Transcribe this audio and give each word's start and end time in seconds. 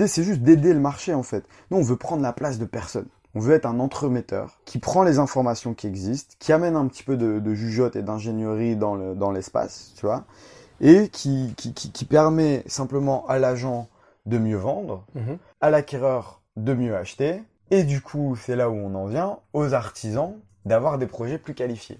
L'idée, 0.00 0.08
c'est 0.08 0.24
juste 0.24 0.40
d'aider 0.40 0.72
le 0.72 0.80
marché, 0.80 1.12
en 1.12 1.22
fait. 1.22 1.44
Nous, 1.70 1.76
on 1.76 1.82
veut 1.82 1.96
prendre 1.96 2.22
la 2.22 2.32
place 2.32 2.58
de 2.58 2.64
personne. 2.64 3.04
On 3.34 3.40
veut 3.40 3.54
être 3.54 3.66
un 3.66 3.78
entremetteur 3.80 4.58
qui 4.64 4.78
prend 4.78 5.02
les 5.02 5.18
informations 5.18 5.74
qui 5.74 5.86
existent, 5.86 6.36
qui 6.38 6.54
amène 6.54 6.74
un 6.74 6.86
petit 6.86 7.02
peu 7.02 7.18
de, 7.18 7.38
de 7.38 7.54
jugeote 7.54 7.96
et 7.96 8.02
d'ingénierie 8.02 8.76
dans, 8.76 8.94
le, 8.94 9.14
dans 9.14 9.30
l'espace, 9.30 9.92
tu 9.96 10.06
vois, 10.06 10.24
et 10.80 11.10
qui, 11.10 11.52
qui, 11.58 11.74
qui, 11.74 11.92
qui 11.92 12.04
permet 12.06 12.64
simplement 12.66 13.26
à 13.26 13.38
l'agent 13.38 13.88
de 14.24 14.38
mieux 14.38 14.56
vendre, 14.56 15.04
à 15.60 15.68
l'acquéreur 15.68 16.40
de 16.56 16.72
mieux 16.72 16.96
acheter, 16.96 17.42
et 17.70 17.84
du 17.84 18.00
coup, 18.00 18.38
c'est 18.40 18.56
là 18.56 18.70
où 18.70 18.74
on 18.74 18.94
en 18.94 19.04
vient, 19.04 19.36
aux 19.52 19.74
artisans 19.74 20.32
d'avoir 20.64 20.96
des 20.96 21.06
projets 21.06 21.36
plus 21.36 21.52
qualifiés. 21.52 21.98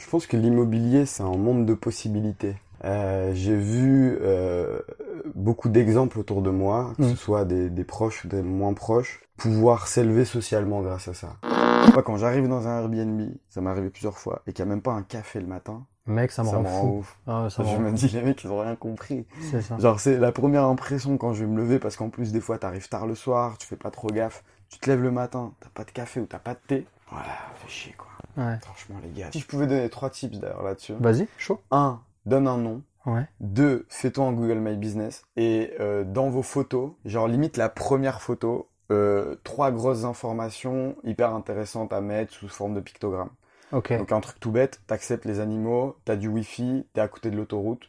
Je 0.00 0.08
pense 0.08 0.26
que 0.26 0.38
l'immobilier, 0.38 1.04
c'est 1.04 1.22
un 1.22 1.36
monde 1.36 1.66
de 1.66 1.74
possibilités. 1.74 2.56
Euh, 2.84 3.32
j'ai 3.34 3.56
vu 3.56 4.18
euh, 4.20 4.80
beaucoup 5.34 5.68
d'exemples 5.68 6.18
autour 6.18 6.42
de 6.42 6.50
moi, 6.50 6.92
que 6.96 7.08
ce 7.08 7.16
soit 7.16 7.44
des, 7.44 7.70
des 7.70 7.84
proches 7.84 8.24
ou 8.24 8.28
des 8.28 8.42
moins 8.42 8.74
proches, 8.74 9.22
pouvoir 9.36 9.86
s'élever 9.86 10.24
socialement 10.24 10.82
grâce 10.82 11.08
à 11.08 11.14
ça. 11.14 11.36
Moi, 11.92 12.02
quand 12.02 12.16
j'arrive 12.16 12.48
dans 12.48 12.66
un 12.66 12.80
Airbnb, 12.82 13.30
ça 13.48 13.60
m'est 13.60 13.70
arrivé 13.70 13.90
plusieurs 13.90 14.18
fois, 14.18 14.42
et 14.46 14.52
qu'il 14.52 14.64
n'y 14.64 14.70
a 14.70 14.74
même 14.74 14.82
pas 14.82 14.92
un 14.92 15.02
café 15.02 15.40
le 15.40 15.46
matin, 15.46 15.84
Mec, 16.08 16.30
ça 16.30 16.44
me 16.44 16.48
rend 16.48 16.64
fou. 16.64 16.86
ouf. 16.98 17.18
Ah, 17.26 17.48
ça 17.50 17.62
me 17.62 17.68
je 17.68 17.74
rend 17.74 17.80
me 17.80 17.90
dis, 17.90 18.08
les 18.08 18.22
mecs, 18.22 18.44
ils 18.44 18.50
ont 18.50 18.60
rien 18.60 18.76
compris. 18.76 19.26
C'est 19.50 19.60
ça. 19.60 19.76
Genre, 19.78 19.98
c'est 19.98 20.18
la 20.18 20.30
première 20.30 20.64
impression 20.64 21.16
quand 21.18 21.32
je 21.32 21.44
vais 21.44 21.50
me 21.50 21.56
lever, 21.56 21.78
parce 21.80 21.96
qu'en 21.96 22.10
plus, 22.10 22.30
des 22.32 22.40
fois, 22.40 22.58
t'arrives 22.58 22.88
tard 22.88 23.06
le 23.06 23.16
soir, 23.16 23.58
tu 23.58 23.66
fais 23.66 23.76
pas 23.76 23.90
trop 23.90 24.08
gaffe, 24.08 24.44
tu 24.68 24.78
te 24.78 24.88
lèves 24.88 25.02
le 25.02 25.10
matin, 25.10 25.52
t'as 25.60 25.68
pas 25.70 25.82
de 25.84 25.90
café 25.90 26.20
ou 26.20 26.26
t'as 26.26 26.38
pas 26.38 26.54
de 26.54 26.60
thé. 26.66 26.86
Voilà, 27.10 27.26
fais 27.56 27.68
chier, 27.68 27.94
quoi. 27.98 28.06
Ouais. 28.36 28.56
Franchement, 28.62 28.96
les 29.02 29.10
gars. 29.20 29.28
Si 29.32 29.40
je 29.40 29.46
pouvais 29.46 29.66
donner 29.66 29.88
trois 29.88 30.10
tips, 30.10 30.38
d'ailleurs, 30.38 30.62
là-dessus. 30.62 30.94
Vas-y, 31.00 31.26
chaud. 31.38 31.60
Un, 31.72 32.00
donne 32.26 32.46
un 32.48 32.58
nom. 32.58 32.82
Ouais. 33.06 33.26
Deux, 33.40 33.86
fais-toi 33.88 34.26
un 34.26 34.32
Google 34.32 34.58
My 34.58 34.76
Business. 34.76 35.24
Et 35.36 35.72
euh, 35.80 36.04
dans 36.04 36.28
vos 36.28 36.42
photos, 36.42 36.92
genre 37.04 37.28
limite 37.28 37.56
la 37.56 37.68
première 37.68 38.20
photo, 38.20 38.68
euh, 38.90 39.36
trois 39.44 39.70
grosses 39.70 40.04
informations 40.04 40.96
hyper 41.04 41.32
intéressantes 41.34 41.92
à 41.92 42.00
mettre 42.00 42.32
sous 42.32 42.48
forme 42.48 42.74
de 42.74 42.80
pictogramme. 42.80 43.30
Ok. 43.72 43.96
Donc 43.96 44.12
un 44.12 44.20
truc 44.20 44.38
tout 44.38 44.52
bête, 44.52 44.80
t'acceptes 44.86 45.24
les 45.24 45.40
animaux, 45.40 45.96
t'as 46.04 46.16
du 46.16 46.28
wifi, 46.28 46.86
t'es 46.92 47.00
à 47.00 47.08
côté 47.08 47.30
de 47.30 47.36
l'autoroute. 47.36 47.88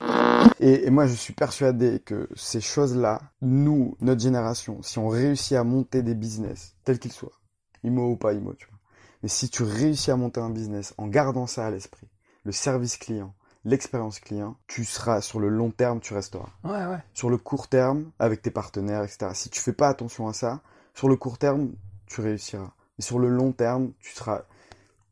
Et, 0.59 0.87
et 0.87 0.89
moi 0.89 1.05
je 1.05 1.13
suis 1.13 1.33
persuadé 1.33 1.99
que 1.99 2.29
ces 2.35 2.61
choses-là, 2.61 3.21
nous, 3.41 3.95
notre 4.01 4.21
génération, 4.21 4.81
si 4.81 4.97
on 4.97 5.07
réussit 5.07 5.55
à 5.55 5.63
monter 5.63 6.01
des 6.01 6.15
business, 6.15 6.75
tels 6.83 6.97
qu'ils 6.97 7.11
soient, 7.11 7.39
IMO 7.83 8.11
ou 8.11 8.15
pas 8.15 8.33
IMO, 8.33 8.53
tu 8.55 8.67
vois. 8.67 8.79
Mais 9.21 9.29
si 9.29 9.49
tu 9.49 9.63
réussis 9.63 10.11
à 10.11 10.15
monter 10.15 10.39
un 10.39 10.49
business 10.49 10.93
en 10.97 11.07
gardant 11.07 11.47
ça 11.47 11.65
à 11.65 11.71
l'esprit, 11.71 12.07
le 12.43 12.51
service 12.51 12.97
client, 12.97 13.33
l'expérience 13.67 14.19
client, 14.19 14.55
tu 14.67 14.85
seras 14.85 15.19
sur 15.21 15.39
le 15.39 15.49
long 15.49 15.71
terme, 15.71 15.99
tu 15.99 16.13
resteras. 16.13 16.49
Ouais, 16.63 16.71
ouais. 16.85 16.99
Sur 17.13 17.29
le 17.29 17.37
court 17.37 17.67
terme, 17.67 18.05
avec 18.17 18.41
tes 18.41 18.49
partenaires, 18.51 19.03
etc. 19.03 19.31
Si 19.33 19.49
tu 19.49 19.59
fais 19.59 19.73
pas 19.73 19.89
attention 19.89 20.27
à 20.27 20.33
ça, 20.33 20.61
sur 20.93 21.09
le 21.09 21.17
court 21.17 21.37
terme, 21.37 21.71
tu 22.07 22.21
réussiras. 22.21 22.71
Et 22.97 23.01
sur 23.01 23.19
le 23.19 23.27
long 23.27 23.51
terme, 23.51 23.91
tu 23.99 24.13
seras, 24.15 24.43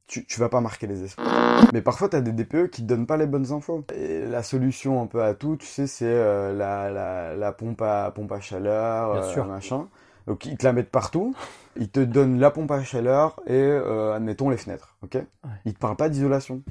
tu, 0.07 0.25
tu 0.25 0.39
vas 0.39 0.47
pas 0.49 0.61
marquer 0.61 0.87
les 0.87 1.03
esprits. 1.03 1.25
Mais 1.73 1.81
parfois, 1.81 2.07
tu 2.09 2.15
as 2.15 2.21
des 2.21 2.31
DPE 2.31 2.69
qui 2.71 2.81
te 2.81 2.87
donnent 2.87 3.05
pas 3.05 3.17
les 3.17 3.27
bonnes 3.27 3.51
infos. 3.51 3.83
Et 3.93 4.25
la 4.25 4.41
solution 4.41 5.01
un 5.01 5.07
peu 5.07 5.21
à 5.21 5.33
tout, 5.33 5.57
tu 5.57 5.67
sais, 5.67 5.85
c'est 5.85 6.05
euh, 6.07 6.53
la, 6.53 6.89
la, 6.89 7.35
la 7.35 7.51
pompe 7.51 7.81
à 7.81 8.09
pompe 8.11 8.31
à 8.31 8.39
chaleur, 8.39 9.13
Bien 9.13 9.21
euh, 9.21 9.33
sûr. 9.33 9.45
machin. 9.45 9.87
Donc 10.27 10.45
ils 10.45 10.57
te 10.57 10.65
la 10.65 10.73
mettent 10.73 10.89
partout. 10.91 11.35
Ils 11.75 11.89
te 11.89 11.99
donnent 11.99 12.39
la 12.39 12.49
pompe 12.51 12.71
à 12.71 12.81
chaleur 12.83 13.39
et 13.45 13.53
euh, 13.53 14.15
admettons 14.15 14.49
les 14.49 14.57
fenêtres, 14.57 14.95
ok? 15.03 15.17
Ils 15.65 15.73
te 15.73 15.79
parlent 15.79 15.97
pas 15.97 16.09
d'isolation 16.09 16.61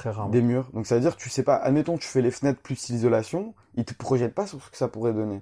Très 0.00 0.10
rarement. 0.10 0.30
des 0.30 0.40
murs. 0.40 0.70
Donc 0.72 0.86
ça 0.86 0.94
veut 0.94 1.02
dire 1.02 1.14
que 1.14 1.20
tu 1.20 1.28
sais 1.28 1.42
pas, 1.42 1.56
admettons 1.56 1.98
tu 1.98 2.08
fais 2.08 2.22
les 2.22 2.30
fenêtres 2.30 2.60
plus 2.62 2.88
l'isolation, 2.88 3.52
ils 3.74 3.84
te 3.84 3.92
projettent 3.92 4.34
pas 4.34 4.46
sur 4.46 4.62
ce 4.64 4.70
que 4.70 4.76
ça 4.78 4.88
pourrait 4.88 5.12
donner. 5.12 5.40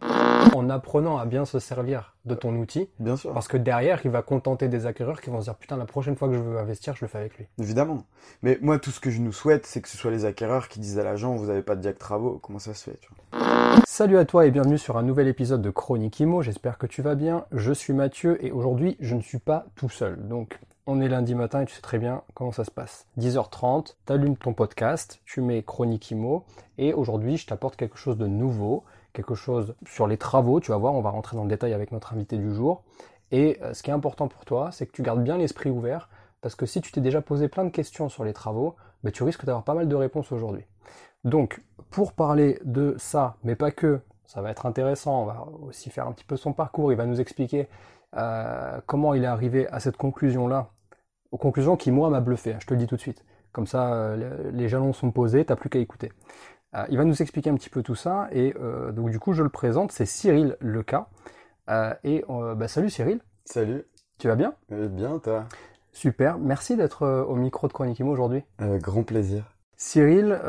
En 0.53 0.69
apprenant 0.69 1.17
à 1.19 1.27
bien 1.27 1.45
se 1.45 1.61
servir 1.61 2.17
de 2.25 2.35
ton 2.35 2.55
outil, 2.57 2.89
Bien 2.99 3.17
sûr. 3.17 3.33
parce 3.33 3.47
que 3.47 3.57
derrière, 3.57 4.01
il 4.05 4.11
va 4.11 4.23
contenter 4.23 4.67
des 4.69 4.87
acquéreurs 4.87 5.21
qui 5.21 5.31
vont 5.31 5.39
se 5.41 5.45
dire 5.45 5.55
putain, 5.55 5.77
la 5.77 5.85
prochaine 5.85 6.17
fois 6.17 6.27
que 6.29 6.35
je 6.35 6.41
veux 6.41 6.59
investir, 6.59 6.97
je 6.97 7.05
le 7.05 7.09
fais 7.09 7.19
avec 7.19 7.39
lui. 7.39 7.47
Évidemment. 7.61 8.03
Mais 8.43 8.59
moi, 8.61 8.79
tout 8.81 8.91
ce 8.91 8.99
que 8.99 9.11
je 9.11 9.21
nous 9.21 9.33
souhaite, 9.33 9.65
c'est 9.65 9.81
que 9.81 9.89
ce 9.89 9.97
soit 9.97 10.11
les 10.11 10.25
acquéreurs 10.25 10.67
qui 10.69 10.81
disent 10.81 10.99
à 10.99 11.05
l'agent, 11.05 11.37
vous 11.37 11.51
avez 11.51 11.63
pas 11.63 11.77
de 11.77 11.81
diac 11.81 11.97
travaux. 11.97 12.41
Comment 12.43 12.59
ça 12.59 12.75
se 12.75 12.91
fait, 12.91 12.99
tu 13.01 13.09
vois? 13.31 13.79
Salut 13.87 14.19
à 14.19 14.25
toi 14.25 14.45
et 14.47 14.51
bienvenue 14.51 14.79
sur 14.79 14.97
un 14.97 15.03
nouvel 15.03 15.29
épisode 15.29 15.63
de 15.63 15.71
Chronique 15.71 16.19
Imo. 16.21 16.43
J'espère 16.43 16.79
que 16.79 16.87
tu 16.87 17.01
vas 17.03 17.15
bien. 17.15 17.45
Je 17.53 17.73
suis 17.73 17.93
Mathieu 17.93 18.45
et 18.45 18.51
aujourd'hui, 18.51 18.97
je 19.01 19.15
ne 19.15 19.21
suis 19.21 19.39
pas 19.39 19.67
tout 19.77 19.89
seul. 19.89 20.27
Donc, 20.29 20.59
on 20.91 21.03
est 21.03 21.09
lundi 21.09 21.35
matin 21.35 21.61
et 21.61 21.67
tu 21.67 21.75
sais 21.75 21.83
très 21.83 21.99
bien 21.99 22.23
comment 22.33 22.51
ça 22.51 22.65
se 22.65 22.71
passe. 22.71 23.07
10h30, 23.19 23.97
t'allumes 24.07 24.39
ton 24.39 24.55
podcast, 24.55 25.21
tu 25.27 25.43
mets 25.43 25.63
Chronique 25.63 26.11
Imo 26.11 26.47
et 26.79 26.95
aujourd'hui, 26.95 27.37
je 27.37 27.47
t'apporte 27.47 27.77
quelque 27.77 27.99
chose 27.99 28.17
de 28.17 28.27
nouveau, 28.27 28.85
quelque 29.13 29.35
chose 29.35 29.75
sur 29.87 30.07
les 30.07 30.17
travaux. 30.17 30.61
Tu 30.61 30.71
vas 30.71 30.79
voir, 30.79 30.95
on 30.95 31.03
va 31.03 31.11
rentrer 31.11 31.37
dans 31.37 31.43
le 31.43 31.51
détail 31.51 31.75
avec 31.75 31.93
notre 31.93 32.15
invité 32.15 32.39
du 32.39 32.55
jour. 32.55 32.85
Et 33.33 33.59
euh, 33.61 33.75
ce 33.75 33.83
qui 33.83 33.91
est 33.91 33.93
important 33.93 34.29
pour 34.29 34.47
toi, 34.47 34.71
c'est 34.73 34.87
que 34.87 34.93
tu 34.93 35.03
gardes 35.03 35.23
bien 35.23 35.37
l'esprit 35.37 35.69
ouvert 35.69 36.09
parce 36.41 36.55
que 36.55 36.65
si 36.65 36.81
tu 36.81 36.91
t'es 36.91 37.03
déjà 37.03 37.21
posé 37.21 37.49
plein 37.49 37.67
de 37.67 37.71
questions 37.71 38.09
sur 38.09 38.25
les 38.25 38.33
travaux, 38.33 38.75
ben, 39.05 39.13
tu 39.13 39.25
risques 39.25 39.45
d'avoir 39.45 39.65
pas 39.65 39.75
mal 39.75 39.89
de 39.89 39.95
réponses 39.95 40.33
aujourd'hui. 40.33 40.65
Donc, 41.23 41.63
pour 41.91 42.15
parler 42.15 42.61
de 42.65 42.95
ça, 42.97 43.37
mais 43.45 43.57
pas 43.57 43.73
que, 43.73 44.01
ça 44.25 44.41
va 44.41 44.51
être 44.51 44.65
intéressant, 44.65 45.21
on 45.21 45.27
va 45.27 45.47
aussi 45.67 45.91
faire 45.91 46.07
un 46.07 46.13
petit 46.13 46.25
peu 46.25 46.39
son 46.39 46.55
parcours, 46.55 46.93
il 46.93 46.97
va 46.97 47.05
nous 47.05 47.21
expliquer 47.21 47.69
euh, 48.17 48.81
comment 48.87 49.13
il 49.13 49.25
est 49.25 49.27
arrivé 49.27 49.69
à 49.69 49.81
cette 49.81 49.99
conclusion-là, 49.99 50.71
aux 51.31 51.39
conclusions 51.39 51.77
qui, 51.77 51.91
moi, 51.91 52.11
m'a 52.11 52.21
bluffé, 52.21 52.55
hein, 52.55 52.59
je 52.61 52.67
te 52.67 52.75
le 52.75 52.79
dis 52.81 52.87
tout 52.87 52.97
de 52.97 53.01
suite. 53.01 53.25
Comme 53.53 53.67
ça, 53.67 53.95
euh, 53.95 54.51
les 54.53 54.69
jalons 54.69 54.93
sont 54.93 55.11
posés, 55.11 55.45
t'as 55.45 55.57
plus 55.57 55.71
qu'à 55.71 55.79
écouter. 55.79 56.13
Euh, 56.75 56.85
il 56.91 56.99
va 56.99 57.05
nous 57.05 57.21
expliquer 57.23 57.51
un 57.51 57.55
petit 57.55 57.71
peu 57.71 57.83
tout 57.83 57.95
ça, 57.95 58.29
et 58.33 58.55
euh, 58.61 58.93
donc 58.93 59.11
du 59.11 59.19
coup, 59.19 59.33
je 59.33 59.43
le 59.43 59.49
présente, 59.49 59.91
c'est 59.93 60.07
Cyril 60.07 60.57
Leca. 60.61 61.09
Et 62.05 62.25
bah, 62.29 62.67
salut 62.67 62.89
Cyril, 62.89 63.21
Salut. 63.45 63.85
tu 64.19 64.27
vas 64.27 64.37
bien? 64.37 64.55
Bien, 64.71 65.19
toi? 65.19 65.45
Super, 65.93 66.39
merci 66.39 66.77
d'être 66.77 67.07
au 67.29 67.35
micro 67.35 67.69
de 67.69 67.73
Chronique 67.75 67.99
Imo 67.99 68.11
aujourd'hui. 68.11 68.43
Avec 68.57 68.81
grand 68.81 69.03
plaisir. 69.03 69.45
Cyril, 69.77 70.41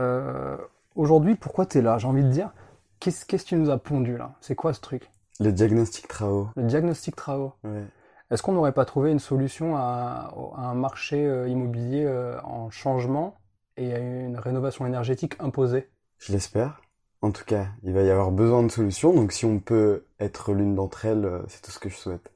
aujourd'hui, 0.95 1.35
pourquoi 1.35 1.65
tu 1.65 1.79
es 1.79 1.81
là? 1.81 1.97
J'ai 1.97 2.07
envie 2.07 2.23
de 2.23 2.29
dire, 2.29 2.53
qu'est-ce 3.01 3.25
que 3.25 3.35
tu 3.35 3.57
nous 3.57 3.69
as 3.69 3.77
pondu 3.77 4.15
là? 4.15 4.35
C'est 4.39 4.55
quoi 4.55 4.71
ce 4.73 4.79
truc? 4.79 5.11
Le 5.41 5.51
diagnostic 5.51 6.07
travaux. 6.07 6.47
Le 6.55 6.63
diagnostic 6.63 7.17
travaux. 7.17 7.51
Ouais. 7.65 7.83
Est-ce 8.31 8.43
qu'on 8.43 8.53
n'aurait 8.53 8.73
pas 8.73 8.85
trouvé 8.85 9.11
une 9.11 9.19
solution 9.19 9.75
à, 9.75 10.33
à 10.55 10.61
un 10.61 10.75
marché 10.75 11.25
euh, 11.25 11.47
immobilier 11.47 12.05
euh, 12.05 12.39
en 12.43 12.69
changement 12.69 13.35
et 13.77 13.93
à 13.93 13.97
une 13.99 14.37
rénovation 14.37 14.85
énergétique 14.85 15.33
imposée? 15.39 15.89
Je 16.19 16.31
l'espère. 16.33 16.81
En 17.21 17.31
tout 17.31 17.43
cas, 17.43 17.65
il 17.83 17.93
va 17.93 18.01
y 18.01 18.09
avoir 18.09 18.31
besoin 18.31 18.63
de 18.63 18.69
solutions, 18.69 19.13
donc 19.13 19.33
si 19.33 19.45
on 19.45 19.59
peut 19.59 20.05
être 20.19 20.53
l'une 20.53 20.75
d'entre 20.75 21.05
elles, 21.05 21.25
euh, 21.25 21.41
c'est 21.47 21.61
tout 21.61 21.71
ce 21.71 21.79
que 21.79 21.89
je 21.89 21.95
souhaite. 21.95 22.31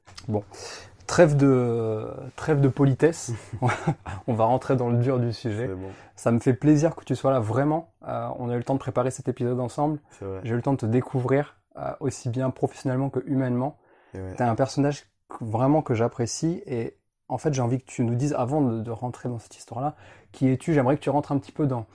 Trêve 1.08 1.38
de, 1.38 2.06
trêve 2.36 2.60
de 2.60 2.68
politesse, 2.68 3.32
on 4.28 4.34
va 4.34 4.46
rentrer 4.46 4.76
dans 4.76 4.90
le 4.90 4.98
dur 4.98 5.20
du 5.20 5.32
sujet. 5.32 5.68
Bon, 5.68 5.90
Ça 6.16 6.32
me 6.32 6.40
fait 6.40 6.54
plaisir 6.54 6.96
que 6.96 7.06
tu 7.06 7.16
sois 7.16 7.32
là, 7.32 7.40
vraiment. 7.40 7.94
Euh, 8.08 8.28
on 8.40 8.50
a 8.50 8.56
eu 8.56 8.58
le 8.58 8.64
temps 8.64 8.74
de 8.74 8.80
préparer 8.80 9.12
cet 9.12 9.30
épisode 9.30 9.60
ensemble. 9.60 10.00
J'ai 10.44 10.52
eu 10.52 10.56
le 10.56 10.62
temps 10.62 10.74
de 10.74 10.78
te 10.78 10.86
découvrir, 10.86 11.58
euh, 11.78 11.92
aussi 12.02 12.30
bien 12.30 12.50
professionnellement 12.50 13.10
que 13.10 13.20
humainement. 13.26 13.78
Ouais. 14.14 14.34
T'es 14.36 14.44
un 14.44 14.56
personnage 14.56 15.06
vraiment 15.42 15.82
que 15.82 15.94
j'apprécie 15.94 16.62
et 16.66 16.98
en 17.28 17.38
fait 17.38 17.54
j'ai 17.54 17.62
envie 17.62 17.80
que 17.80 17.86
tu 17.86 18.04
nous 18.04 18.16
dises 18.16 18.34
avant 18.34 18.62
de, 18.62 18.92
rentrer 18.92 19.30
dans 19.30 19.40
cette 19.40 19.56
histoire-là, 19.56 19.96
qui 20.32 20.50
es-tu? 20.50 20.74
J'aimerais 20.74 20.98
que 20.98 21.02
tu 21.02 21.10
rentres 21.10 21.32
un 21.32 21.38
petit 21.38 21.52
peu 21.52 21.68
dans, 21.68 21.86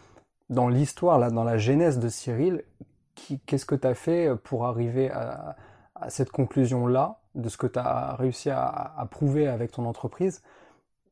dans 0.51 0.69
l'histoire, 0.69 1.19
là, 1.19 1.31
dans 1.31 1.45
la 1.45 1.59
genèse 1.59 1.99
de 1.99 2.09
Cyril. 2.09 2.65
Qu'est-ce 3.47 3.67
que 3.67 3.75
tu 3.75 3.87
as 3.87 3.95
fait 3.95 4.31
pour 4.45 4.67
arriver 4.67 5.11
à, 5.11 5.57
cette 6.09 6.31
conclusion-là, 6.31 7.21
de 7.35 7.49
ce 7.49 7.57
que 7.57 7.67
tu 7.67 7.79
as 7.81 8.15
réussi 8.15 8.51
à, 8.51 9.09
prouver 9.11 9.49
avec 9.49 9.73
ton 9.73 9.85
entreprise, 9.87 10.43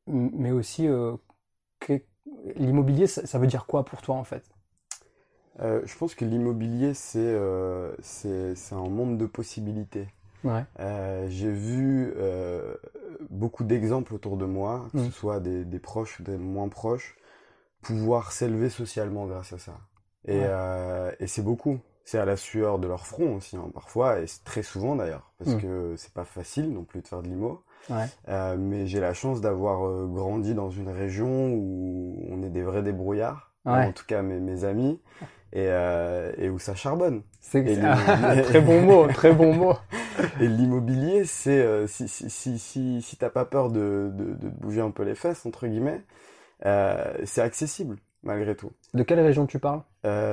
mais 0.06 0.52
aussi 0.52 0.87
euh, 0.87 1.17
l'immobilier, 2.55 3.06
ça, 3.06 3.38
veut 3.38 3.49
dire 3.49 3.67
quoi 3.67 3.84
pour 3.84 4.02
toi 4.02 4.14
en 4.14 4.25
fait? 4.25 4.44
Euh, 5.61 5.81
je 5.84 5.96
pense 5.96 6.14
que 6.14 6.25
l'immobilier, 6.25 6.93
c'est 6.94 7.19
euh, 7.19 7.94
un 8.72 8.88
monde 8.88 9.19
de 9.19 9.26
possibilités. 9.26 10.08
Ouais. 10.44 10.64
Euh, 10.80 11.26
j'ai 11.28 11.50
vu 11.50 12.12
euh, 12.16 12.74
beaucoup 13.30 13.64
d'exemples 13.64 14.14
autour 14.14 14.36
de 14.36 14.44
moi, 14.46 14.88
que 14.92 14.98
Mm. 14.98 15.04
ce 15.06 15.10
soit 15.12 15.40
des, 15.40 15.64
des 15.64 15.78
proches 15.78 16.20
ou 16.20 16.22
des 16.22 16.36
moins 16.36 16.68
proches, 16.68 17.16
pouvoir 17.82 18.32
s'élever 18.32 18.70
socialement 18.70 19.26
grâce 19.26 19.52
à 19.52 19.58
ça. 19.58 19.78
Et, 20.26 20.38
Ouais. 20.38 20.46
euh, 20.48 21.12
et 21.20 21.26
c'est 21.26 21.42
beaucoup. 21.42 21.78
c'est 22.08 22.18
à 22.18 22.24
la 22.24 22.36
sueur 22.36 22.78
de 22.78 22.86
leur 22.86 23.04
front 23.04 23.34
aussi, 23.34 23.56
hein, 23.56 23.68
parfois, 23.74 24.20
et 24.20 24.26
très 24.44 24.62
souvent 24.62 24.94
d'ailleurs, 24.94 25.32
parce 25.38 25.56
Mm. 25.56 25.60
que 25.60 25.94
c'est 25.96 26.12
pas 26.12 26.24
facile 26.24 26.72
non 26.72 26.84
plus 26.84 27.00
de 27.02 27.08
faire 27.08 27.20
de 27.20 27.26
l'IMO. 27.26 27.64
Ouais. 27.90 28.06
Mais 28.56 28.86
j'ai 28.86 29.00
la 29.00 29.12
chance 29.12 29.40
d'avoir 29.40 30.06
grandi 30.06 30.54
dans 30.54 30.70
une 30.70 30.88
région 30.88 31.52
où 31.52 32.24
on 32.30 32.42
est 32.44 32.50
des 32.50 32.62
vrais 32.62 32.84
débrouillards, 32.84 33.45
Ouais. 33.66 33.86
en 33.86 33.92
tout 33.92 34.04
cas 34.06 34.22
mes, 34.22 34.38
mes 34.38 34.64
amis, 34.64 35.00
et, 35.52 35.66
euh, 35.68 36.32
et 36.38 36.48
où 36.50 36.58
ça 36.58 36.74
charbonne. 36.74 37.22
C'est 37.40 37.62
les- 37.62 37.76
très 38.42 38.60
bon 38.60 38.82
mot, 38.82 39.06
très 39.08 39.32
bon 39.32 39.54
mot. 39.54 39.74
Et 40.40 40.48
l'immobilier, 40.48 41.24
c'est 41.24 41.60
euh, 41.60 41.86
si 41.86 42.08
si 42.08 42.30
si 42.30 42.58
si, 42.58 43.02
si 43.02 43.16
t'as 43.16 43.28
pas 43.30 43.44
peur 43.44 43.70
de, 43.70 44.10
de 44.14 44.24
de 44.34 44.48
te 44.48 44.54
bouger 44.60 44.80
un 44.80 44.90
peu 44.90 45.02
les 45.02 45.14
fesses 45.14 45.44
entre 45.46 45.66
guillemets, 45.66 46.02
euh, 46.64 47.12
c'est 47.24 47.42
accessible 47.42 47.96
malgré 48.22 48.56
tout. 48.56 48.72
De 48.94 49.02
quelle 49.02 49.20
région 49.20 49.46
tu 49.46 49.58
parles? 49.58 49.82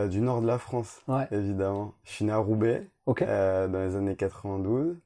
Du 0.10 0.22
nord 0.22 0.42
de 0.42 0.48
la 0.48 0.58
France, 0.58 1.02
Ouais. 1.08 1.28
évidemment. 1.32 1.94
Je 2.06 2.12
suis 2.12 2.26
né 2.26 2.32
à 2.32 2.38
Roubaix 2.38 2.88
dans 3.08 3.84
les 3.88 3.96
années 3.96 4.16
92. 4.16 4.98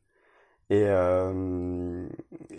Et, 0.69 0.83
euh, 0.85 2.05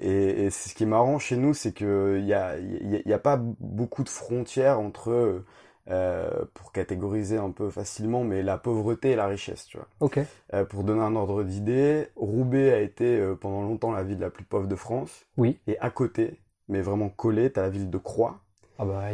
et, 0.00 0.44
et 0.46 0.50
ce 0.50 0.74
qui 0.74 0.84
est 0.84 0.86
marrant 0.86 1.18
chez 1.18 1.36
nous, 1.36 1.54
c'est 1.54 1.72
que 1.72 2.16
il 2.18 2.26
y 2.26 2.34
a, 2.34 2.58
y 2.58 2.96
a, 2.96 3.00
y 3.08 3.12
a 3.12 3.18
pas 3.18 3.36
beaucoup 3.60 4.02
de 4.02 4.08
frontières 4.08 4.80
entre, 4.80 5.42
euh, 5.90 6.30
pour 6.54 6.72
catégoriser 6.72 7.36
un 7.36 7.50
peu 7.50 7.68
facilement, 7.70 8.24
mais 8.24 8.42
la 8.42 8.56
pauvreté 8.58 9.10
et 9.10 9.16
la 9.16 9.26
richesse, 9.26 9.66
tu 9.66 9.76
vois. 9.76 9.88
Ok. 10.00 10.20
Euh, 10.54 10.64
pour 10.64 10.84
donner 10.84 11.02
un 11.02 11.16
ordre 11.16 11.42
d'idée, 11.42 12.08
Roubaix 12.16 12.72
a 12.72 12.80
été 12.80 13.22
pendant 13.40 13.62
longtemps 13.62 13.92
la 13.92 14.02
ville 14.02 14.18
la 14.20 14.30
plus 14.30 14.44
pauvre 14.44 14.66
de 14.68 14.76
France. 14.76 15.26
Oui. 15.36 15.58
Et 15.66 15.78
à 15.80 15.90
côté, 15.90 16.40
mais 16.68 16.80
vraiment 16.80 17.10
collé, 17.10 17.50
t'as 17.50 17.62
la 17.62 17.70
ville 17.70 17.90
de 17.90 17.98
Croix, 17.98 18.40
Ah 18.78 18.84
bah, 18.86 19.04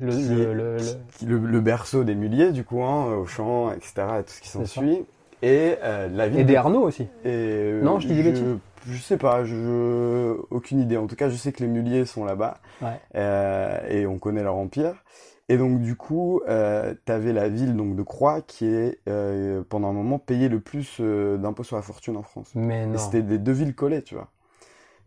le, 0.00 0.10
Qui 0.10 0.28
le, 0.28 0.54
le- 0.54 0.76
le- 0.76 0.82
qui- 1.16 1.26
le, 1.26 1.38
le 1.38 1.60
berceau 1.60 2.04
des 2.04 2.14
muliers 2.14 2.52
du 2.52 2.64
coup, 2.64 2.82
hein, 2.82 3.14
Auchan, 3.16 3.72
etc., 3.72 3.92
et 4.20 4.24
tout 4.24 4.32
ce 4.32 4.40
qui 4.40 4.48
s'ensuit. 4.48 5.04
Et 5.42 5.76
euh, 5.82 6.08
la 6.08 6.28
ville 6.28 6.40
Et 6.40 6.42
de 6.44 6.48
des 6.48 6.56
Arnaud 6.56 6.82
aussi. 6.82 7.02
Et, 7.02 7.08
euh, 7.26 7.82
Non, 7.82 8.00
je 8.00 8.08
dis 8.08 8.14
des 8.14 8.22
je, 8.22 8.28
bêtises. 8.30 8.56
je 8.86 8.98
sais 8.98 9.16
pas, 9.16 9.44
je, 9.44 10.36
aucune 10.50 10.80
idée. 10.80 10.96
En 10.96 11.06
tout 11.06 11.16
cas, 11.16 11.28
je 11.28 11.36
sais 11.36 11.52
que 11.52 11.62
les 11.62 11.68
muliers 11.68 12.04
sont 12.04 12.24
là-bas 12.24 12.58
Ouais. 12.82 13.00
euh, 13.16 13.78
et 13.88 14.06
on 14.06 14.18
connaît 14.18 14.42
leur 14.42 14.56
empire. 14.56 15.04
Et 15.50 15.56
donc 15.56 15.80
du 15.80 15.96
coup, 15.96 16.42
euh, 16.48 16.94
t'avais 17.06 17.32
la 17.32 17.48
ville 17.48 17.74
donc 17.74 17.96
de 17.96 18.02
Croix 18.02 18.42
qui 18.42 18.66
est 18.66 18.98
euh, 19.08 19.62
pendant 19.66 19.88
un 19.88 19.92
moment 19.94 20.18
payé 20.18 20.48
le 20.50 20.60
plus 20.60 20.98
euh, 21.00 21.38
d'impôts 21.38 21.62
sur 21.62 21.76
la 21.76 21.82
fortune 21.82 22.16
en 22.18 22.22
France. 22.22 22.50
Mais 22.54 22.84
non. 22.84 22.98
c'était 22.98 23.22
des 23.22 23.38
deux 23.38 23.52
villes 23.52 23.74
collées, 23.74 24.02
tu 24.02 24.14
vois. 24.14 24.28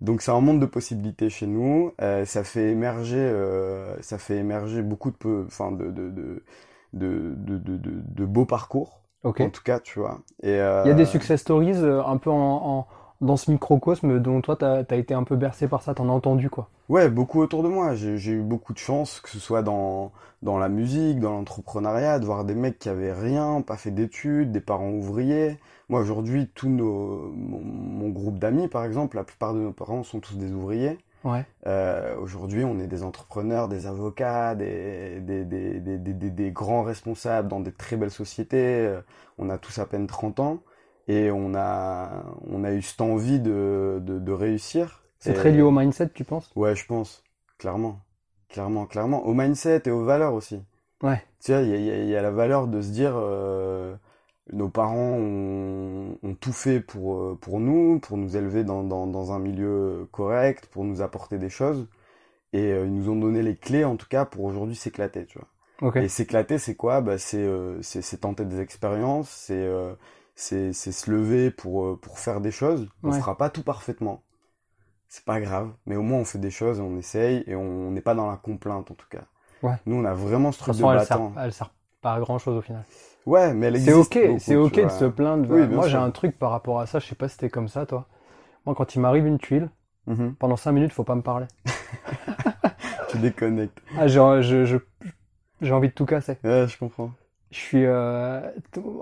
Donc 0.01 0.23
c'est 0.23 0.31
un 0.31 0.39
monde 0.41 0.59
de 0.59 0.65
possibilités 0.65 1.29
chez 1.29 1.45
nous. 1.45 1.91
Euh, 2.01 2.25
ça 2.25 2.43
fait 2.43 2.71
émerger, 2.71 3.17
euh, 3.19 3.95
ça 4.01 4.17
fait 4.17 4.37
émerger 4.37 4.81
beaucoup 4.81 5.11
de, 5.11 5.15
peu, 5.15 5.43
enfin 5.45 5.71
de 5.71 5.91
de, 5.91 6.09
de, 6.09 7.35
de, 7.35 7.57
de- 7.57 7.77
de 7.77 8.25
beaux 8.25 8.45
parcours. 8.45 9.00
En 9.39 9.49
tout 9.49 9.63
cas, 9.63 9.79
tu 9.79 9.99
vois. 9.99 10.21
Et 10.43 10.49
euh, 10.59 10.85
Il 10.85 10.89
y 10.89 10.91
a 10.91 10.93
des 10.93 11.05
success 11.05 11.41
stories 11.41 11.73
euh, 11.77 12.03
un 12.05 12.17
peu 12.17 12.29
en, 12.29 12.35
en- 12.37 12.87
dans 13.19 13.35
ce 13.35 13.49
microcosme 13.49 14.19
dont 14.19 14.41
toi 14.41 14.55
t'as 14.55 14.83
as 14.87 14.95
été 14.95 15.15
un 15.15 15.23
peu 15.23 15.35
bercé 15.35 15.67
par 15.67 15.81
ça, 15.81 15.95
t'en 15.95 16.07
as 16.07 16.11
entendu 16.11 16.51
quoi. 16.51 16.69
Ouais, 16.89 17.09
beaucoup 17.09 17.39
autour 17.41 17.63
de 17.63 17.69
moi. 17.69 17.95
J'ai 17.95 18.31
eu 18.31 18.41
beaucoup 18.41 18.73
de 18.73 18.77
chance, 18.77 19.19
que 19.21 19.29
ce 19.29 19.39
soit 19.39 19.63
dans, 19.63 20.11
dans 20.41 20.57
la 20.59 20.67
musique, 20.69 21.19
dans 21.19 21.31
l'entrepreneuriat, 21.31 22.19
de 22.19 22.25
voir 22.25 22.43
des 22.45 22.53
mecs 22.55 22.79
qui 22.79 22.89
avaient 22.89 23.13
rien, 23.13 23.61
pas 23.61 23.77
fait 23.77 23.91
d'études, 23.91 24.51
des 24.51 24.59
parents 24.61 24.91
ouvriers. 24.91 25.57
Moi, 25.89 26.01
aujourd'hui, 26.01 26.49
nos, 26.63 27.31
mon, 27.31 27.61
mon 27.61 28.09
groupe 28.09 28.39
d'amis, 28.39 28.67
par 28.67 28.83
exemple, 28.85 29.15
la 29.17 29.23
plupart 29.23 29.53
de 29.53 29.59
nos 29.59 29.71
parents 29.71 30.03
sont 30.03 30.19
tous 30.19 30.35
des 30.37 30.51
ouvriers. 30.51 30.97
Ouais. 31.23 31.45
Euh, 31.67 32.15
aujourd'hui, 32.17 32.63
on 32.65 32.79
est 32.79 32.87
des 32.87 33.03
entrepreneurs, 33.03 33.67
des 33.67 33.85
avocats, 33.87 34.55
des, 34.55 35.19
des, 35.21 35.45
des, 35.45 35.79
des, 35.79 35.97
des, 35.99 36.13
des- 36.13 36.29
des 36.31 36.51
grands 36.51 36.83
responsables 36.83 37.47
dans 37.47 37.59
des 37.59 37.71
très 37.71 37.97
belles 37.97 38.11
sociétés. 38.11 38.87
Euh, 38.87 39.01
On 39.37 39.49
a 39.49 39.57
tous 39.57 39.77
à 39.79 39.85
peine 39.85 40.07
30 40.07 40.39
ans 40.39 40.59
et 41.07 41.29
on 41.31 41.53
a, 41.55 42.23
on 42.49 42.63
a 42.63 42.71
eu 42.73 42.81
cette 42.81 43.01
envie 43.01 43.39
de, 43.39 43.99
de, 44.03 44.19
de 44.19 44.31
réussir. 44.31 45.03
C'est 45.19 45.33
très 45.33 45.51
lié 45.51 45.61
au 45.61 45.71
mindset, 45.71 46.09
tu 46.09 46.25
penses? 46.25 46.51
Ouais, 46.55 46.75
je 46.75 46.85
pense. 46.85 47.23
Clairement. 47.59 47.99
Clairement, 48.49 48.85
clairement. 48.85 49.25
Au 49.25 49.33
mindset 49.33 49.83
et 49.85 49.91
aux 49.91 50.03
valeurs 50.03 50.33
aussi. 50.33 50.59
Ouais. 51.03 51.23
Tu 51.43 51.51
vois, 51.53 51.61
il 51.61 51.69
y 51.69 51.73
a, 51.73 51.77
il 51.77 51.85
y 51.85 51.91
a- 51.91 51.97
il 52.03 52.09
y 52.09 52.15
a 52.15 52.21
la 52.21 52.31
valeur 52.31 52.67
de 52.67 52.81
se 52.81 52.89
dire, 52.91 53.13
euh, 53.15 53.95
nos 54.51 54.69
parents 54.69 54.95
ont, 55.17 56.17
ont 56.23 56.35
tout 56.35 56.53
fait 56.53 56.81
pour, 56.81 57.15
euh, 57.15 57.37
pour 57.39 57.59
nous, 57.59 57.99
pour 57.99 58.17
nous 58.17 58.37
élever 58.37 58.63
dans, 58.63 58.83
dans, 58.83 59.07
dans 59.07 59.31
un 59.31 59.39
milieu 59.39 60.07
correct, 60.11 60.67
pour 60.71 60.83
nous 60.85 61.01
apporter 61.01 61.37
des 61.37 61.49
choses. 61.49 61.87
Et 62.53 62.71
euh, 62.73 62.85
ils 62.85 62.93
nous 62.95 63.09
ont 63.09 63.15
donné 63.17 63.43
les 63.43 63.55
clés, 63.57 63.85
en 63.85 63.97
tout 63.97 64.07
cas, 64.09 64.25
pour 64.25 64.45
aujourd'hui 64.45 64.75
s'éclater, 64.75 65.25
tu 65.25 65.39
vois. 65.39 65.47
Et 65.99 66.09
s'éclater, 66.09 66.57
c'est 66.57 66.75
quoi? 66.75 67.01
Bah, 67.01 67.17
c'est, 67.17 67.37
euh, 67.39 67.81
c'est, 67.81 68.01
c'est 68.01 68.17
tenter 68.19 68.45
des 68.45 68.59
expériences, 68.61 69.29
c'est, 69.29 69.53
euh, 69.55 69.93
c'est, 70.35 70.73
c'est 70.73 70.91
se 70.91 71.11
lever 71.11 71.51
pour, 71.51 71.99
pour 71.99 72.19
faire 72.19 72.41
des 72.41 72.51
choses. 72.51 72.89
On 73.03 73.11
Ouais. 73.11 73.19
fera 73.19 73.37
pas 73.37 73.49
tout 73.49 73.63
parfaitement. 73.63 74.23
C'est 75.09 75.25
pas 75.25 75.41
grave. 75.41 75.71
Mais 75.85 75.95
au 75.95 76.01
moins, 76.03 76.19
on 76.19 76.25
fait 76.25 76.39
des 76.39 76.51
choses, 76.51 76.79
on 76.79 76.97
essaye, 76.97 77.43
et 77.47 77.55
on 77.55 77.91
n'est 77.91 78.01
pas 78.01 78.15
dans 78.15 78.29
la 78.31 78.37
complainte, 78.37 78.91
en 78.91 78.95
tout 78.95 79.07
cas. 79.09 79.25
Ouais. 79.61 79.77
Nous, 79.85 79.95
on 79.95 80.05
a 80.05 80.13
vraiment 80.13 80.51
ce 80.51 80.59
truc 80.59 80.77
de 80.77 80.83
façon, 80.83 80.91
elle 80.91 81.01
sert, 81.01 81.19
battant. 81.19 81.33
elle 81.37 81.53
sert 81.53 81.71
pas 82.01 82.13
à 82.15 82.19
grand 82.19 82.39
chose 82.39 82.57
au 82.57 82.61
final. 82.61 82.85
Ouais, 83.25 83.53
mais 83.53 83.67
elle 83.67 83.79
C'est 83.79 83.93
ok, 83.93 84.19
c'est 84.39 84.55
ok 84.55 84.75
de 84.83 84.89
se 84.89 85.05
plaindre. 85.05 85.47
Oui, 85.53 85.67
Moi 85.67 85.87
j'ai 85.87 85.97
un 85.97 86.11
truc 86.11 86.37
par 86.37 86.51
rapport 86.51 86.79
à 86.79 86.85
ça, 86.85 86.99
je 86.99 87.05
sais 87.07 87.15
pas 87.15 87.27
si 87.27 87.33
c'était 87.35 87.49
comme 87.49 87.67
ça 87.67 87.85
toi. 87.85 88.07
Moi 88.65 88.75
quand 88.75 88.95
il 88.95 88.99
m'arrive 88.99 89.25
une 89.27 89.37
tuile, 89.37 89.69
Mhm. 90.07 90.35
pendant 90.39 90.55
5 90.57 90.71
minutes 90.71 90.93
faut 90.93 91.03
pas 91.03 91.15
me 91.15 91.21
parler. 91.21 91.45
Tu 93.09 93.17
déconnectes. 93.19 93.77
Ah 93.97 94.07
j'ai 94.07 94.19
je, 94.41 94.65
je- 94.65 94.77
j'ai 95.61 95.73
envie 95.73 95.89
de 95.89 95.93
tout 95.93 96.05
casser. 96.05 96.37
Ouais, 96.43 96.67
je 96.67 96.77
comprends. 96.77 97.11
Je 97.51 97.57
suis, 97.59 97.85
euh, 97.85 98.41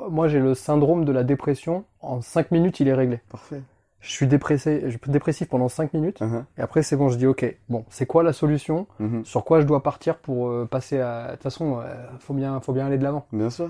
moi 0.09 0.27
j'ai 0.27 0.39
le 0.39 0.55
syndrome 0.55 1.05
de 1.05 1.11
la 1.11 1.23
dépression. 1.23 1.85
En 2.01 2.21
5 2.21 2.51
minutes 2.51 2.79
il 2.79 2.87
est 2.87 2.93
réglé. 2.93 3.19
Parfait. 3.29 3.61
Je 4.01 4.11
suis 4.11 4.27
dépressé, 4.27 4.81
je 4.85 4.89
suis 4.97 4.99
dépressif 5.11 5.47
pendant 5.49 5.69
5 5.69 5.93
minutes 5.93 6.21
Mhm. 6.21 6.45
et 6.57 6.61
après 6.61 6.83
c'est 6.83 6.95
bon, 6.95 7.09
je 7.09 7.17
dis 7.17 7.27
ok, 7.27 7.45
bon 7.69 7.85
c'est 7.89 8.05
quoi 8.05 8.23
la 8.23 8.33
solution? 8.33 8.87
Mhm. 8.99 9.23
Sur 9.25 9.45
quoi 9.45 9.61
je 9.61 9.65
dois 9.67 9.83
partir 9.83 10.17
pour 10.17 10.47
euh, 10.49 10.65
passer 10.65 10.99
à... 10.99 11.27
De 11.27 11.31
toute 11.33 11.43
façon, 11.43 11.79
euh, 11.81 11.93
faut 12.19 12.33
bien, 12.33 12.59
faut 12.61 12.73
bien 12.73 12.85
aller 12.87 12.97
de 12.97 13.03
l'avant. 13.03 13.25
Bien 13.31 13.49
sûr. 13.49 13.69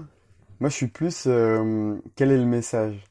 Moi, 0.61 0.69
je 0.69 0.75
suis 0.75 0.88
plus, 0.88 1.25
euh, 1.27 2.00
quel 2.15 2.31
est 2.31 2.38
le 2.38 2.45
message? 2.45 3.03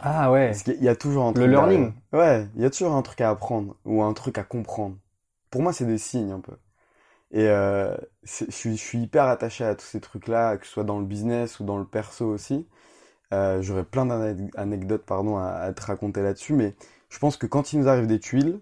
Ah 0.00 0.30
ouais. 0.32 0.50
Parce 0.50 0.62
qu'il 0.62 0.82
y 0.82 0.88
a 0.88 0.96
toujours 0.96 1.24
un 1.26 1.32
Le 1.34 1.46
truc 1.46 1.52
learning. 1.52 1.92
derrière. 1.94 1.94
Ouais, 2.12 2.48
il 2.56 2.62
y 2.62 2.64
a 2.64 2.70
toujours 2.70 2.94
un 2.94 3.02
truc 3.02 3.20
à 3.20 3.30
apprendre 3.30 3.76
ou 3.84 4.02
un 4.02 4.12
truc 4.14 4.38
à 4.38 4.44
comprendre. 4.44 4.96
Pour 5.50 5.62
moi, 5.62 5.72
c'est 5.72 5.86
des 5.86 5.98
signes 5.98 6.32
un 6.32 6.40
peu. 6.40 6.56
Et 7.32 7.48
euh, 7.48 7.96
je 8.24 8.46
suis, 8.50 8.76
je 8.76 8.82
suis 8.82 9.00
hyper 9.00 9.24
attaché 9.26 9.64
à 9.64 9.74
tous 9.76 9.86
ces 9.86 10.00
trucs-là, 10.00 10.58
que 10.58 10.66
ce 10.66 10.72
soit 10.72 10.84
dans 10.84 10.98
le 11.00 11.06
business 11.06 11.60
ou 11.60 11.64
dans 11.64 11.78
le 11.78 11.86
perso 11.86 12.26
aussi. 12.26 12.68
Euh, 13.34 13.62
J'aurais 13.62 13.84
plein 13.84 14.06
d'anecdotes 14.06 15.04
pardon 15.06 15.38
à, 15.38 15.46
à 15.50 15.72
te 15.74 15.82
raconter 15.82 16.22
là-dessus, 16.22 16.54
mais 16.54 16.74
je 17.10 17.18
pense 17.20 17.36
que 17.38 17.46
quand 17.46 17.72
il 17.72 17.80
nous 17.80 17.88
arrive 17.88 18.06
des 18.08 18.20
tuiles, 18.20 18.60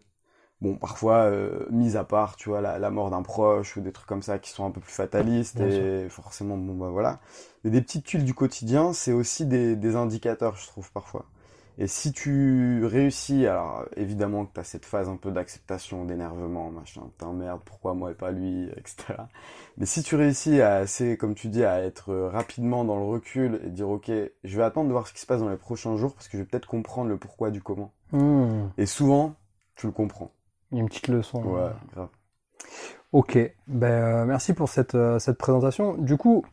bon, 0.60 0.76
parfois, 0.76 1.24
euh, 1.24 1.66
mis 1.70 1.96
à 1.96 2.04
part, 2.04 2.36
tu 2.36 2.48
vois, 2.50 2.60
la, 2.60 2.78
la 2.78 2.90
mort 2.90 3.10
d'un 3.10 3.22
proche 3.22 3.76
ou 3.76 3.80
des 3.80 3.92
trucs 3.92 4.08
comme 4.08 4.22
ça 4.22 4.38
qui 4.38 4.50
sont 4.50 4.64
un 4.66 4.70
peu 4.70 4.80
plus 4.80 4.92
fatalistes 4.92 5.60
Bien 5.60 5.68
et 5.70 6.08
forcément, 6.08 6.56
bon, 6.56 6.74
bah 6.74 6.90
voilà. 6.90 7.20
Mais 7.64 7.70
des 7.70 7.82
petites 7.82 8.04
tuiles 8.04 8.24
du 8.24 8.34
quotidien, 8.34 8.92
c'est 8.92 9.12
aussi 9.12 9.46
des, 9.46 9.76
des 9.76 9.96
indicateurs, 9.96 10.56
je 10.56 10.66
trouve, 10.66 10.90
parfois. 10.92 11.26
Et 11.78 11.88
si 11.88 12.12
tu 12.12 12.86
réussis, 12.86 13.46
alors 13.46 13.84
évidemment 13.96 14.46
que 14.46 14.54
tu 14.54 14.60
as 14.60 14.64
cette 14.64 14.86
phase 14.86 15.10
un 15.10 15.16
peu 15.16 15.30
d'acceptation, 15.30 16.06
d'énervement, 16.06 16.70
machin, 16.70 17.02
putain 17.02 17.32
merde, 17.34 17.60
pourquoi 17.66 17.92
moi 17.92 18.12
et 18.12 18.14
pas 18.14 18.30
lui, 18.30 18.64
etc. 18.76 19.28
Mais 19.76 19.84
si 19.86 20.02
tu 20.02 20.16
réussis 20.16 20.62
à 20.62 20.76
assez, 20.76 21.18
comme 21.18 21.34
tu 21.34 21.48
dis, 21.48 21.64
à 21.64 21.82
être 21.82 22.10
euh, 22.12 22.28
rapidement 22.30 22.84
dans 22.84 22.96
le 22.96 23.04
recul 23.04 23.60
et 23.64 23.68
dire 23.70 23.90
ok, 23.90 24.10
je 24.44 24.56
vais 24.56 24.62
attendre 24.62 24.86
de 24.88 24.92
voir 24.92 25.06
ce 25.06 25.12
qui 25.12 25.20
se 25.20 25.26
passe 25.26 25.40
dans 25.40 25.50
les 25.50 25.56
prochains 25.58 25.96
jours 25.98 26.14
parce 26.14 26.28
que 26.28 26.38
je 26.38 26.42
vais 26.42 26.48
peut-être 26.48 26.66
comprendre 26.68 27.10
le 27.10 27.18
pourquoi 27.18 27.50
du 27.50 27.60
comment. 27.62 27.92
Hmm, 28.10 28.70
Et 28.78 28.86
souvent, 28.86 29.36
tu 29.76 29.86
le 29.86 29.92
comprends. 29.92 30.32
Il 30.76 30.80
y 30.80 30.80
a 30.80 30.82
une 30.82 30.88
petite 30.88 31.08
leçon. 31.08 31.42
Ouais, 31.42 31.70
grave. 31.94 32.08
Ok, 33.12 33.38
ben, 33.66 33.86
euh, 33.86 34.24
merci 34.26 34.52
pour 34.52 34.68
cette, 34.68 34.94
euh, 34.94 35.18
cette 35.18 35.38
présentation. 35.38 35.94
Du 35.94 36.18
coup, 36.18 36.44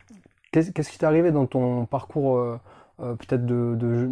qu'est-ce 0.53 0.71
qui 0.71 0.97
t'est 0.97 1.05
arrivé 1.05 1.33
dans 1.33 1.45
ton 1.45 1.85
parcours 1.85 2.37
euh, 2.37 2.57
peut-être 2.97 3.45
de, 3.45 4.09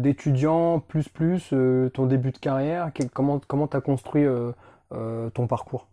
d'étudiant, 0.00 0.80
plus 0.80 1.10
plus, 1.10 1.52
ton 1.92 2.06
début 2.06 2.30
de 2.30 2.38
carrière? 2.38 2.90
Comment 3.12 3.40
comment 3.46 3.66
t'as 3.66 3.82
construit 3.82 4.24
ton 4.88 5.46
parcours? 5.46 5.88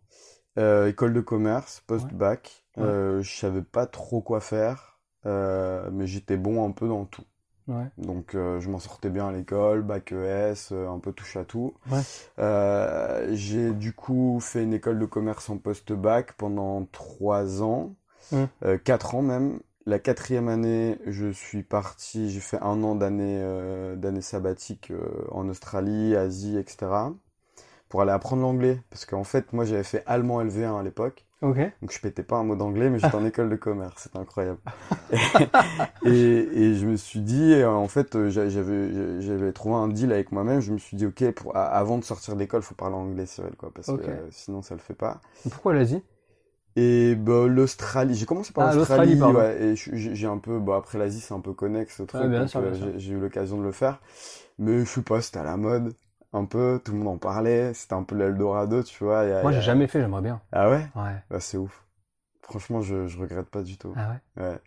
École 0.55 1.13
de 1.13 1.22
commerce, 1.22 1.84
post-bac. 1.86 2.63
Ouais. 2.77 2.84
Euh, 2.84 3.22
je 3.22 3.36
savais 3.36 3.63
pas 3.63 3.88
trop 3.88 4.22
quoi 4.22 4.39
faire, 4.39 5.01
mais 5.25 6.08
j'étais 6.08 6.38
bon 6.38 6.65
un 6.65 6.72
peu 6.72 6.88
dans 6.88 7.03
tout. 7.03 7.25
Ouais. 7.67 7.88
Donc 7.98 8.36
euh, 8.36 8.60
je 8.60 8.70
m'en 8.70 8.79
sortais 8.79 9.10
bien 9.10 9.27
à 9.27 9.32
l'école, 9.32 9.84
bac 9.84 10.12
ES, 10.12 10.72
euh, 10.72 10.89
un 10.89 11.00
peu 11.00 11.13
touche 11.13 11.38
à 11.38 11.46
tout. 11.46 11.74
Ouais. 11.91 12.01
Euh, 12.39 13.29
j'ai 13.34 13.72
du 13.72 13.93
coup 13.93 14.39
fait 14.41 14.63
une 14.63 14.74
école 14.74 15.00
de 15.00 15.05
commerce 15.05 15.50
en 15.50 15.58
post-bac 15.58 16.34
pendant 16.34 16.86
trois 16.91 17.62
ans, 17.62 17.96
euh, 18.63 18.77
quatre 18.77 19.15
ans 19.15 19.22
même. 19.22 19.60
La 19.86 20.00
quatrième 20.00 20.48
année, 20.48 20.98
je 21.08 21.29
suis 21.32 21.62
parti, 21.62 22.29
j'ai 22.32 22.39
fait 22.39 22.60
un 22.62 22.84
an 22.84 22.96
d'année 22.96 23.43
d'année 23.98 24.22
sabbatique 24.22 24.93
en 25.29 25.50
Australie, 25.50 26.15
Asie, 26.15 26.58
etc. 26.58 26.88
pour 27.93 28.01
aller 28.01 28.12
apprendre 28.12 28.41
l'anglais. 28.41 28.81
Parce 28.89 29.05
qu'en 29.05 29.23
fait, 29.23 29.53
moi, 29.53 29.65
j'avais 29.65 29.83
fait 29.83 30.01
allemand 30.07 30.41
LV1 30.41 30.79
à 30.79 30.81
l'époque. 30.81 31.27
Donc 31.83 31.91
je 31.91 32.00
pétais 32.00 32.23
pas 32.23 32.38
un 32.38 32.43
mot 32.43 32.55
d'anglais, 32.55 32.89
mais 32.89 32.97
j'étais 32.97 33.13
en 33.13 33.23
école 33.25 33.51
de 33.51 33.55
commerce, 33.55 33.93
c'est 34.12 34.15
incroyable. 34.17 34.57
et, 36.03 36.09
et, 36.12 36.75
je 36.75 36.88
me 36.88 36.97
suis 36.97 37.19
dit, 37.19 37.53
euh, 37.53 37.69
en 37.69 37.88
fait, 37.88 38.15
euh, 38.15 38.31
j'avais 38.31 39.21
j'avais 39.21 39.51
trouvé 39.53 39.75
un 39.75 39.89
deal 39.89 40.12
avec 40.12 40.31
moi-même. 40.31 40.59
Je 40.59 40.71
me 40.73 40.79
suis 40.79 40.97
dit, 40.97 41.05
ok, 41.05 41.29
pour 41.33 41.55
avant 41.55 42.00
de 42.00 42.03
sortir 42.03 42.35
d'école, 42.35 42.63
faut 42.63 42.73
parler 42.73 42.95
anglais, 42.95 43.27
Cyril, 43.27 43.55
quoi, 43.57 43.71
parce 43.71 43.91
que 43.91 44.01
euh, 44.01 44.27
sinon 44.31 44.63
ça 44.63 44.73
le 44.73 44.81
fait 44.81 44.95
pas. 44.95 45.21
Pourquoi 45.50 45.73
l'Asie? 45.73 46.01
Et 46.75 47.15
bah, 47.15 47.45
l'Australie, 47.47 48.15
j'ai 48.15 48.25
commencé 48.25 48.51
par 48.51 48.63
Ah, 48.65 48.73
l'Australie, 48.73 49.21
ouais, 49.21 49.62
et 49.63 49.75
j'ai 49.75 50.27
un 50.27 50.39
peu, 50.39 50.59
bah 50.59 50.77
après 50.77 50.97
l'Asie, 50.97 51.19
c'est 51.21 51.33
un 51.33 51.39
peu 51.39 51.53
connexe, 51.53 51.97
ce 51.97 52.03
truc, 52.03 52.31
j'ai- 52.73 53.00
j'ai 53.00 53.13
eu 53.13 53.19
l'occasion 53.19 53.57
de 53.59 53.63
le 53.63 53.71
faire. 53.71 54.01
Mais 54.57 54.79
je 54.81 54.85
sais 54.85 55.01
pas, 55.03 55.21
c'était 55.21 55.39
à 55.39 55.43
la 55.43 55.57
mode, 55.57 55.93
un 56.33 56.45
peu, 56.45 56.81
tout 56.83 56.91
le 56.93 56.97
monde 56.99 57.07
en 57.15 57.17
parlait, 57.17 57.73
c'était 57.73 57.93
un 57.93 58.03
peu 58.03 58.15
l'Eldorado, 58.15 58.83
tu 58.83 59.03
vois. 59.03 59.25
y 59.25 59.31
a- 59.31 59.43
Moi, 59.43 59.51
y 59.51 59.55
a- 59.55 59.57
j'ai 59.57 59.61
jamais 59.61 59.85
fait, 59.87 60.01
j'aimerais 60.01 60.23
bien. 60.23 60.41
Ah 60.51 60.69
ouais? 60.69 60.87
Ouais. 60.95 61.21
Bah, 61.29 61.39
c'est 61.39 61.57
ouf. 61.57 61.85
Franchement, 62.43 62.81
je, 62.81 63.07
je 63.07 63.19
regrette 63.19 63.49
pas 63.49 63.63
du 63.63 63.77
tout. 63.77 63.97
Ah 63.97 64.09
ouais? 64.09 64.19
Ouais. 64.37 64.59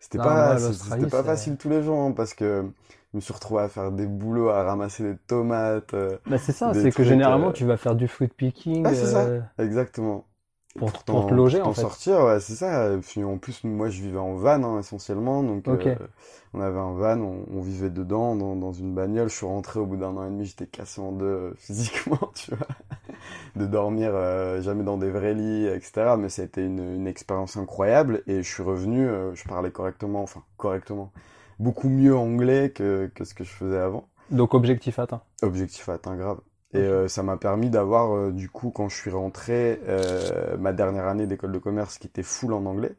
C'était 0.00 0.18
Non, 0.18 0.24
pas, 0.24 0.58
c'était 0.72 1.08
pas 1.08 1.24
facile 1.24 1.56
tous 1.58 1.68
les 1.70 1.82
jours 1.82 1.98
hein, 2.00 2.12
parce 2.12 2.34
que 2.34 2.70
je 3.12 3.16
me 3.18 3.22
suis 3.22 3.34
retrouvé 3.34 3.62
à 3.62 3.68
faire 3.70 3.92
des 3.92 4.06
boulots, 4.08 4.50
à 4.50 4.64
ramasser 4.64 5.04
des 5.04 5.18
tomates. 5.18 5.94
euh, 5.94 6.18
Bah, 6.26 6.38
c'est 6.38 6.50
ça, 6.52 6.74
Des 6.74 6.74
c'est 6.74 6.92
que 6.92 7.04
généralement, 7.04 7.50
euh, 7.50 7.52
tu 7.52 7.64
vas 7.64 7.76
faire 7.76 7.94
du 7.96 8.08
fruit 8.08 8.26
picking 8.28 8.90
Ouais, 8.90 8.94
c'est 8.94 9.06
ça. 9.08 9.28
euh, 9.28 9.40
exactement. 9.58 10.24
Pour, 10.74 10.92
Pour 11.04 11.04
pour 11.04 11.26
te 11.26 11.34
loger, 11.34 11.58
pour 11.58 11.68
en 11.68 11.74
fait. 11.74 11.80
sortir, 11.82 12.20
ouais, 12.24 12.40
c'est 12.40 12.54
ça. 12.54 12.90
Puis 13.02 13.22
en 13.24 13.38
plus, 13.38 13.64
moi, 13.64 13.88
je 13.90 14.02
vivais 14.02 14.18
en 14.18 14.34
van 14.34 14.62
hein, 14.62 14.78
essentiellement, 14.80 15.42
donc 15.42 15.68
euh, 15.68 15.96
on 16.54 16.60
avait 16.60 16.78
un 16.78 16.92
van, 16.94 17.18
on, 17.20 17.46
on 17.50 17.60
vivait 17.60 17.90
dedans, 17.90 18.36
dans, 18.36 18.56
dans 18.56 18.72
une 18.72 18.94
bagnole. 18.94 19.28
Je 19.28 19.34
suis 19.36 19.46
rentré 19.46 19.80
au 19.80 19.86
bout 19.86 19.96
d'un 19.96 20.16
an 20.16 20.26
et 20.26 20.30
demi, 20.30 20.46
j'étais 20.46 20.66
cassé 20.66 21.00
en 21.00 21.12
deux 21.12 21.26
euh, 21.26 21.54
physiquement, 21.58 22.18
tu 22.34 22.54
vois, 22.54 22.66
de 23.56 23.66
dormir 23.66 24.12
euh, 24.14 24.60
jamais 24.62 24.84
dans 24.84 24.98
des 24.98 25.10
vrais 25.10 25.34
lits, 25.34 25.66
etc. 25.66 26.14
Mais 26.18 26.28
ça 26.28 26.42
a 26.42 26.44
été 26.46 26.64
une, 26.64 26.94
une 26.94 27.06
expérience 27.06 27.56
incroyable 27.56 28.22
et 28.26 28.42
je 28.42 28.48
suis 28.52 28.62
revenu, 28.62 29.08
je 29.34 29.44
parlais 29.48 29.70
correctement, 29.70 30.22
enfin 30.22 30.42
correctement, 30.56 31.12
beaucoup 31.58 31.88
mieux 31.88 32.16
anglais 32.16 32.70
que, 32.70 33.10
que 33.14 33.24
ce 33.24 33.34
que 33.34 33.44
je 33.44 33.50
faisais 33.50 33.78
avant. 33.78 34.08
Donc, 34.30 34.54
objectif 34.54 34.98
atteint. 34.98 35.22
Objectif 35.42 35.88
atteint 35.88 36.16
grave. 36.16 36.40
Et 36.74 36.78
euh, 36.78 37.06
ça 37.06 37.22
m'a 37.22 37.36
permis 37.36 37.68
d'avoir, 37.68 38.16
euh, 38.16 38.30
du 38.30 38.48
coup, 38.48 38.70
quand 38.70 38.88
je 38.88 38.96
suis 38.96 39.10
rentré, 39.10 39.80
euh, 39.88 40.56
ma 40.56 40.72
dernière 40.72 41.06
année 41.06 41.26
d'école 41.26 41.52
de 41.52 41.58
commerce 41.58 41.98
qui 41.98 42.06
était 42.06 42.22
full 42.22 42.52
en 42.52 42.64
anglais. 42.64 42.94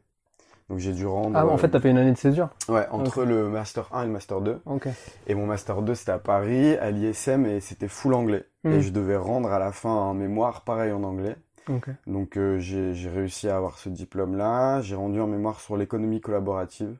Donc 0.70 0.78
j'ai 0.78 0.92
dû 0.92 1.06
rendre... 1.06 1.36
Ah, 1.36 1.46
en 1.46 1.54
euh, 1.54 1.56
fait, 1.58 1.68
t'as 1.68 1.80
fait 1.80 1.90
une 1.90 1.98
année 1.98 2.12
de 2.12 2.16
césure. 2.16 2.48
Ouais, 2.68 2.86
entre 2.90 3.24
le 3.24 3.48
Master 3.48 3.88
1 3.92 4.02
et 4.02 4.06
le 4.06 4.12
Master 4.12 4.40
2. 4.40 4.60
Ok. 4.64 4.88
Et 5.26 5.34
mon 5.34 5.46
Master 5.46 5.82
2, 5.82 5.94
c'était 5.94 6.12
à 6.12 6.18
Paris, 6.18 6.76
à 6.76 6.90
l'ISM, 6.90 7.44
et 7.46 7.60
c'était 7.60 7.88
full 7.88 8.14
anglais. 8.14 8.44
Hmm. 8.62 8.72
Et 8.72 8.80
je 8.80 8.90
devais 8.90 9.16
rendre 9.16 9.52
à 9.52 9.58
la 9.58 9.72
fin 9.72 9.90
un 9.90 10.14
mémoire 10.14 10.62
pareil 10.62 10.92
en 10.92 11.02
anglais. 11.02 11.36
Ok. 11.68 11.88
Donc 12.06 12.36
euh, 12.36 12.58
j'ai 12.58 12.94
j'ai 12.94 13.08
réussi 13.08 13.48
à 13.48 13.56
avoir 13.56 13.78
ce 13.78 13.88
diplôme-là. 13.88 14.82
J'ai 14.82 14.96
rendu 14.96 15.20
un 15.20 15.26
mémoire 15.26 15.60
sur 15.60 15.76
l'économie 15.76 16.20
collaborative. 16.20 16.96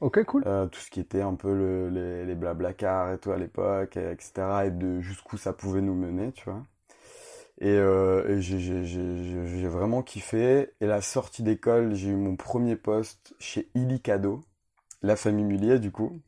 Ok, 0.00 0.22
cool. 0.24 0.44
Euh, 0.46 0.66
tout 0.66 0.80
ce 0.80 0.90
qui 0.90 1.00
était 1.00 1.20
un 1.22 1.34
peu 1.34 1.52
le, 1.52 1.90
les, 1.90 2.24
les 2.24 2.34
blabla 2.34 2.70
et 2.70 3.18
tout 3.18 3.32
à 3.32 3.36
l'époque, 3.36 3.96
et 3.96 4.12
etc. 4.12 4.66
Et 4.66 4.70
de 4.70 5.00
jusqu'où 5.00 5.36
ça 5.36 5.52
pouvait 5.52 5.80
nous 5.80 5.94
mener, 5.94 6.32
tu 6.32 6.44
vois. 6.44 6.62
Et, 7.60 7.70
euh, 7.70 8.38
et 8.38 8.40
j'ai 8.40 9.68
vraiment 9.68 10.02
kiffé. 10.02 10.70
Et 10.80 10.86
la 10.86 11.00
sortie 11.00 11.42
d'école, 11.42 11.94
j'ai 11.94 12.10
eu 12.10 12.16
mon 12.16 12.36
premier 12.36 12.76
poste 12.76 13.34
chez 13.38 13.68
Illy 13.74 14.00
Cadeau, 14.00 14.40
la 15.02 15.16
famille 15.16 15.44
Mullier 15.44 15.78
du 15.80 15.92
coup. 15.92 16.20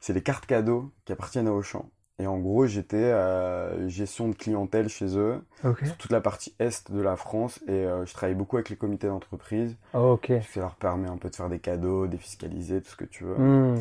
C'est 0.00 0.12
les 0.14 0.22
cartes 0.22 0.46
cadeaux 0.46 0.92
qui 1.04 1.12
appartiennent 1.12 1.48
à 1.48 1.52
Auchan. 1.52 1.90
Et 2.18 2.26
en 2.26 2.38
gros, 2.38 2.66
j'étais 2.66 2.96
euh, 2.96 3.88
gestion 3.88 4.28
de 4.28 4.34
clientèle 4.34 4.88
chez 4.88 5.18
eux, 5.18 5.42
sur 5.60 5.96
toute 5.98 6.10
la 6.10 6.22
partie 6.22 6.54
est 6.58 6.90
de 6.90 7.00
la 7.00 7.16
France. 7.16 7.60
Et 7.68 7.72
euh, 7.72 8.06
je 8.06 8.14
travaille 8.14 8.34
beaucoup 8.34 8.56
avec 8.56 8.70
les 8.70 8.76
comités 8.76 9.06
d'entreprise. 9.06 9.76
Ok. 9.92 10.32
Ça 10.54 10.60
leur 10.60 10.76
permet 10.76 11.08
un 11.08 11.18
peu 11.18 11.28
de 11.28 11.36
faire 11.36 11.50
des 11.50 11.58
cadeaux, 11.58 12.06
défiscaliser, 12.06 12.80
tout 12.80 12.90
ce 12.90 12.96
que 12.96 13.04
tu 13.04 13.24
veux. 13.24 13.36
Hmm. 13.36 13.76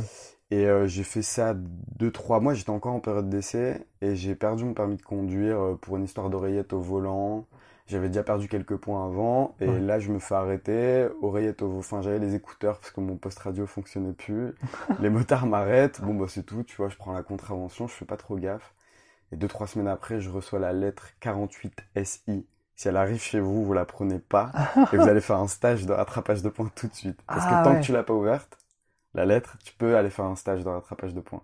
Et 0.51 0.67
euh, 0.67 0.87
j'ai 0.87 1.03
fait 1.03 1.23
ça 1.23 1.55
deux, 1.55 2.11
trois 2.11 2.39
mois, 2.39 2.53
j'étais 2.53 2.69
encore 2.69 2.93
en 2.93 2.99
période 2.99 3.29
d'essai 3.29 3.85
et 4.01 4.15
j'ai 4.15 4.35
perdu 4.35 4.63
mon 4.63 4.73
permis 4.73 4.95
de 4.95 5.01
conduire 5.01 5.59
euh, 5.59 5.75
pour 5.75 5.97
une 5.97 6.03
histoire 6.03 6.29
d'oreillette 6.29 6.71
au 6.73 6.79
volant. 6.79 7.47
J'avais 7.87 8.07
déjà 8.09 8.23
perdu 8.23 8.47
quelques 8.47 8.77
points 8.77 9.05
avant 9.05 9.55
et 9.59 9.67
Ouais. 9.67 9.79
là 9.79 9.99
je 9.99 10.11
me 10.11 10.17
fais 10.19 10.33
arrêter, 10.33 11.07
oreillette 11.21 11.61
au 11.61 11.77
enfin 11.77 12.01
j'avais 12.01 12.17
les 12.19 12.33
écouteurs 12.33 12.79
parce 12.79 12.91
que 12.91 12.99
mon 12.99 13.15
poste 13.17 13.39
radio 13.39 13.67
fonctionnait 13.67 14.13
plus. 14.13 14.55
les 14.97 15.09
motards 15.11 15.45
m'arrêtent, 15.45 16.01
bon 16.01 16.15
bah 16.15 16.25
c'est 16.27 16.43
tout, 16.43 16.63
tu 16.63 16.75
vois, 16.77 16.89
je 16.89 16.97
prends 16.97 17.13
la 17.13 17.21
contravention, 17.23 17.87
je 17.87 17.93
fais 17.93 18.05
pas 18.05 18.17
trop 18.17 18.37
gaffe. 18.37 18.73
Et 19.31 19.37
deux, 19.37 19.47
trois 19.47 19.67
semaines 19.67 19.87
après, 19.89 20.21
je 20.21 20.29
reçois 20.29 20.59
la 20.59 20.73
lettre 20.73 21.09
48 21.19 21.83
SI. 21.95 22.47
Si 22.75 22.87
elle 22.87 22.97
arrive 22.97 23.21
chez 23.21 23.39
vous, 23.39 23.65
vous 23.65 23.73
la 23.73 23.85
prenez 23.85 24.19
pas 24.19 24.51
et 24.93 24.97
vous 24.97 25.07
allez 25.07 25.21
faire 25.21 25.37
un 25.37 25.47
stage 25.47 25.85
de 25.85 25.93
rattrapage 25.93 26.41
de 26.43 26.49
points 26.49 26.71
tout 26.75 26.87
de 26.87 26.95
suite. 26.95 27.19
Parce 27.33 27.45
Ah 27.45 27.47
que 27.47 27.55
tant 27.55 27.75
ouais. 27.75 27.79
que 27.79 27.85
tu 27.85 27.91
l'as 27.93 28.03
pas 28.03 28.13
ouverte, 28.13 28.57
la 29.15 29.25
lettre, 29.25 29.57
tu 29.65 29.73
peux 29.75 29.97
aller 29.97 30.09
faire 30.11 30.25
un 30.25 30.35
stage 30.37 30.63
de 30.63 30.69
rattrapage 30.69 31.13
de 31.15 31.21
points. 31.21 31.43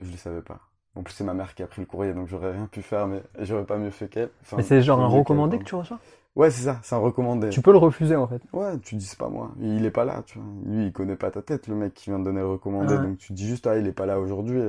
Je 0.00 0.10
le 0.10 0.16
savais 0.18 0.42
pas. 0.42 0.60
En 0.96 1.02
plus, 1.02 1.12
c'est 1.14 1.24
ma 1.24 1.34
mère 1.34 1.54
qui 1.54 1.62
a 1.62 1.66
pris 1.66 1.82
le 1.82 1.86
courrier, 1.86 2.14
donc 2.14 2.26
j'aurais 2.26 2.52
rien 2.52 2.66
pu 2.66 2.82
faire, 2.82 3.06
mais 3.06 3.22
j'aurais 3.40 3.64
pas 3.64 3.76
mieux 3.76 3.90
fait 3.90 4.08
qu'elle. 4.08 4.30
Enfin, 4.42 4.56
Mais 4.56 4.62
c'est 4.62 4.80
genre 4.82 5.00
un 5.00 5.06
recommandé 5.06 5.58
que 5.58 5.64
tu 5.64 5.74
reçois 5.74 5.98
Ouais, 6.34 6.50
c'est 6.50 6.64
ça, 6.64 6.80
c'est 6.82 6.94
un 6.94 6.98
recommandé. 6.98 7.48
Tu 7.48 7.62
peux 7.62 7.72
le 7.72 7.78
refuser, 7.78 8.14
en 8.14 8.26
fait. 8.26 8.42
Ouais, 8.52 8.78
tu 8.80 8.94
dis 8.96 9.06
c'est 9.06 9.18
pas 9.18 9.30
moi. 9.30 9.52
Il 9.58 9.86
est 9.86 9.90
pas 9.90 10.04
là, 10.04 10.22
tu 10.26 10.38
vois. 10.38 10.46
Lui, 10.66 10.86
il 10.86 10.92
connaît 10.92 11.16
pas 11.16 11.30
ta 11.30 11.40
tête, 11.40 11.66
le 11.66 11.74
mec 11.74 11.94
qui 11.94 12.10
vient 12.10 12.18
de 12.18 12.24
donner 12.24 12.40
le 12.40 12.46
recommandé. 12.46 12.98
Donc 12.98 13.16
tu 13.18 13.32
dis 13.32 13.46
juste, 13.48 13.66
ah, 13.66 13.78
il 13.78 13.86
est 13.86 13.92
pas 13.92 14.04
là 14.04 14.20
aujourd'hui. 14.20 14.60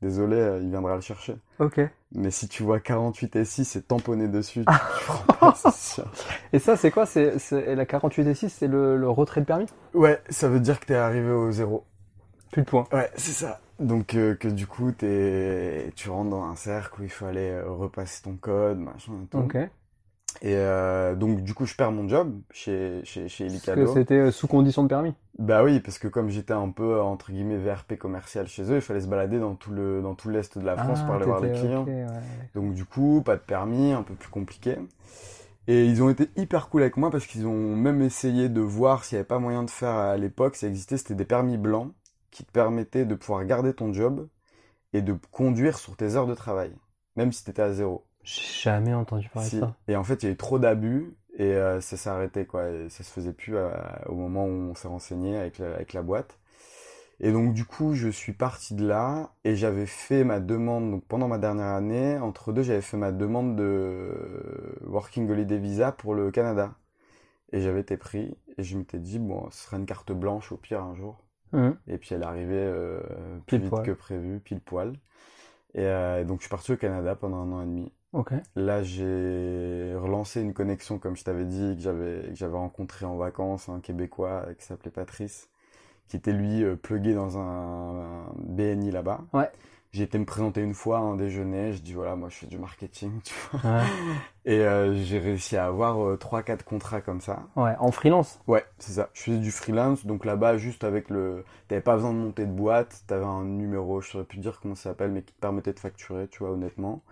Désolé, 0.00 0.36
euh, 0.36 0.60
il 0.62 0.70
viendra 0.70 0.94
le 0.94 1.00
chercher. 1.00 1.34
Ok. 1.58 1.80
Mais 2.14 2.30
si 2.30 2.48
tu 2.48 2.62
vois 2.62 2.78
48 2.78 3.34
et 3.36 3.44
6, 3.44 3.64
c'est 3.64 3.88
tamponné 3.88 4.28
dessus. 4.28 4.64
tu 4.64 5.04
prends 5.06 5.50
pas, 5.50 5.54
sûr. 5.72 6.04
Et 6.52 6.60
ça, 6.60 6.76
c'est 6.76 6.90
quoi? 6.92 7.04
C'est, 7.04 7.38
c'est- 7.40 7.74
La 7.74 7.84
48 7.84 8.26
et 8.28 8.34
6, 8.34 8.48
c'est 8.50 8.68
le, 8.68 8.96
le 8.96 9.10
retrait 9.10 9.40
de 9.40 9.46
permis? 9.46 9.66
Ouais, 9.94 10.20
ça 10.30 10.48
veut 10.48 10.60
dire 10.60 10.78
que 10.78 10.86
t'es 10.86 10.94
arrivé 10.94 11.30
au 11.30 11.50
zéro. 11.50 11.84
Plus 12.52 12.62
de 12.62 12.66
points. 12.66 12.86
Ouais, 12.92 13.10
c'est 13.16 13.32
ça. 13.32 13.60
Donc 13.78 14.14
euh, 14.14 14.34
que 14.34 14.48
du 14.48 14.66
coup, 14.66 14.90
t'es, 14.92 15.92
tu 15.94 16.10
rentres 16.10 16.30
dans 16.30 16.42
un 16.44 16.56
cercle 16.56 17.00
où 17.00 17.04
il 17.04 17.10
faut 17.10 17.26
aller 17.26 17.50
euh, 17.50 17.70
repasser 17.70 18.22
ton 18.22 18.34
code, 18.36 18.78
machin 18.78 19.12
et 19.24 19.26
tout. 19.28 19.38
Ok. 19.38 19.56
Et 20.42 20.54
euh, 20.54 21.14
donc 21.14 21.42
du 21.42 21.54
coup, 21.54 21.64
je 21.66 21.74
perds 21.74 21.90
mon 21.92 22.08
job 22.08 22.32
chez 22.50 23.00
chez 23.04 23.28
chez 23.28 23.46
Parce 23.46 23.64
que 23.64 23.70
Elicado. 23.72 23.94
c'était 23.94 24.30
sous 24.30 24.46
condition 24.46 24.82
de 24.82 24.88
permis. 24.88 25.14
Bah 25.38 25.62
oui, 25.64 25.80
parce 25.80 25.98
que 25.98 26.06
comme 26.08 26.28
j'étais 26.28 26.52
un 26.52 26.70
peu 26.70 27.00
entre 27.00 27.32
guillemets 27.32 27.56
VRP 27.56 27.96
commercial 27.98 28.46
chez 28.46 28.62
eux, 28.70 28.76
il 28.76 28.80
fallait 28.80 29.00
se 29.00 29.06
balader 29.08 29.38
dans 29.38 29.54
tout 29.54 29.70
le 29.72 30.00
dans 30.02 30.14
tout 30.14 30.28
l'est 30.28 30.56
de 30.58 30.64
la 30.64 30.76
France 30.76 31.02
pour 31.02 31.14
aller 31.14 31.24
voir 31.24 31.40
les 31.40 31.50
Ah, 31.50 31.60
clients. 31.60 31.84
ouais. 31.84 32.06
Donc 32.54 32.74
du 32.74 32.84
coup, 32.84 33.22
pas 33.24 33.36
de 33.36 33.40
permis, 33.40 33.92
un 33.92 34.02
peu 34.02 34.14
plus 34.14 34.28
compliqué. 34.30 34.76
Et 35.66 35.84
ils 35.86 36.02
ont 36.02 36.08
été 36.10 36.30
hyper 36.36 36.68
cool 36.68 36.82
avec 36.82 36.96
moi 36.96 37.10
parce 37.10 37.26
qu'ils 37.26 37.46
ont 37.46 37.76
même 37.76 38.00
essayé 38.02 38.48
de 38.48 38.60
voir 38.60 39.04
s'il 39.04 39.16
n'y 39.16 39.20
avait 39.20 39.26
pas 39.28 39.38
moyen 39.38 39.62
de 39.64 39.70
faire 39.70 39.90
à 39.94 40.16
l'époque, 40.16 40.56
ça 40.56 40.66
existait, 40.66 40.96
c'était 40.96 41.14
des 41.14 41.24
permis 41.26 41.58
blancs 41.58 41.92
qui 42.38 42.44
te 42.44 42.52
permettaient 42.52 43.04
de 43.04 43.16
pouvoir 43.16 43.44
garder 43.44 43.74
ton 43.74 43.92
job 43.92 44.28
et 44.92 45.02
de 45.02 45.12
conduire 45.32 45.76
sur 45.76 45.96
tes 45.96 46.14
heures 46.14 46.28
de 46.28 46.34
travail, 46.36 46.72
même 47.16 47.32
si 47.32 47.44
t'étais 47.44 47.62
à 47.62 47.72
zéro. 47.72 48.04
J'ai 48.22 48.62
jamais 48.62 48.94
entendu 48.94 49.28
parler 49.28 49.48
Si. 49.48 49.56
de 49.56 49.60
ça. 49.62 49.74
Et 49.88 49.96
en 49.96 50.04
fait, 50.04 50.22
il 50.22 50.26
y 50.26 50.28
a 50.28 50.32
eu 50.32 50.36
trop 50.36 50.60
d'abus 50.60 51.16
et 51.36 51.52
euh, 51.54 51.80
ça 51.80 51.96
s'est 51.96 52.08
arrêté 52.10 52.46
quoi. 52.46 52.68
Et 52.70 52.88
ça 52.90 53.02
se 53.02 53.10
faisait 53.10 53.32
plus 53.32 53.56
euh, 53.56 53.70
au 54.06 54.14
moment 54.14 54.44
où 54.46 54.70
on 54.70 54.74
s'est 54.76 54.86
renseigné 54.86 55.36
avec 55.36 55.58
la, 55.58 55.74
avec 55.74 55.92
la 55.94 56.02
boîte. 56.02 56.38
Et 57.18 57.32
donc 57.32 57.54
du 57.54 57.64
coup, 57.64 57.94
je 57.94 58.08
suis 58.08 58.32
parti 58.34 58.74
de 58.74 58.86
là 58.86 59.32
et 59.44 59.56
j'avais 59.56 59.86
fait 59.86 60.22
ma 60.22 60.38
demande 60.38 60.92
donc 60.92 61.04
pendant 61.06 61.26
ma 61.26 61.38
dernière 61.38 61.66
année, 61.74 62.18
entre 62.18 62.52
deux, 62.52 62.62
j'avais 62.62 62.82
fait 62.82 62.96
ma 62.96 63.10
demande 63.10 63.56
de 63.56 64.12
Working 64.86 65.28
Holiday 65.28 65.58
Visa 65.58 65.90
pour 65.90 66.14
le 66.14 66.30
Canada. 66.30 66.76
Et 67.52 67.60
j'avais 67.60 67.80
été 67.80 67.96
pris 67.96 68.36
et 68.58 68.62
je 68.62 68.76
m'étais 68.78 68.98
dit 69.00 69.18
bon, 69.18 69.50
ce 69.50 69.64
sera 69.64 69.76
une 69.78 69.86
carte 69.86 70.12
blanche 70.12 70.52
au 70.52 70.56
pire 70.56 70.82
un 70.84 70.94
jour. 70.94 71.18
Hum. 71.52 71.76
Et 71.86 71.98
puis 71.98 72.14
elle 72.14 72.22
arrivait 72.22 72.54
euh, 72.56 73.00
plus 73.46 73.58
Pile 73.58 73.60
vite 73.60 73.70
poil. 73.70 73.82
que 73.82 73.90
prévu, 73.92 74.40
pile 74.40 74.60
poil. 74.60 74.92
Et 75.74 75.86
euh, 75.86 76.24
donc 76.24 76.38
je 76.40 76.44
suis 76.44 76.50
parti 76.50 76.72
au 76.72 76.76
Canada 76.76 77.14
pendant 77.14 77.38
un 77.38 77.52
an 77.52 77.62
et 77.62 77.66
demi. 77.66 77.92
Là, 78.56 78.82
j'ai 78.82 79.94
relancé 79.96 80.40
une 80.40 80.54
connexion, 80.54 80.98
comme 80.98 81.16
je 81.16 81.24
t'avais 81.24 81.44
dit, 81.44 81.76
que 81.76 81.82
j'avais 81.82 82.28
que 82.30 82.34
j'avais 82.34 82.56
rencontré 82.56 83.04
en 83.06 83.16
vacances, 83.16 83.68
un 83.68 83.80
Québécois 83.80 84.44
euh, 84.48 84.54
qui 84.54 84.64
s'appelait 84.64 84.90
Patrice, 84.90 85.50
qui 86.08 86.16
était 86.16 86.32
lui 86.32 86.64
euh, 86.64 86.76
plugué 86.76 87.14
dans 87.14 87.38
un, 87.38 88.22
un 88.22 88.34
BNI 88.38 88.90
là-bas. 88.90 89.20
Ouais. 89.34 89.50
J'ai 89.92 90.02
été 90.02 90.18
me 90.18 90.26
présenter 90.26 90.60
une 90.60 90.74
fois 90.74 90.98
à 90.98 91.00
un 91.00 91.16
déjeuner, 91.16 91.72
je 91.72 91.80
dis 91.80 91.94
voilà, 91.94 92.14
moi 92.14 92.28
je 92.28 92.36
fais 92.36 92.46
du 92.46 92.58
marketing, 92.58 93.20
tu 93.24 93.34
vois. 93.50 93.70
Ouais. 93.70 93.86
Et 94.44 94.60
euh, 94.60 94.94
j'ai 95.02 95.18
réussi 95.18 95.56
à 95.56 95.64
avoir 95.64 96.04
euh, 96.04 96.16
trois, 96.16 96.42
quatre 96.42 96.64
contrats 96.64 97.00
comme 97.00 97.22
ça. 97.22 97.44
Ouais, 97.56 97.74
en 97.78 97.90
freelance. 97.90 98.38
Ouais, 98.46 98.64
c'est 98.78 98.92
ça. 98.92 99.08
Je 99.14 99.22
faisais 99.22 99.38
du 99.38 99.50
freelance, 99.50 100.04
donc 100.04 100.26
là-bas, 100.26 100.58
juste 100.58 100.84
avec 100.84 101.08
le... 101.08 101.44
T'avais 101.68 101.80
pas 101.80 101.94
besoin 101.94 102.12
de 102.12 102.18
monter 102.18 102.44
de 102.44 102.52
boîte, 102.52 103.02
t'avais 103.06 103.24
un 103.24 103.44
numéro, 103.44 104.02
je 104.02 104.10
saurais 104.10 104.24
plus 104.24 104.38
dire 104.38 104.60
comment 104.60 104.74
ça 104.74 104.90
s'appelle, 104.90 105.10
mais 105.10 105.22
qui 105.22 105.32
te 105.32 105.40
permettait 105.40 105.72
de 105.72 105.80
facturer, 105.80 106.28
tu 106.28 106.40
vois, 106.40 106.50
honnêtement. 106.50 107.02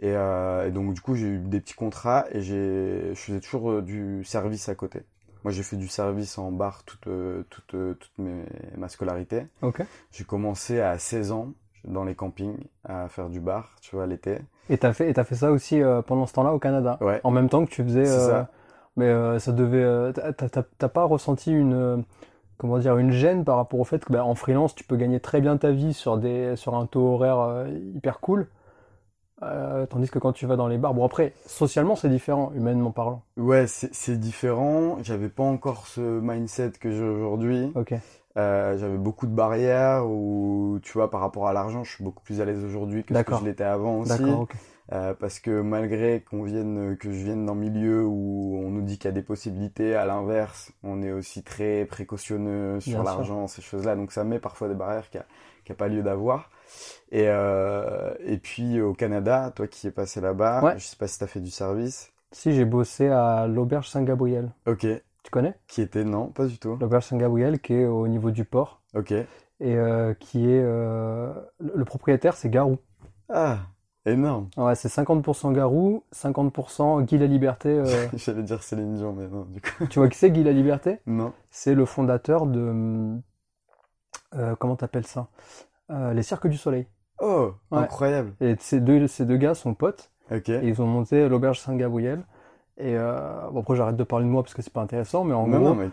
Et, 0.00 0.12
euh, 0.12 0.66
et 0.66 0.72
donc, 0.72 0.94
du 0.94 1.00
coup, 1.00 1.14
j'ai 1.14 1.26
eu 1.26 1.38
des 1.38 1.60
petits 1.60 1.74
contrats 1.74 2.26
et 2.32 2.42
je 2.42 3.12
faisais 3.14 3.40
toujours 3.40 3.70
euh, 3.70 3.82
du 3.82 4.24
service 4.24 4.68
à 4.68 4.74
côté. 4.74 5.02
Moi, 5.44 5.52
j'ai 5.52 5.62
fait 5.62 5.76
du 5.76 5.86
service 5.86 6.36
en 6.36 6.50
bar 6.50 6.82
toute, 6.82 7.08
toute, 7.48 7.66
toute 7.98 8.18
mes... 8.18 8.42
ma 8.76 8.88
scolarité. 8.88 9.46
Ok. 9.62 9.82
J'ai 10.10 10.24
commencé 10.24 10.80
à 10.80 10.98
16 10.98 11.30
ans 11.30 11.52
dans 11.84 12.04
les 12.04 12.14
campings 12.14 12.56
à 12.84 13.08
faire 13.08 13.28
du 13.28 13.40
bar, 13.40 13.76
tu 13.80 13.96
vois, 13.96 14.06
l'été. 14.06 14.38
Et 14.70 14.78
t'as 14.78 14.92
fait, 14.92 15.10
et 15.10 15.14
fait 15.14 15.34
ça 15.34 15.50
aussi 15.50 15.80
euh, 15.82 16.02
pendant 16.02 16.26
ce 16.26 16.32
temps-là 16.34 16.52
au 16.52 16.58
Canada? 16.58 16.98
Ouais. 17.00 17.20
En 17.24 17.30
même 17.30 17.48
temps 17.48 17.64
que 17.64 17.70
tu 17.70 17.82
faisais. 17.84 18.04
C'est 18.04 18.12
euh, 18.12 18.28
ça. 18.28 18.48
Mais 18.96 19.06
euh, 19.06 19.38
ça 19.38 19.52
devait. 19.52 20.12
t'as- 20.12 20.88
pas 20.88 21.04
ressenti 21.04 21.52
une. 21.52 22.04
Comment 22.56 22.78
dire, 22.78 22.98
une 22.98 23.12
gêne 23.12 23.44
par 23.44 23.56
rapport 23.56 23.78
au 23.78 23.84
fait 23.84 24.04
que 24.04 24.12
bah, 24.12 24.24
en 24.24 24.34
freelance, 24.34 24.74
tu 24.74 24.82
peux 24.82 24.96
gagner 24.96 25.20
très 25.20 25.40
bien 25.40 25.56
ta 25.56 25.70
vie 25.70 25.94
sur 25.94 26.18
des 26.18 26.56
sur 26.56 26.74
un 26.74 26.86
taux 26.86 27.14
horaire 27.14 27.38
euh, 27.38 27.68
hyper 27.94 28.18
cool, 28.18 28.48
Euh, 29.42 29.86
tandis 29.86 30.10
que 30.10 30.18
quand 30.18 30.32
tu 30.32 30.46
vas 30.46 30.56
dans 30.56 30.66
les 30.66 30.78
bars, 30.78 30.94
bon 30.94 31.04
après, 31.04 31.32
socialement 31.46 31.94
c'est 31.94 32.08
différent, 32.08 32.50
humainement 32.56 32.90
parlant. 32.90 33.22
Ouais, 33.36 33.68
c'est 33.68 33.94
c'est 33.94 34.18
différent. 34.18 34.98
J'avais 35.04 35.28
pas 35.28 35.44
encore 35.44 35.86
ce 35.86 36.00
mindset 36.00 36.72
que 36.80 36.90
j'ai 36.90 37.04
aujourd'hui. 37.04 37.70
Ok. 37.76 37.94
Euh, 38.38 38.78
j'avais 38.78 38.96
beaucoup 38.98 39.26
de 39.26 39.34
barrières 39.34 40.06
où, 40.06 40.78
tu 40.82 40.92
vois, 40.92 41.10
par 41.10 41.20
rapport 41.20 41.48
à 41.48 41.52
l'argent, 41.52 41.82
je 41.84 41.90
suis 41.92 42.04
beaucoup 42.04 42.22
plus 42.22 42.40
à 42.40 42.44
l'aise 42.44 42.64
aujourd'hui 42.64 43.02
que 43.04 43.14
ce 43.14 43.20
que 43.22 43.34
je 43.36 43.44
l'étais 43.44 43.64
avant 43.64 43.98
aussi. 43.98 44.16
D'accord. 44.18 44.40
Ok. 44.42 44.54
Euh, 44.90 45.12
parce 45.12 45.38
que 45.38 45.60
malgré 45.60 46.22
qu'on 46.22 46.44
vienne, 46.44 46.96
que 46.96 47.10
je 47.12 47.24
vienne 47.24 47.44
d'un 47.44 47.54
milieu 47.54 48.06
où 48.06 48.58
on 48.64 48.70
nous 48.70 48.80
dit 48.80 48.96
qu'il 48.96 49.04
y 49.04 49.08
a 49.08 49.12
des 49.12 49.22
possibilités, 49.22 49.94
à 49.94 50.06
l'inverse, 50.06 50.72
on 50.82 51.02
est 51.02 51.12
aussi 51.12 51.42
très 51.42 51.84
précautionneux 51.84 52.80
sur 52.80 53.02
l'argent, 53.02 53.46
ces 53.48 53.60
choses-là. 53.60 53.96
Donc 53.96 54.12
ça 54.12 54.24
met 54.24 54.38
parfois 54.38 54.68
des 54.68 54.74
barrières 54.74 55.10
qui 55.10 55.18
a, 55.18 55.26
qui 55.64 55.72
a 55.72 55.74
pas 55.74 55.88
lieu 55.88 56.02
d'avoir. 56.02 56.50
Et, 57.10 57.24
euh, 57.26 58.14
et 58.24 58.38
puis 58.38 58.80
au 58.80 58.94
Canada, 58.94 59.52
toi 59.54 59.66
qui 59.66 59.86
es 59.86 59.90
passé 59.90 60.20
là-bas, 60.22 60.62
Ouais. 60.64 60.78
je 60.78 60.84
sais 60.86 60.96
pas 60.96 61.06
si 61.06 61.18
t'as 61.18 61.26
fait 61.26 61.40
du 61.40 61.50
service. 61.50 62.10
Si 62.32 62.52
j'ai 62.54 62.64
bossé 62.64 63.08
à 63.08 63.46
l'auberge 63.46 63.88
Saint-Gabriel, 63.90 64.50
Ok. 64.66 64.86
Tu 65.28 65.30
connais? 65.30 65.54
Qui 65.66 65.82
était 65.82 66.04
non, 66.04 66.28
pas 66.28 66.46
du 66.46 66.58
tout. 66.58 66.76
L'auberge 66.80 67.04
Saint-Gabriel 67.04 67.60
qui 67.60 67.74
est 67.74 67.84
au 67.84 68.08
niveau 68.08 68.30
du 68.30 68.46
port 68.46 68.80
Ok. 68.94 69.12
et 69.12 69.26
euh, 69.60 70.14
qui 70.14 70.48
est 70.50 70.62
euh, 70.64 71.34
le 71.60 71.84
propriétaire 71.84 72.34
c'est 72.34 72.48
Garou. 72.48 72.78
Ah, 73.28 73.58
énorme. 74.06 74.48
Ouais, 74.56 74.74
c'est 74.74 74.88
50% 74.88 75.52
Garou, 75.52 76.02
50% 76.14 77.02
Guy 77.02 77.18
la 77.18 77.26
Liberté. 77.26 77.68
euh, 77.68 77.84
J'allais 78.14 78.42
dire 78.42 78.62
Céline 78.62 78.94
Dion, 78.94 79.12
mais 79.12 79.28
non, 79.28 79.44
du 79.44 79.60
coup. 79.60 79.86
tu 79.90 79.98
vois 79.98 80.08
qui 80.08 80.16
c'est 80.16 80.30
Guy 80.30 80.42
la 80.44 80.52
Liberté? 80.52 81.00
Non. 81.06 81.34
C'est 81.50 81.74
le 81.74 81.84
fondateur 81.84 82.46
de 82.46 83.18
comment 84.58 84.76
t'appelles 84.76 85.06
ça? 85.06 85.28
Les 85.90 86.22
Cirques 86.22 86.46
du 86.48 86.56
Soleil. 86.56 86.86
Oh, 87.20 87.52
Ouais. 87.70 87.78
incroyable. 87.80 88.32
Et 88.40 88.54
ces 88.60 88.80
deux 88.80 89.06
ces 89.08 89.26
deux 89.26 89.36
gars 89.36 89.54
sont 89.54 89.74
potes 89.74 90.10
Ok. 90.30 90.48
et 90.48 90.60
ils 90.68 90.80
ont 90.80 90.86
monté 90.86 91.28
l'auberge 91.28 91.60
Saint-Gabriel. 91.60 92.24
Et 92.80 92.94
euh, 92.96 93.50
bon 93.50 93.60
après 93.60 93.74
j'arrête 93.74 93.96
de 93.96 94.04
parler 94.04 94.24
de 94.24 94.30
moi 94.30 94.42
parce 94.44 94.54
que 94.54 94.62
c'est 94.62 94.72
pas 94.72 94.80
intéressant, 94.82 95.24
mais 95.24 95.34
en 95.34 95.48
non, 95.48 95.58
gros 95.58 95.68
non, 95.70 95.74
mais. 95.74 95.90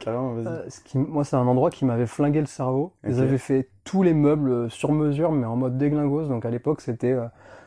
Euh, 0.48 0.70
ce 0.70 0.80
qui, 0.82 1.00
moi, 1.00 1.24
c'est 1.24 1.36
un 1.36 1.48
endroit 1.48 1.72
qui 1.72 1.84
m'avait 1.84 2.06
flingué 2.06 2.39
le 2.39 2.46
cerveau. 2.46 2.94
Ils 3.08 3.20
avaient 3.20 3.39
fait 3.39 3.70
tous 3.84 4.04
les 4.04 4.13
meubles 4.13 4.50
euh, 4.51 4.70
sur 4.70 4.92
mesure, 4.92 5.32
mais 5.32 5.48
en 5.48 5.56
mode 5.56 5.77
déglingos. 5.80 6.27
Donc 6.27 6.46
à 6.46 6.51
l'époque, 6.51 6.82
c'était, 6.82 7.12
euh, 7.12 7.25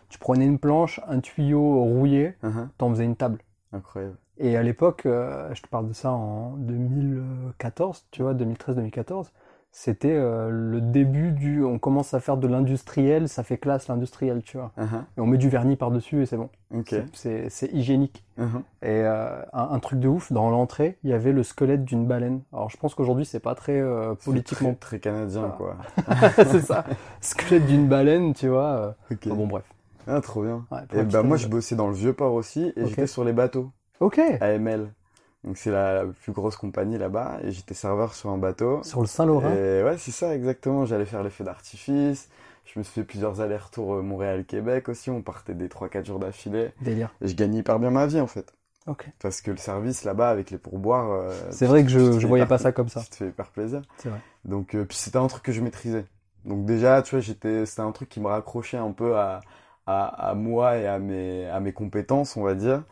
tu 0.09 0.21
prenais 0.21 0.47
une 0.47 0.61
planche, 0.61 1.01
un 1.09 1.19
tuyau 1.19 1.83
rouillé, 1.83 2.35
Uh-huh. 2.45 2.69
t'en 2.79 2.91
faisais 2.91 3.05
une 3.05 3.17
table. 3.17 3.39
Incroyable. 3.73 4.17
Et 4.39 4.57
à 4.57 4.63
l'époque, 4.63 5.03
je 5.05 5.61
te 5.61 5.67
parle 5.69 5.89
de 5.89 5.93
ça 5.93 6.13
en 6.13 6.51
2014, 6.59 8.07
tu 8.13 8.23
vois, 8.23 8.35
2013-2014. 8.35 9.33
C'était 9.71 10.15
euh, 10.15 10.49
le 10.51 10.81
début 10.81 11.31
du, 11.31 11.63
on 11.63 11.79
commence 11.79 12.13
à 12.15 12.21
faire 12.21 12.37
de 12.37 12.49
l'industriel, 12.49 13.29
ça 13.29 13.43
fait 13.45 13.59
classe 13.59 13.87
l'industriel, 13.89 14.43
tu 14.43 14.57
vois. 14.57 14.73
Uh-huh. 14.79 15.03
Et 15.17 15.21
on 15.21 15.27
met 15.27 15.37
du 15.39 15.49
vernis 15.49 15.77
par-dessus 15.77 16.23
et 16.23 16.27
c'est 16.27 16.37
bon. 16.39 16.49
C'est- 17.13 17.73
hygiénique. 17.73 18.25
Uh-huh. 18.39 18.61
Et 18.83 19.03
euh, 19.05 19.41
un, 19.53 19.69
un 19.71 19.79
truc 19.79 20.01
de 20.01 20.09
ouf, 20.09 20.33
dans 20.33 20.51
l'entrée, 20.51 20.99
il 21.05 21.11
y 21.11 21.13
avait 21.13 21.33
le 21.33 21.43
squelette 21.43 21.85
d'une 21.85 22.07
baleine. 22.07 22.41
Alors 22.53 22.71
je 22.71 22.77
pense 22.77 22.95
qu'aujourd'hui, 22.95 23.25
c'est 23.27 23.41
pas 23.41 23.55
très 23.55 23.79
euh, 23.79 24.15
C'est 24.19 24.25
politiquement 24.25 24.71
très, 24.75 24.99
très 24.99 25.01
canadien, 25.01 25.53
Voilà. 25.59 25.77
quoi. 26.17 26.31
c'est 26.45 26.61
ça. 26.63 26.85
Squelette 27.21 27.67
d'une 27.67 27.87
baleine, 27.89 28.33
tu 28.33 28.49
vois. 28.49 28.97
enfin, 29.13 29.35
bon, 29.35 29.47
bref. 29.47 29.65
Ah, 30.07 30.21
trop 30.23 30.43
bien. 30.43 30.65
Ouais, 30.73 30.79
Et 30.95 31.03
bah, 31.05 31.23
moi, 31.23 31.37
je 31.37 31.47
bossais 31.47 31.77
dans 31.77 31.89
le 31.89 31.95
vieux 31.95 32.15
port 32.15 32.33
aussi, 32.33 32.73
et 32.75 32.87
j'étais 32.87 33.07
sur 33.07 33.23
les 33.25 33.35
bateaux, 33.35 33.71
Ok. 34.01 34.19
AML. 34.41 34.91
Donc, 35.45 35.57
c'est 35.57 35.71
la, 35.71 36.03
la 36.05 36.07
plus 36.07 36.33
grosse 36.33 36.57
compagnie 36.57 36.99
là-bas, 36.99 37.39
et 37.45 37.51
j'étais 37.53 37.75
serveur 37.75 38.15
sur 38.15 38.31
un 38.31 38.39
bateau. 38.39 38.83
Sur 38.83 39.01
le 39.01 39.07
Saint-Laurent. 39.07 39.53
Et 39.55 39.83
ouais, 39.85 39.97
c'est 39.99 40.11
ça, 40.11 40.35
exactement. 40.35 40.85
J'allais 40.85 41.07
faire 41.07 41.23
les 41.23 41.31
feux 41.31 41.45
d'artifice. 41.45 42.29
Je 42.65 42.79
me 42.79 42.85
suis 42.85 42.93
fait 43.01 43.05
plusieurs 43.05 43.41
allers-retours 43.41 43.95
euh, 43.95 44.03
Montréal-Québec 44.03 44.89
aussi. 44.91 45.11
On 45.11 45.23
partait 45.23 45.55
des 45.55 45.69
3-4 45.69 46.05
jours 46.07 46.19
d'affilée. 46.19 46.71
Délire. 46.83 47.11
Et 47.23 47.29
je 47.29 47.35
gagnais 47.35 47.59
hyper 47.59 47.79
bien 47.79 47.91
ma 47.91 48.07
vie, 48.07 48.21
en 48.21 48.27
fait. 48.27 48.53
Ok. 48.87 49.07
Parce 49.21 49.41
que 49.41 49.51
le 49.51 49.57
service 49.57 50.05
là-bas, 50.05 50.29
avec 50.29 50.51
les 50.51 50.59
pourboires. 50.59 51.11
euh, 51.11 51.33
C'est 51.51 51.67
vrai 51.67 51.83
que 51.85 51.89
je, 51.91 52.19
je 52.19 52.27
voyais 52.27 52.47
pas 52.47 52.59
ça 52.59 52.73
comme 52.73 52.89
ça. 52.89 53.01
Tu 53.05 53.11
te 53.11 53.17
fais 53.17 53.29
hyper 53.29 53.47
plaisir. 53.51 53.83
C'est 53.99 54.09
vrai. 54.11 54.21
Donc, 54.45 54.75
euh, 54.75 54.85
puis 54.85 54.97
c'était 54.99 55.19
un 55.19 55.27
truc 55.29 55.43
que 55.45 55.53
je 55.53 55.61
maîtrisais. 55.63 56.05
Donc 56.45 56.65
déjà, 56.65 57.01
tu 57.03 57.13
vois, 57.13 57.21
j'étais, 57.21 57.65
c'était 57.67 57.83
un 57.83 57.93
truc 57.93 58.09
qui 58.09 58.21
me 58.21 58.27
raccrochait 58.29 58.77
un 58.79 58.93
peu 58.93 59.17
à, 59.17 59.41
à, 59.87 60.31
à 60.31 60.35
moi 60.35 60.77
et 60.79 60.87
à 60.87 60.99
mes, 60.99 61.47
à 61.47 61.61
mes 61.61 61.73
compétences, 61.73 62.37
on 62.37 62.43
va 62.43 62.55
dire. 62.55 62.83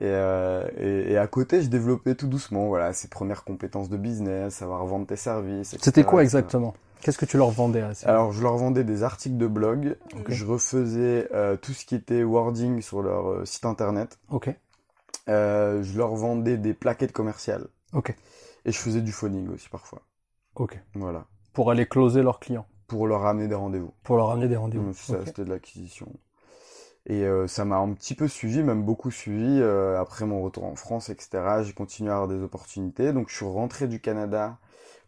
Et, 0.00 0.06
euh, 0.06 0.66
et, 0.76 1.12
et 1.12 1.18
à 1.18 1.26
côté, 1.28 1.62
je 1.62 1.68
développais 1.68 2.14
tout 2.16 2.26
doucement, 2.26 2.66
voilà, 2.66 2.92
ces 2.92 3.08
premières 3.08 3.44
compétences 3.44 3.88
de 3.88 3.96
business, 3.96 4.54
savoir 4.56 4.84
vendre 4.86 5.06
tes 5.06 5.16
services. 5.16 5.76
C'était 5.80 6.04
quoi 6.04 6.22
exactement? 6.22 6.74
Qu'est-ce 7.00 7.18
que 7.18 7.26
tu 7.26 7.36
leur 7.36 7.50
vendais 7.50 7.82
à 7.82 7.94
ces- 7.94 8.06
Alors, 8.06 8.32
je 8.32 8.42
leur 8.42 8.56
vendais 8.56 8.82
des 8.82 9.02
articles 9.02 9.36
de 9.36 9.46
blog. 9.46 9.96
Je 10.28 10.44
refaisais 10.46 11.28
euh, 11.34 11.56
tout 11.56 11.72
ce 11.74 11.84
qui 11.84 11.94
était 11.94 12.22
wording 12.24 12.80
sur 12.80 13.02
leur 13.02 13.28
euh, 13.30 13.44
site 13.44 13.66
internet. 13.66 14.18
Ok. 14.30 14.50
Je 15.28 15.96
leur 15.98 16.14
vendais 16.14 16.56
des 16.56 16.74
plaquettes 16.74 17.12
commerciales. 17.12 17.66
Ok. 17.92 18.14
Et 18.64 18.72
je 18.72 18.78
faisais 18.78 19.00
du 19.02 19.12
phoning 19.12 19.48
aussi 19.50 19.68
parfois. 19.68 20.00
Ok. 20.56 20.78
Voilà. 20.94 21.26
Pour 21.52 21.70
aller 21.70 21.86
closer 21.86 22.22
leurs 22.22 22.40
clients. 22.40 22.66
Pour 22.86 23.06
leur 23.06 23.20
ramener 23.22 23.48
des 23.48 23.54
rendez-vous. 23.54 23.92
Pour 24.02 24.16
leur 24.16 24.30
amener 24.30 24.48
des 24.48 24.56
rendez-vous. 24.56 24.92
Ça, 24.94 25.18
c'était 25.24 25.44
de 25.44 25.50
l'acquisition. 25.50 26.08
Et 27.06 27.24
euh, 27.24 27.46
ça 27.46 27.64
m'a 27.64 27.76
un 27.76 27.92
petit 27.92 28.14
peu 28.14 28.28
suivi, 28.28 28.62
même 28.62 28.82
beaucoup 28.82 29.10
suivi. 29.10 29.60
euh, 29.60 30.00
après 30.00 30.24
mon 30.24 30.42
retour 30.42 30.64
en 30.64 30.74
France, 30.74 31.10
etc., 31.10 31.62
j'ai 31.62 31.74
continué 31.74 32.10
à 32.10 32.14
avoir 32.14 32.28
des 32.28 32.42
opportunités. 32.42 33.12
Donc 33.12 33.28
je 33.28 33.36
suis 33.36 33.44
rentré 33.44 33.88
du 33.88 34.00
Canada 34.00 34.56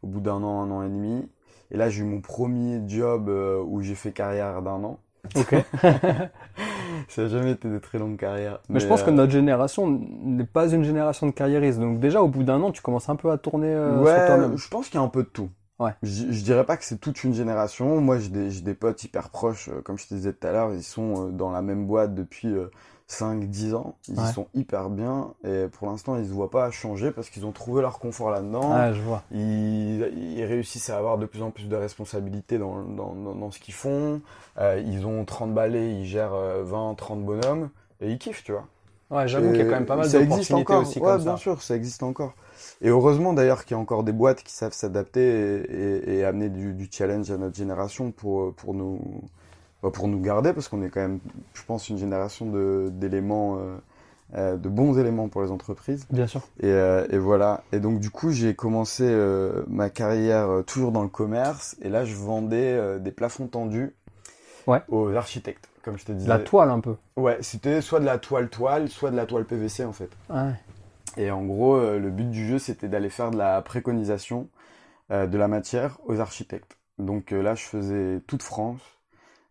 au 0.03 0.09
bout 0.09 0.21
d'un 0.21 0.43
an, 0.43 0.63
un 0.63 0.71
an 0.71 0.83
et 0.83 0.89
demi. 0.89 1.29
Et 1.71 1.77
là, 1.77 1.89
j'ai 1.89 2.03
eu 2.03 2.05
mon 2.05 2.21
premier 2.21 2.81
job 2.87 3.29
euh, 3.29 3.63
où 3.67 3.81
j'ai 3.83 3.95
fait 3.95 4.13
carrière 4.13 4.63
d'un 4.63 4.85
an. 4.85 4.99
Ok. 5.35 5.55
Ça 7.09 7.23
n'a 7.23 7.29
jamais 7.29 7.53
été 7.53 7.69
de 7.69 7.79
très 7.79 7.99
longues 7.99 8.17
carrières. 8.17 8.61
Mais 8.69 8.81
je 8.81 8.87
pense 8.87 9.03
que 9.03 9.11
euh, 9.11 9.15
notre 9.15 9.33
génération 9.33 9.89
n'est 9.89 10.45
pas 10.45 10.69
une 10.69 10.85
génération 10.85 11.27
de 11.27 11.33
carriéristes. 11.33 11.81
Donc 11.81 11.99
déjà, 11.99 12.23
au 12.23 12.29
bout 12.29 12.45
d'un 12.45 12.61
an, 12.63 12.71
tu 12.71 12.83
commences 12.83 13.09
un 13.09 13.17
peu 13.17 13.31
à 13.31 13.39
tourner 13.39 13.69
euh, 13.69 13.97
sur 13.97 14.05
ouais, 14.05 14.27
toi-même. 14.27 14.57
je 14.57 14.69
pense 14.69 14.89
qu'il 14.89 15.01
y 15.01 15.03
a 15.03 15.05
un 15.05 15.09
peu 15.09 15.25
de 15.25 15.29
tout. 15.29 15.49
Ouais. 15.79 15.93
Je, 16.03 16.31
je 16.31 16.43
dirais 16.45 16.65
pas 16.65 16.77
que 16.77 16.85
c'est 16.85 16.99
toute 16.99 17.25
une 17.25 17.35
génération. 17.35 18.01
Moi, 18.01 18.19
j'ai 18.19 18.29
des, 18.61 18.75
potes 18.75 19.03
hyper 19.05 19.31
proches, 19.31 19.69
euh, 19.69 19.81
comme 19.83 19.99
je 19.99 20.07
te 20.07 20.15
disais 20.15 20.33
tout 20.33 20.47
à 20.47 20.53
l'heure, 20.53 20.73
ils 20.73 20.83
sont 20.83 21.29
euh, 21.29 21.31
dans 21.31 21.51
la 21.51 21.63
même 21.63 21.87
boîte 21.87 22.15
depuis 22.15 22.55
5-10 23.09 23.75
ans. 23.75 23.97
Ils 24.09 24.19
Ouais. 24.21 24.33
sont 24.33 24.49
hyper 24.55 24.91
bien 24.91 25.35
et 25.45 25.67
pour 25.73 25.89
l'instant, 25.89 26.17
ils 26.19 26.27
se 26.27 26.33
voient 26.33 26.51
pas 26.51 26.71
changer 26.71 27.11
parce 27.13 27.31
qu'ils 27.31 27.47
ont 27.47 27.53
trouvé 27.53 27.81
leur 27.83 27.99
confort 27.99 28.31
là-dedans. 28.31 28.73
Ah, 28.73 28.93
je 28.93 29.01
vois. 29.01 29.23
Ils, 29.33 30.13
ils 30.17 30.45
réussissent 30.45 30.91
à 30.91 30.99
avoir 30.99 31.19
de 31.19 31.27
plus 31.27 31.43
en 31.43 31.51
plus 31.51 31.69
de 31.69 31.77
responsabilités 31.77 32.59
dans, 32.59 32.83
dans, 32.83 33.15
dans, 33.15 33.35
dans 33.35 33.51
ce 33.51 33.59
qu'ils 33.59 33.75
font. 33.75 34.21
Euh, 34.59 34.83
ils 34.85 35.07
ont 35.07 35.25
30 35.25 35.55
balais, 35.55 35.93
ils 35.95 36.05
gèrent 36.07 36.35
euh, 36.35 36.63
20, 36.65 36.95
30 36.97 37.25
bonhommes 37.25 37.71
et 38.01 38.11
ils 38.11 38.19
kiffent, 38.19 38.45
tu 38.45 38.53
vois. 38.53 38.67
Ouais, 39.11 39.29
j'avoue 39.29 39.51
qu'il 39.53 39.59
y 39.59 39.63
a 39.63 39.65
quand 39.67 39.77
même 39.77 39.87
pas 39.87 39.97
mal 39.97 40.11
ça 40.11 40.21
existe 40.21 40.51
d'opportunités 40.51 40.73
encore. 40.73 40.83
aussi 40.83 41.01
ouais, 41.01 41.05
comme 41.13 41.23
bien 41.23 41.37
ça. 41.37 41.37
sûr, 41.37 41.63
ça 41.63 41.77
existe 41.77 42.03
encore. 42.03 42.35
Et 42.83 42.89
heureusement 42.89 43.33
d'ailleurs 43.33 43.65
qu'il 43.65 43.75
y 43.77 43.79
a 43.79 43.83
encore 43.83 44.03
des 44.05 44.13
boîtes 44.13 44.43
qui 44.43 44.53
savent 44.53 44.73
s'adapter 44.75 45.21
et, 45.23 46.11
et- 46.13 46.19
et 46.19 46.25
amener 46.25 46.49
du, 46.51 46.75
du 46.75 46.89
challenge 46.91 47.31
à 47.31 47.37
notre 47.39 47.57
génération 47.57 48.11
pour, 48.13 48.53
pour 48.55 48.75
nous 48.75 49.01
bah, 49.83 49.91
pour 49.93 50.09
nous 50.09 50.21
garder 50.21 50.53
parce 50.53 50.69
qu'on 50.69 50.83
est 50.83 50.89
quand 50.91 51.01
même, 51.01 51.21
je 51.55 51.63
pense, 51.67 51.89
une 51.89 51.99
génération 51.99 52.47
de 52.47 52.91
d'éléments, 52.93 53.57
euh, 53.59 53.77
euh, 54.37 54.57
de 54.57 54.69
bons 54.69 54.99
éléments 54.99 55.29
pour 55.29 55.43
les 55.43 55.51
entreprises. 55.51 56.07
Bien 56.11 56.27
sûr. 56.27 56.41
Et, 56.61 56.67
euh, 56.67 57.07
et 57.11 57.19
voilà. 57.19 57.63
Et 57.73 57.79
donc 57.81 58.01
du 58.01 58.11
coup, 58.11 58.31
j'ai 58.31 58.55
commencé 58.55 59.05
euh, 59.07 59.63
ma 59.69 59.89
carrière 59.91 60.49
euh, 60.51 60.63
toujours 60.63 60.93
dans 60.93 61.03
le 61.03 61.09
commerce 61.09 61.77
et 61.83 61.89
là, 61.89 62.05
je 62.05 62.15
vendais 62.15 62.73
euh, 62.75 62.99
des 62.99 63.13
plafonds 63.13 63.47
tendus 63.47 63.95
Ouais. 64.67 64.83
aux 64.89 65.15
architectes, 65.15 65.69
comme 65.85 65.97
je 65.97 66.05
te 66.05 66.11
disais. 66.13 66.29
La 66.29 66.41
toile 66.41 66.71
un 66.71 66.81
peu. 66.81 66.97
Ouais, 67.17 67.39
c'était 67.41 67.81
soit 67.81 68.01
de 68.01 68.05
la 68.05 68.19
toile 68.19 68.49
toile, 68.49 68.89
soit 68.89 69.13
de 69.13 69.17
la 69.17 69.25
toile 69.27 69.45
PVC 69.45 69.85
en 69.85 69.93
fait. 69.93 70.11
Ouais. 70.29 70.53
Et 71.17 71.31
en 71.31 71.45
gros, 71.45 71.77
euh, 71.77 71.99
le 71.99 72.11
but 72.11 72.31
du 72.31 72.47
jeu, 72.47 72.59
c'était 72.59 72.89
d'aller 72.89 73.11
faire 73.11 73.31
de 73.31 73.39
la 73.39 73.63
préconisation 73.63 74.49
euh, 75.13 75.27
de 75.27 75.39
la 75.39 75.49
matière 75.49 75.99
aux 76.07 76.21
architectes. 76.21 76.79
Donc 76.99 77.33
euh, 77.33 77.43
là, 77.43 77.55
je 77.55 77.65
faisais 77.65 78.23
toute 78.27 78.43
France, 78.45 78.83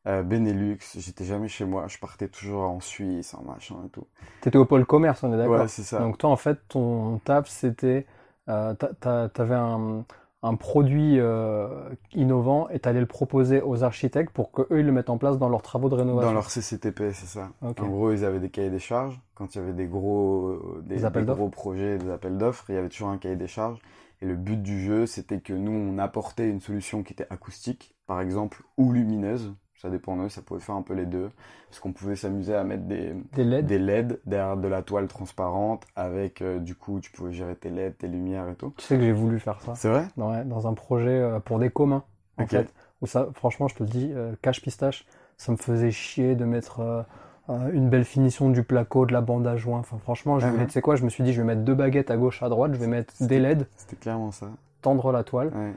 Benelux, 0.05 0.79
j'étais 0.97 1.25
jamais 1.25 1.47
chez 1.47 1.65
moi, 1.65 1.87
je 1.87 1.97
partais 1.99 2.27
toujours 2.27 2.63
en 2.63 2.79
Suisse, 2.79 3.33
en 3.35 3.43
machin 3.43 3.75
et 3.85 3.89
tout. 3.89 4.07
T'étais 4.41 4.57
au 4.57 4.65
pôle 4.65 4.85
commerce, 4.85 5.23
on 5.23 5.33
est 5.33 5.37
d'accord 5.37 5.61
Ouais, 5.61 5.67
c'est 5.67 5.83
ça. 5.83 6.01
Donc 6.01 6.17
toi, 6.17 6.29
en 6.29 6.35
fait, 6.37 6.59
ton 6.67 7.19
taf, 7.19 7.47
c'était... 7.49 8.05
Euh, 8.47 8.73
t'a- 8.75 8.93
t'a- 8.93 9.29
T'avais 9.29 9.55
un, 9.55 10.05
un 10.45 10.55
produit 10.55 11.19
euh, 11.19 11.67
innovant 12.13 12.69
et 12.69 12.77
t'allais 12.77 12.99
le 12.99 13.07
proposer 13.07 13.61
aux 13.61 13.83
architectes 13.83 14.31
pour 14.31 14.51
qu'eux, 14.51 14.67
ils 14.79 14.85
le 14.85 14.91
mettent 14.91 15.09
en 15.09 15.17
place 15.17 15.39
dans 15.39 15.49
leurs 15.49 15.63
travaux 15.63 15.89
de 15.89 15.95
rénovation. 15.95 16.29
Dans 16.29 16.33
leur 16.33 16.51
CCTP, 16.51 17.13
c'est 17.13 17.25
ça. 17.25 17.49
En 17.61 17.71
gros, 17.71 18.11
ils 18.11 18.23
avaient 18.23 18.39
des 18.39 18.49
cahiers 18.49 18.69
des 18.69 18.79
charges. 18.79 19.19
Quand 19.33 19.55
il 19.55 19.57
y 19.57 19.61
avait 19.61 19.73
des 19.73 19.87
gros, 19.87 20.49
euh, 20.49 20.83
des, 20.85 20.97
Des 20.97 21.05
appels 21.05 21.23
des 21.23 21.27
d'offres. 21.27 21.39
gros 21.39 21.49
projets, 21.49 21.97
des 21.97 22.11
appels 22.11 22.37
d'offres, 22.37 22.65
il 22.69 22.75
y 22.75 22.77
avait 22.77 22.89
toujours 22.89 23.09
un 23.09 23.17
cahier 23.17 23.35
des 23.35 23.47
charges. 23.47 23.79
Et 24.21 24.27
le 24.27 24.35
but 24.35 24.61
du 24.61 24.79
jeu, 24.81 25.07
c'était 25.07 25.39
que 25.39 25.51
nous, 25.53 25.71
on 25.71 25.97
apportait 25.97 26.47
une 26.47 26.61
solution 26.61 27.01
qui 27.01 27.13
était 27.13 27.27
acoustique, 27.31 27.95
par 28.05 28.21
exemple, 28.21 28.63
ou 28.77 28.91
lumineuse. 28.91 29.51
Ça 29.81 29.89
dépendait, 29.89 30.29
ça 30.29 30.41
pouvait 30.41 30.59
faire 30.61 30.75
un 30.75 30.81
peu 30.81 30.93
les 30.93 31.05
deux. 31.05 31.29
Parce 31.69 31.79
qu'on 31.79 31.91
pouvait 31.91 32.15
s'amuser 32.15 32.55
à 32.55 32.63
mettre 32.63 32.83
des, 32.83 33.13
Des 33.33 33.43
LED. 33.43 33.65
des 33.65 33.77
LED 33.77 34.19
derrière 34.25 34.55
de 34.57 34.67
la 34.69 34.81
toile 34.81 35.07
transparente 35.07 35.83
avec, 35.95 36.41
euh, 36.41 36.59
du 36.59 36.75
coup, 36.75 36.99
tu 37.01 37.11
pouvais 37.11 37.33
gérer 37.33 37.55
tes 37.55 37.69
LED, 37.69 37.97
tes 37.97 38.07
lumières 38.07 38.47
et 38.49 38.55
tout. 38.55 38.73
Tu 38.77 38.85
sais 38.85 38.95
que 38.95 39.03
j'ai 39.03 39.11
voulu 39.11 39.39
faire 39.39 39.59
ça. 39.61 39.75
C'est 39.75 39.89
vrai? 39.89 40.07
Dans 40.15 40.67
un 40.67 40.73
projet 40.73 41.09
euh, 41.19 41.39
pour 41.39 41.59
des 41.59 41.69
communs, 41.69 42.03
en 42.37 42.47
fait. 42.47 42.73
Où 43.01 43.07
ça, 43.07 43.27
franchement, 43.33 43.67
je 43.67 43.75
te 43.75 43.83
le 43.83 43.89
dis, 43.89 44.11
euh, 44.13 44.33
cache 44.41 44.61
pistache, 44.61 45.05
ça 45.37 45.51
me 45.51 45.57
faisait 45.57 45.91
chier 45.91 46.35
de 46.35 46.45
mettre 46.45 47.05
une 47.49 47.89
belle 47.89 48.05
finition 48.05 48.49
du 48.49 48.63
placo, 48.63 49.05
de 49.05 49.11
la 49.13 49.19
bande 49.21 49.45
à 49.45 49.57
joint. 49.57 49.79
Enfin, 49.79 49.97
franchement, 49.97 50.39
je 50.39 50.47
voulais, 50.47 50.65
tu 50.65 50.71
sais 50.71 50.81
quoi, 50.81 50.95
je 50.95 51.03
me 51.03 51.09
suis 51.09 51.23
dit, 51.23 51.33
je 51.33 51.41
vais 51.41 51.45
mettre 51.47 51.61
deux 51.61 51.75
baguettes 51.75 52.09
à 52.09 52.15
gauche, 52.17 52.41
à 52.41 52.47
droite, 52.49 52.71
je 52.73 52.79
vais 52.79 52.87
mettre 52.87 53.13
des 53.19 53.39
LED, 53.39 53.67
C'était 53.75 53.97
clairement 53.97 54.31
ça. 54.31 54.47
tendre 54.81 55.11
la 55.11 55.23
toile. 55.25 55.51
Ouais. 55.53 55.73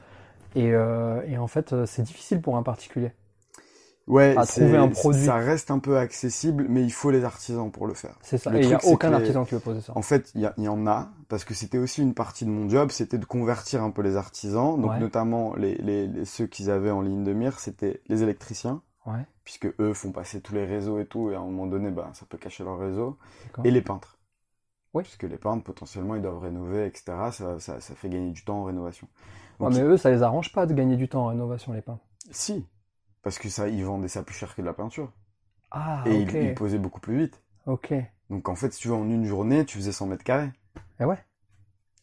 Et, 0.55 0.69
et 1.31 1.37
en 1.37 1.47
fait, 1.47 1.75
c'est 1.85 2.01
difficile 2.03 2.41
pour 2.41 2.55
un 2.55 2.63
particulier. 2.63 3.11
Ouais, 4.09 4.35
À 4.35 4.45
trouver 4.45 4.75
un 4.77 4.87
produit. 4.89 5.23
Ça 5.25 5.35
reste 5.35 5.69
un 5.71 5.77
peu 5.79 5.97
accessible, 5.97 6.65
mais 6.67 6.83
il 6.83 6.91
faut 6.91 7.11
les 7.11 7.23
artisans 7.23 7.71
pour 7.71 7.85
le 7.87 7.93
faire. 7.93 8.17
C'est 8.21 8.37
ça. 8.39 8.49
Le 8.49 8.57
et 8.57 8.61
il 8.63 8.67
n'y 8.67 8.73
a 8.73 8.83
aucun 8.85 9.09
que 9.09 9.13
les- 9.13 9.19
artisan 9.21 9.45
qui 9.45 9.53
veut 9.53 9.59
poser 9.61 9.81
ça. 9.81 9.93
En 9.95 10.01
fait, 10.01 10.31
il 10.35 10.51
y, 10.57 10.67
en 10.67 10.87
a, 10.87 11.09
parce 11.27 11.43
que 11.43 11.53
c'était 11.53 11.77
aussi 11.77 12.01
une 12.01 12.15
partie 12.15 12.43
de 12.43 12.49
mon 12.49 12.67
job, 12.67 12.89
c'était 12.89 13.19
de 13.19 13.25
convertir 13.25 13.83
un 13.83 13.91
peu 13.91 14.01
les 14.01 14.15
artisans. 14.17 14.81
Donc, 14.81 14.91
Ouais. 14.91 14.99
notamment, 14.99 15.55
les, 15.55 15.75
les, 15.75 16.07
les- 16.07 16.25
ceux 16.25 16.47
qu'ils 16.47 16.71
avaient 16.71 16.89
en 16.91 17.01
ligne 17.01 17.23
de 17.23 17.33
mire, 17.33 17.59
c'était 17.59 18.01
les 18.07 18.23
électriciens, 18.23 18.81
Ouais, 19.05 19.25
puisque 19.43 19.67
eux 19.79 19.93
font 19.93 20.11
passer 20.11 20.41
tous 20.41 20.53
les 20.55 20.65
réseaux 20.65 20.99
et 20.99 21.05
tout, 21.05 21.29
et 21.31 21.35
à 21.35 21.39
un 21.39 21.45
moment 21.45 21.67
donné, 21.67 21.91
bah, 21.91 22.09
ça 22.13 22.25
peut 22.27 22.37
cacher 22.39 22.63
leur 22.63 22.79
réseau. 22.79 23.17
Et 23.63 23.69
les 23.71 23.81
peintres. 23.81 24.17
Oui. 24.95 25.03
Puisque 25.03 25.23
les 25.23 25.37
peintres, 25.37 25.63
potentiellement, 25.63 26.15
ils 26.15 26.21
doivent 26.23 26.39
rénover, 26.39 26.87
etc. 26.87 27.03
Ça, 27.31 27.59
ça, 27.59 27.79
ça 27.79 27.93
fait 27.93 28.09
gagner 28.09 28.31
du 28.31 28.43
temps 28.43 28.61
en 28.61 28.63
rénovation. 28.63 29.07
Ouais, 29.59 29.69
mais 29.69 29.81
eux, 29.81 29.97
ça 29.97 30.09
les 30.09 30.23
arrange 30.23 30.51
pas 30.51 30.65
de 30.65 30.73
gagner 30.73 30.95
du 30.95 31.07
temps 31.07 31.25
en 31.25 31.27
rénovation, 31.27 31.73
les 31.73 31.81
peintres. 31.83 32.03
Si, 32.31 32.65
parce 33.23 33.39
que 33.39 33.49
ça, 33.49 33.67
ils 33.69 33.83
vendaient 33.83 34.07
ça 34.07 34.23
plus 34.23 34.35
cher 34.35 34.55
que 34.55 34.61
de 34.61 34.65
la 34.65 34.73
peinture. 34.73 35.11
Ah, 35.71 36.03
et 36.05 36.23
ok. 36.23 36.29
ils, 36.33 36.43
ils 36.43 36.55
posaient 36.55 36.79
beaucoup 36.79 36.99
plus 36.99 37.17
vite. 37.17 37.41
Ok. 37.65 37.93
Donc, 38.29 38.49
en 38.49 38.55
fait, 38.55 38.73
si 38.73 38.81
tu 38.81 38.87
veux, 38.87 38.95
en 38.95 39.09
une 39.09 39.25
journée, 39.25 39.65
tu 39.65 39.77
faisais 39.77 39.91
100 39.91 40.07
mètres 40.07 40.23
carrés. 40.23 40.51
Eh 40.99 41.05
ouais. 41.05 41.17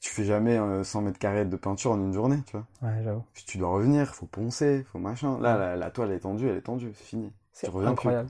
Tu 0.00 0.10
fais 0.10 0.24
jamais 0.24 0.58
euh, 0.58 0.84
100 0.84 1.02
mètres 1.02 1.18
carrés 1.18 1.44
de 1.44 1.56
peinture 1.56 1.92
en 1.92 1.98
une 1.98 2.12
journée, 2.12 2.38
tu 2.46 2.52
vois. 2.52 2.66
Ouais, 2.82 3.02
j'avoue. 3.02 3.24
Tu 3.46 3.58
dois 3.58 3.70
revenir, 3.70 4.14
faut 4.14 4.26
poncer, 4.26 4.84
faut 4.92 4.98
machin. 4.98 5.38
Là, 5.40 5.56
la, 5.56 5.76
la 5.76 5.90
toile 5.90 6.12
est 6.12 6.20
tendue, 6.20 6.48
elle 6.48 6.56
est 6.56 6.62
tendue, 6.62 6.92
c'est 6.94 7.04
fini. 7.04 7.32
C'est 7.52 7.74
incroyable. 7.74 8.28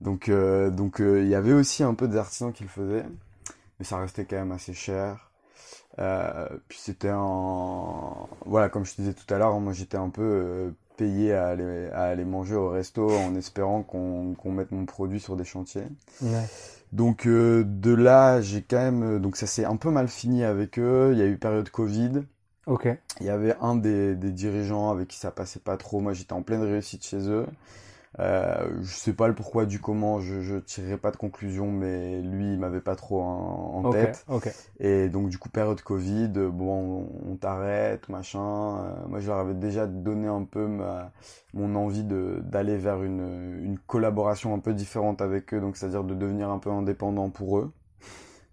Donc, 0.00 0.28
euh, 0.28 0.70
donc, 0.70 1.00
euh, 1.00 1.22
il 1.22 1.28
y 1.28 1.34
avait 1.34 1.52
aussi 1.52 1.82
un 1.82 1.94
peu 1.94 2.08
des 2.08 2.16
artisans 2.16 2.52
qui 2.52 2.62
le 2.62 2.68
faisaient, 2.68 3.04
mais 3.78 3.84
ça 3.84 3.98
restait 3.98 4.24
quand 4.24 4.36
même 4.36 4.52
assez 4.52 4.74
cher. 4.74 5.30
Euh, 5.98 6.48
puis 6.68 6.78
c'était 6.78 7.10
un, 7.10 8.26
voilà, 8.46 8.68
comme 8.68 8.84
je 8.84 8.94
te 8.94 9.00
disais 9.00 9.14
tout 9.14 9.32
à 9.32 9.38
l'heure, 9.38 9.58
moi 9.60 9.72
j'étais 9.72 9.96
un 9.96 10.10
peu 10.10 10.74
payé 10.96 11.32
à 11.32 11.48
aller, 11.48 11.88
à 11.92 12.04
aller 12.04 12.24
manger 12.24 12.54
au 12.54 12.68
resto 12.68 13.10
en 13.10 13.34
espérant 13.34 13.82
qu'on 13.82 14.52
mette 14.52 14.72
mon 14.72 14.86
produit 14.86 15.20
sur 15.20 15.36
des 15.36 15.44
chantiers. 15.44 15.86
Ouais. 16.22 16.44
Donc 16.92 17.26
euh, 17.26 17.64
de 17.66 17.92
là, 17.92 18.40
j'ai 18.40 18.62
quand 18.62 18.78
même, 18.78 19.16
euh, 19.16 19.18
donc 19.18 19.36
ça 19.36 19.46
s'est 19.46 19.64
un 19.64 19.76
peu 19.76 19.90
mal 19.90 20.08
fini 20.08 20.44
avec 20.44 20.78
eux. 20.78 21.10
Il 21.12 21.18
y 21.18 21.22
a 21.22 21.26
eu 21.26 21.36
période 21.36 21.68
Covid. 21.68 22.22
Ok. 22.66 22.88
Il 23.20 23.26
y 23.26 23.30
avait 23.30 23.56
un 23.60 23.74
des, 23.74 24.14
des 24.14 24.30
dirigeants 24.30 24.90
avec 24.90 25.08
qui 25.08 25.18
ça 25.18 25.30
passait 25.30 25.60
pas 25.60 25.76
trop. 25.76 26.00
Moi, 26.00 26.12
j'étais 26.12 26.32
en 26.32 26.42
pleine 26.42 26.62
réussite 26.62 27.04
chez 27.04 27.28
eux. 27.28 27.46
Euh, 28.20 28.68
je 28.82 28.94
sais 28.94 29.12
pas 29.12 29.26
le 29.26 29.34
pourquoi 29.34 29.66
du 29.66 29.80
comment, 29.80 30.20
je, 30.20 30.40
je 30.40 30.56
tirerai 30.56 30.96
pas 30.98 31.10
de 31.10 31.16
conclusion, 31.16 31.72
mais 31.72 32.20
lui, 32.22 32.52
il 32.52 32.58
m'avait 32.58 32.80
pas 32.80 32.94
trop 32.94 33.20
en, 33.20 33.90
tête. 33.90 34.24
Ok. 34.28 34.48
Et 34.78 35.08
donc, 35.08 35.28
du 35.28 35.38
coup, 35.38 35.48
période 35.48 35.80
Covid, 35.80 36.28
bon, 36.28 37.08
on, 37.26 37.32
on 37.32 37.36
t'arrête, 37.36 38.08
machin. 38.08 38.38
Euh, 38.40 39.08
moi, 39.08 39.20
je 39.20 39.26
leur 39.26 39.38
avais 39.38 39.54
déjà 39.54 39.86
donné 39.86 40.28
un 40.28 40.44
peu 40.44 40.66
ma, 40.66 41.12
mon 41.54 41.74
envie 41.74 42.04
de 42.04 42.40
d'aller 42.44 42.76
vers 42.76 43.02
une, 43.02 43.60
une 43.62 43.78
collaboration 43.78 44.54
un 44.54 44.58
peu 44.60 44.74
différente 44.74 45.20
avec 45.20 45.52
eux, 45.54 45.60
donc 45.60 45.76
c'est-à-dire 45.76 46.04
de 46.04 46.14
devenir 46.14 46.50
un 46.50 46.58
peu 46.58 46.70
indépendant 46.70 47.30
pour 47.30 47.58
eux. 47.58 47.72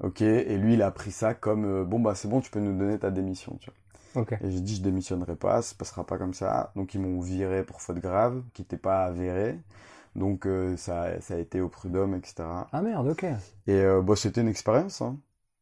Ok, 0.04 0.22
et 0.22 0.58
lui, 0.58 0.74
il 0.74 0.82
a 0.82 0.90
pris 0.90 1.12
ça 1.12 1.36
comme 1.36 1.66
euh, 1.66 1.84
bon 1.84 2.00
bah 2.00 2.16
c'est 2.16 2.28
bon, 2.28 2.42
tu 2.42 2.50
peux 2.50 2.60
nous 2.60 2.76
donner 2.76 2.98
ta 2.98 3.12
démission, 3.12 3.58
tu 3.60 3.70
vois. 3.70 3.81
Et 4.42 4.52
j'ai 4.52 4.62
dit 4.62 4.76
je 4.78 4.82
démissionnerai 4.82 5.36
pas, 5.36 5.62
ça 5.62 5.76
passera 5.78 6.06
pas 6.06 6.18
comme 6.18 6.34
ça. 6.34 6.72
Donc 6.76 6.94
ils 6.96 7.00
m'ont 7.02 7.20
viré 7.22 7.64
pour 7.64 7.82
faute 7.82 8.00
grave, 8.00 8.44
qui 8.54 8.62
n'était 8.64 8.78
pas 8.78 9.06
avérée. 9.06 9.60
Donc 10.16 10.48
euh, 10.48 10.78
ça, 10.78 11.20
ça 11.22 11.36
a 11.36 11.38
été 11.38 11.62
au 11.62 11.70
prud'homme, 11.70 12.16
etc. 12.16 12.68
Ah 12.72 12.82
merde, 12.82 13.08
ok. 13.08 13.26
Et 13.68 13.74
euh, 13.74 14.02
bah, 14.02 14.16
c'était 14.16 14.42
une 14.42 14.48
expérience. 14.48 15.02
Hein. 15.02 15.18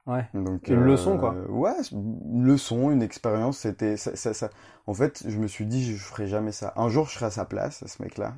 Ouais. 0.06 0.26
Donc, 0.34 0.70
Une 0.70 0.84
leçon, 0.84 1.18
quoi. 1.18 1.42
Ouais, 1.50 1.74
une 1.92 2.46
leçon, 2.46 2.92
une 2.92 3.02
expérience. 3.04 3.60
C'était 3.60 3.98
ça, 3.98 4.16
ça, 4.16 4.34
ça- 4.34 4.50
En 4.88 4.94
fait, 4.94 5.24
je 5.28 5.38
me 5.40 5.48
suis 5.48 5.66
dit 5.66 5.86
je 5.86 5.98
ferai 5.98 6.28
jamais 6.28 6.52
ça. 6.52 6.74
Un 6.78 6.90
jour, 6.90 7.08
je 7.08 7.14
serai 7.16 7.28
à 7.28 7.32
sa 7.32 7.46
place, 7.46 7.84
à 7.84 7.88
ce 7.88 8.02
mec-là. 8.04 8.36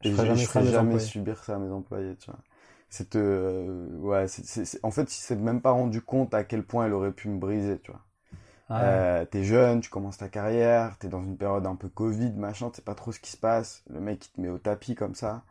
Je 0.00 0.08
Et 0.08 0.12
ferai 0.12 0.26
jamais 0.26 0.46
je 0.46 0.46
ferai 0.46 0.64
subir 1.00 1.44
ça 1.44 1.56
à 1.56 1.58
mes 1.58 1.70
employés, 1.70 2.16
tu 2.16 2.30
vois. 2.30 2.40
C'est 2.90 3.16
euh, 3.16 3.88
ouais, 3.98 4.28
c'est- 4.28 4.64
c'est- 4.64 4.80
en 4.84 4.90
fait, 4.90 5.04
il 5.16 5.20
s'est 5.20 5.36
même 5.36 5.60
pas 5.62 5.70
rendu 5.72 6.00
compte 6.02 6.34
à 6.34 6.44
quel 6.44 6.64
point 6.64 6.86
elle 6.86 6.92
aurait 6.94 7.12
pu 7.12 7.28
me 7.28 7.38
briser, 7.38 7.78
tu 7.80 7.90
vois. 7.92 8.02
Ah, 8.68 8.80
ouais. 8.80 8.84
Euh, 8.84 9.24
t'es 9.24 9.44
jeune, 9.44 9.80
tu 9.80 9.90
commences 9.90 10.18
ta 10.18 10.28
carrière, 10.28 10.96
t'es 10.98 11.08
dans 11.08 11.22
une 11.22 11.36
période 11.36 11.66
un 11.66 11.76
peu 11.76 11.88
Covid, 11.88 12.32
machin, 12.32 12.70
tu 12.70 12.76
sais 12.76 12.82
pas 12.82 12.94
trop 12.94 13.12
ce 13.12 13.20
qui 13.20 13.30
se 13.30 13.36
passe. 13.36 13.82
Le 13.88 14.00
mec, 14.00 14.26
il 14.26 14.30
te 14.30 14.40
met 14.40 14.48
au 14.48 14.58
tapis 14.58 14.94
comme 14.94 15.14
ça, 15.14 15.42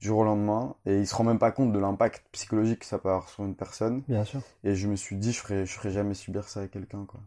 du 0.00 0.08
jour 0.08 0.20
au 0.20 0.24
lendemain, 0.24 0.74
et 0.86 0.98
il 0.98 1.06
se 1.06 1.14
rend 1.14 1.24
même 1.24 1.38
pas 1.38 1.50
compte 1.50 1.72
de 1.72 1.78
l'impact 1.78 2.24
psychologique 2.32 2.80
que 2.80 2.86
ça 2.86 2.98
peut 2.98 3.08
avoir 3.08 3.28
sur 3.28 3.44
une 3.44 3.56
personne. 3.56 4.02
Bien 4.08 4.24
sûr. 4.24 4.40
Et 4.62 4.74
je 4.74 4.88
me 4.88 4.96
suis 4.96 5.16
dit, 5.16 5.32
je 5.32 5.40
ferai, 5.40 5.66
je 5.66 5.72
ferai 5.72 5.90
jamais 5.90 6.14
subir 6.14 6.48
ça 6.48 6.60
à 6.60 6.68
quelqu'un, 6.68 7.04
quoi. 7.06 7.20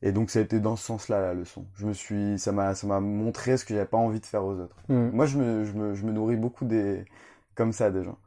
Et 0.00 0.12
donc, 0.12 0.30
ça 0.30 0.38
a 0.38 0.42
été 0.42 0.60
dans 0.60 0.76
ce 0.76 0.84
sens-là, 0.84 1.20
la 1.20 1.34
leçon. 1.34 1.66
Je 1.74 1.86
me 1.86 1.92
suis, 1.92 2.38
ça 2.38 2.52
m'a, 2.52 2.74
ça 2.76 2.86
m'a 2.86 3.00
montré 3.00 3.56
ce 3.56 3.64
que 3.64 3.74
j'avais 3.74 3.86
pas 3.86 3.96
envie 3.96 4.20
de 4.20 4.26
faire 4.26 4.44
aux 4.44 4.54
autres. 4.54 4.76
Hmm. 4.88 5.10
Moi, 5.10 5.26
je 5.26 5.38
me, 5.38 5.64
je 5.64 5.72
me, 5.72 5.94
je 5.94 6.04
me 6.04 6.12
nourris 6.12 6.36
beaucoup 6.36 6.66
des, 6.66 7.04
comme 7.56 7.72
ça, 7.72 7.90
des 7.90 8.04
gens. 8.04 8.18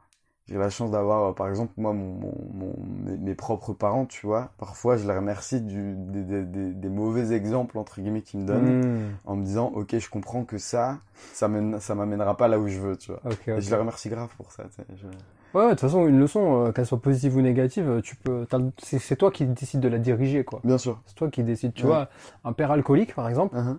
J'ai 0.48 0.58
la 0.58 0.70
chance 0.70 0.90
d'avoir, 0.90 1.30
euh, 1.30 1.32
par 1.32 1.48
exemple, 1.48 1.72
moi, 1.76 1.92
mon, 1.92 2.14
mon, 2.14 2.34
mon- 2.52 3.16
mes, 3.18 3.34
propres 3.34 3.72
parents, 3.72 4.06
tu 4.06 4.26
vois. 4.26 4.50
Parfois, 4.58 4.96
je 4.96 5.06
les 5.06 5.14
remercie 5.16 5.60
du, 5.60 5.94
des, 5.96 6.42
des, 6.72 6.88
mauvais 6.88 7.32
exemples, 7.32 7.78
entre 7.78 8.00
guillemets, 8.00 8.22
qu'ils 8.22 8.40
me 8.40 8.46
donnent, 8.46 8.80
Hmm. 8.80 9.14
en 9.24 9.36
me 9.36 9.44
disant, 9.44 9.66
ok, 9.74 9.96
je 9.98 10.10
comprends 10.10 10.44
que 10.44 10.58
ça, 10.58 10.98
ça 11.32 11.46
mène, 11.48 11.78
ça 11.80 11.94
m'amènera 11.94 12.36
pas 12.36 12.48
là 12.48 12.58
où 12.58 12.66
je 12.66 12.80
veux, 12.80 12.96
tu 12.96 13.12
vois. 13.12 13.22
Et 13.56 13.60
je 13.60 13.70
les 13.70 13.76
remercie 13.76 14.08
grave 14.08 14.30
pour 14.36 14.50
ça. 14.52 14.64
Je- 14.90 15.06
Ouais, 15.54 15.64
de 15.66 15.70
toute 15.70 15.80
façon, 15.80 16.06
une 16.06 16.18
leçon, 16.18 16.66
euh, 16.66 16.72
qu'elle 16.72 16.86
soit 16.86 17.00
positive 17.00 17.36
ou 17.36 17.42
négative, 17.42 17.88
euh, 17.88 18.00
tu 18.00 18.16
peux, 18.16 18.46
c'est 18.78 19.16
toi 19.16 19.30
qui 19.30 19.44
décides 19.44 19.80
de 19.80 19.88
la 19.88 19.98
diriger, 19.98 20.44
quoi. 20.44 20.60
Bien 20.64 20.78
sûr. 20.78 20.98
C'est 21.06 21.14
toi 21.14 21.30
qui 21.30 21.44
décides. 21.44 21.74
Tu 21.74 21.82
Ouais. 21.82 21.88
vois, 21.88 22.08
un 22.44 22.52
père 22.54 22.70
alcoolique, 22.70 23.14
par 23.14 23.28
exemple, 23.28 23.54
Uh-huh. 23.54 23.78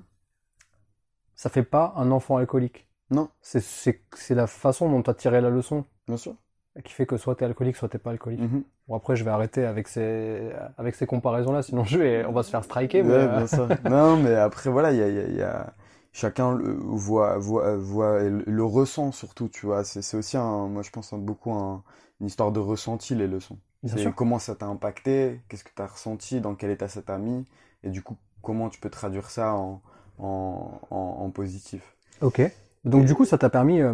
ça 1.36 1.50
fait 1.50 1.64
pas 1.64 1.94
un 1.98 2.12
enfant 2.12 2.38
alcoolique. 2.38 2.88
Non. 3.10 3.30
C'est 3.42 4.36
la 4.36 4.48
façon 4.48 4.90
dont 4.90 5.02
tu 5.02 5.10
as 5.10 5.14
tiré 5.14 5.42
la 5.42 5.50
leçon 5.50 5.86
Bien 6.08 6.18
sûr. 6.18 6.36
Qui 6.84 6.94
fait 6.94 7.06
que 7.06 7.18
soit 7.18 7.36
t'es 7.36 7.46
alcoolique, 7.46 7.76
soit 7.76 7.90
t'es 7.90 7.98
pas 8.00 8.12
alcoolique. 8.12 8.44
Mhm. 8.44 8.64
Bon, 8.88 8.96
après, 8.96 9.16
je 9.16 9.24
vais 9.24 9.32
arrêter 9.32 9.66
avec 9.66 9.88
ces, 9.88 10.52
avec 10.78 10.96
ces 10.96 11.06
comparaisons-là, 11.06 11.62
sinon 11.64 11.84
je 11.86 11.98
vais, 11.98 12.26
on 12.26 12.32
va 12.34 12.44
se 12.44 12.50
faire 12.50 12.64
striker. 12.64 13.04
mais, 13.04 13.14
Ouais, 13.14 13.28
euh, 13.28 13.40
bien 13.40 13.48
sûr. 13.48 13.70
non, 13.84 14.18
mais 14.18 14.36
après, 14.36 14.70
voilà, 14.70 14.92
il 14.92 14.98
y 15.00 15.02
a, 15.02 15.10
y 15.10 15.20
a- 15.20 15.28
y 15.30 15.42
a- 15.42 15.74
chacun 16.12 16.54
le 16.56 16.74
voit, 16.74 17.38
voit, 17.40 17.76
voit 17.78 18.22
et 18.24 18.30
le, 18.30 18.64
ressent 18.64 19.12
surtout, 19.12 19.50
tu 19.50 19.66
vois. 19.66 19.84
C'est, 19.84 20.02
c'est 20.04 20.16
aussi 20.18 20.38
un, 20.38 20.68
moi, 20.68 20.84
je 20.84 20.92
pense 20.92 21.12
un- 21.14 21.18
beaucoup 21.18 21.52
un- 21.54 21.84
une 22.22 22.28
histoire 22.28 22.52
de 22.52 22.60
ressenti, 22.60 23.16
les 23.16 23.28
leçons. 23.28 23.58
Bien 23.84 23.98
C'est 23.98 24.00
sûr. 24.00 24.14
comment 24.14 24.38
ça 24.40 24.56
t'a 24.56 24.68
impacté, 24.68 25.42
qu'est-ce 25.50 25.64
que 25.64 25.72
t'as 25.76 25.88
ressenti, 25.88 26.40
dans 26.40 26.56
quel 26.56 26.70
état 26.72 26.88
ça 26.88 27.02
t'a 27.02 27.18
mis, 27.18 27.46
et 27.84 27.90
du 27.90 28.02
coup, 28.04 28.18
comment 28.44 28.70
tu 28.70 28.80
peux 28.80 28.90
traduire 28.92 29.30
ça 29.30 29.54
en, 29.56 29.82
en, 30.20 30.80
en, 30.92 30.96
en 31.26 31.30
positif. 31.32 31.96
Ok. 32.22 32.40
Donc, 32.86 33.06
du 33.06 33.16
coup, 33.16 33.26
ça 33.26 33.38
t'a 33.38 33.50
permis, 33.50 33.82
euh, 33.82 33.94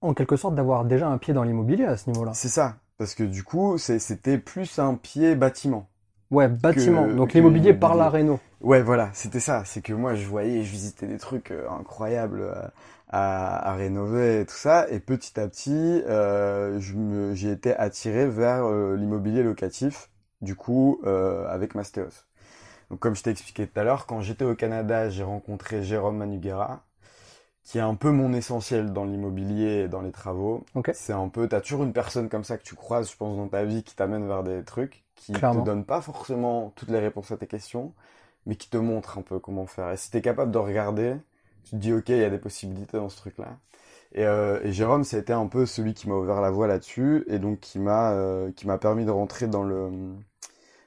en 0.00 0.14
quelque 0.14 0.36
sorte, 0.36 0.54
d'avoir 0.54 0.84
déjà 0.84 1.08
un 1.08 1.18
pied 1.18 1.34
dans 1.34 1.42
l'immobilier 1.42 1.84
à 1.84 1.96
ce 1.96 2.10
niveau-là. 2.10 2.32
C'est 2.34 2.48
ça. 2.48 2.76
Parce 2.98 3.14
que 3.14 3.22
du 3.22 3.44
coup, 3.44 3.78
c'était 3.78 4.38
plus 4.38 4.78
un 4.78 4.94
pied 4.94 5.34
bâtiment. 5.34 5.88
Ouais, 6.30 6.48
bâtiment. 6.48 7.06
Que- 7.06 7.14
Donc, 7.14 7.32
l'immobilier 7.34 7.72
par 7.74 7.94
la 7.94 8.08
réno. 8.10 8.38
Ouais, 8.60 8.82
voilà, 8.82 9.10
c'était 9.14 9.40
ça. 9.40 9.64
C'est 9.64 9.80
que 9.80 9.92
moi, 9.94 10.14
je 10.14 10.26
voyais, 10.26 10.62
je 10.62 10.70
visitais 10.70 11.06
des 11.06 11.18
trucs 11.18 11.50
euh, 11.50 11.68
incroyables 11.70 12.42
euh, 12.42 12.54
à, 13.08 13.70
à 13.70 13.74
rénover 13.74 14.40
et 14.42 14.46
tout 14.46 14.54
ça. 14.54 14.86
Et 14.90 15.00
petit 15.00 15.40
à 15.40 15.48
petit, 15.48 16.02
euh, 16.06 16.78
j'ai 17.34 17.50
été 17.50 17.74
attiré 17.74 18.26
vers 18.26 18.64
euh, 18.66 18.96
l'immobilier 18.96 19.42
locatif, 19.42 20.10
du 20.42 20.54
coup, 20.56 21.00
euh, 21.04 21.48
avec 21.48 21.74
Mastéos. 21.74 22.26
Donc, 22.90 23.00
comme 23.00 23.16
je 23.16 23.22
t'ai 23.22 23.30
expliqué 23.30 23.66
tout 23.66 23.80
à 23.80 23.84
l'heure, 23.84 24.06
quand 24.06 24.20
j'étais 24.20 24.44
au 24.44 24.54
Canada, 24.54 25.08
j'ai 25.10 25.22
rencontré 25.24 25.82
Jérôme 25.82 26.18
Manugera, 26.18 26.82
qui 27.64 27.78
est 27.78 27.82
un 27.82 27.94
peu 27.94 28.10
mon 28.10 28.32
essentiel 28.32 28.92
dans 28.92 29.04
l'immobilier 29.04 29.84
et 29.84 29.88
dans 29.88 30.02
les 30.02 30.12
travaux. 30.12 30.64
C'est 30.90 31.12
un 31.12 31.28
peu, 31.28 31.48
t'as 31.48 31.60
toujours 31.60 31.84
une 31.84 31.92
personne 31.92 32.28
comme 32.28 32.44
ça 32.44 32.58
que 32.58 32.64
tu 32.64 32.74
croises, 32.74 33.10
je 33.10 33.16
pense, 33.16 33.36
dans 33.36 33.48
ta 33.48 33.64
vie 33.64 33.82
qui 33.84 33.94
t'amène 33.94 34.26
vers 34.26 34.42
des 34.42 34.64
trucs, 34.64 35.04
qui 35.14 35.32
Clairement. 35.32 35.48
te 35.48 35.58
donne 35.58 35.84
pas 35.84 36.00
forcément 36.00 36.70
toutes 36.76 36.90
les 36.90 36.98
réponses 36.98 37.30
à 37.30 37.36
tes 37.36 37.46
questions, 37.46 37.94
mais 38.46 38.56
qui 38.56 38.68
te 38.70 38.76
montre 38.76 39.18
un 39.18 39.22
peu 39.22 39.38
comment 39.38 39.66
faire. 39.66 39.90
Et 39.92 39.96
si 39.96 40.10
t'es 40.10 40.22
capable 40.22 40.50
de 40.52 40.58
regarder, 40.58 41.16
tu 41.64 41.70
te 41.72 41.76
dis, 41.76 41.92
ok, 41.92 42.08
il 42.10 42.18
y 42.18 42.24
a 42.24 42.30
des 42.30 42.38
possibilités 42.38 42.96
dans 42.98 43.08
ce 43.08 43.16
truc-là. 43.18 43.58
Et, 44.14 44.24
euh, 44.26 44.60
et 44.64 44.72
Jérôme, 44.72 45.02
été 45.12 45.32
un 45.32 45.46
peu 45.48 45.66
celui 45.66 45.94
qui 45.94 46.08
m'a 46.08 46.16
ouvert 46.16 46.40
la 46.40 46.50
voie 46.50 46.66
là-dessus, 46.68 47.24
et 47.28 47.38
donc 47.38 47.60
qui 47.60 47.78
m'a 47.80 48.12
euh, 48.12 48.52
qui 48.52 48.66
m'a 48.66 48.78
permis 48.78 49.04
de 49.04 49.10
rentrer 49.12 49.46
dans 49.48 49.62
le 49.64 49.90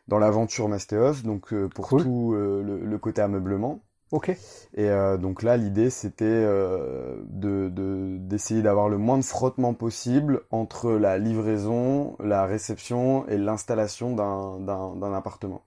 dans 0.07 0.19
l'aventure 0.19 0.69
Mastéos, 0.69 1.23
donc 1.23 1.53
euh, 1.53 1.67
pour 1.69 1.89
Cool. 1.89 1.95
tout 1.95 2.33
le, 2.33 2.79
le 2.85 2.97
côté 2.97 3.21
ameublement. 3.21 3.81
Ok. 4.13 4.29
Et 4.75 4.89
euh, 4.89 5.17
donc 5.17 5.43
là, 5.43 5.57
l'idée, 5.57 5.89
c'était 5.89 6.25
euh, 6.25 7.17
de 7.27 7.69
de- 7.69 8.17
d'essayer 8.19 8.61
d'avoir 8.61 8.89
le 8.89 8.97
moins 8.97 9.17
de 9.17 9.23
frottement 9.23 9.73
possible 9.73 10.41
entre 10.51 10.91
la 10.93 11.17
livraison, 11.19 12.15
la 12.19 12.45
réception 12.45 13.27
et 13.27 13.37
l'installation 13.37 14.15
d'un 14.15 14.59
d'un 14.59 14.95
d'un 14.95 15.13
appartement 15.13 15.63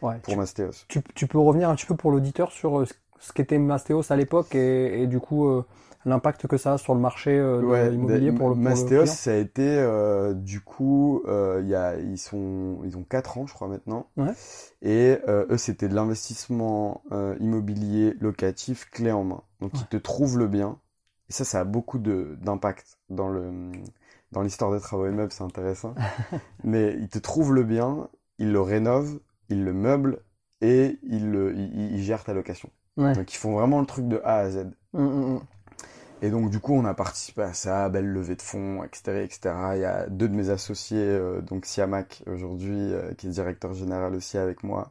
Ouais. 0.00 0.20
pour 0.22 0.36
Mastéos. 0.36 0.86
Tu, 0.88 1.02
tu 1.14 1.26
peux 1.26 1.38
revenir 1.38 1.68
un 1.70 1.74
petit 1.76 1.86
peu 1.86 1.96
pour 1.96 2.10
l'auditeur 2.10 2.52
sur 2.52 2.80
euh, 2.80 2.86
ce- 3.20 3.32
qu'était 3.32 3.58
Mastéos 3.58 4.10
à 4.12 4.16
l'époque 4.16 4.54
et, 4.54 5.02
et 5.02 5.06
du 5.06 5.20
coup 5.20 5.46
euh, 5.48 5.64
l'impact 6.04 6.46
que 6.46 6.56
ça 6.56 6.74
a 6.74 6.78
sur 6.78 6.94
le 6.94 7.00
marché 7.00 7.30
euh, 7.38 7.60
Ouais, 7.62 7.90
l'immobilier 7.90 8.30
bah, 8.30 8.38
pour 8.38 8.48
le, 8.48 8.54
pour 8.54 8.62
Mastéos, 8.62 9.06
ça 9.06 9.32
a 9.32 9.36
été 9.36 9.62
euh, 9.66 10.34
du 10.34 10.60
coup, 10.60 11.22
euh, 11.26 11.60
il 11.62 11.68
y 11.68 11.74
a, 11.74 11.98
ils 11.98 12.18
sont, 12.18 12.78
ils 12.84 12.96
ont 12.96 13.04
4 13.04 13.38
ans, 13.38 13.46
je 13.46 13.54
crois 13.54 13.68
maintenant. 13.68 14.06
Ouais. 14.16 14.32
Et 14.82 15.18
euh, 15.28 15.46
eux, 15.50 15.58
c'était 15.58 15.88
de 15.88 15.94
l'investissement 15.94 17.02
immobilier 17.40 18.14
locatif 18.20 18.90
clé 18.90 19.12
en 19.12 19.24
main. 19.24 19.42
Donc, 19.60 19.72
ils 19.74 19.86
te 19.86 19.96
trouvent 19.96 20.38
le 20.38 20.48
bien. 20.48 20.78
Et 21.28 21.32
ça, 21.32 21.44
ça 21.44 21.60
a 21.60 21.64
beaucoup 21.64 21.98
de 21.98 22.36
d'impact 22.42 22.98
dans 23.08 23.28
le 23.28 23.72
dans 24.32 24.42
l'histoire 24.42 24.72
des 24.72 24.80
travaux 24.80 25.06
immeubles, 25.06 25.30
c'est 25.30 25.44
intéressant. 25.44 25.94
Mais 26.64 26.96
ils 26.98 27.08
te 27.08 27.18
trouvent 27.18 27.54
le 27.54 27.62
bien, 27.62 28.08
ils 28.38 28.50
le 28.50 28.60
rénovent, 28.60 29.20
ils 29.50 29.62
le 29.62 29.72
meublent 29.72 30.20
et 30.62 30.98
ils, 31.02 31.30
le, 31.30 31.54
ils, 31.54 31.96
ils 31.96 32.02
gèrent 32.02 32.24
ta 32.24 32.32
location. 32.32 32.70
Donc, 32.96 33.32
ils 33.32 33.36
font 33.36 33.52
vraiment 33.52 33.80
le 33.80 33.86
truc 33.86 34.08
de 34.08 34.20
A 34.24 34.36
à 34.36 34.50
Z. 34.50 34.70
Hum, 34.94 35.06
hum. 35.06 35.40
Et 36.22 36.30
donc 36.30 36.50
du 36.50 36.60
coup, 36.60 36.72
on 36.74 36.84
a 36.86 36.94
participé 36.94 37.42
à 37.42 37.52
ça, 37.52 37.88
belle 37.90 38.06
levée 38.06 38.36
de 38.36 38.42
fonds, 38.42 38.82
etc., 38.84 39.24
etc. 39.24 39.54
Il 39.74 39.80
y 39.80 39.84
a 39.84 40.06
deux 40.08 40.28
de 40.28 40.34
mes 40.34 40.50
associés, 40.50 40.98
euh, 41.04 41.42
donc 41.42 41.66
Siamak 41.66 42.22
aujourd'hui, 42.26 42.78
euh, 42.94 43.12
qui 43.14 43.26
est 43.26 43.30
directeur 43.30 43.74
général 43.74 44.14
aussi 44.14 44.38
avec 44.38 44.62
moi, 44.62 44.90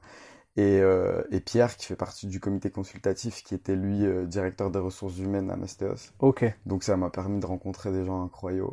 et, 0.57 0.79
euh, 0.81 1.23
et 1.31 1.39
Pierre, 1.41 1.77
qui 1.77 1.85
fait 1.87 1.95
partie 1.95 2.27
du 2.27 2.39
comité 2.39 2.69
consultatif, 2.71 3.43
qui 3.43 3.55
était 3.55 3.75
lui 3.75 4.05
directeur 4.27 4.71
des 4.71 4.79
ressources 4.79 5.17
humaines 5.19 5.51
à 5.51 5.55
Mastéos. 5.57 6.13
Ok. 6.19 6.43
Donc 6.65 6.83
ça 6.83 6.97
m'a 6.97 7.09
permis 7.09 7.39
de 7.39 7.45
rencontrer 7.45 7.91
des 7.91 8.05
gens 8.05 8.23
incroyables. 8.23 8.69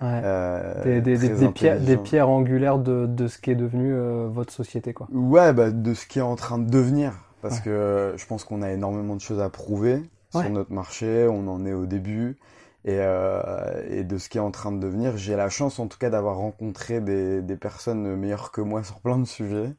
Ouais. 0.00 0.22
euh, 0.24 1.00
des, 1.00 1.16
pierres, 1.50 1.80
des 1.80 1.96
intelligents. 1.96 2.02
pierres 2.02 2.28
angulaires 2.28 2.78
de, 2.78 3.06
de 3.06 3.26
ce 3.28 3.38
qui 3.38 3.50
est 3.50 3.56
devenu 3.56 3.92
euh, 3.92 4.28
votre 4.28 4.52
société, 4.52 4.94
quoi. 4.94 5.08
Ouais, 5.12 5.52
bah, 5.52 5.70
de 5.70 5.94
ce 5.94 6.06
qui 6.06 6.18
est 6.18 6.22
en 6.22 6.36
train 6.36 6.58
de 6.58 6.70
devenir. 6.70 7.12
Parce 7.40 7.58
Ouais. 7.58 7.62
que 7.62 8.14
je 8.16 8.26
pense 8.26 8.44
qu'on 8.44 8.62
a 8.62 8.70
énormément 8.72 9.14
de 9.16 9.20
choses 9.20 9.40
à 9.40 9.48
prouver 9.50 10.02
Ouais. 10.34 10.44
sur 10.44 10.50
notre 10.50 10.72
marché, 10.72 11.26
on 11.30 11.46
en 11.48 11.64
est 11.66 11.72
au 11.72 11.86
début. 11.86 12.36
Et, 12.84 12.98
euh, 13.00 13.82
et 13.90 14.04
de 14.04 14.18
ce 14.18 14.28
qui 14.28 14.38
est 14.38 14.40
en 14.40 14.50
train 14.52 14.72
de 14.72 14.78
devenir, 14.80 15.16
j'ai 15.16 15.36
la 15.36 15.50
chance 15.50 15.78
en 15.78 15.88
tout 15.88 15.98
cas 15.98 16.10
d'avoir 16.10 16.36
rencontré 16.36 17.00
des, 17.00 17.42
des 17.42 17.56
personnes 17.56 18.16
meilleures 18.16 18.52
que 18.52 18.60
moi 18.60 18.82
sur 18.84 19.00
plein 19.00 19.18
de 19.18 19.26
sujets 19.26 19.74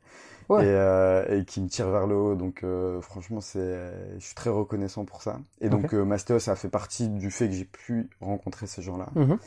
Ouais. 0.50 0.64
et, 0.64 0.66
euh, 0.66 1.40
et 1.42 1.46
qui 1.46 1.62
me 1.62 1.68
tirent 1.70 1.90
vers 1.92 2.08
le 2.08 2.16
haut. 2.16 2.36
Donc 2.36 2.64
euh, 2.64 3.02
franchement, 3.02 3.42
c'est, 3.42 3.92
je 4.20 4.26
suis 4.26 4.36
très 4.36 4.50
reconnaissant 4.52 5.06
pour 5.06 5.22
ça. 5.24 5.40
Et 5.62 5.70
donc 5.70 5.86
Ok. 5.86 5.94
euh, 5.94 6.06
Mastéos, 6.06 6.40
ça 6.40 6.56
fait 6.56 6.70
partie 6.70 7.10
du 7.10 7.32
fait 7.32 7.48
que 7.50 7.56
j'ai 7.56 7.66
pu 7.66 8.10
rencontrer 8.22 8.68
ces 8.68 8.82
gens-là. 8.82 9.10
Mhm. 9.16 9.40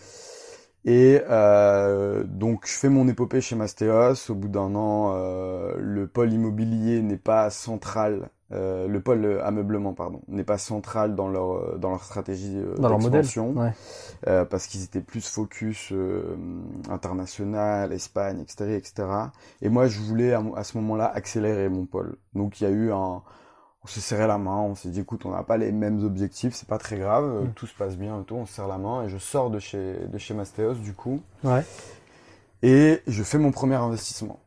Et 0.84 1.20
euh, 1.30 2.24
donc 2.24 2.66
je 2.66 2.72
fais 2.72 2.88
mon 2.88 3.06
épopée 3.08 3.40
chez 3.40 3.54
Mastéos. 3.56 4.30
Au 4.30 4.34
bout 4.34 4.48
d'un 4.48 4.74
an, 4.74 5.12
euh, 5.16 5.74
le 5.78 6.06
pôle 6.08 6.32
immobilier 6.32 7.02
n'est 7.02 7.16
pas 7.16 7.50
central. 7.50 8.30
Euh, 8.52 8.86
le 8.88 9.00
pôle 9.00 9.40
ameublement, 9.42 9.94
pardon, 9.94 10.20
n'est 10.28 10.44
pas 10.44 10.58
central 10.58 11.14
dans 11.14 11.28
leur 11.28 11.52
euh, 11.52 11.78
dans 11.78 11.90
leur 11.90 12.04
stratégie 12.04 12.56
euh, 12.58 12.74
Dans 12.76 12.88
leur 12.88 12.98
modèle. 12.98 13.22
d'expansion, 13.22 13.52
Ouais. 13.52 13.72
euh, 14.28 14.44
parce 14.44 14.66
qu'ils 14.66 14.84
étaient 14.84 15.00
plus 15.00 15.26
focus 15.26 15.90
euh, 15.92 16.36
international, 16.90 17.92
Espagne, 17.92 18.40
etc., 18.40 18.74
etc. 18.76 19.08
Et 19.62 19.68
moi, 19.68 19.86
je 19.88 20.00
voulais 20.00 20.32
à, 20.32 20.42
à 20.56 20.64
ce 20.64 20.76
moment-là 20.78 21.10
accélérer 21.14 21.68
mon 21.68 21.86
pôle. 21.86 22.16
Donc 22.34 22.60
il 22.60 22.64
y 22.64 22.66
a 22.66 22.70
eu 22.70 22.92
un 22.92 23.22
on 23.84 23.88
s'est 23.88 24.00
serré 24.00 24.28
la 24.28 24.38
main, 24.38 24.58
on 24.58 24.76
s'est 24.76 24.90
dit 24.90 25.00
écoute, 25.00 25.26
on 25.26 25.30
n'a 25.32 25.42
pas 25.42 25.56
les 25.56 25.72
mêmes 25.72 26.04
objectifs, 26.04 26.54
c'est 26.54 26.68
pas 26.68 26.78
très 26.78 26.98
grave, 26.98 27.24
euh, 27.24 27.42
Mm. 27.46 27.52
tout 27.56 27.66
se 27.66 27.74
passe 27.74 27.96
bien 27.96 28.20
et 28.20 28.24
tout, 28.24 28.36
on 28.36 28.46
se 28.46 28.52
serre 28.54 28.68
la 28.68 28.78
main 28.78 29.02
et 29.02 29.08
je 29.08 29.18
sors 29.18 29.50
de 29.50 29.58
chez 29.58 29.96
de 30.06 30.18
chez 30.18 30.34
Mastéos 30.34 30.74
du 30.74 30.92
coup 30.92 31.20
Ouais. 31.42 31.64
et 32.62 33.00
je 33.08 33.22
fais 33.24 33.38
mon 33.38 33.50
premier 33.50 33.74
investissement. 33.74 34.38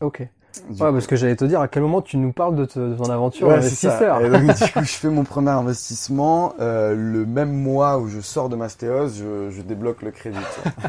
Ok. 0.00 0.28
Du 0.68 0.80
Ouais, 0.82 0.88
coup. 0.88 0.92
parce 0.94 1.06
que 1.06 1.16
j'allais 1.16 1.36
te 1.36 1.44
dire 1.44 1.60
à 1.60 1.68
quel 1.68 1.82
moment 1.82 2.02
tu 2.02 2.16
nous 2.16 2.32
parles 2.32 2.54
de, 2.56 2.64
te- 2.64 2.78
de 2.78 2.94
ton 2.94 3.10
aventure 3.10 3.48
Ouais, 3.48 3.54
investisseur. 3.54 4.20
Et 4.20 4.30
donc, 4.30 4.42
du 4.46 4.72
coup, 4.72 4.80
je 4.82 4.92
fais 4.92 5.08
mon 5.08 5.24
premier 5.24 5.50
investissement. 5.50 6.54
euh, 6.60 6.94
le 6.96 7.24
même 7.26 7.52
mois 7.52 7.98
où 7.98 8.08
je 8.08 8.20
sors 8.20 8.48
de 8.48 8.56
Mastéos, 8.56 9.08
je, 9.08 9.50
je 9.50 9.62
débloque 9.62 10.02
le 10.02 10.10
crédit. 10.10 10.38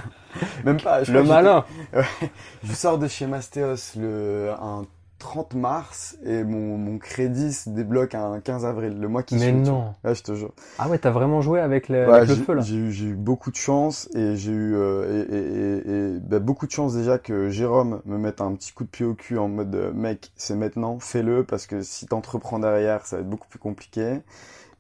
même 0.65 0.80
pas. 0.82 1.03
Je 1.03 1.12
Le 1.13 1.23
malin. 1.23 1.63
j'étais- 1.93 2.32
Je 2.63 2.73
sors 2.73 2.97
de 2.97 3.08
chez 3.08 3.27
Mastéos 3.27 3.93
le 3.99 4.49
un 4.62 4.86
30 5.19 5.53
mars 5.56 6.17
et 6.23 6.43
mon, 6.43 6.77
mon 6.77 6.97
crédit 6.99 7.53
se 7.53 7.69
débloque 7.69 8.15
un 8.15 8.39
15 8.41 8.65
avril, 8.65 8.99
le 8.99 9.08
mois 9.08 9.23
qui 9.23 9.39
Mais 9.39 9.39
suit. 9.39 9.62
vois. 9.62 9.63
non. 9.69 9.95
Ouais, 10.03 10.15
je 10.15 10.23
te 10.23 10.34
jure. 10.36 10.53
Ah 10.80 10.89
ouais, 10.89 10.99
t'as 10.99 11.12
vraiment 11.12 11.41
joué 11.41 11.60
avec 11.60 11.89
le, 11.89 12.08
Ouais, 12.08 12.13
avec 12.13 12.27
le 12.27 12.36
j'ai- 12.36 12.38
feu 12.38 12.53
là. 12.56 12.69
J'ai 12.69 12.75
eu, 12.77 13.15
beaucoup 13.15 13.49
de 13.51 13.56
chance 13.56 14.08
et 14.15 14.36
j'ai 14.38 14.51
eu 14.51 14.75
euh, 14.75 15.25
et, 15.30 15.36
et- 15.36 15.91
et- 16.13 16.15
et, 16.17 16.19
bah, 16.19 16.39
beaucoup 16.39 16.65
de 16.67 16.71
chance 16.71 16.93
déjà 16.95 17.17
que 17.19 17.49
Jérôme 17.49 18.01
me 18.06 18.17
mette 18.17 18.39
un 18.39 18.53
petit 18.56 18.71
coup 18.71 18.84
de 18.84 18.89
pied 18.89 19.06
au 19.06 19.13
cul 19.15 19.38
en 19.38 19.47
mode 19.49 19.73
euh, 19.75 19.91
mec 19.93 20.32
c'est 20.36 20.56
maintenant 20.56 20.99
fais-le 20.99 21.43
parce 21.43 21.65
que 21.67 21.82
si 21.82 22.06
t'entreprends 22.08 22.60
derrière 22.60 23.06
ça 23.06 23.17
va 23.17 23.21
être 23.23 23.30
beaucoup 23.30 23.47
plus 23.47 23.60
compliqué 23.60 24.19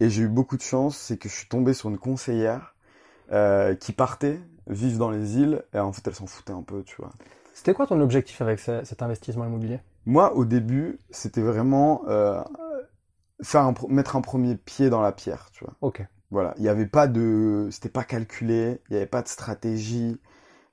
et 0.01 0.09
j'ai 0.09 0.23
eu 0.23 0.29
beaucoup 0.29 0.57
de 0.57 0.63
chance 0.63 0.97
c'est 0.97 1.17
que 1.17 1.29
je 1.29 1.35
suis 1.35 1.47
tombé 1.49 1.73
sur 1.73 1.89
une 1.89 1.99
conseillère 1.99 2.75
euh, 3.33 3.75
qui 3.75 3.93
partait 3.93 4.39
vivre 4.67 4.99
dans 4.99 5.11
les 5.11 5.37
îles 5.37 5.63
et 5.73 5.79
en 5.79 5.93
fait 5.93 6.07
elle 6.07 6.15
s'en 6.15 6.27
foutait 6.27 6.53
un 6.53 6.63
peu 6.63 6.83
tu 6.83 6.97
vois 6.97 7.11
C'était 7.51 7.73
quoi 7.73 7.87
ton 7.87 7.99
objectif 7.99 8.39
avec 8.41 8.57
ce- 8.57 8.85
cet 8.85 9.01
investissement 9.03 9.43
immobilier? 9.45 9.81
Moi 10.07 10.33
au 10.35 10.45
début 10.45 10.99
c'était 11.11 11.41
vraiment 11.43 12.01
euh, 12.07 12.41
faire 13.43 13.61
un, 13.61 13.73
mettre 13.89 14.15
un 14.15 14.21
premier 14.21 14.55
pied 14.55 14.89
dans 14.89 15.01
la 15.01 15.11
pierre 15.11 15.49
tu 15.51 15.63
vois 15.63 15.73
Ok. 15.81 16.03
Voilà, 16.29 16.53
il 16.57 16.63
n'y 16.63 16.67
avait 16.69 16.87
pas 16.87 17.07
de, 17.07 17.69
c'était 17.71 17.87
pas 17.87 18.03
calculé, 18.03 18.81
il 18.89 18.93
n'y 18.93 18.97
avait 18.97 19.05
pas 19.05 19.21
de 19.21 19.29
stratégie. 19.29 20.19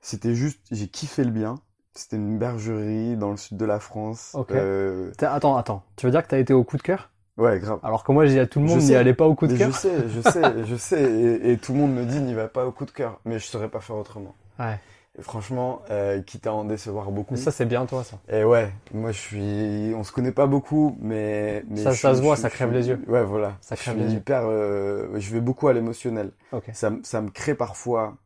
C'était 0.01 0.35
juste, 0.35 0.59
j'ai 0.69 0.89
kiffé 0.89 1.23
le 1.23 1.31
bien. 1.31 1.55
C'était 1.93 2.17
une 2.17 2.37
bergerie 2.37 3.15
dans 3.15 3.31
le 3.31 3.37
sud 3.37 3.55
de 3.55 3.63
la 3.63 3.79
France. 3.79 4.31
Ok. 4.33 4.51
Euh, 4.51 5.13
Attends, 5.21 5.55
attends. 5.55 5.83
Tu 5.95 6.05
veux 6.05 6.11
dire 6.11 6.23
que 6.23 6.27
t'as 6.27 6.39
été 6.39 6.51
au 6.53 6.65
coup 6.65 6.75
de 6.75 6.81
cœur? 6.81 7.09
Ouais, 7.37 7.57
grave. 7.59 7.79
Alors 7.83 8.03
que 8.03 8.11
moi, 8.11 8.25
j'ai 8.25 8.33
dit 8.33 8.39
à 8.39 8.47
tout 8.47 8.59
le 8.59 8.65
monde, 8.65 8.81
n'y 8.81 8.95
allez 8.95 9.13
pas 9.13 9.27
au 9.27 9.33
coup 9.35 9.47
de 9.47 9.53
Mais 9.53 9.57
je 9.57 9.63
cœur. 9.63 9.75
sais, 9.77 10.09
je 10.09 10.21
sais, 10.21 10.65
je 10.65 10.75
sais, 10.75 11.01
et, 11.03 11.51
et 11.53 11.57
tout 11.57 11.71
le 11.71 11.79
monde 11.79 11.93
me 11.93 12.03
dit 12.03 12.19
n'y 12.19 12.33
va 12.33 12.49
pas 12.49 12.65
au 12.65 12.73
coup 12.73 12.83
de 12.83 12.91
cœur, 12.91 13.21
mais 13.23 13.39
je 13.39 13.45
saurais 13.45 13.69
pas 13.69 13.79
faire 13.79 13.95
autrement. 13.95 14.35
Ouais. 14.59 14.77
Et 15.17 15.21
franchement, 15.21 15.81
euh, 15.91 16.21
quitte 16.21 16.45
à 16.47 16.53
en 16.53 16.65
décevoir 16.65 17.11
beaucoup. 17.11 17.35
Mais 17.35 17.39
ça, 17.41 17.51
c'est 17.51 17.65
bien 17.65 17.85
toi, 17.85 18.03
ça. 18.03 18.19
Et 18.29 18.43
ouais, 18.43 18.71
moi 18.93 19.11
je 19.11 19.19
suis, 19.19 19.93
on 19.95 20.03
se 20.03 20.11
connaît 20.11 20.31
pas 20.31 20.47
beaucoup, 20.47 20.97
mais, 20.99 21.63
mais 21.69 21.83
Ça- 21.83 21.91
je 21.91 21.97
ça 21.97 22.09
suis- 22.09 22.17
se 22.17 22.21
voit, 22.21 22.35
je 22.35 22.41
ça 22.41 22.49
suis- 22.49 22.55
crève 22.57 22.71
les 22.73 22.87
yeux. 22.89 22.99
Ouais, 23.07 23.23
voilà. 23.23 23.57
Ça 23.61 23.75
Je 23.75 23.81
crève 23.81 23.95
suis 23.95 23.99
les 23.99 24.13
yeux. 24.13 24.19
hyper, 24.19 24.45
euh, 24.45 25.07
je 25.19 25.31
vais 25.33 25.41
beaucoup 25.41 25.67
à 25.67 25.73
l'émotionnel. 25.73 26.31
Ok. 26.51 26.69
ça, 26.73 26.91
ça 27.03 27.21
me 27.21 27.29
crée 27.29 27.55
parfois 27.55 28.17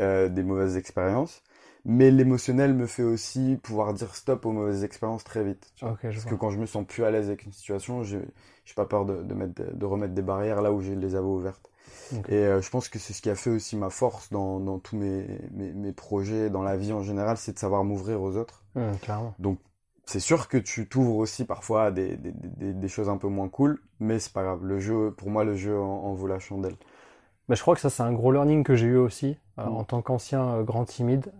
euh, 0.00 0.28
des 0.28 0.42
mauvaises 0.42 0.76
expériences, 0.76 1.42
mais 1.84 2.10
l'émotionnel 2.10 2.74
me 2.74 2.86
fait 2.86 3.02
aussi 3.04 3.58
pouvoir 3.62 3.94
dire 3.94 4.14
stop 4.16 4.46
aux 4.46 4.52
mauvaises 4.52 4.84
expériences 4.84 5.24
très 5.24 5.44
vite. 5.44 5.72
tu 5.76 5.84
vois. 5.84 5.92
Ok, 5.92 6.00
je 6.10 6.18
Parce 6.18 6.24
que 6.26 6.34
quand 6.34 6.50
je 6.50 6.58
me 6.58 6.66
sens 6.66 6.86
plus 6.86 7.04
à 7.04 7.10
l'aise 7.10 7.28
avec 7.28 7.44
une 7.44 7.52
situation, 7.52 8.02
j'ai 8.04 8.20
pas 8.76 8.86
peur 8.86 9.04
de, 9.06 9.22
de, 9.22 9.34
mettre, 9.34 9.62
de 9.74 9.86
remettre 9.86 10.14
des 10.14 10.22
barrières 10.22 10.62
là 10.62 10.72
où 10.72 10.80
je 10.82 10.92
les 10.92 11.14
avais 11.16 11.26
ouvertes. 11.26 11.70
Et 12.28 12.34
euh, 12.34 12.60
je 12.60 12.70
pense 12.70 12.88
que 12.88 12.98
c'est 12.98 13.12
ce 13.12 13.22
qui 13.22 13.30
a 13.30 13.34
fait 13.34 13.50
aussi 13.50 13.76
ma 13.76 13.90
force 13.90 14.30
dans, 14.30 14.60
dans 14.60 14.78
tous 14.78 14.96
mes, 14.96 15.26
mes, 15.52 15.72
mes 15.72 15.92
projets, 15.92 16.50
dans 16.50 16.62
la 16.62 16.76
vie 16.76 16.92
en 16.92 17.02
général, 17.02 17.36
c'est 17.36 17.52
de 17.52 17.58
savoir 17.58 17.84
m'ouvrir 17.84 18.22
aux 18.22 18.36
autres. 18.36 18.62
Clairement. 19.02 19.34
Donc 19.38 19.58
c'est 20.04 20.20
sûr 20.20 20.48
que 20.48 20.58
tu 20.58 20.88
t'ouvres 20.88 21.16
aussi 21.16 21.44
parfois 21.44 21.84
à 21.84 21.90
des, 21.90 22.16
des, 22.16 22.32
des, 22.32 22.72
des 22.72 22.88
choses 22.88 23.08
un 23.08 23.16
peu 23.16 23.28
moins 23.28 23.48
cool, 23.48 23.80
mais 24.00 24.18
c'est 24.18 24.32
pas 24.32 24.42
grave. 24.42 24.64
Le 24.64 24.78
jeu, 24.80 25.12
pour 25.16 25.30
moi, 25.30 25.44
le 25.44 25.54
jeu 25.54 25.78
en, 25.78 25.84
en 26.04 26.14
vaut 26.14 26.26
la 26.26 26.38
chandelle. 26.38 26.74
Mais 27.48 27.56
je 27.56 27.62
crois 27.62 27.74
que 27.74 27.80
ça, 27.80 27.90
c'est 27.90 28.02
un 28.02 28.12
gros 28.12 28.32
learning 28.32 28.62
que 28.64 28.74
j'ai 28.74 28.86
eu 28.86 28.96
aussi, 28.96 29.36
euh, 29.58 29.64
Mm. 29.64 29.76
en 29.76 29.84
tant 29.84 30.02
qu'ancien 30.02 30.42
euh, 30.54 30.62
grand 30.62 30.84
timide, 30.84 31.32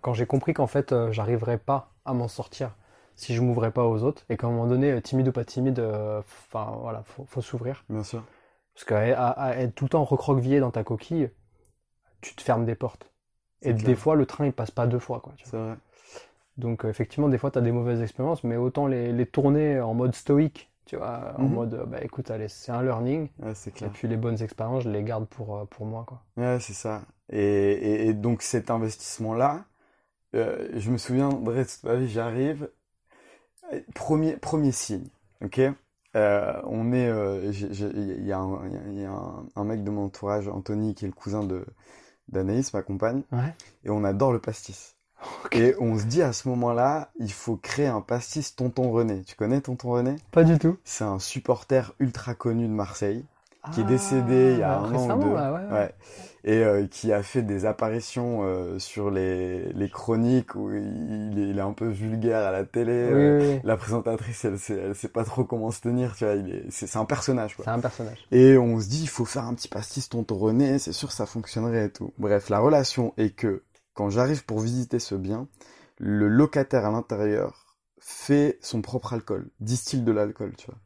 quand 0.00 0.14
j'ai 0.14 0.26
compris 0.26 0.54
qu'en 0.54 0.66
fait, 0.66 0.94
j'arriverais 1.10 1.58
pas 1.58 1.90
à 2.04 2.12
m'en 2.14 2.28
sortir 2.28 2.70
si 3.16 3.34
je 3.34 3.40
m'ouvrais 3.42 3.72
pas 3.72 3.84
aux 3.84 4.04
autres, 4.04 4.24
et 4.28 4.36
qu'à 4.36 4.46
un 4.46 4.50
moment 4.50 4.68
donné, 4.68 5.02
timide 5.02 5.28
ou 5.28 5.32
pas 5.32 5.44
timide, 5.44 5.80
enfin 5.80 6.76
voilà, 6.80 7.02
faut, 7.04 7.24
faut 7.26 7.40
s'ouvrir. 7.42 7.84
Bien 7.88 8.04
sûr. 8.04 8.22
Parce 8.78 8.84
qu'à 8.84 9.58
être 9.58 9.74
tout 9.74 9.86
le 9.86 9.90
temps 9.90 10.04
recroquevillé 10.04 10.60
dans 10.60 10.70
ta 10.70 10.84
coquille, 10.84 11.30
tu 12.20 12.34
te 12.36 12.42
fermes 12.42 12.64
des 12.66 12.76
portes. 12.76 13.10
Et 13.62 13.74
clair. 13.74 13.84
des 13.84 13.96
fois, 13.96 14.16
le 14.16 14.26
train, 14.26 14.46
il 14.46 14.52
passe 14.52 14.70
pas 14.70 14.86
deux 14.86 15.00
fois, 15.00 15.20
quoi. 15.20 15.34
tu 15.36 15.44
vois. 15.46 15.50
C'est 15.50 15.56
vrai. 15.56 15.76
Donc 16.58 16.84
euh, 16.84 16.88
effectivement, 16.90 17.28
des 17.28 17.38
fois, 17.38 17.50
tu 17.50 17.58
as 17.58 17.62
des 17.62 17.72
mauvaises 17.72 18.02
expériences, 18.02 18.44
mais 18.44 18.56
autant 18.56 18.86
les, 18.86 19.12
les 19.12 19.26
tourner 19.26 19.80
en 19.80 19.94
mode 19.94 20.14
stoïque, 20.14 20.70
tu 20.86 20.96
vois, 20.96 21.34
en 21.38 21.48
Mhm. 21.48 21.54
mode, 21.54 21.84
bah 21.88 22.02
écoute, 22.02 22.30
allez, 22.30 22.48
c'est 22.48 22.72
un 22.72 22.82
learning, 22.82 23.28
Ouais, 23.40 23.54
c'est 23.54 23.72
et 23.76 23.76
clair. 23.78 23.90
puis 23.90 24.08
les 24.08 24.16
bonnes 24.16 24.42
expériences, 24.42 24.84
je 24.84 24.90
les 24.90 25.02
garde 25.04 25.26
pour, 25.26 25.56
euh, 25.56 25.64
pour 25.66 25.86
moi, 25.86 26.04
quoi. 26.06 26.22
Ouais, 26.36 26.58
c'est 26.60 26.72
ça. 26.74 27.02
Et, 27.30 27.38
et, 27.42 28.06
et 28.08 28.14
donc 28.14 28.40
cet 28.42 28.70
investissement-là, 28.70 29.66
euh, 30.34 30.70
je 30.76 30.90
me 30.90 30.98
souviens, 30.98 31.30
Brest, 31.30 31.86
j'arrive, 32.06 32.70
euh, 33.72 33.80
premier, 33.94 34.36
premier 34.36 34.72
signe, 34.72 35.08
ok? 35.42 35.60
Euh, 36.16 36.52
on 36.64 36.92
est, 36.92 37.08
euh, 37.08 37.52
il 37.52 38.26
y 38.26 38.32
a, 38.32 38.40
y 38.92 39.04
un 39.56 39.64
mec 39.64 39.84
de 39.84 39.90
mon 39.90 40.06
entourage, 40.06 40.48
Anthony, 40.48 40.94
qui 40.94 41.04
est 41.04 41.08
le 41.08 41.14
cousin 41.14 41.44
de 41.44 41.64
d'Anaïs, 42.28 42.74
ma 42.74 42.82
compagne, 42.82 43.22
Ouais. 43.32 43.54
et 43.84 43.90
on 43.90 44.04
adore 44.04 44.32
le 44.32 44.38
pastis. 44.38 44.96
Et 45.52 45.74
on 45.80 45.98
se 45.98 46.04
dit 46.04 46.22
à 46.22 46.32
ce 46.34 46.46
moment-là, 46.48 47.10
il 47.18 47.32
faut 47.32 47.56
créer 47.56 47.86
un 47.86 48.02
pastis 48.02 48.54
Tonton 48.54 48.90
René. 48.90 49.22
Tu 49.22 49.34
connais 49.34 49.60
Tonton 49.62 49.88
René? 49.90 50.16
Pas 50.30 50.44
du 50.44 50.58
tout. 50.58 50.76
C'est 50.84 51.04
un 51.04 51.18
supporter 51.18 51.94
ultra 51.98 52.34
connu 52.34 52.66
de 52.68 52.72
Marseille 52.72 53.24
qui 53.72 53.80
est 53.80 53.84
Ah, 53.84 53.88
décédé 53.88 54.52
il 54.54 54.58
y 54.60 54.62
a 54.62 54.78
un 54.78 54.94
an 54.94 55.18
ou 55.18 55.22
deux. 55.24 55.34
là, 55.34 55.52
ouais. 55.72 55.94
Et 56.44 56.64
euh, 56.64 56.86
qui 56.86 57.12
a 57.12 57.22
fait 57.22 57.42
des 57.42 57.66
apparitions 57.66 58.40
euh, 58.42 58.78
sur 58.78 59.10
les, 59.10 59.72
les 59.72 59.88
chroniques 59.90 60.54
où 60.54 60.72
il 60.72 61.38
est, 61.38 61.48
il 61.50 61.58
est 61.58 61.62
un 61.62 61.72
peu 61.72 61.88
vulgaire 61.88 62.46
à 62.46 62.52
la 62.52 62.64
télé. 62.64 63.08
Oui, 63.12 63.20
euh, 63.20 63.54
oui. 63.56 63.60
La 63.64 63.76
présentatrice, 63.76 64.44
elle 64.44 64.58
sait, 64.58 64.74
elle 64.78 64.94
sait 64.94 65.08
pas 65.08 65.24
trop 65.24 65.44
comment 65.44 65.70
se 65.70 65.80
tenir, 65.80 66.14
tu 66.16 66.24
vois. 66.24 66.34
Il 66.34 66.50
est, 66.54 66.64
c'est, 66.70 66.86
c'est 66.86 66.98
un 66.98 67.04
personnage, 67.04 67.56
quoi. 67.56 67.64
C'est 67.64 67.70
un 67.72 67.80
personnage. 67.80 68.16
Et 68.30 68.56
on 68.56 68.80
se 68.80 68.88
dit, 68.88 69.02
il 69.02 69.08
faut 69.08 69.24
faire 69.24 69.44
un 69.44 69.54
petit 69.54 69.68
pastis 69.68 70.08
tonton 70.08 70.36
René, 70.38 70.78
c'est 70.78 70.92
sûr 70.92 71.10
ça 71.12 71.26
fonctionnerait 71.26 71.86
et 71.86 71.90
tout. 71.90 72.12
Bref, 72.18 72.48
la 72.48 72.60
relation 72.60 73.12
est 73.18 73.30
que 73.34 73.64
quand 73.94 74.08
j'arrive 74.08 74.44
pour 74.44 74.60
visiter 74.60 75.00
ce 75.00 75.16
bien, 75.16 75.48
le 75.98 76.28
locataire 76.28 76.86
à 76.86 76.92
l'intérieur 76.92 77.76
fait 78.00 78.58
son 78.62 78.80
propre 78.80 79.12
alcool, 79.12 79.50
distille 79.60 80.02
de 80.02 80.12
l'alcool, 80.12 80.54
tu 80.56 80.66
vois. 80.66 80.78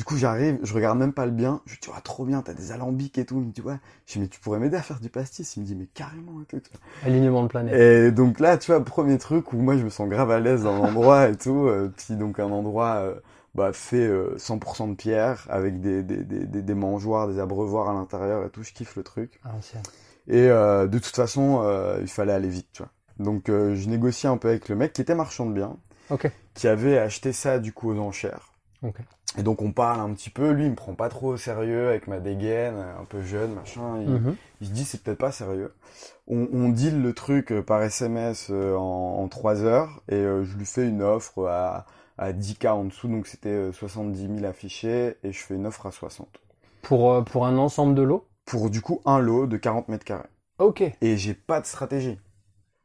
Du 0.00 0.04
coup, 0.04 0.16
j'arrive, 0.16 0.58
je 0.62 0.72
regarde 0.72 0.98
même 0.98 1.12
pas 1.12 1.26
le 1.26 1.30
bien, 1.30 1.60
je 1.66 1.72
lui 1.72 1.78
dis, 1.82 1.90
ah, 1.94 2.00
trop 2.00 2.24
bien, 2.24 2.40
t'as 2.40 2.54
des 2.54 2.72
alambics 2.72 3.18
et 3.18 3.26
tout. 3.26 3.34
Il 3.38 3.48
me 3.48 3.52
dit, 3.52 3.60
ouais. 3.60 3.76
Je 4.06 4.14
dis, 4.14 4.20
mais 4.20 4.28
tu 4.28 4.40
pourrais 4.40 4.58
m'aider 4.58 4.78
à 4.78 4.80
faire 4.80 4.98
du 4.98 5.10
pastis? 5.10 5.56
Il 5.56 5.60
me 5.60 5.66
dit, 5.66 5.74
mais 5.74 5.84
carrément 5.92 6.40
et 6.40 6.46
tout. 6.46 6.58
tu 6.58 6.70
vois. 6.72 7.06
Alignement 7.06 7.42
de 7.42 7.48
planète. 7.48 7.74
Et 7.78 8.10
donc 8.10 8.40
là, 8.40 8.56
tu 8.56 8.70
vois, 8.72 8.82
premier 8.82 9.18
truc 9.18 9.52
où 9.52 9.58
moi 9.58 9.76
je 9.76 9.84
me 9.84 9.90
sens 9.90 10.08
grave 10.08 10.30
à 10.30 10.40
l'aise 10.40 10.62
dans 10.62 10.74
l'endroit 10.74 11.28
et 11.28 11.36
tout. 11.36 11.66
Euh, 11.66 11.92
puis 11.94 12.16
donc 12.16 12.40
un 12.40 12.50
endroit 12.50 12.94
euh, 12.94 13.14
bah, 13.54 13.74
fait 13.74 13.98
euh, 14.06 14.38
100% 14.38 14.88
de 14.88 14.94
pierre 14.94 15.46
avec 15.50 15.82
des, 15.82 16.02
des, 16.02 16.24
des, 16.24 16.46
des, 16.46 16.62
des 16.62 16.74
mangeoires, 16.74 17.28
des 17.28 17.38
abreuvoirs 17.38 17.90
à 17.90 17.92
l'intérieur 17.92 18.42
et 18.46 18.48
tout. 18.48 18.62
Je 18.62 18.72
kiffe 18.72 18.96
le 18.96 19.02
truc. 19.02 19.38
L'ancienne. 19.44 19.82
Et 20.28 20.48
euh, 20.48 20.86
de 20.86 20.98
toute 20.98 21.14
façon, 21.14 21.60
euh, 21.62 21.98
il 22.00 22.08
fallait 22.08 22.32
aller 22.32 22.48
vite, 22.48 22.68
tu 22.72 22.82
vois. 22.82 22.90
Donc 23.18 23.50
euh, 23.50 23.74
je 23.76 23.86
négociais 23.86 24.30
un 24.30 24.38
peu 24.38 24.48
avec 24.48 24.70
le 24.70 24.76
mec 24.76 24.94
qui 24.94 25.02
était 25.02 25.14
marchand 25.14 25.44
de 25.44 25.52
biens, 25.52 25.76
Ok. 26.08 26.30
qui 26.54 26.68
avait 26.68 26.96
acheté 26.96 27.34
ça 27.34 27.58
du 27.58 27.74
coup 27.74 27.90
aux 27.90 27.98
enchères. 27.98 28.46
Ok. 28.82 28.96
Et 29.38 29.42
donc 29.42 29.62
on 29.62 29.72
parle 29.72 30.00
un 30.00 30.12
petit 30.12 30.30
peu. 30.30 30.50
Lui, 30.50 30.64
il 30.64 30.70
me 30.70 30.74
prend 30.76 30.94
pas 30.94 31.08
trop 31.08 31.28
au 31.28 31.36
sérieux 31.36 31.88
avec 31.88 32.08
ma 32.08 32.18
dégaine, 32.18 32.74
un 33.00 33.04
peu 33.04 33.22
jeune, 33.22 33.54
machin. 33.54 34.00
Il, 34.02 34.08
Mhm. 34.08 34.36
il 34.60 34.66
se 34.66 34.72
dit 34.72 34.84
c'est 34.84 35.02
peut-être 35.02 35.18
pas 35.18 35.32
sérieux. 35.32 35.72
On, 36.26 36.48
on 36.52 36.68
deal 36.68 37.00
le 37.00 37.12
truc 37.12 37.52
euh, 37.52 37.62
par 37.62 37.82
SMS 37.82 38.48
euh, 38.50 38.74
en, 38.76 39.22
en 39.22 39.28
3 39.28 39.62
heures 39.62 40.02
et 40.08 40.14
euh, 40.16 40.44
je 40.44 40.56
lui 40.56 40.66
fais 40.66 40.86
une 40.88 41.02
offre 41.02 41.46
à, 41.48 41.86
à 42.18 42.32
10K 42.32 42.72
en 42.72 42.84
dessous, 42.84 43.08
donc 43.08 43.26
c'était 43.26 43.48
euh, 43.50 43.72
70 43.72 44.28
000 44.28 44.44
affichés 44.46 45.16
et 45.22 45.32
je 45.32 45.38
fais 45.38 45.54
une 45.54 45.66
offre 45.66 45.86
à 45.86 45.92
60. 45.92 46.40
Pour, 46.82 47.24
pour 47.24 47.46
un 47.46 47.56
ensemble 47.58 47.94
de 47.94 48.02
lots? 48.02 48.26
Pour 48.46 48.68
du 48.70 48.80
coup 48.80 49.00
un 49.04 49.18
lot 49.20 49.46
de 49.46 49.56
40 49.56 49.88
mètres 49.88 50.04
carrés. 50.04 50.28
Ok. 50.58 50.82
Et 51.00 51.16
j'ai 51.16 51.34
pas 51.34 51.60
de 51.60 51.66
stratégie. 51.66 52.18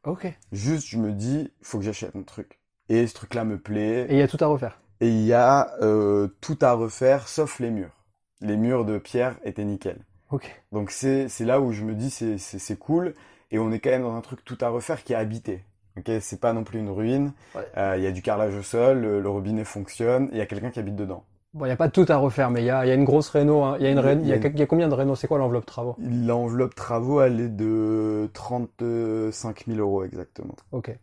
Ok. 0.04 0.32
Juste 0.52 0.86
je 0.86 0.98
me 0.98 1.12
dis 1.12 1.50
faut 1.62 1.78
que 1.78 1.84
j'achète 1.84 2.14
un 2.16 2.22
truc. 2.22 2.60
Et 2.88 3.06
ce 3.06 3.14
truc-là 3.14 3.44
me 3.44 3.58
plaît. 3.58 4.06
Et 4.08 4.12
il 4.14 4.18
y 4.18 4.22
a 4.22 4.28
tout 4.28 4.38
à 4.40 4.46
refaire. 4.46 4.80
Et 5.00 5.08
il 5.08 5.22
y 5.24 5.32
a 5.32 5.74
euh, 5.82 6.28
tout 6.40 6.58
à 6.62 6.72
refaire 6.72 7.28
sauf 7.28 7.58
les 7.60 7.70
murs. 7.70 7.92
Les 8.40 8.56
murs 8.56 8.84
de 8.84 8.98
pierre 8.98 9.36
étaient 9.44 9.64
nickel. 9.64 9.98
Ok. 10.30 10.50
Donc 10.72 10.90
c'est 10.90 11.28
c'est 11.28 11.44
là 11.44 11.60
où 11.60 11.72
je 11.72 11.84
me 11.84 11.94
dis 11.94 12.10
c'est 12.10 12.38
c'est 12.38 12.58
c'est 12.58 12.76
cool 12.76 13.14
et 13.50 13.58
on 13.58 13.70
est 13.72 13.78
quand 13.78 13.90
même 13.90 14.02
dans 14.02 14.14
un 14.16 14.20
truc 14.20 14.44
tout 14.44 14.58
à 14.60 14.68
refaire 14.68 15.04
qui 15.04 15.12
est 15.12 15.16
habité. 15.16 15.64
Ok, 15.96 16.10
c'est 16.20 16.40
pas 16.40 16.52
non 16.52 16.64
plus 16.64 16.78
une 16.80 16.90
ruine. 16.90 17.32
Ouais. 17.54 17.62
Euh, 17.76 17.94
Il 17.96 18.02
y 18.02 18.06
a 18.06 18.12
du 18.12 18.20
carrelage 18.22 18.54
au 18.54 18.62
sol, 18.62 19.00
le, 19.00 19.20
le 19.20 19.28
robinet 19.28 19.64
fonctionne, 19.64 20.28
il 20.32 20.38
y 20.38 20.40
a 20.42 20.46
quelqu'un 20.46 20.70
qui 20.70 20.78
habite 20.78 20.96
dedans. 20.96 21.24
Bon, 21.54 21.64
il 21.64 21.68
n'y 21.68 21.72
a 21.72 21.76
pas 21.76 21.88
tout 21.88 22.04
à 22.08 22.16
refaire, 22.18 22.50
mais 22.50 22.60
il 22.62 22.66
y 22.66 22.70
a, 22.70 22.84
il 22.84 22.88
y 22.88 22.92
a 22.92 22.94
une 22.94 23.04
grosse 23.04 23.30
réno. 23.30 23.62
hein. 23.64 23.76
Il 23.78 23.84
y 23.84 23.86
a 23.86 23.90
une 23.90 23.98
ré- 23.98 24.18
il 24.20 24.26
y 24.26 24.32
a, 24.32 24.36
Il 24.36 24.44
il 24.44 24.58
y 24.58 24.62
a 24.62 24.66
combien 24.66 24.88
de 24.88 24.94
réno 24.94 25.14
C'est 25.14 25.26
quoi 25.26 25.38
l'enveloppe 25.38 25.64
travaux? 25.64 25.96
L'enveloppe 25.98 26.74
travaux 26.74 27.22
elle 27.22 27.40
est 27.40 27.48
de 27.48 28.28
35 28.34 29.64
000 29.66 29.78
euros 29.78 30.04
exactement. 30.04 30.54
Ok. 30.72 30.94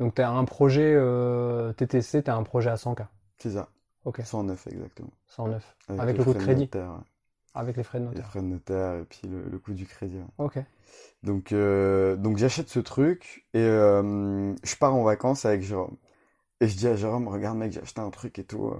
Donc 0.00 0.14
tu 0.16 0.22
as 0.22 0.30
un 0.30 0.44
projet 0.44 0.92
euh, 0.94 1.72
TTC, 1.72 2.22
tu 2.22 2.30
as 2.30 2.36
un 2.36 2.42
projet 2.42 2.68
à 2.70 2.76
100K. 2.76 3.06
C'est 3.42 3.50
ça. 3.50 3.68
Ok. 4.04 4.20
109 4.22 4.66
exactement. 4.68 5.12
109. 5.26 5.76
Avec 5.98 6.16
les 6.16 6.18
le 6.18 6.24
coût 6.24 6.32
de 6.34 6.38
crédit. 6.38 6.60
notaire, 6.60 6.92
ouais. 6.92 7.04
Avec 7.54 7.76
les 7.76 7.82
frais 7.84 8.00
de 8.00 8.04
Les 8.10 8.10
notaire. 8.10 8.26
frais 8.26 8.40
de 8.40 8.46
notaire 8.46 8.94
et 9.00 9.04
puis 9.04 9.28
le, 9.28 9.42
le 9.50 9.58
coût 9.58 9.74
du 9.74 9.86
crédit. 9.86 10.16
ouais. 10.18 10.24
Ok. 10.38 10.58
Donc, 11.22 11.52
euh, 11.52 12.16
donc 12.16 12.36
j'achète 12.38 12.68
ce 12.68 12.80
truc 12.80 13.46
et 13.54 13.60
euh, 13.60 14.54
je 14.64 14.76
pars 14.76 14.94
en 14.94 15.02
vacances 15.04 15.44
avec 15.44 15.62
Jérôme. 15.62 15.96
Et 16.60 16.68
je 16.68 16.76
dis 16.76 16.88
à 16.88 16.96
Jérôme, 16.96 17.28
regarde 17.28 17.58
mec, 17.58 17.72
j'ai 17.72 17.82
acheté 17.82 18.00
un 18.00 18.10
truc 18.10 18.38
et 18.38 18.44
tout. 18.44 18.72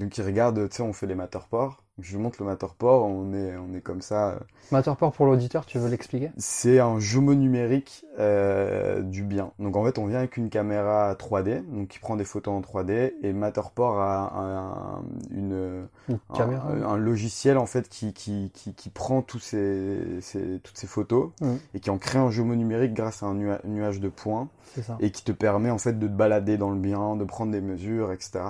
Donc 0.00 0.16
il 0.16 0.24
regarde, 0.24 0.68
tu 0.70 0.76
sais, 0.76 0.82
on 0.82 0.92
fait 0.94 1.06
les 1.06 1.14
Matterport. 1.14 1.82
Je 2.00 2.16
lui 2.16 2.22
montre 2.22 2.38
le 2.40 2.46
Matterport, 2.46 3.04
on 3.04 3.34
est, 3.34 3.54
on 3.58 3.74
est 3.74 3.82
comme 3.82 4.00
ça. 4.00 4.30
euh. 4.30 4.38
Matterport 4.72 5.12
pour 5.12 5.26
l'auditeur, 5.26 5.66
tu 5.66 5.78
veux 5.78 5.90
l'expliquer? 5.90 6.30
C'est 6.38 6.78
un 6.78 6.98
jumeau 6.98 7.34
numérique 7.34 8.06
euh, 8.18 9.02
du 9.02 9.22
bien. 9.22 9.50
Donc 9.58 9.76
en 9.76 9.84
fait, 9.84 9.98
on 9.98 10.06
vient 10.06 10.20
avec 10.20 10.38
une 10.38 10.48
caméra 10.48 11.12
3D, 11.14 11.62
donc 11.70 11.88
qui 11.88 11.98
prend 11.98 12.16
des 12.16 12.24
photos 12.24 12.54
en 12.54 12.62
3D. 12.62 13.12
Et 13.22 13.34
Matterport 13.34 14.00
a 14.00 14.32
un, 14.40 15.02
une, 15.30 15.86
Une 16.08 16.18
un- 16.30 16.34
caméra 16.34 16.70
un, 16.70 16.96
logiciel 16.96 17.58
en 17.58 17.66
fait 17.66 17.86
qui, 17.90 18.14
qui, 18.14 18.50
qui, 18.54 18.72
qui 18.72 18.88
prend 18.88 19.20
tous 19.20 19.38
ces, 19.40 19.98
ces- 20.22 20.60
toutes 20.64 20.78
ces 20.78 20.86
photos 20.86 21.32
Mhm. 21.42 21.58
et 21.74 21.80
qui 21.80 21.90
en 21.90 21.98
crée 21.98 22.18
un 22.18 22.30
jumeau 22.30 22.54
numérique 22.54 22.94
grâce 22.94 23.22
à 23.22 23.26
un 23.26 23.34
nua- 23.34 23.60
nuage 23.66 24.00
de 24.00 24.08
points 24.08 24.48
C'est 24.74 24.82
ça. 24.82 24.96
et 25.00 25.10
qui 25.10 25.22
te 25.24 25.32
permet 25.32 25.70
en 25.70 25.78
fait 25.78 25.98
de 25.98 26.06
te 26.06 26.12
balader 26.12 26.56
dans 26.56 26.70
le 26.70 26.78
bien, 26.80 27.16
de 27.16 27.24
prendre 27.24 27.52
des 27.52 27.60
mesures, 27.60 28.10
etc. 28.12 28.40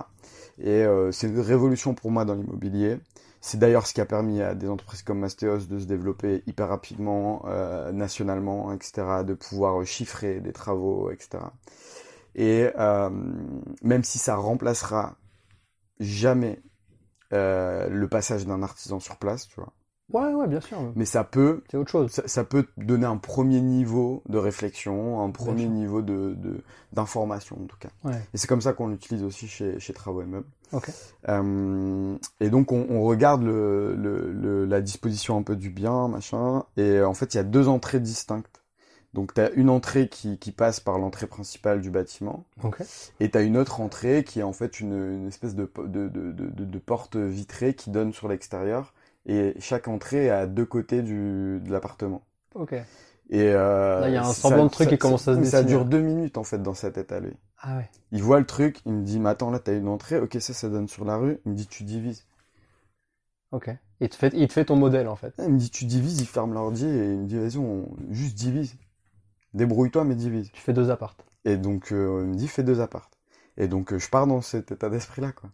Et 0.61 0.85
euh, 0.85 1.11
c'est 1.13 1.29
une 1.29 1.41
révolution 1.41 1.95
pour 1.95 2.11
moi 2.11 2.25
dans 2.25 2.35
l'immobilier. 2.35 2.99
C'est 3.41 3.59
d'ailleurs 3.59 3.87
ce 3.87 3.95
qui 3.95 4.01
a 4.03 4.07
permis 4.07 4.43
à 4.43 4.55
des 4.55 4.69
entreprises 4.69 5.03
comme 5.03 5.21
Mastéos 5.21 5.67
de 5.67 5.79
se 5.79 5.87
développer 5.87 6.43
hyper 6.47 6.69
rapidement, 6.69 7.43
euh, 7.47 7.91
nationalement, 7.91 8.73
etc., 8.73 9.25
de 9.25 9.33
pouvoir 9.35 9.85
chiffrer 9.87 10.41
des 10.41 10.53
travaux, 10.53 11.11
etc. 11.11 11.45
Et 12.35 12.69
euh, 12.79 13.11
même 13.83 14.05
si 14.05 14.19
ça 14.19 14.37
remplacera 14.37 15.17
jamais 15.99 16.63
euh, 17.33 17.89
le 17.89 18.09
passage 18.09 18.47
d'un 18.47 18.63
artisan 18.63 19.01
sur 19.01 19.17
place, 19.17 19.49
tu 19.49 19.57
vois, 19.57 19.73
Ouais, 20.13 20.35
ouais, 20.35 20.47
bien 20.49 20.61
sûr. 20.61 20.79
mais 20.97 21.05
ça 21.05 21.25
peut 21.25 21.63
C'est 21.71 21.77
autre 21.77 21.91
chose. 21.91 22.11
ça, 22.11 22.23
ça 22.27 22.45
peut 22.45 22.67
donner 22.77 23.07
un 23.07 23.17
premier 23.17 23.61
niveau 23.61 24.23
de 24.29 24.39
réflexion, 24.39 25.23
un 25.23 25.31
premier 25.31 25.67
niveau 25.69 26.03
de 26.03 26.35
de- 26.37 26.63
d'information 26.93 27.57
en 27.63 27.67
tout 27.67 27.77
cas. 27.79 27.91
Ouais. 28.05 28.21
Et 28.35 28.39
c'est 28.39 28.47
comme 28.47 28.61
ça 28.61 28.73
qu'on 28.73 28.89
l'utilise 28.89 29.23
aussi 29.23 29.47
chez, 29.49 29.79
chez 29.79 29.93
Travaux 29.93 30.23
et 30.23 30.27
Meubles. 30.27 30.47
Euh, 31.29 32.17
et 32.41 32.51
donc 32.51 32.73
on, 32.73 32.87
on 32.91 33.03
regarde 33.03 33.43
le, 33.43 33.95
le, 33.97 34.33
le- 34.33 34.65
la 34.65 34.81
disposition 34.81 35.37
un 35.37 35.43
peu 35.43 35.57
du 35.57 35.71
bien, 35.71 36.09
machin. 36.09 36.65
Et 36.77 36.83
euh, 36.83 37.09
en 37.09 37.15
fait, 37.15 37.35
il 37.35 37.37
y 37.37 37.41
a 37.41 37.45
deux 37.45 37.69
entrées 37.69 38.01
distinctes. 38.01 38.63
Donc 39.13 39.35
tu 39.35 39.41
as 39.41 39.51
une 39.53 39.71
entrée 39.71 40.09
qui, 40.09 40.39
qui 40.39 40.53
passe 40.53 40.79
par 40.79 40.99
l'entrée 40.99 41.27
principale 41.27 41.81
du 41.81 41.91
bâtiment. 41.91 42.45
Et 43.19 43.31
tu 43.31 43.37
as 43.39 43.43
une 43.43 43.57
autre 43.57 43.81
entrée 43.81 44.23
qui 44.25 44.39
est 44.41 44.45
en 44.45 44.53
fait 44.53 44.79
une, 44.81 44.93
une 44.95 45.27
espèce 45.29 45.57
de, 45.57 45.69
de, 45.85 46.09
de- 46.09 46.65
de 46.65 46.79
porte 46.79 47.17
vitrée 47.17 47.75
qui 47.75 47.91
donne 47.91 48.13
sur 48.13 48.29
l'extérieur. 48.29 48.95
Et 49.33 49.55
chaque 49.61 49.87
entrée 49.87 50.27
est 50.27 50.31
à 50.31 50.47
deux 50.47 50.65
côtés 50.67 51.03
du, 51.03 51.61
de 51.63 51.71
l'appartement. 51.71 52.23
Ok. 52.57 52.73
Et 52.73 52.85
euh, 53.53 54.01
Là, 54.01 54.09
il 54.09 54.15
y 54.15 54.17
a 54.17 54.23
un 54.23 54.25
ça- 54.25 54.43
semblant 54.43 54.65
de 54.65 54.71
truc 54.71 54.87
ça- 54.87 54.91
qui 54.97 54.99
commence 54.99 55.29
à 55.29 55.35
se 55.35 55.39
mais 55.39 55.45
Ça 55.47 55.63
dessiner. 55.63 55.79
dure 55.79 55.85
deux 55.85 56.01
minutes 56.01 56.37
en 56.37 56.43
fait 56.43 56.61
dans 56.61 56.75
sa 56.75 56.91
tête 56.91 57.13
à 57.13 57.21
lui. 57.21 57.33
Ah 57.63 57.77
ouais. 57.77 57.89
Il 58.11 58.23
voit 58.23 58.41
le 58.41 58.47
truc, 58.47 58.81
il 58.87 58.93
me 58.93 59.05
dit, 59.05 59.21
mais 59.21 59.29
attends, 59.29 59.51
là 59.51 59.61
t'as 59.61 59.77
une 59.77 59.87
entrée, 59.87 60.19
ok, 60.19 60.37
ça, 60.41 60.53
ça 60.53 60.69
donne 60.69 60.89
sur 60.89 61.05
la 61.05 61.17
rue. 61.17 61.39
Il 61.47 61.53
me 61.53 61.57
dit, 61.57 61.69
tu 61.69 61.85
divises. 61.85 62.27
Ok. 63.53 63.71
Il 64.01 64.09
te 64.09 64.17
fait, 64.17 64.33
il 64.35 64.49
te 64.49 64.53
fait 64.53 64.65
ton 64.65 64.77
modèle 64.77 65.07
en 65.07 65.17
fait. 65.17 65.35
Il 65.39 65.49
me 65.53 65.59
dit, 65.59 65.71
tu 65.71 65.85
divises, 65.85 66.21
il 66.21 66.27
ferme 66.27 66.55
l'ordi 66.55 66.87
et 66.87 67.13
il 67.13 67.19
me 67.19 67.27
dit, 67.27 67.37
vas-y, 67.39 67.59
on 67.59 67.89
juste 68.11 68.37
divise. 68.37 68.75
Débrouille-toi, 69.55 70.05
mais 70.05 70.15
divise. 70.17 70.51
Tu 70.53 70.61
fais 70.61 70.73
deux 70.73 70.91
appartes. 70.91 71.25
Et 71.45 71.57
donc, 71.57 71.93
euh, 71.93 72.23
il 72.25 72.31
me 72.31 72.35
dit, 72.35 72.49
fais 72.49 72.63
deux 72.63 72.81
appartes. 72.81 73.17
Et 73.57 73.69
donc, 73.69 73.93
euh, 73.93 73.99
je 73.99 74.09
pars 74.09 74.27
dans 74.27 74.41
cet 74.41 74.73
état 74.73 74.89
d'esprit-là, 74.89 75.33
quoi. 75.33 75.51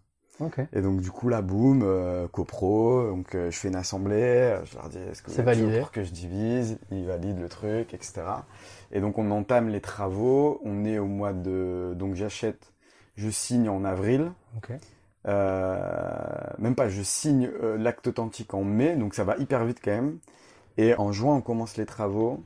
Et 0.72 0.82
donc, 0.82 1.00
du 1.00 1.10
coup, 1.10 1.28
là, 1.28 1.42
boum, 1.42 1.82
euh, 1.82 2.28
copro, 2.28 3.08
donc 3.08 3.34
euh, 3.34 3.50
je 3.50 3.56
fais 3.56 3.68
une 3.68 3.76
assemblée, 3.76 4.16
euh, 4.16 4.64
je 4.64 4.76
leur 4.76 4.88
dis, 4.88 4.98
est-ce 4.98 5.22
que 5.22 5.30
vous 5.30 5.36
C'est 5.36 5.42
êtes 5.48 5.78
pour 5.80 5.90
que 5.90 6.02
je 6.02 6.10
divise? 6.10 6.78
Ils 6.90 7.06
valident 7.06 7.40
le 7.40 7.48
truc, 7.48 7.94
etc. 7.94 8.22
Et 8.92 9.00
donc, 9.00 9.18
on 9.18 9.30
entame 9.30 9.68
les 9.68 9.80
travaux, 9.80 10.60
on 10.64 10.84
est 10.84 10.98
au 10.98 11.06
mois 11.06 11.32
de... 11.32 11.94
Donc, 11.96 12.14
j'achète, 12.14 12.72
je 13.16 13.30
signe 13.30 13.68
en 13.68 13.84
avril. 13.84 14.32
Euh, 15.26 15.78
même 16.58 16.74
pas, 16.74 16.88
je 16.88 17.02
signe 17.02 17.50
l'acte 17.78 18.06
authentique 18.06 18.54
en 18.54 18.62
mai, 18.62 18.94
donc 18.96 19.14
ça 19.14 19.24
va 19.24 19.36
hyper 19.38 19.64
vite 19.64 19.80
quand 19.82 19.90
même. 19.90 20.18
Et 20.76 20.94
en 20.94 21.12
juin, 21.12 21.34
on 21.36 21.40
commence 21.40 21.76
les 21.78 21.86
travaux, 21.86 22.44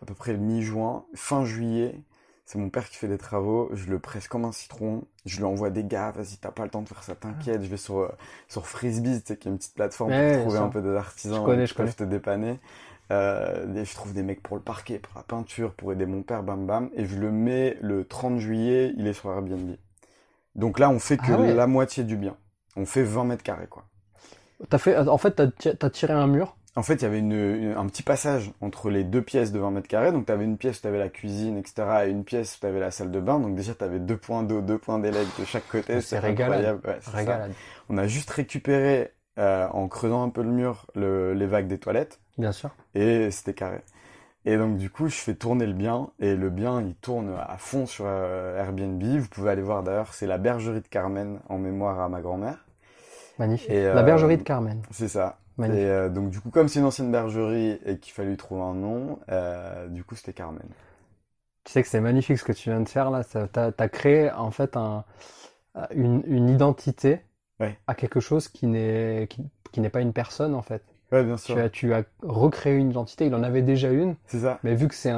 à 0.00 0.06
peu 0.06 0.14
près 0.14 0.36
mi-juin, 0.36 1.04
fin 1.14 1.44
juillet. 1.44 1.96
C'est 2.44 2.58
mon 2.58 2.70
père 2.70 2.88
qui 2.88 2.96
fait 2.96 3.06
les 3.06 3.18
travaux, 3.18 3.70
je 3.72 3.88
le 3.88 3.98
presse 3.98 4.28
comme 4.28 4.44
un 4.44 4.52
citron, 4.52 5.04
je 5.24 5.38
lui 5.38 5.44
envoie 5.44 5.70
des 5.70 5.84
gars, 5.84 6.10
vas-y, 6.10 6.36
t'as 6.38 6.50
pas 6.50 6.64
le 6.64 6.70
temps 6.70 6.82
de 6.82 6.88
faire 6.88 7.02
ça, 7.02 7.14
t'inquiète, 7.14 7.62
je 7.62 7.68
vais 7.68 7.76
sur, 7.76 7.98
euh, 8.00 8.08
sur 8.48 8.66
Frisbee, 8.66 9.20
tu 9.20 9.26
sais, 9.28 9.36
qui 9.36 9.48
est 9.48 9.50
une 9.50 9.58
petite 9.58 9.74
plateforme 9.74 10.10
Ouais, 10.10 10.34
pour 10.34 10.42
trouver 10.42 10.58
un 10.58 10.68
peu 10.68 10.82
des 10.82 10.94
artisans 10.94 11.38
Je 11.40 11.44
connais, 11.44 11.64
qui 11.64 11.70
je 11.70 11.74
peuvent 11.74 11.94
te 11.94 12.04
dépanner. 12.04 12.58
Euh, 13.10 13.74
et 13.74 13.84
je 13.84 13.94
trouve 13.94 14.12
des 14.14 14.22
mecs 14.22 14.42
pour 14.42 14.56
le 14.56 14.62
parquet, 14.62 14.98
pour 14.98 15.12
la 15.14 15.22
peinture, 15.22 15.72
pour 15.74 15.92
aider 15.92 16.06
mon 16.06 16.22
père, 16.22 16.42
bam 16.42 16.66
bam. 16.66 16.90
Et 16.94 17.04
je 17.04 17.18
le 17.18 17.30
mets 17.30 17.76
le 17.80 18.04
30 18.06 18.38
juillet, 18.38 18.92
il 18.96 19.06
est 19.06 19.12
sur 19.12 19.30
Airbnb. 19.30 19.76
Donc 20.54 20.78
là, 20.78 20.90
on 20.90 20.98
fait 20.98 21.18
que 21.18 21.32
Ah 21.32 21.40
ouais. 21.40 21.54
la 21.54 21.66
moitié 21.66 22.04
du 22.04 22.16
bien. 22.16 22.36
On 22.76 22.86
fait 22.86 23.02
20 23.02 23.24
mètres 23.24 23.42
carrés, 23.42 23.66
quoi. 23.66 23.84
Fait, 24.78 24.96
en 24.96 25.18
fait, 25.18 25.42
t'as 25.78 25.90
tiré 25.90 26.12
un 26.12 26.26
mur 26.26 26.56
en 26.74 26.82
fait, 26.82 26.94
il 26.94 27.02
y 27.02 27.04
avait 27.04 27.18
une, 27.18 27.32
une- 27.32 27.74
un 27.76 27.86
petit 27.86 28.02
passage 28.02 28.50
entre 28.62 28.88
les 28.90 29.04
deux 29.04 29.20
pièces 29.22 29.52
de 29.52 29.58
20 29.58 29.70
mètres 29.72 29.88
carrés. 29.88 30.10
Donc, 30.12 30.26
tu 30.26 30.32
avais 30.32 30.44
une 30.44 30.56
pièce 30.56 30.78
où 30.78 30.82
tu 30.82 30.86
avais 30.88 30.98
la 30.98 31.08
cuisine, 31.10 31.58
etc. 31.58 31.82
et 32.06 32.10
une 32.10 32.24
pièce 32.24 32.56
où 32.56 32.60
tu 32.60 32.66
avais 32.66 32.80
la 32.80 32.90
salle 32.90 33.10
de 33.10 33.20
bain. 33.20 33.38
Donc, 33.40 33.54
déjà, 33.54 33.74
tu 33.74 33.84
avais 33.84 33.98
deux 33.98 34.16
points 34.16 34.42
d'eau, 34.42 34.60
deux 34.62 34.78
points 34.78 34.98
d'élèves 34.98 35.28
de 35.38 35.44
chaque 35.44 35.68
côté. 35.68 36.00
C'est 36.00 36.16
incroyable. 36.16 36.80
Ouais. 36.86 36.98
Régalade. 37.12 37.52
On 37.90 37.98
a 37.98 38.06
juste 38.06 38.30
récupéré, 38.30 39.12
euh, 39.38 39.66
en 39.68 39.86
creusant 39.88 40.22
un 40.22 40.30
peu 40.30 40.42
le 40.42 40.50
mur, 40.50 40.86
le- 40.94 41.34
les 41.34 41.46
vagues 41.46 41.66
des 41.68 41.78
toilettes. 41.78 42.20
Bien 42.38 42.52
sûr. 42.52 42.70
Et 42.94 43.30
c'était 43.30 43.54
carré. 43.54 43.80
Et 44.44 44.56
donc, 44.56 44.76
du 44.78 44.90
coup, 44.90 45.08
je 45.08 45.14
fais 45.14 45.34
tourner 45.34 45.66
le 45.66 45.74
bien. 45.74 46.08
Et 46.20 46.34
le 46.34 46.50
bien, 46.50 46.80
il 46.80 46.94
tourne 46.96 47.32
à 47.38 47.56
fond 47.58 47.86
sur 47.86 48.06
euh, 48.08 48.58
Airbnb. 48.58 49.02
Vous 49.02 49.28
pouvez 49.28 49.50
aller 49.50 49.62
voir 49.62 49.82
d'ailleurs, 49.82 50.14
c'est 50.14 50.26
la 50.26 50.38
bergerie 50.38 50.80
de 50.80 50.88
Carmen 50.88 51.38
en 51.48 51.58
mémoire 51.58 52.00
à 52.00 52.08
ma 52.08 52.20
grand-mère. 52.22 52.64
Magnifique. 53.38 53.70
Et, 53.70 53.84
La 53.84 54.00
euh, 54.00 54.02
bergerie 54.02 54.38
de 54.38 54.42
Carmen. 54.42 54.82
C'est 54.90 55.08
ça. 55.08 55.38
Et 55.70 55.84
euh, 55.86 56.08
donc 56.08 56.30
du 56.30 56.40
coup, 56.40 56.50
comme 56.50 56.68
c'est 56.68 56.80
une 56.80 56.86
ancienne 56.86 57.10
bergerie 57.12 57.78
et 57.84 57.98
qu'il 57.98 58.12
fallait 58.12 58.30
lui 58.30 58.36
trouver 58.36 58.62
un 58.62 58.74
nom, 58.74 59.18
euh, 59.30 59.88
du 59.88 60.04
coup 60.04 60.14
c'était 60.14 60.32
Carmen. 60.32 60.62
Tu 61.64 61.72
sais 61.72 61.82
que 61.82 61.88
c'est 61.88 62.00
magnifique 62.00 62.38
ce 62.38 62.44
que 62.44 62.52
tu 62.52 62.70
viens 62.70 62.80
de 62.80 62.88
faire 62.88 63.10
là. 63.10 63.22
T'as, 63.24 63.70
t'as 63.72 63.88
créé 63.88 64.30
en 64.32 64.50
fait 64.50 64.76
un, 64.76 65.04
une, 65.94 66.22
une 66.26 66.48
identité 66.48 67.20
Ouais. 67.60 67.78
à 67.86 67.94
quelque 67.94 68.20
chose 68.20 68.48
qui 68.48 68.66
n'est, 68.66 69.28
qui, 69.30 69.42
qui 69.72 69.80
n'est 69.80 69.90
pas 69.90 70.00
une 70.00 70.12
personne 70.12 70.54
en 70.54 70.62
fait. 70.62 70.82
Ouais, 71.12 71.24
bien 71.24 71.36
Tu 71.44 71.44
sûr. 71.44 71.58
as, 71.58 71.68
tu 71.70 71.94
as 71.94 72.04
recréé 72.22 72.76
une 72.76 72.90
identité. 72.90 73.26
Il 73.26 73.34
en 73.34 73.42
avait 73.42 73.62
déjà 73.62 73.90
une, 73.90 74.16
C'est 74.26 74.40
ça. 74.40 74.58
mais 74.62 74.74
vu 74.74 74.88
que 74.88 74.94
c'est 74.94 75.12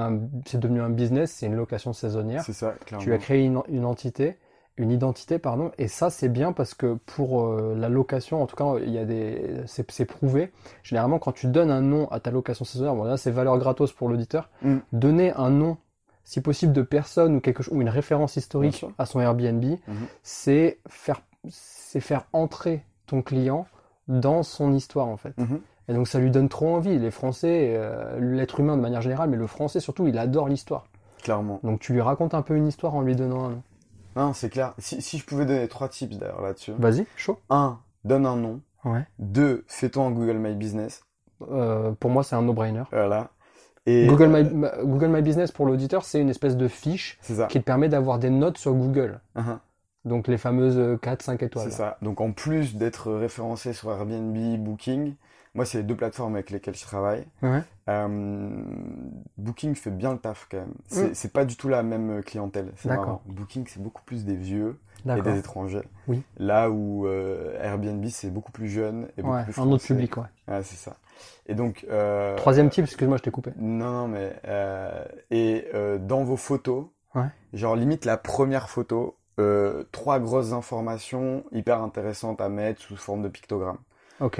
devenu 0.58 0.80
un 0.80 0.90
business, 0.90 1.32
c'est 1.32 1.46
une 1.46 1.56
location 1.56 1.92
saisonnière. 1.92 2.42
C'est 2.44 2.52
ça, 2.52 2.72
clairement. 2.84 3.04
Tu 3.04 3.12
as 3.12 3.18
créé 3.18 3.44
une, 3.44 3.62
une 3.68 3.84
entité, 3.84 4.36
une 4.76 4.90
identité, 4.90 5.38
pardon, 5.38 5.70
et 5.78 5.86
ça 5.88 6.10
c'est 6.10 6.28
bien 6.28 6.52
parce 6.52 6.74
que 6.74 6.94
pour 7.06 7.44
euh, 7.46 7.74
la 7.78 7.88
location, 7.88 8.42
en 8.42 8.46
tout 8.46 8.56
cas, 8.56 8.64
il 8.84 8.90
y 8.90 8.98
a 8.98 9.04
des, 9.04 9.62
c'est, 9.66 10.04
prouvé. 10.04 10.52
Généralement, 10.82 11.18
quand 11.20 11.32
tu 11.32 11.46
donnes 11.46 11.70
un 11.70 11.80
nom 11.80 12.08
à 12.10 12.18
ta 12.20 12.30
location 12.32 12.64
saisonnière, 12.64 12.94
bon 12.96 13.04
là 13.04 13.16
c'est 13.16 13.30
valeur 13.30 13.56
gratos 13.58 13.92
pour 13.92 14.08
l'auditeur, 14.08 14.50
Mm. 14.62 14.76
donner 14.92 15.32
un 15.34 15.50
nom, 15.50 15.76
si 16.24 16.40
possible, 16.40 16.72
de 16.72 16.82
personne 16.82 17.36
ou 17.36 17.40
quelque 17.40 17.62
chose 17.62 17.74
ou 17.76 17.82
une 17.82 17.88
référence 17.88 18.36
historique 18.36 18.84
à 18.98 19.06
son 19.06 19.20
Airbnb, 19.20 19.62
Mhm. 19.64 19.78
c'est 20.24 20.78
faire, 20.88 21.20
c'est 21.48 22.00
faire 22.00 22.26
entrer 22.32 22.82
ton 23.06 23.22
client 23.22 23.66
dans 24.08 24.42
son 24.42 24.72
histoire 24.72 25.06
en 25.06 25.16
fait. 25.16 25.36
Mhm. 25.38 25.60
Et 25.88 25.92
donc 25.94 26.08
ça 26.08 26.18
lui 26.18 26.30
donne 26.30 26.48
trop 26.48 26.74
envie. 26.74 26.98
Les 26.98 27.10
Français, 27.10 27.74
euh, 27.76 28.18
l'être 28.18 28.58
humain 28.58 28.76
de 28.76 28.82
manière 28.82 29.02
générale, 29.02 29.28
mais 29.30 29.36
le 29.36 29.46
Français 29.46 29.80
surtout, 29.80 30.06
il 30.08 30.16
adore 30.18 30.48
l'histoire. 30.48 30.86
Clairement. 31.22 31.60
Donc 31.62 31.80
tu 31.80 31.92
lui 31.92 32.00
racontes 32.00 32.34
un 32.34 32.42
peu 32.42 32.56
une 32.56 32.66
histoire 32.66 32.94
en 32.94 33.02
lui 33.02 33.14
donnant 33.14 33.44
un 33.46 33.48
nom. 33.50 33.62
Non, 34.16 34.32
c'est 34.32 34.50
clair. 34.50 34.74
Si, 34.78 35.02
si 35.02 35.18
je 35.18 35.24
pouvais 35.24 35.44
donner 35.46 35.66
trois 35.68 35.88
tips 35.88 36.18
d'ailleurs 36.18 36.40
là-dessus. 36.42 36.72
Vas-y, 36.78 37.06
chaud. 37.16 37.38
Un, 37.50 37.78
donne 38.04 38.26
un 38.26 38.36
nom. 38.36 38.60
Ouais. 38.84 39.06
Deux, 39.18 39.64
fais-toi 39.66 40.04
un 40.04 40.10
Google 40.10 40.38
My 40.38 40.54
Business. 40.54 41.02
Euh, 41.50 41.92
pour 41.92 42.10
moi, 42.10 42.22
c'est 42.22 42.36
un 42.36 42.42
no-brainer. 42.42 42.84
Voilà. 42.92 43.30
Et 43.86 44.06
Google, 44.06 44.34
euh, 44.34 44.44
My, 44.44 44.50
ma- 44.54 44.76
Google 44.82 45.08
My 45.08 45.22
Business, 45.22 45.52
pour 45.52 45.66
l'auditeur, 45.66 46.04
c'est 46.04 46.20
une 46.20 46.30
espèce 46.30 46.56
de 46.56 46.68
fiche 46.68 47.18
qui 47.48 47.58
te 47.60 47.64
permet 47.64 47.88
d'avoir 47.88 48.18
des 48.18 48.30
notes 48.30 48.56
sur 48.58 48.72
Google. 48.72 49.20
Mhm. 49.34 49.58
Donc 50.06 50.28
les 50.28 50.36
fameuses 50.38 50.98
4-5 51.02 51.42
étoiles. 51.44 51.70
C'est 51.70 51.76
ça. 51.76 51.96
Donc 52.02 52.20
en 52.20 52.32
plus 52.32 52.76
d'être 52.76 53.10
référencé 53.12 53.72
sur 53.72 53.90
Airbnb, 53.90 54.36
Booking, 54.62 55.14
moi 55.54 55.64
c'est 55.64 55.78
les 55.78 55.84
deux 55.84 55.96
plateformes 55.96 56.34
avec 56.34 56.50
lesquelles 56.50 56.74
je 56.76 56.82
travaille. 56.82 57.24
Ouais. 57.42 57.62
Euh, 57.88 58.08
Booking 59.38 59.74
fait 59.74 59.90
bien 59.90 60.12
le 60.12 60.18
taf 60.18 60.46
quand 60.50 60.58
même. 60.58 60.74
C'est 60.88 61.10
Mm. 61.10 61.14
c'est 61.14 61.32
pas 61.32 61.44
du 61.44 61.56
tout 61.56 61.68
la 61.68 61.82
même 61.82 62.22
clientèle. 62.22 62.72
D'accord. 62.84 63.22
Booking 63.26 63.64
c'est 63.68 63.82
beaucoup 63.82 64.02
plus 64.04 64.24
des 64.24 64.36
vieux 64.36 64.78
et 65.06 65.20
des 65.22 65.38
étrangers. 65.38 65.82
Oui. 66.08 66.22
Là 66.38 66.70
où 66.70 67.06
euh, 67.06 67.58
Airbnb 67.62 68.04
c'est 68.06 68.30
beaucoup 68.30 68.52
plus 68.52 68.68
jeune 68.68 69.08
et 69.16 69.22
beaucoup 69.22 69.34
Ouais, 69.34 69.44
plus 69.44 69.58
un 69.58 69.70
autre 69.70 69.84
public, 69.84 70.16
ouais. 70.16 70.24
Ouais, 70.48 70.62
c'est 70.62 70.76
ça. 70.76 70.96
Et 71.46 71.54
donc 71.54 71.86
euh, 71.90 72.36
Troisième 72.36 72.70
type, 72.70 72.84
excuse-moi, 72.84 73.18
je 73.18 73.22
t'ai 73.22 73.30
coupé. 73.30 73.52
non, 73.58 73.90
non, 73.90 74.08
mais 74.08 74.32
et 75.30 75.68
dans 76.00 76.24
vos 76.24 76.36
photos, 76.36 76.86
Ouais. 77.14 77.28
genre 77.52 77.76
limite 77.76 78.04
la 78.06 78.16
première 78.16 78.68
photo, 78.68 79.16
trois 79.92 80.18
grosses 80.20 80.52
informations 80.52 81.44
hyper 81.52 81.80
intéressantes 81.82 82.40
à 82.40 82.48
mettre 82.48 82.80
sous 82.82 82.96
forme 82.96 83.22
de 83.22 83.28
pictogramme. 83.28 83.78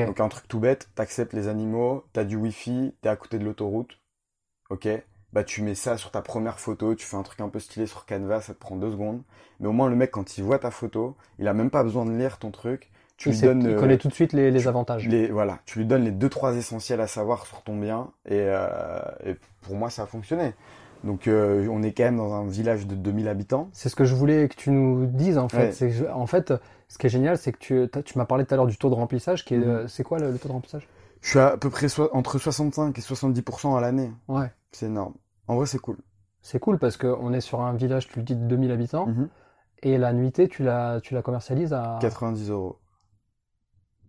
Donc 0.05 0.21
un 0.21 0.29
truc 0.29 0.49
tout 0.49 0.61
bête, 0.61 0.89
t'acceptes 0.95 1.33
les 1.33 1.49
animaux, 1.49 2.05
t'as 2.13 2.25
du 2.25 2.37
wifi, 2.37 2.95
t'es 3.03 3.09
à 3.09 3.17
côté 3.17 3.39
de 3.39 3.45
l'autoroute, 3.45 3.99
ok 4.71 4.89
Bah 5.33 5.45
tu 5.45 5.63
mets 5.63 5.75
ça 5.75 5.97
sur 5.99 6.11
ta 6.11 6.23
première 6.23 6.61
photo, 6.61 6.95
tu 6.95 7.05
fais 7.07 7.17
un 7.17 7.23
truc 7.23 7.41
un 7.41 7.49
peu 7.49 7.59
stylé 7.59 7.87
sur 7.87 8.07
Canva, 8.07 8.41
ça 8.41 8.55
te 8.55 8.59
prend 8.61 8.77
deux 8.77 8.91
secondes. 8.93 9.23
Mais 9.61 9.69
au 9.69 9.73
moins 9.73 9.89
le 9.89 9.97
mec 9.97 10.11
quand 10.13 10.39
il 10.39 10.45
voit 10.45 10.59
ta 10.59 10.71
photo, 10.71 11.17
il 11.39 11.49
a 11.49 11.55
même 11.55 11.71
pas 11.71 11.83
besoin 11.85 12.05
de 12.07 12.13
lire 12.17 12.39
ton 12.39 12.51
truc. 12.51 12.91
Tu 13.17 13.31
il, 13.31 13.35
lui 13.35 13.41
donnes 13.43 13.67
il 13.67 13.75
euh, 13.75 13.75
connaît 13.75 13.99
tout 13.99 14.09
de 14.09 14.15
suite 14.15 14.33
les, 14.33 14.51
les 14.51 14.61
tu- 14.63 14.69
avantages. 14.69 15.09
les, 15.09 15.29
voilà, 15.29 15.61
tu 15.67 15.79
lui 15.81 15.87
donnes 15.87 16.05
les 16.05 16.11
deux 16.13 16.29
trois 16.29 16.57
essentiels 16.57 17.01
à 17.01 17.07
savoir 17.07 17.47
sur 17.47 17.63
ton 17.63 17.77
bien 17.79 18.13
et, 18.27 18.33
euh, 18.41 19.01
et 19.25 19.37
pour 19.63 19.77
moi 19.77 19.91
ça 19.91 20.03
a 20.05 20.07
fonctionné. 20.07 20.55
Donc 21.03 21.29
euh, 21.29 21.67
on 21.71 21.83
est 21.83 21.93
quand 21.93 22.05
même 22.05 22.17
dans 22.17 22.33
un 22.33 22.47
village 22.47 22.87
de 22.87 22.95
2000 22.95 23.29
habitants. 23.29 23.69
C'est 23.73 23.89
ce 23.89 23.97
que 23.97 24.05
je 24.05 24.15
voulais 24.15 24.49
que 24.49 24.55
tu 24.57 24.71
nous 24.71 25.07
dises 25.07 25.37
en 25.39 25.49
fait. 25.49 25.67
Ouais. 25.67 25.73
C'est 25.73 26.09
en 26.11 26.27
fait, 26.27 26.53
ce 26.89 26.99
qui 26.99 27.07
est 27.07 27.11
génial, 27.11 27.39
c'est 27.39 27.53
que 27.53 27.59
tu, 27.59 27.89
tu 28.05 28.19
m'as 28.19 28.25
parlé 28.27 28.45
tout 28.45 28.55
à 28.55 28.57
l'heure 28.57 28.67
du 28.67 28.77
taux 28.79 28.91
de 28.91 28.95
remplissage. 28.95 29.45
Qui 29.45 29.55
est, 29.55 29.59
Mhm. 29.59 29.65
euh, 29.69 29.89
c'est 29.89 30.03
quoi 30.05 30.19
le, 30.19 30.31
le 30.31 30.39
taux 30.39 30.49
de 30.49 30.53
remplissage? 30.53 30.89
Je 31.21 31.31
suis 31.31 31.39
à 31.39 31.57
peu 31.57 31.71
près 31.71 31.89
so- 31.89 32.11
entre 32.13 32.39
65 32.39 32.99
et 32.99 33.01
70% 33.01 33.77
à 33.77 33.81
l'année. 33.81 34.13
Ouais. 34.29 34.51
C'est 34.73 34.87
énorme. 34.87 35.15
En 35.49 35.57
vrai 35.57 35.67
c'est 35.67 35.79
cool. 35.79 35.97
C'est 36.43 36.59
cool 36.61 36.79
parce 36.79 36.97
qu'on 36.99 37.33
est 37.33 37.41
sur 37.41 37.63
un 37.63 37.73
village, 37.73 38.09
tu 38.09 38.19
le 38.19 38.25
dis, 38.25 38.37
de 38.37 38.45
2000 38.47 38.71
habitants. 38.71 39.07
Mhm. 39.07 39.29
Et 39.83 39.97
la 39.99 40.13
nuitée, 40.13 40.49
tu 40.49 40.63
la, 40.63 41.01
tu 41.03 41.15
la 41.15 41.23
commercialises 41.23 41.73
à. 41.73 41.99
90 42.01 42.51
euros. 42.51 42.79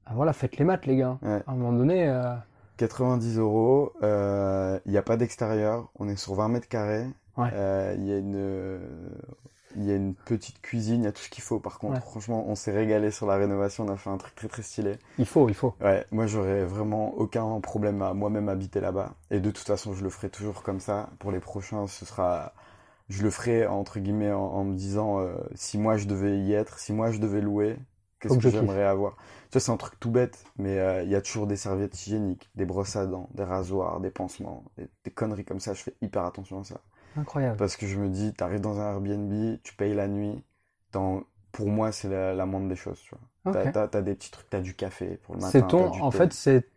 Ah, 0.05 0.11
voilà, 0.15 0.33
faites 0.33 0.57
les 0.57 0.65
maths, 0.65 0.85
les 0.85 0.97
gars. 0.97 1.17
Ouais. 1.21 1.41
À 1.47 1.51
un 1.51 1.55
moment 1.55 1.73
donné, 1.77 2.07
euh, 2.07 2.33
90 2.77 3.37
euros. 3.37 3.93
euh, 4.03 4.79
Il 4.85 4.91
n'y 4.91 4.97
a 4.97 5.01
pas 5.01 5.17
d'extérieur. 5.17 5.89
On 5.95 6.07
est 6.09 6.15
sur 6.15 6.35
20 6.35 6.49
mètres 6.49 6.67
carrés. 6.67 7.07
Ouais. 7.37 7.49
Euh, 7.53 7.95
Il 7.97 8.05
y 8.05 8.13
a 8.13 8.17
une 8.17 8.35
euh, 8.35 8.79
il 9.75 9.85
y 9.85 9.91
a 9.91 9.95
une 9.95 10.15
petite 10.15 10.61
cuisine. 10.61 11.01
Il 11.03 11.05
y 11.05 11.07
a 11.07 11.11
tout 11.11 11.21
ce 11.23 11.29
qu'il 11.29 11.43
faut. 11.43 11.59
Par 11.59 11.79
contre, 11.79 11.99
Ouais. 11.99 12.01
franchement, 12.01 12.45
on 12.47 12.55
s'est 12.55 12.71
régalé 12.71 13.11
sur 13.11 13.25
la 13.27 13.35
rénovation. 13.37 13.85
On 13.85 13.89
a 13.91 13.97
fait 13.97 14.09
un 14.09 14.17
truc 14.17 14.35
très 14.35 14.47
très 14.47 14.63
stylé. 14.63 14.97
il 15.17 15.25
faut, 15.25 15.49
il 15.49 15.55
faut. 15.55 15.75
Ouais, 15.81 16.05
moi 16.11 16.25
j'aurais 16.27 16.65
vraiment 16.65 17.13
aucun 17.15 17.59
problème 17.61 18.01
à 18.01 18.13
moi-même 18.13 18.49
habiter 18.49 18.79
là-bas. 18.79 19.15
Et 19.31 19.39
de 19.41 19.51
toute 19.51 19.67
façon, 19.67 19.93
je 19.93 20.03
le 20.03 20.09
ferai 20.09 20.29
toujours 20.29 20.63
comme 20.63 20.79
ça. 20.79 21.09
Pour 21.19 21.31
les 21.31 21.39
prochains, 21.41 21.87
ce 21.87 22.05
sera, 22.05 22.53
je 23.09 23.23
le 23.23 23.29
ferai 23.31 23.67
entre 23.67 23.99
guillemets 23.99 24.31
en, 24.31 24.41
en 24.41 24.63
me 24.65 24.75
disant 24.75 25.19
euh, 25.19 25.35
si 25.55 25.77
moi 25.77 25.97
je 25.97 26.05
devais 26.07 26.39
y 26.39 26.53
être, 26.53 26.79
si 26.79 26.93
moi 26.93 27.11
je 27.11 27.19
devais 27.19 27.41
louer, 27.41 27.77
qu'est-ce 28.19 28.37
que 28.37 28.49
j'aimerais 28.49 28.83
avoir? 28.83 29.15
Tu 29.51 29.53
vois, 29.53 29.61
c'est 29.61 29.71
un 29.71 29.77
truc 29.77 29.99
tout 29.99 30.11
bête, 30.11 30.45
mais 30.57 30.79
euh, 30.79 31.03
il 31.03 31.09
y 31.09 31.15
a 31.15 31.21
toujours 31.21 31.47
des 31.47 31.57
serviettes 31.57 32.05
hygiéniques, 32.07 32.49
des 32.55 32.65
brosses 32.65 32.95
à 32.95 33.05
dents, 33.05 33.29
des 33.33 33.43
rasoirs, 33.43 33.99
des 33.99 34.11
pansements, 34.11 34.63
des, 34.77 34.87
des 35.03 35.11
conneries 35.11 35.45
comme 35.45 35.59
ça. 35.59 35.73
Je 35.73 35.83
fais 35.83 35.95
hyper 36.01 36.25
attention 36.25 36.61
à 36.61 36.63
ça. 36.63 36.81
Incroyable. 37.17 37.57
Parce 37.57 37.75
que 37.77 37.87
je 37.87 37.97
me 37.97 38.09
dis, 38.09 38.33
t'arrives 38.33 38.61
dans 38.61 38.79
un 38.79 38.91
Airbnb, 38.93 39.59
tu 39.63 39.75
payes 39.75 39.93
la 39.93 40.07
nuit. 40.07 40.43
dans- 40.91 41.23
pour 41.51 41.67
moi, 41.67 41.91
c'est 41.91 42.09
la, 42.09 42.33
la 42.33 42.45
moindre 42.45 42.67
des 42.69 42.75
choses. 42.75 42.99
Tu 43.01 43.15
vois. 43.15 43.53
T'as, 43.53 44.01
des 44.01 44.15
petits 44.15 44.31
trucs, 44.31 44.49
t'as 44.49 44.61
du 44.61 44.73
café 44.75 45.17
pour 45.23 45.35
le 45.35 45.41
matin. 45.41 45.51
C'est 45.51 45.67
ton, 45.67 45.91
en 45.91 46.09
thé. 46.11 46.17
fait, 46.17 46.33
c'est, 46.33 46.67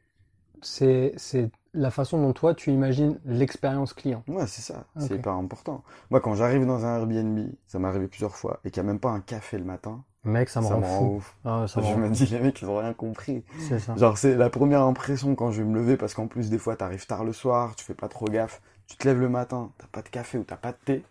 c'est, 0.62 1.12
c'est 1.16 1.50
la 1.74 1.90
façon 1.90 2.20
dont 2.20 2.32
toi 2.32 2.54
tu 2.54 2.70
imagines 2.72 3.18
l'expérience 3.26 3.94
client. 3.94 4.24
Ouais, 4.28 4.46
c'est 4.46 4.62
ça, 4.62 4.84
c'est 4.98 5.14
hyper 5.16 5.32
important. 5.32 5.82
Moi, 6.10 6.20
quand 6.20 6.34
j'arrive 6.34 6.66
dans 6.66 6.84
un 6.84 6.98
Airbnb, 6.98 7.48
ça 7.66 7.78
m'est 7.78 7.88
arrivé 7.88 8.08
plusieurs 8.08 8.36
fois, 8.36 8.60
et 8.64 8.70
qu'il 8.70 8.82
n'y 8.82 8.88
a 8.88 8.92
même 8.92 9.00
pas 9.00 9.10
un 9.10 9.20
café 9.20 9.58
le 9.58 9.64
matin, 9.64 10.04
Mec, 10.24 10.48
ça 10.48 10.60
me 10.60 10.66
rend 10.66 10.82
fou. 10.82 11.16
ouf. 11.16 11.36
Ah, 11.44 11.66
ça 11.66 11.80
Je 11.80 11.94
me 11.94 12.10
dis, 12.10 12.26
les 12.26 12.40
mecs, 12.40 12.60
ils 12.60 12.68
ont 12.68 12.78
rien 12.78 12.92
compris. 12.92 13.44
C'est 13.58 13.78
ça. 13.78 13.94
Genre, 13.96 14.18
c'est 14.18 14.34
la 14.36 14.50
première 14.50 14.82
impression 14.82 15.34
quand 15.34 15.50
je 15.50 15.62
vais 15.62 15.68
me 15.68 15.74
lever, 15.78 15.96
parce 15.96 16.14
qu'en 16.14 16.26
plus, 16.26 16.50
des 16.50 16.58
fois, 16.58 16.76
t'arrives 16.76 17.06
tard 17.06 17.24
le 17.24 17.32
soir, 17.32 17.74
tu 17.76 17.84
fais 17.84 17.94
pas 17.94 18.08
trop 18.08 18.26
gaffe, 18.26 18.60
tu 18.88 18.96
te 18.96 19.06
lèves 19.06 19.20
le 19.20 19.28
matin, 19.28 19.70
t'as 19.78 19.86
pas 19.86 20.02
de 20.02 20.08
café 20.08 20.38
ou 20.38 20.44
t'as 20.44 20.56
pas 20.56 20.72
de 20.72 20.78
thé. 20.84 21.04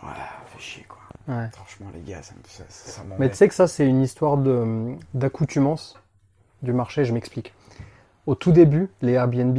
Voilà, 0.00 0.28
fait 0.46 0.58
chier, 0.60 0.84
quoi. 0.88 0.98
Ouais. 1.28 1.48
Franchement, 1.52 1.86
les 1.94 2.00
gars, 2.00 2.22
ça 2.22 2.34
me 2.34 2.40
ça, 2.48 2.64
ça, 2.68 3.02
Mais 3.18 3.28
tu 3.30 3.36
sais 3.36 3.48
que 3.48 3.54
ça, 3.54 3.68
c'est 3.68 3.86
une 3.86 4.00
histoire 4.02 4.36
d'accoutumance 5.14 5.98
du 6.62 6.72
marché, 6.72 7.04
je 7.04 7.12
m'explique. 7.12 7.52
Au 8.26 8.34
tout 8.34 8.52
début, 8.52 8.88
les 9.02 9.12
Airbnb, 9.12 9.58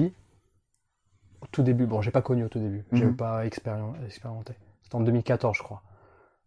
au 1.41 1.47
tout 1.47 1.63
début, 1.63 1.85
bon, 1.85 2.01
j'ai 2.01 2.11
pas 2.11 2.21
connu 2.21 2.43
au 2.45 2.49
tout 2.49 2.59
début, 2.59 2.83
j'ai 2.93 3.05
Mhm. 3.05 3.15
pas 3.15 3.45
expérimenté. 3.45 4.53
C'était 4.81 4.95
en 4.95 5.01
2014, 5.01 5.57
je 5.57 5.63
crois. 5.63 5.81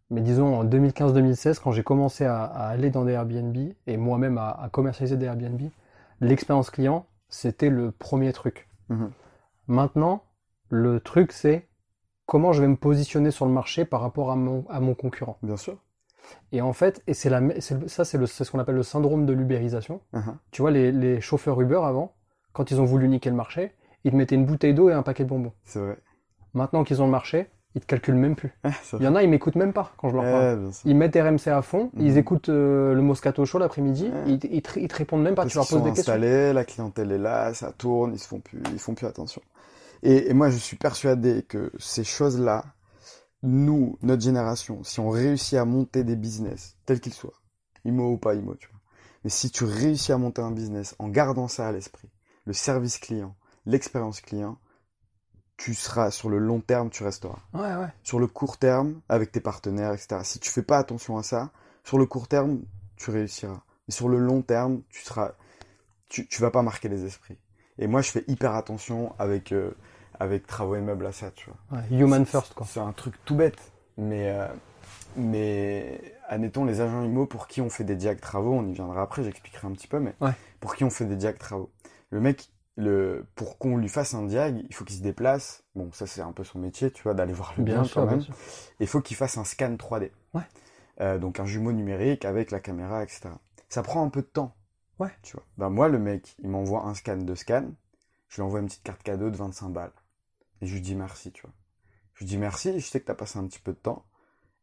Mais 0.09 0.21
disons 0.21 0.55
en 0.55 0.63
2015-2016, 0.63 1.59
quand 1.59 1.71
j'ai 1.71 1.83
commencé 1.83 2.25
à, 2.25 2.43
à 2.43 2.67
aller 2.67 2.89
dans 2.89 3.05
des 3.05 3.13
Airbnb 3.13 3.55
et 3.87 3.97
moi-même 3.97 4.37
à, 4.37 4.49
à 4.51 4.69
commercialiser 4.69 5.17
des 5.17 5.25
Airbnb, 5.25 5.61
l'expérience 6.21 6.69
client, 6.69 7.05
c'était 7.29 7.69
le 7.69 7.91
premier 7.91 8.33
truc. 8.33 8.67
Mhm. 8.89 9.11
Maintenant, 9.67 10.23
le 10.69 10.99
truc, 10.99 11.31
c'est 11.31 11.67
comment 12.25 12.51
je 12.53 12.61
vais 12.61 12.67
me 12.67 12.75
positionner 12.75 13.31
sur 13.31 13.45
le 13.45 13.51
marché 13.51 13.85
par 13.85 14.01
rapport 14.01 14.31
à 14.31 14.35
mon, 14.35 14.65
à 14.69 14.79
mon 14.79 14.95
concurrent. 14.95 15.37
Bien 15.43 15.57
sûr. 15.57 15.77
Et 16.51 16.61
en 16.61 16.73
fait, 16.73 17.01
et 17.07 17.13
c'est 17.13 17.29
la, 17.29 17.41
ça, 17.61 18.03
c'est 18.03 18.25
ce 18.27 18.51
qu'on 18.51 18.59
appelle 18.59 18.75
le 18.75 18.83
syndrome 18.83 19.25
de 19.25 19.33
l'ubérisation. 19.33 20.01
Mhm. 20.13 20.37
Tu 20.51 20.61
vois, 20.61 20.71
les, 20.71 20.91
les 20.91 21.21
chauffeurs 21.21 21.59
Uber 21.61 21.79
avant, 21.83 22.13
quand 22.51 22.69
ils 22.71 22.81
ont 22.81 22.85
voulu 22.85 23.07
niquer 23.07 23.29
le 23.29 23.35
marché, 23.35 23.71
ils 24.03 24.11
te 24.11 24.15
mettaient 24.17 24.35
une 24.35 24.45
bouteille 24.45 24.73
d'eau 24.73 24.89
et 24.89 24.93
un 24.93 25.03
paquet 25.03 25.23
de 25.23 25.29
bonbons. 25.29 25.53
C'est 25.63 25.79
vrai. 25.79 25.97
Maintenant 26.53 26.83
qu'ils 26.83 27.01
ont 27.01 27.05
le 27.05 27.11
marché, 27.11 27.47
Ils 27.75 27.81
te 27.81 27.85
calculent 27.85 28.15
même 28.15 28.35
plus. 28.35 28.51
Ça- 28.81 28.97
Il 28.99 29.03
y 29.03 29.07
en 29.07 29.15
a, 29.15 29.21
ils 29.21 29.29
m'écoutent 29.29 29.55
même 29.55 29.71
pas 29.73 29.91
quand 29.97 30.09
je 30.09 30.15
leur 30.15 30.23
parle. 30.23 30.59
Bien 30.61 30.71
sûr. 30.71 30.89
Ils 30.89 30.95
mettent 30.95 31.15
RMC 31.15 31.47
à 31.51 31.61
fond, 31.61 31.91
Mhm. 31.93 32.05
ils 32.07 32.17
écoutent 32.17 32.49
euh, 32.49 32.95
le 32.95 33.01
Moscato 33.03 33.45
Show 33.45 33.59
l'après-midi, 33.59 34.05
Ouais. 34.05 34.23
ils, 34.25 34.39
ils 34.51 34.61
te, 34.63 34.79
ils 34.79 34.87
te 34.87 34.95
répondent 34.95 35.21
même 35.21 35.35
pas, 35.35 35.45
tu 35.45 35.55
leur 35.55 35.65
poses 35.67 35.77
sont 35.77 35.83
des 35.85 35.91
questions. 35.91 36.13
installés, 36.13 36.53
la 36.53 36.65
clientèle 36.65 37.11
est 37.11 37.17
là, 37.19 37.53
ça 37.53 37.71
tourne, 37.73 38.13
ils 38.13 38.19
se 38.19 38.27
font 38.27 38.39
plus, 38.39 38.59
ils 38.73 38.79
font 38.79 38.95
plus 38.95 39.05
attention. 39.05 39.41
Et, 40.03 40.29
et 40.29 40.33
moi, 40.33 40.49
je 40.49 40.57
suis 40.57 40.77
persuadé 40.77 41.43
que 41.43 41.71
ces 41.79 42.03
choses-là, 42.03 42.65
nous, 43.43 43.97
notre 44.01 44.21
génération, 44.21 44.83
si 44.83 44.99
on 44.99 45.09
réussit 45.09 45.57
à 45.57 45.65
monter 45.65 46.03
des 46.03 46.15
business, 46.15 46.77
tels 46.85 46.99
qu'ils 46.99 47.13
soient, 47.13 47.39
IMO 47.85 48.13
ou 48.13 48.17
pas 48.17 48.35
IMO, 48.35 48.55
tu 48.55 48.67
vois. 48.69 48.79
Mais 49.23 49.29
si 49.29 49.49
tu 49.49 49.63
réussis 49.63 50.11
à 50.11 50.17
monter 50.17 50.41
un 50.41 50.51
business 50.51 50.95
en 50.99 51.09
gardant 51.09 51.47
ça 51.47 51.67
à 51.67 51.71
l'esprit, 51.71 52.09
le 52.45 52.53
service 52.53 52.97
client, 52.97 53.35
l'expérience 53.65 54.21
client, 54.21 54.57
tu 55.57 55.73
seras 55.73 56.11
sur 56.11 56.29
le 56.29 56.37
long 56.37 56.61
terme, 56.61 56.89
tu 56.89 57.03
resteras. 57.03 57.39
Ouais, 57.53 57.75
ouais. 57.75 57.91
Sur 58.03 58.19
le 58.19 58.27
court 58.27 58.57
terme, 58.57 59.01
avec 59.09 59.31
tes 59.31 59.41
partenaires, 59.41 59.91
etc. 59.91 60.21
Si 60.23 60.39
tu 60.39 60.49
fais 60.49 60.61
pas 60.61 60.77
attention 60.77 61.17
à 61.17 61.23
ça, 61.23 61.51
sur 61.83 61.97
le 61.97 62.05
court 62.05 62.27
terme, 62.27 62.61
tu 62.95 63.09
réussiras. 63.09 63.63
Mais 63.87 63.93
sur 63.93 64.07
le 64.07 64.19
long 64.19 64.41
terme, 64.41 64.81
tu 64.89 65.01
seras, 65.03 65.31
tu, 66.09 66.27
tu 66.27 66.41
vas 66.41 66.51
pas 66.51 66.61
marquer 66.61 66.89
les 66.89 67.05
esprits. 67.05 67.39
Et 67.79 67.87
moi, 67.87 68.01
je 68.01 68.11
fais 68.11 68.23
hyper 68.27 68.55
attention 68.55 69.13
avec, 69.19 69.51
euh, 69.51 69.71
avec 70.19 70.47
travaux 70.47 70.75
et 70.75 70.81
meubles 70.81 71.05
à 71.05 71.11
ça, 71.11 71.31
tu 71.31 71.49
vois. 71.49 71.79
Ouais, 71.79 71.85
Human 71.97 72.25
first, 72.25 72.53
quoi. 72.53 72.65
C'est 72.69 72.79
un 72.79 72.91
truc 72.93 73.15
tout 73.25 73.35
bête. 73.35 73.57
Mais, 73.97 74.29
euh, 74.31 74.47
mais, 75.15 75.99
admettons, 76.27 76.65
les 76.65 76.81
agents 76.81 77.03
IMO 77.03 77.25
pour 77.25 77.47
qui 77.47 77.61
on 77.61 77.69
fait 77.69 77.83
des 77.83 77.95
diags 77.95 78.19
travaux, 78.19 78.53
on 78.53 78.65
y 78.67 78.73
viendra 78.73 79.01
après, 79.01 79.23
j'expliquerai 79.23 79.67
un 79.67 79.71
petit 79.71 79.87
peu, 79.87 79.99
mais 79.99 80.13
Ouais. 80.21 80.31
pour 80.59 80.75
qui 80.75 80.83
on 80.83 80.89
fait 80.89 81.05
des 81.05 81.15
diags 81.15 81.37
travaux. 81.37 81.71
Le 82.09 82.19
mec, 82.19 82.49
le, 82.75 83.25
pour 83.35 83.57
qu'on 83.57 83.77
lui 83.77 83.89
fasse 83.89 84.13
un 84.13 84.23
diag, 84.23 84.63
il 84.69 84.73
faut 84.75 84.85
qu'il 84.85 84.97
se 84.97 85.01
déplace. 85.01 85.63
Bon, 85.75 85.89
ça, 85.91 86.05
c'est 86.07 86.21
un 86.21 86.31
peu 86.31 86.43
son 86.43 86.59
métier, 86.59 86.91
tu 86.91 87.01
vois, 87.03 87.13
d'aller 87.13 87.33
voir 87.33 87.53
le 87.57 87.63
bien, 87.63 87.75
Bien 87.75 87.83
sûr, 87.85 88.01
quand 88.01 88.05
même. 88.07 88.17
bien 88.19 88.25
sûr. 88.25 88.35
Il 88.79 88.87
faut 88.87 89.01
qu'il 89.01 89.17
fasse 89.17 89.37
un 89.37 89.43
scan 89.43 89.75
3D. 89.75 90.11
Ouais. 90.33 90.41
Euh, 91.01 91.17
donc 91.17 91.39
un 91.39 91.45
jumeau 91.45 91.71
numérique 91.71 92.25
avec 92.25 92.51
la 92.51 92.59
caméra, 92.59 93.03
etc. 93.03 93.29
Ça 93.69 93.83
prend 93.83 94.03
un 94.03 94.09
peu 94.09 94.21
de 94.21 94.27
temps. 94.27 94.55
Ouais. 94.99 95.11
Tu 95.21 95.33
vois. 95.33 95.45
Ben 95.57 95.69
moi, 95.69 95.89
le 95.89 95.99
mec, 95.99 96.35
il 96.39 96.49
m'envoie 96.49 96.85
un 96.85 96.93
scan 96.93 97.17
de 97.17 97.35
scan. 97.35 97.71
Je 98.29 98.35
lui 98.35 98.41
envoie 98.41 98.59
une 98.59 98.67
petite 98.67 98.83
carte 98.83 99.03
cadeau 99.03 99.29
de 99.29 99.37
25 99.37 99.69
balles. 99.69 99.91
Et 100.61 100.67
je 100.67 100.73
lui 100.73 100.81
dis 100.81 100.95
merci, 100.95 101.31
tu 101.31 101.41
vois. 101.41 101.53
Je 102.13 102.19
lui 102.19 102.25
dis 102.25 102.37
merci, 102.37 102.79
je 102.79 102.85
sais 102.85 102.99
que 102.99 103.05
tu 103.05 103.11
as 103.11 103.15
passé 103.15 103.37
un 103.39 103.45
petit 103.47 103.59
peu 103.59 103.71
de 103.71 103.77
temps. 103.77 104.05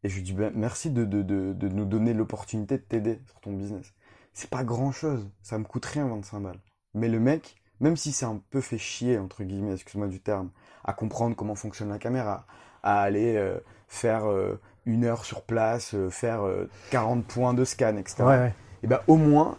Et 0.03 0.09
je 0.09 0.17
lui 0.17 0.23
dis 0.23 0.33
ben, 0.33 0.53
merci 0.55 0.91
de, 0.91 1.05
de, 1.05 1.23
de, 1.23 1.53
de 1.53 1.69
nous 1.69 1.85
donner 1.85 2.13
l'opportunité 2.13 2.79
de 2.79 2.83
t'aider 2.83 3.21
sur 3.27 3.41
ton 3.41 3.53
business. 3.53 3.95
C'est 4.33 4.51
pas 4.51 4.65
grand 4.65 4.93
chose. 4.93 5.31
Ça 5.43 5.59
me 5.59 5.65
coûte 5.65 5.85
rien 5.87 6.07
25 6.09 6.41
balles. 6.41 6.61
Mais 6.95 7.09
le 7.09 7.21
mec, 7.21 7.57
même 7.81 7.97
si 7.97 8.13
c'est 8.13 8.27
un 8.27 8.41
peu 8.51 8.61
fait 8.61 8.79
chier, 8.79 9.19
entre 9.19 9.45
guillemets, 9.45 9.75
excuse-moi 9.75 10.09
du 10.09 10.21
terme, 10.21 10.51
à 10.85 10.93
comprendre 10.93 11.37
comment 11.37 11.55
fonctionne 11.55 11.89
la 11.89 11.99
caméra, 11.99 12.47
à 12.83 13.01
aller 13.01 13.37
euh, 13.37 13.59
faire 13.89 14.27
euh, 14.27 14.61
une 14.87 15.05
heure 15.05 15.25
sur 15.25 15.43
place, 15.43 15.95
euh, 15.95 16.11
faire 16.11 16.43
euh, 16.43 16.69
40 16.91 17.25
points 17.25 17.55
de 17.55 17.65
scan, 17.65 17.97
etc. 17.97 18.17
Ouais, 18.21 18.27
ouais. 18.27 18.55
Et 18.83 18.87
ben 18.87 19.01
au 19.07 19.17
moins, 19.17 19.57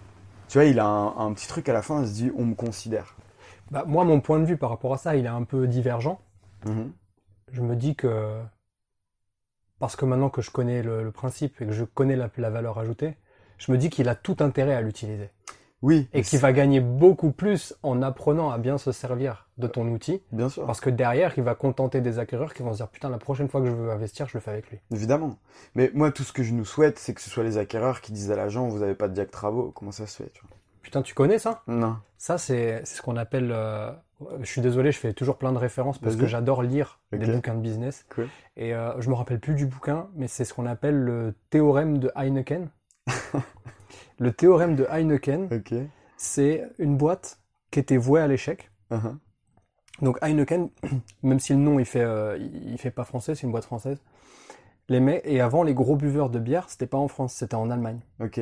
tu 0.48 0.58
vois, 0.58 0.66
il 0.66 0.80
a 0.80 0.86
un, 0.86 1.18
un 1.18 1.34
petit 1.34 1.48
truc 1.48 1.70
à 1.70 1.74
la 1.74 1.82
fin, 1.82 2.02
il 2.02 2.08
se 2.08 2.14
dit 2.14 2.32
on 2.38 2.46
me 2.46 2.56
considère. 2.56 3.16
Bah, 3.72 3.84
moi, 3.88 4.04
mon 4.06 4.22
point 4.22 4.40
de 4.40 4.46
vue 4.46 4.58
par 4.58 4.70
rapport 4.70 4.94
à 4.94 4.98
ça, 4.98 5.16
il 5.16 5.26
est 5.26 5.30
un 5.30 5.44
peu 5.44 5.68
divergent. 5.68 6.20
Mhm. 6.66 6.94
Je 7.52 7.62
me 7.62 7.76
dis 7.76 7.96
que, 7.96 8.44
parce 9.80 9.96
que 9.96 10.04
maintenant 10.04 10.30
que 10.30 10.42
je 10.42 10.52
connais 10.52 10.84
le, 10.84 11.02
le 11.04 11.12
principe 11.12 11.62
et 11.62 11.66
que 11.66 11.72
je 11.72 11.86
connais 11.86 12.18
la, 12.18 12.30
la 12.38 12.50
valeur 12.50 12.78
ajoutée, 12.78 13.16
je 13.58 13.72
me 13.72 13.78
dis 13.78 13.90
qu'il 13.90 14.10
a 14.10 14.16
tout 14.16 14.36
intérêt 14.40 14.74
à 14.74 14.82
l'utiliser. 14.82 15.30
Oui, 15.82 16.08
Et 16.14 16.24
qu'il 16.24 16.40
va 16.40 16.52
gagner 16.54 16.80
beaucoup 16.80 17.32
plus 17.32 17.76
en 17.84 18.02
apprenant 18.02 18.50
à 18.50 18.58
bien 18.58 18.78
se 18.78 18.92
servir 18.92 19.48
de 19.58 19.68
ton 19.68 19.88
outil. 19.90 20.22
bien 20.32 20.50
sûr, 20.50 20.66
Parce 20.66 20.80
que 20.82 20.90
derrière, 20.90 21.34
il 21.38 21.44
va 21.44 21.54
contenter 21.54 22.02
des 22.02 22.18
acquéreurs 22.18 22.54
qui 22.54 22.64
vont 22.64 22.72
se 22.72 22.78
dire 22.78 22.88
Putain, 22.88 23.10
la 23.10 23.18
prochaine 23.20 23.50
fois 23.50 23.62
que 23.62 23.68
je 23.68 23.72
veux 23.76 23.92
investir, 23.92 24.28
je 24.28 24.36
le 24.38 24.42
fais 24.42 24.52
avec 24.52 24.70
lui. 24.72 24.80
évidemment. 24.92 25.38
Mais 25.76 25.92
moi, 25.94 26.12
tout 26.12 26.24
ce 26.24 26.34
que 26.34 26.42
je 26.44 26.54
nous 26.54 26.66
souhaite, 26.66 26.98
c'est 26.98 27.14
que 27.14 27.22
ce 27.22 27.30
soit 27.30 27.44
les 27.44 27.58
acquéreurs 27.58 28.02
qui 28.02 28.14
disent 28.14 28.32
à 28.32 28.36
l'agent 28.36 28.68
vous 28.68 28.82
avez 28.84 28.96
pas 28.96 29.08
de 29.08 29.14
diag 29.14 29.30
travaux, 29.30 29.72
comment 29.76 29.92
ça 29.92 30.08
se 30.08 30.24
fait, 30.24 30.30
tu 30.34 30.42
vois? 30.42 30.50
Putain, 30.82 31.02
tu 31.02 31.14
connais 31.14 31.40
ça? 31.40 31.62
Non. 31.68 31.98
Ça, 32.18 32.38
c'est 32.38 32.84
ce 32.86 33.02
qu'on 33.02 33.18
appelle. 33.18 33.52
euh, 33.52 33.92
Je 34.40 34.46
suis 34.46 34.62
désolé, 34.62 34.92
je 34.92 35.00
fais 35.00 35.14
toujours 35.14 35.38
plein 35.38 35.52
de 35.52 35.58
références 35.58 35.98
parce 36.00 36.16
que 36.16 36.26
j'adore 36.26 36.64
lire 36.64 37.00
des 37.12 37.18
bouquins 37.28 37.54
de 37.56 37.60
business. 37.62 38.06
Cool. 38.14 38.28
Et 38.56 38.74
euh, 38.74 39.00
je 39.02 39.10
me 39.10 39.16
rappelle 39.16 39.40
plus 39.40 39.56
du 39.56 39.66
bouquin, 39.66 40.08
mais 40.16 40.28
c'est 40.28 40.46
ce 40.46 40.54
qu'on 40.54 40.66
appelle 40.68 40.96
le 40.98 41.34
théorème 41.50 41.98
de 42.00 42.12
Heineken. 42.16 42.70
le 44.20 44.32
théorème 44.32 44.76
de 44.76 44.86
Heineken, 44.90 45.50
c'est 46.18 46.64
une 46.78 46.98
boîte 46.98 47.40
qui 47.72 47.80
était 47.80 47.98
vouée 47.98 48.22
à 48.22 48.28
l'échec. 48.28 48.72
Uh-huh. 48.92 49.18
Donc 50.02 50.18
Heineken, 50.22 50.70
même 51.24 51.40
si 51.40 51.54
le 51.54 51.60
nom 51.60 51.80
il 51.80 51.86
fait, 51.86 52.04
euh, 52.04 52.38
il 52.38 52.78
fait 52.78 52.92
pas 52.92 53.04
français, 53.04 53.36
c'est 53.36 53.44
une 53.44 53.52
boîte 53.52 53.66
française. 53.66 54.02
Les 54.88 55.00
mecs, 55.00 55.22
et 55.26 55.42
avant 55.42 55.64
les 55.64 55.74
gros 55.74 55.96
buveurs 55.96 56.30
de 56.30 56.40
bière, 56.40 56.70
c'était 56.70 56.88
pas 56.88 56.98
en 56.98 57.08
France, 57.08 57.34
c'était 57.34 57.56
en 57.56 57.72
Allemagne. 57.72 58.00
Ok. 58.20 58.40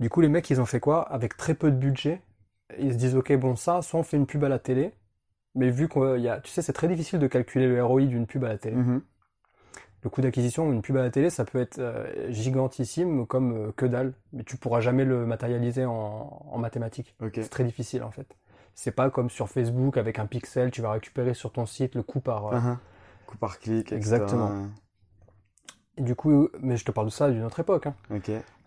Du 0.00 0.08
coup, 0.08 0.20
les 0.20 0.28
mecs, 0.28 0.48
ils 0.50 0.60
ont 0.60 0.66
fait 0.66 0.80
quoi? 0.80 1.02
Avec 1.02 1.36
très 1.36 1.54
peu 1.54 1.70
de 1.70 1.76
budget, 1.76 2.22
ils 2.78 2.92
se 2.92 2.96
disent, 2.98 3.14
ok, 3.14 3.32
bon, 3.36 3.54
ça, 3.54 3.82
soit 3.82 4.00
on 4.00 4.02
fait 4.02 4.16
une 4.16 4.26
pub 4.26 4.42
à 4.44 4.48
la 4.48 4.58
télé, 4.58 4.94
mais 5.54 5.70
vu 5.70 5.88
qu'il 5.88 6.20
y 6.20 6.28
a, 6.28 6.40
tu 6.40 6.50
sais, 6.50 6.62
c'est 6.62 6.72
très 6.72 6.88
difficile 6.88 7.18
de 7.18 7.26
calculer 7.26 7.68
le 7.68 7.84
ROI 7.84 8.06
d'une 8.06 8.26
pub 8.26 8.44
à 8.44 8.48
la 8.48 8.58
télé. 8.58 8.76
Mhm. 8.76 9.02
Le 10.04 10.10
coût 10.10 10.20
d'acquisition 10.20 10.68
d'une 10.68 10.82
pub 10.82 10.96
à 10.96 11.02
la 11.02 11.10
télé, 11.10 11.30
ça 11.30 11.44
peut 11.44 11.60
être 11.60 11.78
euh, 11.78 12.30
gigantissime 12.32 13.26
comme 13.26 13.52
euh, 13.68 13.72
que 13.76 13.86
dalle, 13.86 14.14
mais 14.32 14.42
tu 14.42 14.56
pourras 14.56 14.80
jamais 14.80 15.04
le 15.04 15.26
matérialiser 15.26 15.84
en, 15.84 16.42
en 16.50 16.58
mathématiques. 16.58 17.14
C'est 17.42 17.50
très 17.50 17.64
difficile, 17.64 18.02
en 18.02 18.10
fait. 18.10 18.26
C'est 18.74 18.90
pas 18.90 19.10
comme 19.10 19.30
sur 19.30 19.48
Facebook 19.48 19.96
avec 19.98 20.18
un 20.18 20.26
pixel, 20.26 20.70
tu 20.72 20.82
vas 20.82 20.90
récupérer 20.92 21.34
sur 21.34 21.52
ton 21.52 21.66
site 21.66 21.94
le 21.94 22.02
coût 22.02 22.20
par, 22.20 22.46
euh, 22.48 22.58
Uh-huh. 22.58 22.76
Coup 23.26 23.36
par 23.36 23.58
clic, 23.60 23.86
etc. 23.92 23.96
Exactement. 23.96 24.50
Et 25.96 26.02
du 26.02 26.14
coup, 26.16 26.48
mais 26.60 26.76
je 26.76 26.84
te 26.84 26.90
parle 26.90 27.06
de 27.06 27.12
ça 27.12 27.30
d'une 27.30 27.44
autre 27.44 27.60
époque. 27.60 27.86
hein. 27.86 27.94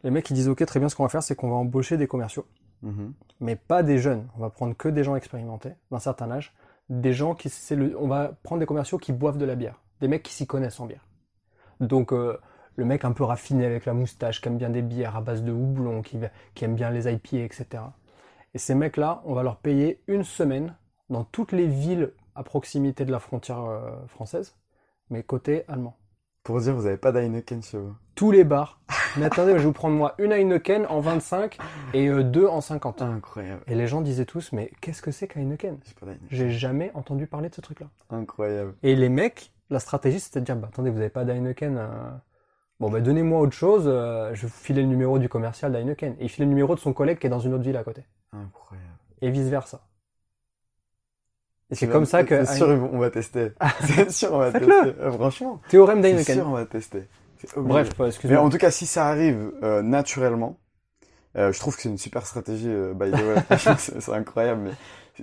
Les 0.04 0.12
mecs, 0.12 0.30
ils 0.30 0.34
disent, 0.36 0.48
ok, 0.48 0.64
très 0.66 0.80
bien, 0.80 0.88
ce 0.90 0.96
qu'on 0.96 1.04
va 1.04 1.10
faire, 1.10 1.24
c'est 1.24 1.36
qu'on 1.36 1.50
va 1.50 1.56
embaucher 1.56 1.98
des 1.98 2.08
commerciaux. 2.08 2.46
Mhm. 2.82 3.14
mais 3.40 3.56
pas 3.56 3.82
des 3.84 3.98
jeunes. 3.98 4.28
On 4.38 4.42
va 4.42 4.50
prendre 4.52 4.76
que 4.78 4.88
des 4.90 5.04
gens 5.04 5.16
expérimentés, 5.16 5.72
d'un 5.92 5.98
certain 6.00 6.30
âge. 6.30 6.54
Des 6.90 7.14
gens 7.14 7.34
qui, 7.34 7.50
c'est 7.50 7.76
le, 7.76 7.98
on 8.00 8.08
va 8.08 8.34
prendre 8.44 8.60
des 8.60 8.66
commerciaux 8.68 9.00
qui 9.00 9.12
boivent 9.12 9.38
de 9.40 9.46
la 9.46 9.56
bière. 9.56 9.82
Des 10.02 10.08
mecs 10.08 10.22
qui 10.22 10.34
s'y 10.34 10.46
connaissent 10.46 10.80
en 10.80 10.86
bière. 10.86 11.04
Donc, 11.80 12.14
euh, 12.14 12.38
le 12.76 12.86
mec 12.86 13.06
un 13.06 13.12
peu 13.12 13.24
raffiné 13.24 13.66
avec 13.66 13.86
la 13.86 13.94
moustache, 13.94 14.42
qui 14.42 14.48
aime 14.48 14.58
bien 14.58 14.70
des 14.70 14.82
bières 14.82 15.16
à 15.16 15.22
base 15.22 15.44
de 15.44 15.52
houblon, 15.52 16.02
qui, 16.02 16.20
aime 16.62 16.76
bien 16.76 16.90
les 16.90 17.12
IPA, 17.12 17.38
etc. 17.38 17.66
Et 18.54 18.58
ces 18.58 18.76
mecs-là, 18.76 19.22
on 19.26 19.34
va 19.34 19.44
leur 19.44 19.58
payer 19.58 20.02
une 20.08 20.24
semaine 20.24 20.76
dans 21.10 21.24
toutes 21.24 21.52
les 21.52 21.68
villes 21.68 22.12
à 22.36 22.44
proximité 22.44 23.06
de 23.06 23.12
la 23.12 23.20
frontière 23.20 23.64
euh, 23.64 23.92
française, 24.08 24.56
mais 25.10 25.24
côté 25.24 25.64
allemand. 25.68 25.98
Pour 26.44 26.60
dire, 26.60 26.76
vous 26.76 26.86
avez 26.86 26.98
pas 26.98 27.12
d'Heineken 27.12 27.64
chez 27.64 27.78
vous. 27.78 27.96
Tous 28.14 28.32
les 28.32 28.44
bars. 28.44 28.80
Mais 29.18 29.26
attendez, 29.26 29.54
je 29.54 29.58
vais 29.58 29.64
vous 29.64 29.72
prendre 29.72 29.96
moi 29.96 30.14
une 30.20 30.32
Heineken 30.32 30.86
en 30.88 31.00
25 31.00 31.58
et 31.94 32.08
euh, 32.08 32.22
deux 32.24 32.46
en 32.46 32.62
50. 32.62 33.02
Incroyable. 33.02 33.64
Et 33.68 33.74
les 33.74 33.88
gens 33.88 34.02
disaient 34.02 34.26
tous, 34.26 34.52
mais 34.52 34.72
qu'est-ce 34.80 35.02
que 35.02 35.10
c'est 35.10 35.28
qu'Heineken. 35.28 35.80
J'ai 36.30 36.52
jamais 36.52 36.92
entendu 36.94 37.26
parler 37.26 37.50
de 37.50 37.56
ce 37.56 37.62
truc-là. 37.62 37.88
Incroyable. 38.12 38.76
Et 38.84 38.96
les 38.96 39.10
mecs, 39.10 39.54
la 39.70 39.80
stratégie, 39.80 40.20
c'était 40.20 40.40
de 40.40 40.46
dire, 40.46 40.56
bah 40.56 40.68
attendez, 40.72 40.90
vous 40.90 41.00
avez 41.00 41.10
pas 41.10 41.24
d'Heineken 41.26 41.78
euh, 41.78 41.88
Bon, 42.80 42.90
bah 42.90 43.00
donnez-moi 43.00 43.40
autre 43.40 43.54
chose, 43.54 43.84
euh, 43.88 44.34
je 44.36 44.42
vais 44.44 44.48
vous 44.48 44.54
filer 44.54 44.82
le 44.82 44.88
numéro 44.88 45.18
du 45.18 45.30
commercial 45.30 45.72
d'Heineken. 45.72 46.14
Et 46.20 46.26
il 46.26 46.30
filait 46.30 46.46
le 46.46 46.50
numéro 46.50 46.76
de 46.76 46.80
son 46.80 46.92
collègue 46.94 47.20
qui 47.20 47.28
est 47.28 47.30
dans 47.30 47.40
une 47.40 47.54
autre 47.54 47.64
ville 47.64 47.78
à 47.78 47.84
côté. 47.84 48.04
Incroyable. 48.34 48.90
Et 49.22 49.30
vice-versa. 49.32 49.80
Et 51.72 51.76
c'est 51.76 51.88
comme 51.88 52.06
ça 52.06 52.24
que... 52.24 52.46
C'est 52.46 52.58
sûr, 52.58 52.72
ils 52.72 52.78
vont- 52.78 52.92
on 52.94 53.00
va 53.00 53.10
tester. 53.10 53.54
C'est 53.82 54.12
sûr, 54.12 54.34
on 54.34 54.38
va 54.40 54.52
tester. 54.52 54.72
Euh, 54.72 55.12
Franchement. 55.12 55.62
Théorème 55.70 55.98
C'est 56.04 56.10
d'Heineken. 56.10 56.36
sûr, 56.36 56.48
on 56.48 56.52
va 56.52 56.66
tester. 56.66 57.08
C'est. 57.38 57.58
Bref, 57.58 57.90
ouais, 57.90 57.96
Mais 58.00 58.08
excuse-moi. 58.08 58.42
en 58.42 58.50
tout 58.50 58.58
cas, 58.58 58.72
si 58.72 58.86
ça 58.86 59.08
arrive 59.08 59.52
euh, 59.64 59.82
naturellement, 59.82 60.60
euh, 61.38 61.52
je 61.52 61.60
trouve 61.60 61.76
que 61.76 61.82
c'est 61.82 61.90
une 61.90 61.98
super 61.98 62.26
stratégie. 62.26 62.70
Euh, 62.70 62.94
by 62.94 63.12
the 63.12 63.16
way. 63.16 63.58
C'est 63.78 64.00
c'est 64.02 64.14
incroyable. 64.14 64.62
Mais, 64.64 64.72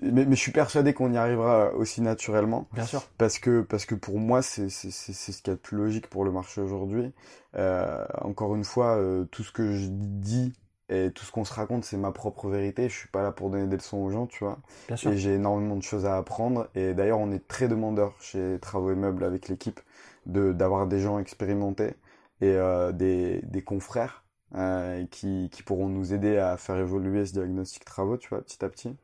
mais, 0.01 0.25
mais 0.25 0.37
je 0.37 0.41
suis 0.41 0.53
persuadé 0.53 0.95
qu'on 0.95 1.13
y 1.13 1.17
arrivera 1.17 1.73
aussi 1.75 2.01
naturellement 2.01 2.67
Bien 2.73 2.87
sûr. 2.87 3.03
parce 3.19 3.39
que 3.39 3.61
parce 3.61 3.85
que 3.85 3.95
pour 3.95 4.19
moi, 4.19 4.41
c'est 4.43 4.69
c'est 4.71 4.91
c'est 4.91 5.13
c'est 5.13 5.33
ce 5.33 5.43
qu'il 5.43 5.51
y 5.51 5.55
a 5.55 5.57
de 5.57 5.61
plus 5.61 5.77
logique 5.77 6.09
pour 6.09 6.25
le 6.25 6.31
marché 6.33 6.61
aujourd'hui. 6.61 7.13
Euh, 7.57 8.05
encore 8.23 8.55
une 8.55 8.65
fois, 8.65 8.97
euh, 8.97 9.25
tout 9.25 9.43
ce 9.43 9.53
que 9.53 9.73
je 9.73 9.89
dis 9.91 10.53
et 10.89 11.11
tout 11.11 11.25
ce 11.25 11.33
qu'on 11.33 11.45
se 11.45 11.53
raconte, 11.55 11.85
c'est 11.85 11.97
ma 11.97 12.13
propre 12.13 12.49
vérité. 12.49 12.89
Je 12.89 12.95
suis 12.97 13.09
pas 13.09 13.23
là 13.23 13.33
pour 13.33 13.51
donner 13.51 13.67
des 13.67 13.77
leçons 13.77 13.99
aux 13.99 14.11
gens, 14.11 14.27
tu 14.27 14.45
vois. 14.45 14.59
Bien 14.89 14.97
sûr. 14.97 15.11
Et 15.13 15.17
j'ai 15.19 15.35
énormément 15.35 15.77
de 15.77 15.83
choses 15.83 16.07
à 16.07 16.17
apprendre. 16.17 16.69
Et 16.75 16.95
d'ailleurs, 16.95 17.19
on 17.19 17.31
est 17.33 17.47
très 17.49 17.69
demandeur 17.69 18.15
chez 18.21 18.59
Travaux 18.61 18.91
et 18.93 18.95
Meubles 18.97 19.25
avec 19.25 19.49
l'équipe 19.49 19.81
de 20.27 20.53
d'avoir 20.53 20.87
des 20.87 21.01
gens 21.01 21.19
expérimentés 21.19 21.95
et 22.41 22.47
euh, 22.49 22.93
des, 22.93 23.41
des 23.43 23.63
confrères 23.63 24.25
euh, 24.55 25.05
qui, 25.11 25.49
qui 25.51 25.63
pourront 25.63 25.89
nous 25.89 26.13
aider 26.13 26.37
à 26.39 26.57
faire 26.57 26.77
évoluer 26.77 27.25
ce 27.25 27.33
diagnostic 27.33 27.85
travaux, 27.85 28.17
tu 28.19 28.29
vois, 28.29 28.43
petit 28.43 28.65
à 28.65 28.69
petit, 28.69 28.95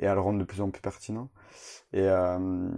et 0.00 0.06
à 0.06 0.14
le 0.14 0.20
rendre 0.20 0.38
de 0.40 0.44
plus 0.44 0.60
en 0.60 0.70
plus 0.70 0.82
pertinent. 0.82 1.28
Et, 1.92 2.02
euh, 2.02 2.68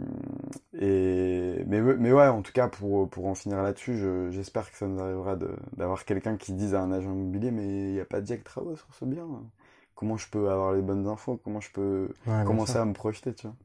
et 0.81 1.65
mais, 1.67 1.81
mais 1.81 2.13
ouais, 2.13 2.29
en 2.29 2.43
tout 2.43 2.53
cas, 2.53 2.69
pour, 2.69 3.09
pour 3.11 3.27
en 3.27 3.35
finir 3.35 3.63
là-dessus, 3.63 3.97
je- 3.99 4.31
j'espère 4.31 4.71
que 4.71 4.77
ça 4.77 4.87
nous 4.87 5.01
arrivera 5.01 5.37
d'avoir 5.77 6.05
quelqu'un 6.05 6.37
qui 6.37 6.53
dise 6.53 6.75
à 6.75 6.81
un 6.83 6.93
agent 6.93 7.11
immobilier, 7.13 7.51
mais 7.51 7.65
il 7.67 7.93
n'y 7.95 8.01
a 8.01 8.05
pas 8.05 8.21
de 8.21 8.27
diag 8.27 8.43
travaux 8.45 8.77
sur 8.77 8.95
ce 8.95 9.05
bien. 9.05 9.27
Comment 9.95 10.17
je 10.17 10.29
peux 10.29 10.51
avoir 10.51 10.75
les 10.75 10.83
bonnes 10.83 11.07
infos? 11.09 11.39
Comment 11.45 11.61
je 11.61 11.71
peux 11.73 12.09
Ouais, 12.27 12.45
commencer 12.45 12.79
à 12.79 12.85
me 12.85 12.93
projeter, 12.93 13.35
tu 13.35 13.47
vois? 13.47 13.57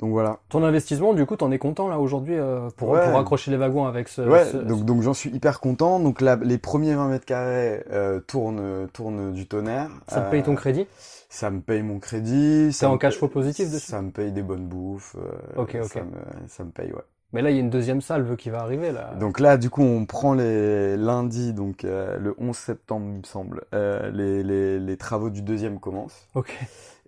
Donc 0.00 0.10
voilà. 0.10 0.38
Ton 0.50 0.62
investissement, 0.62 1.14
du 1.14 1.24
coup, 1.24 1.36
t'en 1.36 1.50
es 1.50 1.58
content 1.58 1.88
là 1.88 1.98
aujourd'hui 1.98 2.34
euh, 2.36 2.68
pour, 2.76 2.90
Ouais. 2.90 3.02
pour 3.08 3.18
accrocher 3.18 3.50
les 3.50 3.56
wagons 3.56 3.86
avec 3.86 4.08
ce. 4.08 4.20
Ouais, 4.22 4.44
ce- 4.44 4.58
donc, 4.58 4.84
donc 4.84 5.00
j'en 5.02 5.14
suis 5.14 5.30
hyper 5.30 5.58
content. 5.60 5.98
Donc 6.00 6.20
là, 6.20 6.36
les 6.42 6.58
premiers 6.58 6.94
20 6.94 7.08
mètres 7.08 7.24
carrés 7.24 7.82
euh, 7.90 8.20
tournent, 8.20 8.88
tournent 8.92 9.32
du 9.32 9.46
tonnerre. 9.46 9.88
Ça 10.08 10.20
te 10.20 10.30
paye 10.30 10.42
ton 10.42 10.52
Euh, 10.52 10.56
crédit? 10.56 10.86
Ça 11.28 11.50
me 11.50 11.60
paye 11.60 11.82
mon 11.82 11.98
crédit. 11.98 12.72
Ça 12.72 12.88
en 12.90 12.98
cash 12.98 13.16
flow 13.18 13.28
positif 13.28 13.70
dessus? 13.70 13.90
Ça 13.90 14.00
me 14.02 14.10
paye 14.10 14.32
des 14.32 14.42
bonnes 14.42 14.66
bouffes. 14.66 15.16
euh, 15.18 15.62
Ok, 15.62 15.76
ok. 15.82 15.88
Ça 15.92 16.00
me, 16.02 16.48
ça 16.48 16.64
me 16.64 16.70
paye, 16.70 16.92
ouais. 16.92 17.02
Mais 17.32 17.42
là, 17.42 17.50
il 17.50 17.54
y 17.54 17.58
a 17.58 17.60
une 17.60 17.70
deuxième 17.70 18.00
salve 18.00 18.36
qui 18.36 18.50
va 18.50 18.60
arriver 18.60 18.92
là. 18.92 19.12
Donc 19.18 19.40
là, 19.40 19.56
du 19.56 19.68
coup, 19.68 19.82
on 19.82 20.06
prend 20.06 20.32
les 20.34 20.96
lundis, 20.96 21.52
donc 21.52 21.84
euh, 21.84 22.16
le 22.18 22.34
11 22.38 22.56
septembre, 22.56 23.06
il 23.12 23.18
me 23.18 23.24
semble. 23.24 23.64
euh, 23.74 24.10
les, 24.12 24.42
les, 24.42 24.78
les 24.78 24.96
travaux 24.96 25.28
du 25.28 25.42
deuxième 25.42 25.80
commencent. 25.80 26.28
Ok. 26.34 26.56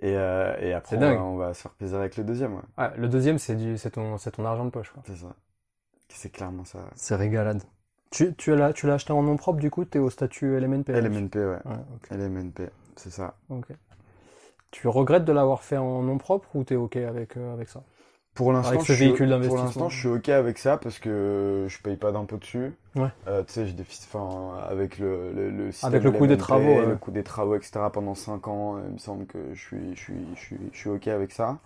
Et, 0.01 0.17
euh, 0.17 0.57
et 0.61 0.73
après, 0.73 0.97
on 0.97 1.01
va, 1.01 1.07
dingue. 1.09 1.21
on 1.21 1.37
va 1.37 1.55
se 1.55 1.63
faire 1.63 1.73
plaisir 1.73 1.99
avec 1.99 2.17
le 2.17 2.25
deuxième, 2.25 2.55
ouais. 2.55 2.63
Ouais, 2.79 2.91
le 2.97 3.09
deuxième, 3.09 3.39
c'est 3.39 3.57
du, 3.57 3.77
c'est 3.79 3.91
ton, 3.91 4.17
c'est 4.19 4.31
ton 4.31 4.45
argent 4.45 4.65
de 4.65 4.71
poche. 4.71 4.91
quoi. 4.91 5.03
C'est 5.07 5.17
ça. 5.17 5.35
C'est 6.09 6.31
clairement 6.31 6.65
ça. 6.65 6.79
C'est 6.95 7.17
régalade. 7.17 7.63
Tu, 8.11 8.35
tu 8.37 8.55
l'as, 8.57 8.73
tu 8.73 8.87
l'as 8.87 8.95
acheté 8.95 9.13
en 9.13 9.23
nom 9.23 9.37
propre, 9.37 9.59
du 9.61 9.71
coup, 9.71 9.85
t'es 9.85 9.99
au 9.99 10.09
statut 10.09 10.57
LMNP. 10.59 10.89
là, 10.93 11.01
LMNP, 11.01 11.37
ouais. 11.37 11.59
LMNP, 12.11 12.71
c'est 12.97 13.11
ça. 13.11 13.35
ok. 13.51 13.67
Tu 14.71 14.87
regrettes 14.89 15.25
de 15.25 15.33
l'avoir 15.33 15.63
fait 15.63 15.79
en 15.79 16.03
nom 16.03 16.19
propre 16.19 16.55
ou 16.55 16.63
t'es 16.65 16.77
ok 16.77 16.97
avec, 16.97 17.37
euh, 17.37 17.53
avec 17.55 17.69
ça? 17.69 17.83
Pour 18.39 18.53
l'instant, 18.53 18.79
je 18.85 18.93
suis- 19.09 19.17
je 19.91 20.09
ok 20.09 20.29
avec 20.31 20.59
ça 20.59 20.77
parce 20.79 20.99
que 20.99 21.67
je 21.69 21.79
paye 21.83 21.97
pas 21.97 22.13
d'impôt 22.13 22.37
dessus. 22.37 22.73
Ouais. 22.95 23.09
Euh, 23.27 23.43
tu 23.45 23.53
sais, 23.53 23.67
j'ai 23.67 23.73
des 23.75 23.83
enfin, 23.83 24.59
avec 24.69 24.99
le, 24.99 25.33
le, 25.33 25.51
le 25.51 25.73
système 25.73 25.89
Avec 25.89 26.03
le 26.05 26.11
coût 26.13 26.27
des 26.27 26.37
travaux, 26.37 26.65
ouais. 26.81 26.87
le 26.87 26.97
coût 26.97 27.11
des 27.11 27.23
travaux, 27.25 27.55
etc. 27.57 27.91
pendant 27.93 28.15
5 28.15 28.49
ans, 28.49 28.77
euh, 28.77 28.81
il 28.89 28.95
me 28.95 28.99
semble 28.99 29.27
que 29.27 29.39
je 29.55 29.61
suis, 29.61 29.95
je 29.95 30.01
suis, 30.01 30.15
je 30.35 30.41
suis, 30.41 30.57
je 30.73 30.79
suis 30.79 30.91
ok 30.91 31.09
avec 31.09 31.33
ça. 31.33 31.59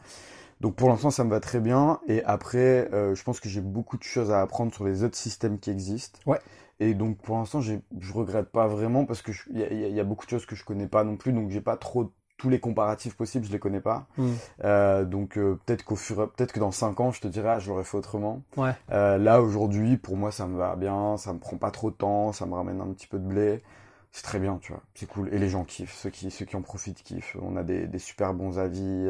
Donc 0.61 0.77
pour 0.77 0.89
l'instant, 0.89 1.11
ça 1.11 1.25
me 1.25 1.31
va 1.31 1.41
très 1.41 1.61
bien. 1.61 1.99
Et 2.09 2.23
après, 2.25 2.89
euh, 2.93 3.15
je 3.15 3.23
pense 3.25 3.41
que 3.41 3.49
j'ai 3.49 3.61
beaucoup 3.61 3.97
de 3.99 4.05
choses 4.05 4.31
à 4.31 4.41
apprendre 4.41 4.73
sur 4.73 4.85
les 4.85 5.03
autres 5.03 5.17
systèmes 5.17 5.59
qui 5.59 5.71
existent. 5.71 6.21
Ouais. 6.27 6.39
Et 6.81 6.95
donc 6.95 7.19
pour 7.19 7.37
l'instant, 7.37 7.61
je 7.61 7.77
regrette 8.13 8.49
pas 8.51 8.67
vraiment 8.67 9.05
parce 9.05 9.23
que 9.23 9.33
il 9.51 9.59
y 9.59 9.61
y 9.61 9.65
a- 9.65 9.89
il 9.89 9.95
y 9.95 10.01
a 10.01 10.05
beaucoup 10.05 10.25
de 10.25 10.31
choses 10.31 10.47
que 10.47 10.57
je 10.57 10.65
connais 10.65 10.87
pas 10.89 11.05
non 11.05 11.17
plus. 11.17 11.33
Donc 11.33 11.51
j'ai 11.51 11.61
pas 11.61 11.77
trop 11.77 12.13
tous 12.43 12.49
les 12.51 12.59
comparatifs 12.59 13.15
possibles, 13.15 13.47
je 13.47 13.53
les 13.53 13.61
connais 13.61 13.81
pas. 13.81 14.07
Hmm. 14.19 14.33
Euh, 14.65 15.05
donc 15.05 15.39
euh, 15.39 15.59
peut-être 15.65 15.85
qu'au 15.85 15.95
fur, 15.95 16.21
et- 16.25 16.27
peut-être 16.27 16.53
que 16.53 16.59
dans 16.59 16.73
5 16.73 16.99
ans, 16.99 17.13
je 17.13 17.21
te 17.21 17.29
dirai, 17.29 17.51
ah, 17.51 17.59
je 17.61 17.71
l'aurais 17.71 17.85
fait 17.85 17.97
autrement. 17.97 18.43
Ouais. 18.57 18.73
Euh, 18.91 19.17
là 19.17 19.41
aujourd'hui, 19.41 19.97
pour 19.97 20.17
moi, 20.17 20.33
ça 20.33 20.49
me 20.49 20.59
va 20.59 20.75
bien, 20.75 21.17
ça 21.19 21.33
me 21.33 21.39
prend 21.39 21.57
pas 21.57 21.71
trop 21.71 21.91
de 21.93 21.95
temps, 21.97 22.33
ça 22.33 22.45
me 22.47 22.55
ramène 22.55 22.81
un 22.81 22.89
petit 22.89 23.07
peu 23.07 23.19
de 23.21 23.25
blé. 23.27 23.63
C'est 24.11 24.25
très 24.25 24.41
bien, 24.41 24.59
tu 24.61 24.73
vois. 24.73 24.83
C'est 24.95 25.07
cool. 25.07 25.29
Et 25.33 25.39
les 25.39 25.49
gens 25.49 25.63
kiffent, 25.65 25.95
ceux 25.95 26.11
qui, 26.11 26.31
ceux 26.33 26.45
qui 26.45 26.57
en 26.57 26.63
profitent 26.63 27.03
kiffent. 27.05 27.37
On 27.41 27.57
a 27.57 27.63
des, 27.63 27.87
des 27.87 27.99
super 28.01 28.35
bons 28.35 28.59
avis. 28.59 29.09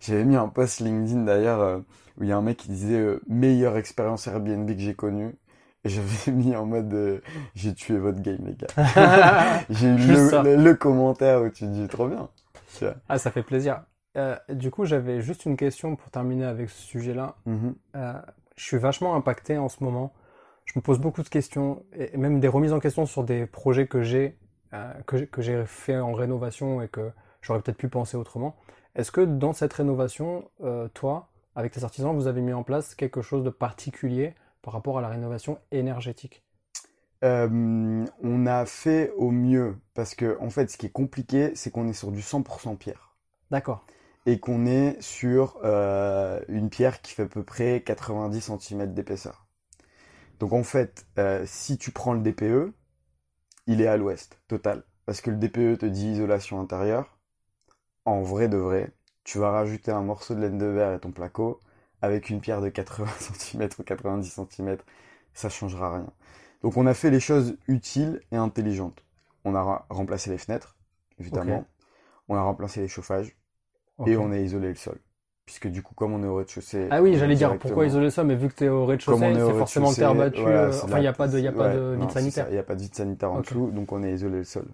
J'avais 0.00 0.24
mis 0.24 0.36
un 0.36 0.48
post 0.48 0.80
LinkedIn 0.80 1.24
d'ailleurs 1.24 1.82
où 2.18 2.22
il 2.22 2.28
y 2.28 2.32
a 2.32 2.36
un 2.36 2.42
mec 2.42 2.56
qui 2.58 2.68
disait 2.70 3.18
meilleure 3.28 3.76
expérience 3.76 4.26
Airbnb 4.28 4.66
que 4.70 4.78
j'ai 4.78 4.94
connue. 4.94 5.34
Et 5.84 5.90
j'avais 5.90 6.32
mis 6.32 6.56
en 6.56 6.64
mode 6.66 6.92
euh, 6.94 7.20
j'ai 7.54 7.74
tué 7.74 7.98
votre 7.98 8.20
game 8.20 8.38
les 8.46 8.54
gars. 8.54 8.66
j'ai 9.70 9.88
eu 9.88 9.96
le, 9.96 10.30
le- 10.42 10.56
le 10.56 10.74
commentaire 10.74 11.42
où 11.42 11.50
tu 11.50 11.66
dis 11.66 11.86
trop 11.86 12.08
bien. 12.08 12.28
Ah, 13.08 13.18
ça 13.18 13.30
fait 13.30 13.42
plaisir. 13.42 13.82
Euh, 14.16 14.36
du 14.48 14.70
coup, 14.70 14.84
j'avais 14.84 15.20
juste 15.20 15.44
une 15.44 15.56
question 15.56 15.96
pour 15.96 16.10
terminer 16.10 16.44
avec 16.44 16.70
ce 16.70 16.82
sujet-là. 16.82 17.36
Mhm. 17.46 17.74
Euh, 17.96 18.12
je 18.56 18.64
suis 18.64 18.78
vachement 18.78 19.14
impacté 19.14 19.58
en 19.58 19.68
ce 19.68 19.82
moment. 19.84 20.12
Je 20.64 20.72
me 20.76 20.82
pose 20.82 20.98
beaucoup 20.98 21.22
de 21.22 21.28
questions 21.28 21.84
et 21.94 22.16
même 22.16 22.40
des 22.40 22.48
remises 22.48 22.72
en 22.72 22.80
question 22.80 23.06
sur 23.06 23.24
des 23.24 23.46
projets 23.46 23.86
que 23.86 24.02
j'ai 24.02 24.36
euh, 24.74 24.92
que 25.06 25.16
j'ai- 25.16 25.26
que 25.26 25.40
j'ai 25.40 25.64
fait 25.64 25.96
en 25.96 26.12
rénovation 26.12 26.82
et 26.82 26.88
que 26.88 27.10
j'aurais 27.40 27.60
peut-être 27.62 27.78
pu 27.78 27.88
penser 27.88 28.18
autrement. 28.18 28.54
Est-ce 28.94 29.10
que 29.10 29.22
dans 29.22 29.54
cette 29.54 29.72
rénovation, 29.72 30.50
toi, 30.92 31.30
avec 31.54 31.72
tes 31.72 31.84
artisans, 31.84 32.14
vous 32.14 32.26
avez 32.26 32.42
mis 32.42 32.52
en 32.52 32.62
place 32.64 32.94
quelque 32.94 33.22
chose 33.22 33.44
de 33.44 33.50
particulier 33.50 34.34
par 34.60 34.74
rapport 34.74 34.98
à 34.98 35.00
la 35.00 35.08
rénovation 35.08 35.58
énergétique? 35.70 36.42
Euh, 37.24 38.06
on 38.22 38.46
a 38.46 38.64
fait 38.66 39.10
au 39.16 39.30
mieux 39.30 39.76
parce 39.94 40.14
que 40.14 40.36
en 40.40 40.50
fait, 40.50 40.70
ce 40.70 40.76
qui 40.76 40.86
est 40.86 40.90
compliqué, 40.92 41.52
c'est 41.54 41.70
qu'on 41.70 41.88
est 41.88 41.92
sur 41.92 42.12
du 42.12 42.22
100% 42.22 42.76
pierre 42.76 43.16
D'accord. 43.50 43.84
et 44.26 44.38
qu'on 44.40 44.66
est 44.66 45.00
sur 45.02 45.58
euh, 45.64 46.40
une 46.48 46.70
pierre 46.70 47.00
qui 47.02 47.12
fait 47.12 47.24
à 47.24 47.26
peu 47.26 47.42
près 47.42 47.82
90 47.84 48.40
cm 48.58 48.94
d'épaisseur. 48.94 49.46
Donc 50.40 50.52
en 50.52 50.62
fait, 50.64 51.06
euh, 51.18 51.44
si 51.46 51.78
tu 51.78 51.92
prends 51.92 52.12
le 52.14 52.20
DPE, 52.20 52.72
il 53.68 53.80
est 53.82 53.86
à 53.88 53.96
l'ouest 53.96 54.40
total 54.48 54.84
parce 55.06 55.20
que 55.20 55.30
le 55.30 55.36
DPE 55.38 55.78
te 55.78 55.86
dit 55.86 56.08
isolation 56.12 56.60
intérieure. 56.60 57.18
En 58.04 58.22
vrai 58.22 58.48
de 58.48 58.56
vrai, 58.56 58.92
tu 59.24 59.38
vas 59.38 59.52
rajouter 59.52 59.92
un 59.92 60.02
morceau 60.02 60.34
de 60.34 60.40
laine 60.40 60.58
de 60.58 60.66
verre 60.66 60.94
et 60.94 61.00
ton 61.00 61.12
placo 61.12 61.60
avec 62.02 62.30
une 62.30 62.40
pierre 62.40 62.60
de 62.60 62.68
80 62.70 63.08
cm 63.20 63.68
ou 63.78 63.82
90 63.84 64.40
cm, 64.50 64.78
ça 65.34 65.48
changera 65.48 65.94
rien. 65.96 66.12
Donc 66.62 66.76
on 66.76 66.86
a 66.86 66.94
fait 66.94 67.10
les 67.10 67.20
choses 67.20 67.56
utiles 67.68 68.20
et 68.32 68.36
intelligentes. 68.36 69.04
On 69.44 69.54
a 69.54 69.86
remplacé 69.90 70.30
les 70.30 70.38
fenêtres, 70.38 70.76
évidemment. 71.18 71.64
On 72.28 72.36
a 72.36 72.42
remplacé 72.42 72.80
les 72.80 72.88
chauffages 72.88 73.36
et 74.06 74.16
on 74.16 74.30
a 74.32 74.38
isolé 74.38 74.68
le 74.68 74.74
sol. 74.74 74.98
Puisque 75.46 75.68
du 75.68 75.82
coup, 75.82 75.94
comme 75.94 76.12
on 76.12 76.22
est 76.22 76.26
au 76.26 76.36
rez-de-chaussée. 76.36 76.88
Ah 76.90 77.00
oui, 77.00 77.14
j'allais 77.16 77.34
dire 77.36 77.48
directement- 77.48 77.70
pourquoi 77.70 77.86
isoler 77.86 78.10
ça, 78.10 78.22
mais 78.22 78.34
vu 78.34 78.48
que 78.48 78.54
tu 78.54 78.64
es 78.64 78.68
au 78.68 78.84
rez-de-chaussée, 78.84 79.32
c'est 79.34 79.58
forcément 79.58 79.94
terre 79.94 80.12
voilà, 80.14 80.64
euh, 80.64 80.68
enfin, 80.82 80.98
il 80.98 81.02
n'y 81.02 81.06
a 81.06 81.12
pas 81.12 81.26
de, 81.28 81.40
y 81.40 81.48
a 81.48 81.52
pas 81.52 81.68
de 81.74 81.96
vide 81.98 82.10
sanitaire. 82.10 82.46
Il 82.48 82.52
n'y 82.52 82.58
a 82.58 82.62
pas 82.62 82.74
de 82.74 82.82
vide 82.82 82.94
sanitaire 82.94 83.32
en 83.32 83.38
Ok. 83.38 83.44
dessous, 83.44 83.70
donc 83.70 83.92
on 83.92 84.02
a 84.02 84.08
isolé 84.10 84.38
le 84.38 84.44
sol. 84.44 84.66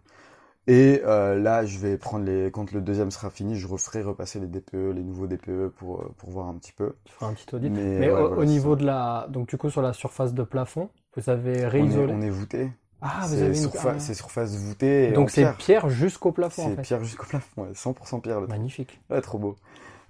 Et 0.66 1.02
euh, 1.04 1.38
là, 1.38 1.64
je 1.64 1.78
vais 1.78 1.98
prendre 1.98 2.24
les. 2.24 2.50
Quand 2.50 2.72
le 2.72 2.80
deuxième 2.80 3.10
sera 3.10 3.30
fini, 3.30 3.54
je 3.56 3.66
referai 3.68 4.02
repasser 4.02 4.40
les 4.40 4.46
DPE, 4.46 4.92
les 4.94 5.02
nouveaux 5.02 5.26
DPE 5.26 5.68
pour, 5.68 6.00
euh, 6.00 6.08
pour 6.16 6.30
voir 6.30 6.48
un 6.48 6.54
petit 6.54 6.72
peu. 6.72 6.94
Tu 7.04 7.12
feras 7.12 7.26
un 7.26 7.34
petit 7.34 7.54
audit. 7.54 7.70
Mais, 7.70 7.98
Mais 8.00 8.06
ouais, 8.08 8.12
au, 8.12 8.20
voilà, 8.20 8.36
au 8.36 8.40
c'est 8.40 8.46
niveau 8.46 8.74
de 8.74 8.84
la, 8.84 9.26
donc 9.28 9.48
du 9.48 9.58
coup 9.58 9.68
sur 9.70 9.82
la 9.82 9.92
surface 9.92 10.32
de 10.32 10.42
plafond, 10.42 10.88
vous 11.16 11.30
avez 11.30 11.52
On 11.52 11.58
est, 11.60 11.66
réisolé. 11.68 12.12
on 12.12 12.22
est 12.22 12.30
voûté. 12.30 12.70
Ah, 13.00 13.26
vous 13.26 13.34
avez 13.34 13.46
une... 13.58 13.66
surfa- 13.68 13.92
ah. 13.96 13.98
c'est 13.98 14.14
surface 14.14 14.54
voûtée. 14.56 15.08
et 15.08 15.12
Donc 15.12 15.30
c'est 15.30 15.42
pierre. 15.42 15.56
pierre 15.56 15.88
jusqu'au 15.90 16.32
plafond 16.32 16.62
en 16.62 16.68
C'est 16.70 16.76
fait. 16.76 16.82
pierre 16.82 17.04
jusqu'au 17.04 17.26
plafond, 17.26 17.62
ouais, 17.64 17.72
100% 17.72 18.20
pierre. 18.20 18.40
le. 18.40 18.46
Magnifique. 18.46 18.98
Ouais, 19.10 19.20
trop 19.20 19.38
beau. 19.38 19.56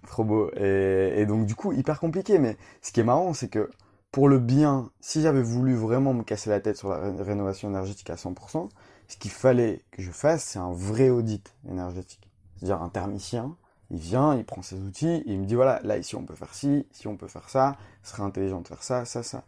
Trop 0.07 0.23
beau. 0.25 0.51
Et, 0.57 1.15
et 1.17 1.27
donc, 1.27 1.47
du 1.47 1.55
coup, 1.55 1.73
hyper 1.73 1.99
compliqué. 1.99 2.39
Mais 2.39 2.57
ce 2.83 2.93
qui 2.93 3.01
est 3.01 3.05
marrant, 3.05 3.33
c'est 3.33 3.49
que 3.49 3.71
pour 4.13 4.29
le 4.29 4.39
bien, 4.39 4.91
si 5.01 5.23
j'avais 5.23 5.43
voulu 5.43 5.75
vraiment 5.75 6.13
me 6.13 6.23
casser 6.23 6.51
la 6.51 6.61
tête 6.61 6.77
sur 6.77 6.91
la 6.91 6.99
ré- 6.99 7.23
rénovation 7.23 7.69
énergétique 7.69 8.11
à 8.11 8.15
100%, 8.15 8.69
ce 9.09 9.17
qu'il 9.17 9.31
fallait 9.33 9.83
que 9.91 10.03
je 10.03 10.11
fasse, 10.13 10.45
c'est 10.45 10.59
un 10.61 10.73
vrai 10.73 11.11
audit 11.11 11.53
énergétique. 11.69 12.31
C'est-à-dire 12.57 12.81
un 12.83 12.89
thermicien, 12.91 13.57
il 13.91 13.99
vient, 13.99 14.37
il 14.37 14.45
prend 14.45 14.63
ses 14.63 14.77
outils, 14.77 15.09
et 15.09 15.23
il 15.33 15.41
me 15.41 15.47
dit 15.47 15.57
voilà, 15.57 15.81
là, 15.83 15.99
ici, 15.99 16.15
on 16.17 16.23
peut 16.25 16.35
faire 16.37 16.55
ci, 16.55 16.87
ici, 16.95 17.09
on 17.09 17.17
peut 17.17 17.27
faire 17.27 17.49
ça, 17.49 17.77
ce 18.03 18.13
serait 18.13 18.23
intelligent 18.23 18.61
de 18.61 18.69
faire 18.69 18.83
ça, 18.83 19.05
ça, 19.05 19.23
ça. 19.23 19.43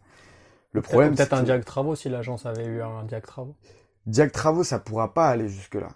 Le 0.71 0.81
problème, 0.81 1.15
Peut-être 1.15 1.33
un 1.33 1.43
diag 1.43 1.65
travaux 1.65 1.95
si 1.95 2.07
l'agence 2.09 2.45
avait 2.45 2.65
eu 2.65 2.81
un 2.81 3.03
diag 3.03 3.25
travaux. 3.25 3.55
Diag 4.07 4.31
Travaux, 4.31 4.63
ça 4.63 4.79
pourra 4.79 5.13
pas 5.13 5.29
aller 5.29 5.49
jusque-là. 5.49 5.89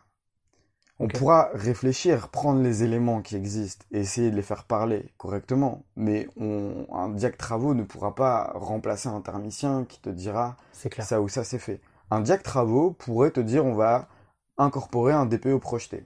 On 0.99 1.07
Ok. 1.07 1.15
pourra 1.15 1.49
réfléchir, 1.53 2.29
prendre 2.29 2.61
les 2.61 2.83
éléments 2.83 3.21
qui 3.21 3.35
existent 3.35 3.85
et 3.91 3.99
essayer 4.01 4.31
de 4.31 4.35
les 4.37 4.41
faire 4.41 4.63
parler 4.65 5.11
correctement. 5.17 5.83
Mais 5.97 6.27
on, 6.37 6.85
un 6.93 7.09
Diag 7.09 7.35
Travaux 7.37 7.73
ne 7.73 7.83
pourra 7.83 8.15
pas 8.15 8.51
remplacer 8.55 9.09
un 9.09 9.19
thermicien 9.21 9.83
qui 9.85 9.99
te 9.99 10.09
dira 10.09 10.55
clair. 10.89 11.07
ça 11.07 11.21
ou 11.21 11.27
ça 11.27 11.43
c'est 11.43 11.59
fait. 11.59 11.81
Un 12.11 12.21
Diag 12.21 12.43
Travaux 12.43 12.91
pourrait 12.91 13.31
te 13.31 13.39
dire 13.39 13.65
on 13.65 13.73
va 13.73 14.07
incorporer 14.57 15.13
un 15.13 15.25
DPO 15.25 15.59
projeté. 15.59 16.05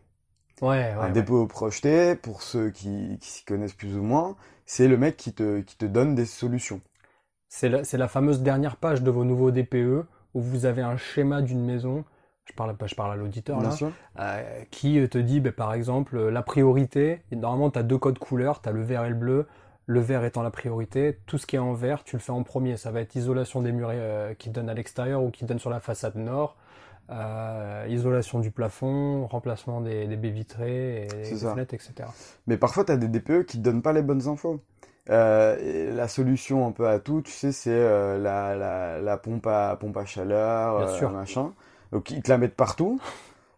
Ouais, 0.61 0.67
ouais. 0.67 0.91
un 0.99 1.09
ouais. 1.11 1.11
DPO 1.11 1.47
projeté, 1.47 2.15
pour 2.15 2.41
ceux 2.43 2.69
qui, 2.71 3.17
qui 3.21 3.29
s'y 3.29 3.45
connaissent 3.45 3.73
plus 3.73 3.97
ou 3.97 4.03
moins, 4.03 4.35
c'est 4.65 4.87
le 4.87 4.97
mec 4.97 5.17
qui 5.17 5.33
te, 5.33 5.61
qui 5.61 5.77
te 5.77 5.85
donne 5.85 6.15
des 6.15 6.25
solutions. 6.25 6.81
C'est 7.47 7.69
la, 7.69 8.07
fameuse 8.07 8.41
dernière 8.41 8.75
page 8.75 9.01
de 9.01 9.09
vos 9.11 9.23
nouveaux 9.23 9.51
DPE 9.51 10.05
où 10.33 10.41
vous 10.41 10.65
avez 10.65 10.81
un 10.81 10.97
schéma 10.97 11.41
d'une 11.41 11.63
maison. 11.63 12.03
Je 12.45 12.53
parle, 12.53 12.75
pas- 12.75 12.87
je 12.87 12.95
parle 12.95 13.13
à 13.13 13.15
l'auditeur 13.15 13.59
là. 13.61 13.69
euh, 14.19 14.63
qui 14.71 15.07
te 15.09 15.17
dit, 15.17 15.39
ben, 15.39 15.51
par 15.51 15.73
exemple, 15.73 16.19
la 16.29 16.41
priorité. 16.43 17.21
Normalement, 17.31 17.71
tu 17.71 17.79
as 17.79 17.83
deux 17.83 17.97
codes 17.97 18.19
couleurs, 18.19 18.61
tu 18.61 18.69
as 18.69 18.71
le 18.71 18.81
vert 18.83 19.05
et 19.05 19.09
le 19.09 19.15
bleu. 19.15 19.47
Le 19.87 19.99
vert 19.99 20.23
étant 20.25 20.41
la 20.41 20.49
priorité, 20.51 21.19
tout 21.27 21.37
ce 21.37 21.45
qui 21.45 21.55
est 21.55 21.59
en 21.59 21.73
vert, 21.73 22.03
tu 22.03 22.15
le 22.15 22.19
fais 22.21 22.31
en 22.31 22.41
premier. 22.43 22.75
Ça 22.75 22.91
va 22.91 23.01
être 23.01 23.15
isolation 23.15 23.61
des 23.61 23.71
murs 23.71 23.89
euh, 23.91 24.33
qui 24.33 24.49
donnent 24.49 24.69
à 24.69 24.73
l'extérieur 24.73 25.23
ou 25.23 25.29
qui 25.29 25.45
donnent 25.45 25.59
sur 25.59 25.69
la 25.69 25.79
façade 25.79 26.15
nord, 26.15 26.57
euh, 27.11 27.85
isolation 27.87 28.39
du 28.39 28.49
plafond, 28.51 29.27
remplacement 29.27 29.81
des, 29.81 30.07
des 30.07 30.17
baies 30.17 30.31
vitrées 30.31 31.03
et 31.03 31.07
des 31.07 31.35
ça. 31.35 31.51
fenêtres, 31.53 31.75
etc. 31.75 31.93
Mais 32.47 32.57
parfois, 32.57 32.83
tu 32.83 32.91
as 32.93 32.97
des 32.97 33.07
DPE 33.07 33.45
qui 33.45 33.57
te 33.59 33.63
donnent 33.63 33.83
pas 33.83 33.93
les 33.93 34.01
bonnes 34.01 34.27
infos. 34.27 34.59
Euh, 35.09 35.93
la 35.95 36.07
solution 36.07 36.67
un 36.67 36.71
peu 36.71 36.87
à 36.87 36.99
tout, 36.99 37.21
tu 37.21 37.31
sais, 37.31 37.51
c'est 37.51 37.69
euh, 37.71 38.17
la, 38.17 38.55
la, 38.55 38.99
la 39.01 39.17
pompe 39.17 39.45
à 39.47 39.75
pompe 39.79 39.97
à 39.97 40.05
chaleur, 40.05 40.77
Bien 40.77 40.87
euh, 40.87 40.97
sûr. 40.97 41.11
machin. 41.11 41.53
Donc 41.91 42.09
ils 42.11 42.21
te 42.23 42.29
la 42.31 42.37
mettent 42.37 42.55
partout. 42.55 42.99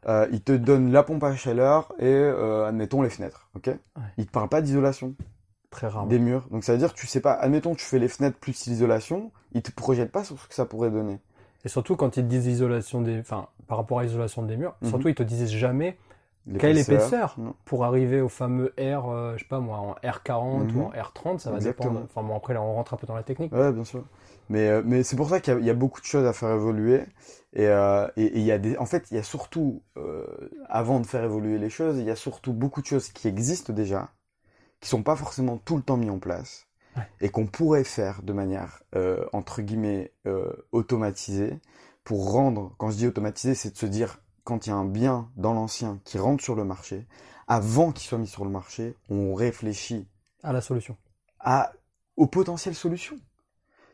Euh, 0.07 0.27
ils 0.31 0.41
te 0.41 0.51
donnent 0.51 0.91
la 0.91 1.03
pompe 1.03 1.23
à 1.23 1.35
chaleur 1.35 1.93
et 1.99 2.15
admettons 2.67 3.01
les 3.01 3.09
fenêtres, 3.09 3.49
ok? 3.55 3.69
Ils 4.17 4.25
te 4.25 4.31
parlent 4.31 4.49
pas 4.49 4.61
d'isolation 4.61 5.15
Très 5.69 5.87
rarement. 5.87 6.07
des 6.07 6.19
murs. 6.19 6.45
Donc 6.51 6.63
ça 6.63 6.71
veut 6.73 6.77
dire 6.77 6.93
que 6.93 6.99
tu 6.99 7.07
sais 7.07 7.19
pas. 7.21 7.33
Admettons 7.33 7.75
tu 7.75 7.85
fais 7.85 7.99
les 7.99 8.07
fenêtres 8.07 8.37
plus 8.37 8.65
l'isolation, 8.67 9.31
ils 9.53 9.61
te 9.61 9.71
projettent 9.71 10.11
pas 10.11 10.23
sur 10.23 10.39
ce 10.39 10.47
que 10.47 10.53
ça 10.53 10.65
pourrait 10.65 10.91
donner. 10.91 11.19
Et 11.65 11.69
surtout 11.69 11.95
quand 11.95 12.15
ils 12.17 12.23
te 12.23 12.29
disent 12.29 12.47
isolation 12.47 13.01
des, 13.01 13.19
enfin, 13.19 13.47
par 13.67 13.77
rapport 13.77 13.99
à 13.99 14.05
isolation 14.05 14.43
des 14.43 14.55
murs, 14.55 14.75
Mhm. 14.81 14.89
surtout 14.89 15.07
ils 15.09 15.15
te 15.15 15.23
disent 15.23 15.49
jamais 15.51 15.97
Quelle 16.59 16.77
épaisseur 16.77 17.35
pour 17.65 17.83
arriver 17.85 18.21
au 18.21 18.29
fameux 18.29 18.73
R, 18.77 19.09
euh, 19.09 19.33
je 19.35 19.43
sais 19.43 19.47
pas 19.49 19.59
moi, 19.59 19.77
en 19.77 19.91
R40 20.03 20.73
Mhm. 20.73 20.77
ou 20.77 20.81
en 20.81 20.89
R30, 20.89 21.39
ça 21.39 21.51
va 21.51 21.57
Exactement. 21.57 21.89
dépendre. 21.89 22.07
Enfin 22.09 22.23
bon, 22.23 22.35
après 22.35 22.53
là, 22.53 22.61
on 22.61 22.73
rentre 22.73 22.93
un 22.93 22.97
peu 22.97 23.07
dans 23.07 23.15
la 23.15 23.23
technique. 23.23 23.51
Ouais, 23.53 23.71
bien 23.71 23.83
sûr. 23.83 24.03
Mais, 24.49 24.67
euh, 24.69 24.81
mais 24.85 25.03
c'est 25.03 25.15
pour 25.15 25.29
ça 25.29 25.39
qu'il 25.41 25.53
y, 25.53 25.57
a- 25.57 25.59
il 25.59 25.65
y 25.65 25.69
a 25.69 25.73
beaucoup 25.73 25.99
de 25.99 26.05
choses 26.05 26.25
à 26.25 26.33
faire 26.33 26.51
évoluer. 26.51 27.01
Et, 27.53 27.67
euh, 27.67 28.07
et, 28.15 28.23
et 28.25 28.37
il 28.39 28.43
y 28.45 28.51
a 28.51 28.57
des, 28.59 28.77
en 28.77 28.85
fait, 28.85 29.05
il 29.11 29.15
y 29.15 29.19
a 29.19 29.23
surtout, 29.23 29.83
euh, 29.97 30.25
avant 30.69 30.99
de 30.99 31.05
faire 31.05 31.23
évoluer 31.23 31.57
les 31.57 31.69
choses, 31.69 31.97
il 31.97 32.05
y 32.05 32.11
a 32.11 32.15
surtout 32.15 32.53
beaucoup 32.53 32.81
de 32.81 32.85
choses 32.87 33.09
qui 33.09 33.27
existent 33.27 33.73
déjà, 33.73 34.09
qui 34.81 34.89
sont 34.89 35.03
pas 35.03 35.15
forcément 35.15 35.57
tout 35.57 35.77
le 35.77 35.83
temps 35.83 35.97
mis 35.97 36.09
en 36.09 36.19
place, 36.19 36.67
Ouais. 36.95 37.07
et 37.21 37.29
qu'on 37.29 37.47
pourrait 37.47 37.83
faire 37.85 38.21
de 38.23 38.33
manière, 38.33 38.83
entre 39.33 39.61
guillemets, 39.61 40.13
automatisée, 40.71 41.59
pour 42.03 42.31
rendre, 42.31 42.73
quand 42.77 42.91
je 42.91 42.97
dis 42.97 43.07
automatisé, 43.07 43.55
c'est 43.55 43.71
de 43.71 43.77
se 43.77 43.85
dire, 43.85 44.19
quand 44.47 44.65
il 44.65 44.69
y 44.69 44.73
a 44.73 44.77
un 44.77 44.85
bien 44.85 45.27
dans 45.35 45.53
l'ancien 45.53 45.99
qui 46.05 46.17
rentre 46.17 46.41
sur 46.41 46.55
le 46.55 46.63
marché, 46.63 47.05
avant 47.49 47.91
qu'il 47.91 48.07
soit 48.07 48.17
mis 48.17 48.27
sur 48.27 48.45
le 48.45 48.49
marché, 48.49 48.95
on 49.09 49.33
réfléchit 49.33 50.07
À 50.41 50.53
la 50.53 50.61
solution. 50.61 50.95
à, 51.41 51.73
aux 52.15 52.27
potentielles 52.27 52.73
solutions. 52.75 53.17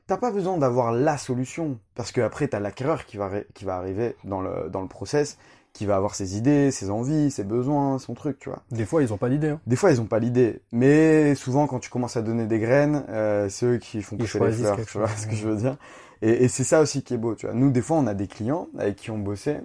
T'as 0.06 0.18
pas 0.18 0.32
besoin 0.32 0.58
d'avoir 0.60 0.92
la 0.92 1.18
solution, 1.18 1.80
parce 1.96 2.12
que 2.12 2.22
après 2.22 2.48
t'as 2.48 2.60
l'acquéreur 2.60 3.06
qui 3.06 3.18
va, 3.18 3.32
qui 3.56 3.66
va 3.66 3.78
arriver 3.78 4.16
dans 4.26 4.42
le, 4.42 4.70
dans 4.70 4.82
le 4.84 4.88
process, 4.88 5.40
qui 5.72 5.88
va 5.88 5.96
avoir 5.96 6.14
ses 6.14 6.38
idées, 6.38 6.70
ses 6.70 6.92
envies, 6.92 7.32
ses 7.32 7.44
besoins, 7.44 7.98
son 7.98 8.14
truc, 8.14 8.38
tu 8.38 8.50
vois. 8.50 8.62
Des 8.70 8.86
fois, 8.86 9.02
ils 9.02 9.12
ont 9.12 9.18
pas 9.18 9.30
d'idée. 9.30 9.50
hein. 9.50 9.62
Des 9.66 9.76
fois, 9.76 9.92
ils 9.92 10.00
ont 10.02 10.06
pas 10.06 10.20
l'idée, 10.20 10.62
mais 10.72 11.34
souvent, 11.34 11.66
quand 11.66 11.80
tu 11.80 11.90
commences 11.90 12.16
à 12.16 12.22
donner 12.22 12.46
des 12.46 12.60
graines, 12.60 13.06
euh, 13.10 13.50
c'est 13.50 13.66
eux 13.66 13.78
qui 13.80 14.04
font 14.04 14.18
pousser 14.18 14.40
les 14.40 14.52
fleurs, 14.52 14.78
tu 14.86 14.98
vois 15.00 15.08
ce 15.08 15.26
que 15.26 15.36
je 15.36 15.48
veux 15.48 15.56
dire. 15.56 15.78
Et, 16.22 16.44
et 16.44 16.48
c'est 16.48 16.64
ça 16.64 16.80
aussi 16.80 17.02
qui 17.04 17.16
est 17.16 17.18
beau, 17.18 17.34
tu 17.34 17.48
vois. 17.48 17.56
Nous, 17.56 17.72
des 17.72 17.82
fois, 17.82 17.98
on 17.98 18.06
a 18.08 18.14
des 18.14 18.28
clients 18.28 18.68
avec 18.78 18.98
qui 18.98 19.10
on 19.10 19.18
bossait, 19.18 19.62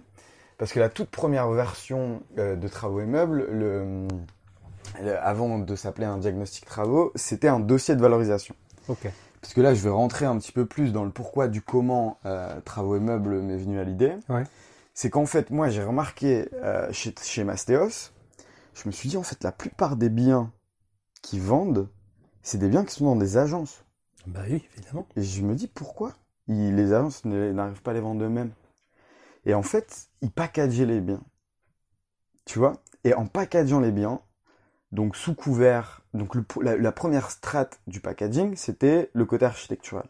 parce 0.58 0.72
que 0.72 0.80
la 0.80 0.88
toute 0.88 1.08
première 1.08 1.48
version 1.50 2.22
euh, 2.38 2.56
de 2.56 2.68
Travaux 2.68 3.00
et 3.00 3.06
Meubles, 3.06 3.46
le, 3.50 4.06
le- 5.02 5.18
avant 5.18 5.58
de 5.58 5.76
s'appeler 5.76 6.06
un 6.06 6.18
diagnostic 6.18 6.66
travaux, 6.66 7.12
c'était 7.14 7.48
un 7.48 7.60
dossier 7.60 7.96
de 7.96 8.02
valorisation. 8.02 8.54
Ok. 8.88 9.08
Parce 9.40 9.54
que 9.54 9.60
là, 9.60 9.72
je 9.72 9.80
vais 9.82 9.90
rentrer 9.90 10.26
un 10.26 10.36
petit 10.38 10.50
peu 10.52 10.66
plus 10.66 10.92
dans 10.92 11.04
le 11.04 11.10
pourquoi 11.10 11.46
du 11.48 11.62
comment 11.62 12.18
euh, 12.26 12.60
Travaux 12.64 12.96
et 12.96 13.00
Meubles 13.00 13.40
m'est 13.40 13.56
venu 13.56 13.78
à 13.78 13.84
l'idée. 13.84 14.14
Ouais. 14.28 14.44
C'est 14.94 15.10
qu'en 15.10 15.26
fait, 15.26 15.50
moi, 15.50 15.68
j'ai 15.68 15.84
remarqué 15.84 16.48
euh, 16.54 16.92
chez, 16.92 17.14
chez 17.22 17.44
Mastéos, 17.44 18.10
je 18.74 18.82
me 18.86 18.90
suis 18.90 19.08
dit, 19.08 19.16
en 19.16 19.22
fait, 19.22 19.42
la 19.44 19.52
plupart 19.52 19.96
des 19.96 20.08
biens 20.08 20.50
qui 21.22 21.38
vendent, 21.38 21.88
c'est 22.42 22.58
des 22.58 22.68
biens 22.68 22.84
qui 22.84 22.94
sont 22.96 23.04
dans 23.04 23.16
des 23.16 23.36
agences. 23.36 23.84
Bah 24.26 24.40
oui, 24.50 24.64
évidemment. 24.76 25.06
Et 25.16 25.22
je 25.22 25.42
me 25.42 25.54
dis, 25.54 25.68
pourquoi 25.68 26.14
ils- 26.48 26.74
les 26.74 26.92
agences 26.92 27.24
n'arrivent 27.24 27.82
pas 27.82 27.92
à 27.92 27.94
les 27.94 28.00
vendre 28.00 28.24
eux-mêmes? 28.24 28.50
Et 29.46 29.54
en 29.54 29.62
fait, 29.62 30.08
ils 30.22 30.30
packageaient 30.30 30.86
les 30.86 31.00
biens. 31.00 31.22
Tu 32.44 32.58
vois? 32.58 32.74
Et 33.04 33.14
en 33.14 33.26
packageant 33.26 33.80
les 33.80 33.92
biens, 33.92 34.20
donc 34.92 35.16
sous 35.16 35.34
couvert, 35.34 36.02
donc 36.14 36.34
le- 36.34 36.44
la, 36.62 36.76
la 36.76 36.92
première 36.92 37.30
strate 37.30 37.80
du 37.86 38.00
packaging, 38.00 38.56
c'était 38.56 39.10
le 39.14 39.26
côté 39.26 39.44
architectural. 39.46 40.08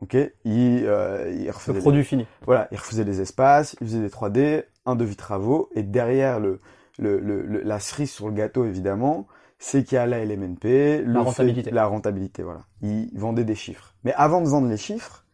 Ok? 0.00 0.16
Ils, 0.44 0.84
euh, 0.86 1.30
ils 1.32 1.50
Le 1.68 1.80
produit 1.80 2.04
fini. 2.04 2.26
voilà, 2.44 2.68
ils 2.72 2.78
refaisaient 2.78 3.04
les 3.04 3.20
espaces, 3.20 3.76
ils 3.80 3.86
faisaient 3.86 4.00
des 4.00 4.10
3D, 4.10 4.64
un 4.84 4.96
devis 4.96 5.16
travaux, 5.16 5.68
et 5.74 5.82
derrière 5.82 6.40
le, 6.40 6.60
le, 6.98 7.20
le- 7.20 7.42
le- 7.42 7.62
la 7.62 7.78
cerise 7.80 8.10
sur 8.10 8.28
le 8.28 8.34
gâteau, 8.34 8.64
évidemment, 8.64 9.26
c'est 9.58 9.84
qu'il 9.84 9.96
y 9.96 9.98
a 9.98 10.06
la 10.06 10.18
LMNP, 10.18 10.98
fait- 11.02 11.20
rentabilité. 11.20 11.70
la 11.70 11.86
rentabilité, 11.86 12.42
voilà. 12.42 12.62
Ils 12.82 13.10
vendaient 13.16 13.44
des 13.44 13.54
chiffres. 13.54 13.94
Mais 14.04 14.12
avant 14.14 14.40
de 14.40 14.48
vendre 14.48 14.68
les 14.68 14.76
chiffres, 14.76 15.24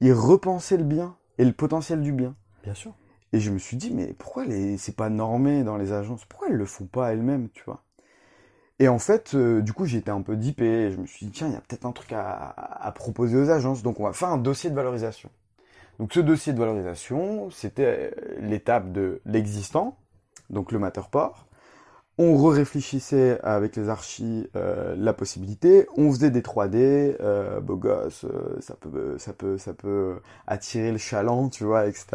ils 0.00 0.14
repensaient 0.14 0.78
le 0.78 0.84
bien 0.84 1.17
et 1.38 1.44
le 1.44 1.52
potentiel 1.52 2.02
du 2.02 2.12
bien. 2.12 2.34
Bien 2.62 2.74
sûr. 2.74 2.92
Et 3.32 3.40
je 3.40 3.50
me 3.50 3.58
suis 3.58 3.76
dit, 3.76 3.90
mais 3.92 4.14
pourquoi 4.14 4.44
les... 4.44 4.78
c'est 4.78 4.96
pas 4.96 5.08
normé 5.08 5.64
dans 5.64 5.76
les 5.76 5.92
agences? 5.92 6.24
Pourquoi 6.24 6.48
elles 6.48 6.56
le 6.56 6.66
font 6.66 6.86
pas 6.86 7.12
elles-mêmes, 7.12 7.48
tu 7.50 7.62
vois? 7.64 7.82
Et 8.78 8.88
en 8.88 8.98
fait, 8.98 9.34
euh, 9.34 9.60
du 9.60 9.72
coup, 9.72 9.86
j'étais 9.86 10.10
un 10.10 10.22
peu 10.22 10.36
dipé. 10.36 10.66
Et 10.66 10.90
je 10.92 10.96
me 10.98 11.06
suis 11.06 11.26
dit, 11.26 11.32
tiens, 11.32 11.48
il 11.48 11.52
y 11.52 11.56
a 11.56 11.60
peut-être 11.60 11.84
un 11.84 11.92
truc 11.92 12.12
à, 12.12 12.54
à 12.56 12.92
proposer 12.92 13.36
aux 13.36 13.50
agences. 13.50 13.82
Donc, 13.82 13.98
on 14.00 14.04
va 14.04 14.12
faire 14.12 14.28
un 14.28 14.38
dossier 14.38 14.70
de 14.70 14.74
valorisation. 14.74 15.30
Donc, 15.98 16.12
ce 16.12 16.20
dossier 16.20 16.52
de 16.52 16.58
valorisation, 16.58 17.50
c'était 17.50 18.12
euh, 18.16 18.38
l'étape 18.40 18.92
de 18.92 19.20
l'existant, 19.26 19.96
donc 20.48 20.70
le 20.70 20.78
Matterport. 20.78 21.47
On 22.20 22.36
réfléchissait 22.48 23.40
avec 23.44 23.76
les 23.76 23.88
archis 23.88 24.48
euh, 24.56 24.96
la 24.98 25.12
possibilité. 25.12 25.86
On 25.96 26.10
faisait 26.10 26.32
des 26.32 26.40
3D, 26.40 27.16
euh, 27.20 27.60
beau 27.60 27.76
gosse, 27.76 28.24
euh, 28.24 28.56
ça 28.60 28.74
peut, 28.74 29.16
ça 29.18 29.32
peut, 29.32 29.56
ça 29.56 29.72
peut 29.72 30.16
attirer 30.48 30.90
le 30.90 30.98
chaland, 30.98 31.48
tu 31.48 31.62
vois, 31.62 31.86
etc. 31.86 32.06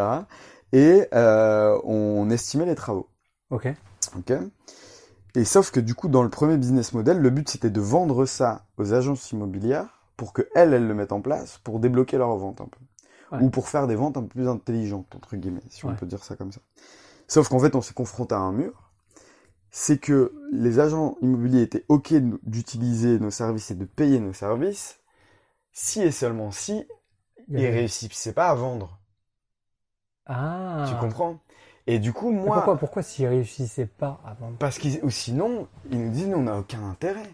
Et 0.73 1.07
on 1.13 2.29
estimait 2.29 2.65
les 2.65 2.75
travaux. 2.75 3.07
Ok. 3.49 3.67
Ok. 4.17 4.33
Et 5.35 5.45
sauf 5.45 5.71
que 5.71 5.79
du 5.79 5.95
coup, 5.95 6.09
dans 6.09 6.21
le 6.21 6.29
premier 6.29 6.57
business 6.57 6.93
model, 6.93 7.19
le 7.19 7.29
but 7.29 7.49
c'était 7.49 7.69
de 7.69 7.81
vendre 7.81 8.25
ça 8.25 8.65
aux 8.77 8.93
agences 8.93 9.31
immobilières 9.31 10.03
pour 10.17 10.33
que 10.33 10.47
elles, 10.53 10.73
elles 10.73 10.87
le 10.87 10.93
mettent 10.93 11.11
en 11.11 11.21
place 11.21 11.59
pour 11.63 11.79
débloquer 11.79 12.17
leurs 12.17 12.35
ventes 12.35 12.61
un 12.61 12.67
peu. 12.67 13.35
Ouais. 13.35 13.43
Ou 13.43 13.49
pour 13.49 13.69
faire 13.69 13.87
des 13.87 13.95
ventes 13.95 14.17
un 14.17 14.21
peu 14.21 14.27
plus 14.27 14.47
intelligentes, 14.47 15.15
entre 15.15 15.35
guillemets, 15.37 15.63
si 15.69 15.85
on 15.85 15.95
peut 15.95 16.05
dire 16.05 16.23
ça 16.23 16.35
comme 16.35 16.51
ça. 16.51 16.59
Sauf 17.27 17.49
qu'en 17.49 17.59
fait, 17.59 17.75
on 17.75 17.81
s'est 17.81 17.93
confronté 17.93 18.35
à 18.35 18.39
un 18.39 18.51
mur. 18.51 18.82
C'est 19.73 19.97
que 19.99 20.33
les 20.53 20.79
agents 20.79 21.17
immobiliers 21.21 21.63
étaient 21.63 21.83
OK 21.89 22.13
d'utiliser 22.43 23.19
nos 23.19 23.29
services 23.29 23.71
et 23.71 23.75
de 23.75 23.83
payer 23.83 24.21
nos 24.21 24.31
services 24.31 25.01
si 25.73 26.01
et 26.01 26.11
seulement 26.11 26.51
si 26.51 26.85
ils 27.49 27.65
avait- 27.65 27.71
réussissaient 27.71 28.33
pas 28.33 28.49
à 28.49 28.55
vendre. 28.55 28.99
Ah. 30.25 30.85
Tu 30.89 30.95
comprends? 30.95 31.39
Et 31.87 31.99
du 31.99 32.13
coup, 32.13 32.31
Mais 32.31 32.37
moi, 32.37 32.55
Pourquoi, 32.55 32.77
pourquoi 32.77 33.03
s'ils 33.03 33.27
réussissaient 33.27 33.85
pas 33.85 34.21
à 34.25 34.33
vendre? 34.33 34.57
Parce 34.57 34.77
qu'ils 34.79 35.03
ou 35.03 35.09
sinon, 35.09 35.67
ils 35.91 35.99
nous 35.99 36.11
disent 36.11 36.27
nous 36.27 36.37
on 36.37 36.43
n'a 36.43 36.57
aucun 36.57 36.83
intérêt. 36.89 37.29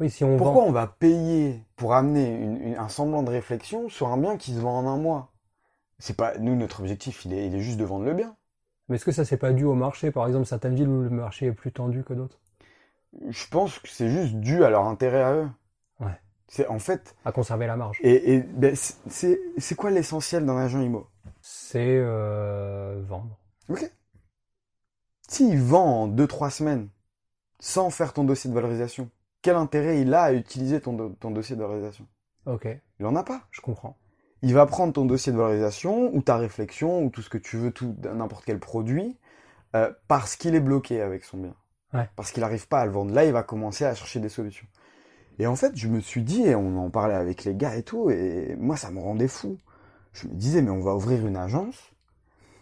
Oui, 0.00 0.10
si 0.10 0.24
on 0.24 0.36
Pourquoi 0.36 0.62
vend. 0.62 0.68
on 0.68 0.72
va 0.72 0.86
payer 0.86 1.64
pour 1.76 1.94
amener 1.94 2.28
une- 2.36 2.56
une- 2.62 2.76
un 2.76 2.88
semblant 2.88 3.22
de 3.22 3.30
réflexion 3.30 3.88
sur 3.88 4.08
un 4.08 4.16
bien 4.16 4.36
qui 4.36 4.54
se 4.54 4.60
vend 4.60 4.78
en 4.78 4.86
un 4.86 4.96
mois? 4.96 5.32
C'est 5.98 6.16
pas 6.16 6.38
nous 6.38 6.56
notre 6.56 6.80
objectif, 6.80 7.24
il 7.26 7.34
est, 7.34 7.46
il 7.48 7.54
est 7.56 7.60
juste 7.62 7.78
de 7.78 7.84
vendre 7.84 8.04
le 8.06 8.14
bien. 8.14 8.36
Mais 8.88 8.96
est-ce 8.96 9.04
que 9.04 9.12
ça 9.12 9.24
c'est 9.24 9.36
pas 9.36 9.52
dû 9.52 9.64
au 9.64 9.74
marché? 9.74 10.10
Par 10.10 10.26
exemple, 10.26 10.46
certaines 10.46 10.74
villes 10.74 10.88
où 10.88 11.02
le 11.02 11.10
marché 11.10 11.46
est 11.46 11.52
plus 11.52 11.72
tendu 11.72 12.04
que 12.04 12.12
d'autres? 12.14 12.38
Je 13.28 13.46
pense 13.48 13.78
que 13.78 13.88
c'est 13.88 14.10
juste 14.10 14.34
dû 14.36 14.64
à 14.64 14.70
leur 14.70 14.84
intérêt 14.86 15.22
à 15.22 15.34
eux. 15.34 15.48
Ouais. 16.00 16.18
C'est 16.48 16.66
en 16.68 16.78
fait 16.78 17.14
À 17.24 17.32
conserver 17.32 17.66
la 17.66 17.76
marge. 17.76 17.98
et, 18.02 18.34
et 18.34 18.40
ben, 18.40 18.74
c'est- 18.76 19.74
quoi 19.76 19.90
l'essentiel 19.90 20.44
d'un 20.44 20.56
agent 20.58 20.80
immo 20.80 21.06
C'est 21.40 21.96
euh, 21.98 23.00
vendre. 23.06 23.38
Ok. 23.68 23.90
S'il 25.28 25.58
vend 25.60 26.02
en 26.04 26.08
2-3 26.08 26.50
semaines 26.50 26.88
sans 27.60 27.90
faire 27.90 28.12
ton 28.12 28.24
dossier 28.24 28.50
de 28.50 28.54
valorisation, 28.54 29.10
quel 29.42 29.56
intérêt 29.56 30.00
il 30.00 30.14
a 30.14 30.22
à 30.24 30.32
utiliser 30.32 30.80
ton, 30.80 30.92
do- 30.94 31.16
ton 31.20 31.30
dossier 31.30 31.56
de 31.56 31.62
valorisation? 31.62 32.06
Ok, 32.46 32.66
Il 33.00 33.06
en 33.06 33.16
a 33.16 33.22
pas. 33.24 33.42
je 33.50 33.60
comprends. 33.60 33.96
Il 34.44 34.54
va 34.54 34.66
prendre 34.66 34.92
ton 34.92 35.04
dossier 35.06 35.32
de 35.32 35.36
valorisation 35.38 36.14
ou 36.14 36.22
ta 36.22 36.36
réflexion 36.36 37.02
ou 37.04 37.10
tout 37.10 37.22
ce 37.22 37.30
que 37.30 37.38
tu 37.38 37.56
veux, 37.56 37.70
tout 37.72 37.96
n'importe 38.14 38.44
quel 38.44 38.58
produit, 38.60 39.16
euh, 39.74 39.90
parce 40.06 40.36
qu'il 40.36 40.54
est 40.54 40.60
bloqué 40.60 41.00
avec 41.00 41.24
son 41.24 41.38
bien, 41.38 41.54
Ouais. 41.92 42.08
parce 42.16 42.30
qu'il 42.30 42.42
n'arrive 42.42 42.68
pas 42.68 42.80
à 42.80 42.86
le 42.86 42.92
vendre. 42.92 43.12
Là, 43.12 43.24
il 43.24 43.32
va 43.32 43.42
commencer 43.42 43.84
à 43.84 43.94
chercher 43.94 44.20
des 44.20 44.28
solutions. 44.28 44.66
Et 45.38 45.46
en 45.46 45.56
fait, 45.56 45.72
je 45.74 45.88
me 45.88 45.98
suis 46.00 46.22
dit, 46.22 46.42
et 46.42 46.54
on 46.54 46.76
en 46.78 46.90
parlait 46.90 47.14
avec 47.14 47.44
les 47.44 47.54
gars 47.56 47.74
et 47.74 47.82
tout, 47.82 48.10
et 48.10 48.54
moi, 48.58 48.76
ça 48.76 48.90
me 48.90 49.00
rendait 49.00 49.28
fou. 49.28 49.58
Je 50.12 50.28
me 50.28 50.34
disais, 50.34 50.62
mais 50.62 50.70
on 50.70 50.80
va 50.80 50.94
ouvrir 50.94 51.26
une 51.26 51.36
agence, 51.36 51.90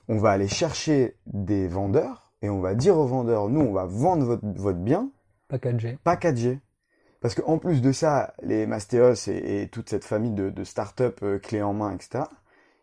on 0.09 0.19
va 0.19 0.31
aller 0.31 0.49
chercher 0.49 1.17
des 1.27 1.69
vendeurs, 1.69 2.33
et 2.43 2.49
on 2.49 2.61
va 2.61 2.75
dire 2.75 2.97
aux 2.97 3.07
vendeurs, 3.07 3.49
nous, 3.51 3.61
on 3.61 3.73
va 3.73 3.85
vendre 3.85 4.25
votre, 4.25 4.47
votre 4.47 4.79
bien, 4.79 5.11
Packagé. 5.49 5.99
packagé. 6.05 6.61
Parce 7.23 7.35
qu'en 7.37 7.59
plus 7.59 7.83
de 7.83 7.93
ça, 7.93 8.35
les 8.43 8.67
Mastéos 8.67 9.15
et, 9.29 9.63
et 9.63 9.69
toute 9.69 9.89
cette 9.91 10.05
famille 10.05 10.33
de, 10.33 10.51
de 10.51 10.65
start-up 10.65 11.21
euh, 11.25 11.39
clés 11.41 11.63
en 11.63 11.75
main, 11.75 11.95
etc., 11.97 12.31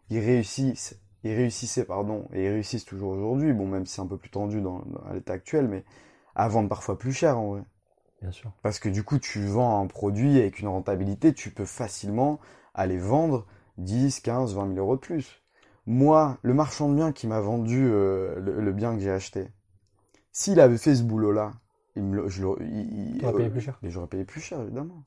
ils 0.09 0.19
réussissent, 0.19 0.99
ils 1.23 1.35
réussissaient, 1.35 1.85
pardon, 1.85 2.27
et 2.33 2.45
ils 2.45 2.49
réussissent 2.49 2.85
toujours 2.85 3.11
aujourd'hui, 3.11 3.53
bon, 3.53 3.67
même 3.67 3.85
si 3.85 3.95
c'est 3.95 4.01
un 4.01 4.07
peu 4.07 4.17
plus 4.17 4.31
tendu 4.31 4.61
dans, 4.61 4.79
dans- 4.79 5.03
à 5.09 5.13
l'état 5.13 5.33
actuel, 5.33 5.67
mais 5.67 5.85
à 6.35 6.47
vendre 6.49 6.69
parfois 6.69 6.97
plus 6.97 7.13
cher, 7.13 7.37
en 7.39 7.49
vrai. 7.49 7.63
Bien 8.21 8.31
sûr. 8.31 8.51
Parce 8.61 8.79
que 8.79 8.89
du 8.89 9.03
coup, 9.03 9.19
tu 9.19 9.45
vends 9.45 9.81
un 9.81 9.87
produit 9.87 10.39
avec 10.39 10.59
une 10.59 10.67
rentabilité, 10.69 11.33
tu 11.33 11.51
peux 11.51 11.65
facilement 11.65 12.39
aller 12.73 12.97
vendre 12.97 13.45
10, 13.77 14.19
15, 14.21 14.55
20 14.55 14.67
000 14.67 14.79
euros 14.79 14.95
de 14.95 15.01
plus. 15.01 15.41
Moi, 15.87 16.37
le 16.43 16.53
marchand 16.53 16.89
de 16.89 16.95
biens 16.95 17.11
qui 17.11 17.27
m'a 17.27 17.41
vendu 17.41 17.87
euh, 17.89 18.39
le, 18.39 18.61
le 18.61 18.73
bien 18.73 18.93
que 18.95 19.01
j'ai 19.01 19.11
acheté, 19.11 19.49
s'il 20.31 20.59
avait 20.59 20.77
fait 20.77 20.95
ce 20.95 21.03
boulot-là, 21.03 21.53
il 21.99 22.05
me 22.05 22.15
le- 22.15 22.27
je 22.29 22.41
le- 22.45 22.55
il- 22.61 23.15
il- 23.15 23.17
T'aurais 23.21 23.33
payé 23.33 23.49
plus 23.49 23.61
cher. 23.61 23.77
mais 23.81 23.89
j'aurais 23.89 24.07
payé 24.07 24.23
plus 24.25 24.41
cher, 24.41 24.61
évidemment. 24.61 25.03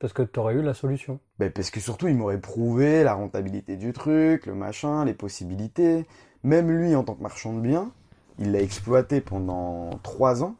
Parce 0.00 0.12
que 0.12 0.22
tu 0.22 0.38
aurais 0.40 0.54
eu 0.54 0.62
la 0.62 0.74
solution. 0.74 1.20
Ben, 1.38 1.50
parce 1.50 1.70
que 1.70 1.80
surtout, 1.80 2.08
il 2.08 2.16
m'aurait 2.16 2.40
prouvé 2.40 3.02
la 3.04 3.14
rentabilité 3.14 3.76
du 3.76 3.92
truc, 3.92 4.46
le 4.46 4.54
machin, 4.54 5.04
les 5.04 5.14
possibilités. 5.14 6.06
Même 6.42 6.70
lui, 6.70 6.94
en 6.94 7.04
tant 7.04 7.14
que 7.14 7.22
marchand 7.22 7.54
de 7.54 7.60
biens, 7.60 7.92
il 8.38 8.52
l'a 8.52 8.60
exploité 8.60 9.20
pendant 9.20 9.90
trois 10.02 10.42
ans. 10.42 10.56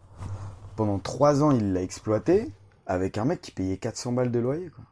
Pendant 0.76 0.98
trois 0.98 1.42
ans, 1.42 1.50
il 1.50 1.72
l'a 1.72 1.82
exploité 1.82 2.50
avec 2.86 3.18
un 3.18 3.24
mec 3.24 3.40
qui 3.40 3.50
payait 3.50 3.76
400 3.76 4.12
balles 4.12 4.30
de 4.30 4.38
loyer, 4.38 4.70
quoi. 4.70 4.84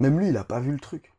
Même 0.00 0.18
lui, 0.18 0.28
il 0.28 0.36
a 0.36 0.44
pas 0.44 0.60
vu 0.60 0.72
le 0.72 0.78
truc. 0.78 1.14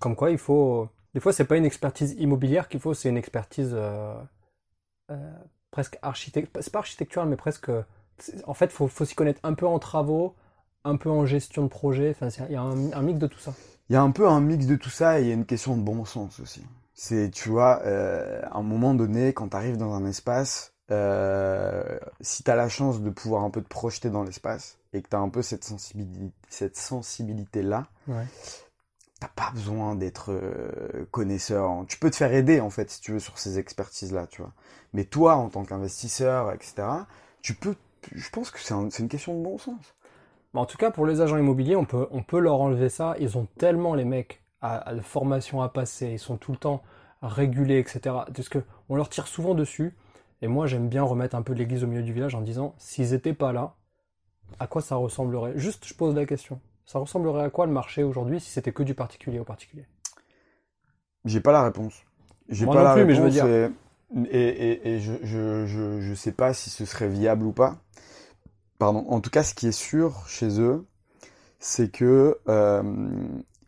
Comme 0.00 0.14
quoi, 0.16 0.30
il 0.30 0.38
faut. 0.38 0.88
Des 1.14 1.20
fois, 1.20 1.32
c'est 1.32 1.44
pas 1.46 1.56
une 1.56 1.64
expertise 1.64 2.12
immobilière 2.18 2.68
qu'il 2.68 2.80
faut, 2.80 2.92
c'est 2.94 3.08
une 3.08 3.16
expertise 3.16 3.70
euh, 3.74 4.14
euh, 5.10 5.32
presque 5.70 5.98
architecte, 6.02 6.56
c'est 6.60 6.72
pas 6.72 6.80
architectural, 6.80 7.28
mais 7.28 7.36
presque. 7.36 7.70
En 8.46 8.54
fait, 8.54 8.70
faut, 8.72 8.88
faut 8.88 9.04
s'y 9.04 9.14
connaître 9.14 9.40
un 9.42 9.54
peu 9.54 9.66
en 9.66 9.78
travaux, 9.78 10.34
un 10.84 10.96
peu 10.96 11.10
en 11.10 11.26
gestion 11.26 11.62
de 11.62 11.68
projet. 11.68 12.10
Enfin, 12.10 12.28
il 12.48 12.52
y 12.52 12.56
a 12.56 12.62
un, 12.62 12.92
un, 12.92 13.02
mix 13.02 13.18
de 13.18 13.26
tout 13.26 13.38
ça. 13.38 13.54
Il 13.88 13.94
y 13.94 13.96
a 13.96 14.02
un 14.02 14.10
peu 14.10 14.28
un 14.28 14.40
mix 14.40 14.66
de 14.66 14.76
tout 14.76 14.90
ça 14.90 15.18
et 15.18 15.22
il 15.22 15.28
y 15.28 15.30
a 15.30 15.34
une 15.34 15.46
question 15.46 15.76
de 15.76 15.82
bon 15.82 16.04
sens 16.04 16.40
aussi. 16.40 16.62
C'est, 16.94 17.30
tu 17.30 17.48
vois, 17.48 17.80
euh, 17.86 18.40
à 18.50 18.58
un 18.58 18.62
moment 18.62 18.94
donné, 18.94 19.32
quand 19.32 19.48
tu 19.50 19.56
arrives 19.56 19.76
dans 19.76 19.92
un 19.94 20.04
espace, 20.04 20.72
euh, 20.90 21.98
si 22.20 22.42
tu 22.42 22.50
as 22.50 22.56
la 22.56 22.68
chance 22.68 23.00
de 23.00 23.10
pouvoir 23.10 23.44
un 23.44 23.50
peu 23.50 23.62
te 23.62 23.68
projeter 23.68 24.10
dans 24.10 24.24
l'espace 24.24 24.78
et 24.92 25.02
que 25.02 25.08
tu 25.08 25.14
as 25.16 25.20
un 25.20 25.28
peu 25.28 25.42
cette 25.42 25.64
sensibilité, 25.64 26.32
cette 26.48 26.76
sensibilité-là, 26.76 27.86
Ouais. 28.08 28.24
t'as 29.20 29.28
pas 29.28 29.50
besoin 29.52 29.94
d'être 29.94 30.32
euh, 30.32 31.06
connaisseur. 31.10 31.84
Tu 31.88 31.98
peux 31.98 32.10
te 32.10 32.16
faire 32.16 32.32
aider, 32.32 32.60
en 32.60 32.70
fait, 32.70 32.90
si 32.90 33.00
tu 33.00 33.12
veux, 33.12 33.20
sur 33.20 33.38
ces 33.38 33.58
expertises-là, 33.58 34.26
tu 34.26 34.42
vois. 34.42 34.52
Mais 34.92 35.04
toi, 35.04 35.36
en 35.36 35.48
tant 35.50 35.64
qu'investisseur, 35.64 36.52
etc., 36.52 36.88
tu 37.42 37.54
peux, 37.54 37.74
je 38.14 38.30
pense 38.30 38.50
que 38.50 38.60
c'est 38.60 38.74
un- 38.74 38.90
c'est 38.90 39.02
une 39.02 39.08
question 39.08 39.36
de 39.38 39.42
bon 39.42 39.58
sens. 39.58 39.94
Mais 40.54 40.60
en 40.60 40.66
tout 40.66 40.78
cas, 40.78 40.90
pour 40.90 41.06
les 41.06 41.20
agents 41.20 41.38
immobiliers, 41.38 41.76
on 41.76 41.84
peut, 41.84 42.06
on 42.10 42.22
peut 42.22 42.38
leur 42.38 42.60
enlever 42.60 42.88
ça. 42.88 43.16
Ils 43.20 43.36
ont 43.38 43.46
tellement, 43.58 43.94
les 43.94 44.04
mecs, 44.04 44.42
à, 44.60 44.76
à 44.76 44.92
la 44.92 45.02
formation 45.02 45.62
à 45.62 45.68
passer. 45.68 46.08
Ils 46.12 46.18
sont 46.18 46.36
tout 46.36 46.52
le 46.52 46.58
temps 46.58 46.82
régulés, 47.22 47.78
etc. 47.80 48.26
Parce 48.34 48.48
que 48.48 48.60
on 48.88 48.96
leur 48.96 49.08
tire 49.08 49.26
souvent 49.26 49.54
dessus. 49.54 49.94
Et 50.42 50.48
moi, 50.48 50.66
j'aime 50.66 50.88
bien 50.88 51.02
remettre 51.02 51.36
un 51.36 51.42
peu 51.42 51.52
l'église 51.52 51.84
au 51.84 51.86
milieu 51.88 52.02
du 52.02 52.12
village 52.12 52.34
en 52.34 52.40
disant, 52.42 52.74
s'ils 52.78 53.12
étaient 53.14 53.34
pas 53.34 53.52
là, 53.52 53.74
à 54.60 54.66
quoi 54.68 54.82
ça 54.82 54.96
ressemblerait? 54.96 55.54
Juste, 55.56 55.86
je 55.86 55.94
pose 55.94 56.14
la 56.14 56.26
question. 56.26 56.60
Ça 56.86 56.98
ressemblerait 57.00 57.44
à 57.44 57.50
quoi 57.50 57.66
le 57.66 57.72
marché 57.72 58.02
aujourd'hui 58.04 58.40
si 58.40 58.50
c'était 58.50 58.72
que 58.72 58.82
du 58.84 58.94
particulier 58.94 59.40
au 59.40 59.44
particulier? 59.44 59.86
J'ai 61.24 61.40
pas 61.40 61.52
la 61.52 61.62
réponse. 61.62 61.94
J'ai 62.48 62.66
pas 62.66 62.82
non 62.82 62.82
la 62.82 62.92
plus, 62.92 63.04
mais 63.04 63.14
je 63.14 63.22
veux 63.22 63.30
réponse 63.30 63.44
et, 63.44 63.68
et, 64.30 64.38
et, 64.48 64.88
et 64.94 65.00
je, 65.00 65.12
je, 65.22 65.66
je, 65.66 66.00
je 66.00 66.14
sais 66.14 66.32
pas 66.32 66.54
si 66.54 66.70
ce 66.70 66.84
serait 66.84 67.08
viable 67.08 67.44
ou 67.46 67.52
pas. 67.52 67.76
Pardon. 68.78 69.04
En 69.08 69.20
tout 69.20 69.30
cas, 69.30 69.42
ce 69.42 69.54
qui 69.54 69.66
est 69.66 69.72
sûr 69.72 70.26
chez 70.28 70.60
eux, 70.60 70.86
c'est 71.58 71.90
que 71.90 72.38
euh, 72.48 72.82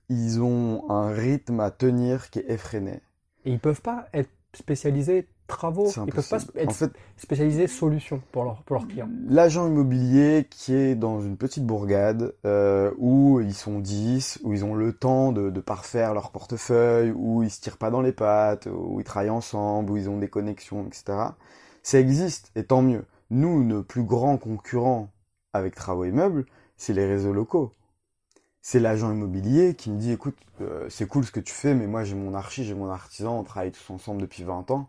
ils 0.08 0.40
ont 0.40 0.88
un 0.90 1.10
rythme 1.10 1.60
à 1.60 1.70
tenir 1.70 2.30
qui 2.30 2.40
est 2.40 2.50
effréné. 2.50 3.00
Et 3.44 3.52
ils 3.52 3.60
peuvent 3.60 3.82
pas 3.82 4.06
être 4.12 4.30
spécialisés 4.52 5.28
travaux. 5.46 5.90
Ils 6.06 6.12
peuvent 6.12 6.28
pas 6.28 6.38
être 6.54 6.68
En 6.68 6.72
fait, 6.72 6.92
spécialisés 7.16 7.66
solutions 7.66 8.22
pour, 8.30 8.44
leur, 8.44 8.62
pour 8.62 8.76
leurs 8.76 8.86
clients. 8.86 9.08
L'agent 9.28 9.66
immobilier 9.66 10.46
qui 10.48 10.74
est 10.74 10.94
dans 10.94 11.20
une 11.20 11.36
petite 11.36 11.64
bourgade 11.66 12.34
euh, 12.44 12.92
où 12.98 13.40
ils 13.40 13.54
sont 13.54 13.80
10, 13.80 14.40
où 14.44 14.52
ils 14.52 14.64
ont 14.64 14.74
le 14.74 14.92
temps 14.92 15.32
de, 15.32 15.50
de 15.50 15.60
parfaire 15.60 16.14
leur 16.14 16.30
portefeuille, 16.30 17.10
où 17.10 17.42
ils 17.42 17.50
se 17.50 17.60
tirent 17.60 17.78
pas 17.78 17.90
dans 17.90 18.00
les 18.00 18.12
pattes, 18.12 18.68
où 18.72 19.00
ils 19.00 19.04
travaillent 19.04 19.30
ensemble, 19.30 19.90
où 19.90 19.96
ils 19.96 20.08
ont 20.08 20.18
des 20.18 20.28
connexions, 20.28 20.86
etc. 20.86 21.18
Ça 21.82 21.98
existe 21.98 22.52
et 22.54 22.64
tant 22.64 22.82
mieux. 22.82 23.04
Nous, 23.30 23.62
nos 23.62 23.82
plus 23.84 24.02
grands 24.02 24.38
concurrents 24.38 25.10
avec 25.52 25.74
Travaux 25.74 26.04
Immeubles, 26.04 26.46
c'est 26.76 26.92
les 26.92 27.06
réseaux 27.06 27.32
locaux. 27.32 27.72
C'est 28.62 28.80
l'agent 28.80 29.12
immobilier 29.12 29.74
qui 29.74 29.90
me 29.90 29.98
dit 29.98 30.12
écoute, 30.12 30.36
euh, 30.60 30.86
c'est 30.90 31.06
cool 31.06 31.24
ce 31.24 31.30
que 31.30 31.40
tu 31.40 31.52
fais, 31.52 31.74
mais 31.74 31.86
moi 31.86 32.04
j'ai 32.04 32.14
mon 32.14 32.34
archi, 32.34 32.64
j'ai 32.64 32.74
mon 32.74 32.90
artisan, 32.90 33.38
on 33.38 33.44
travaille 33.44 33.72
tous 33.72 33.90
ensemble 33.92 34.20
depuis 34.20 34.42
20 34.42 34.70
ans. 34.70 34.88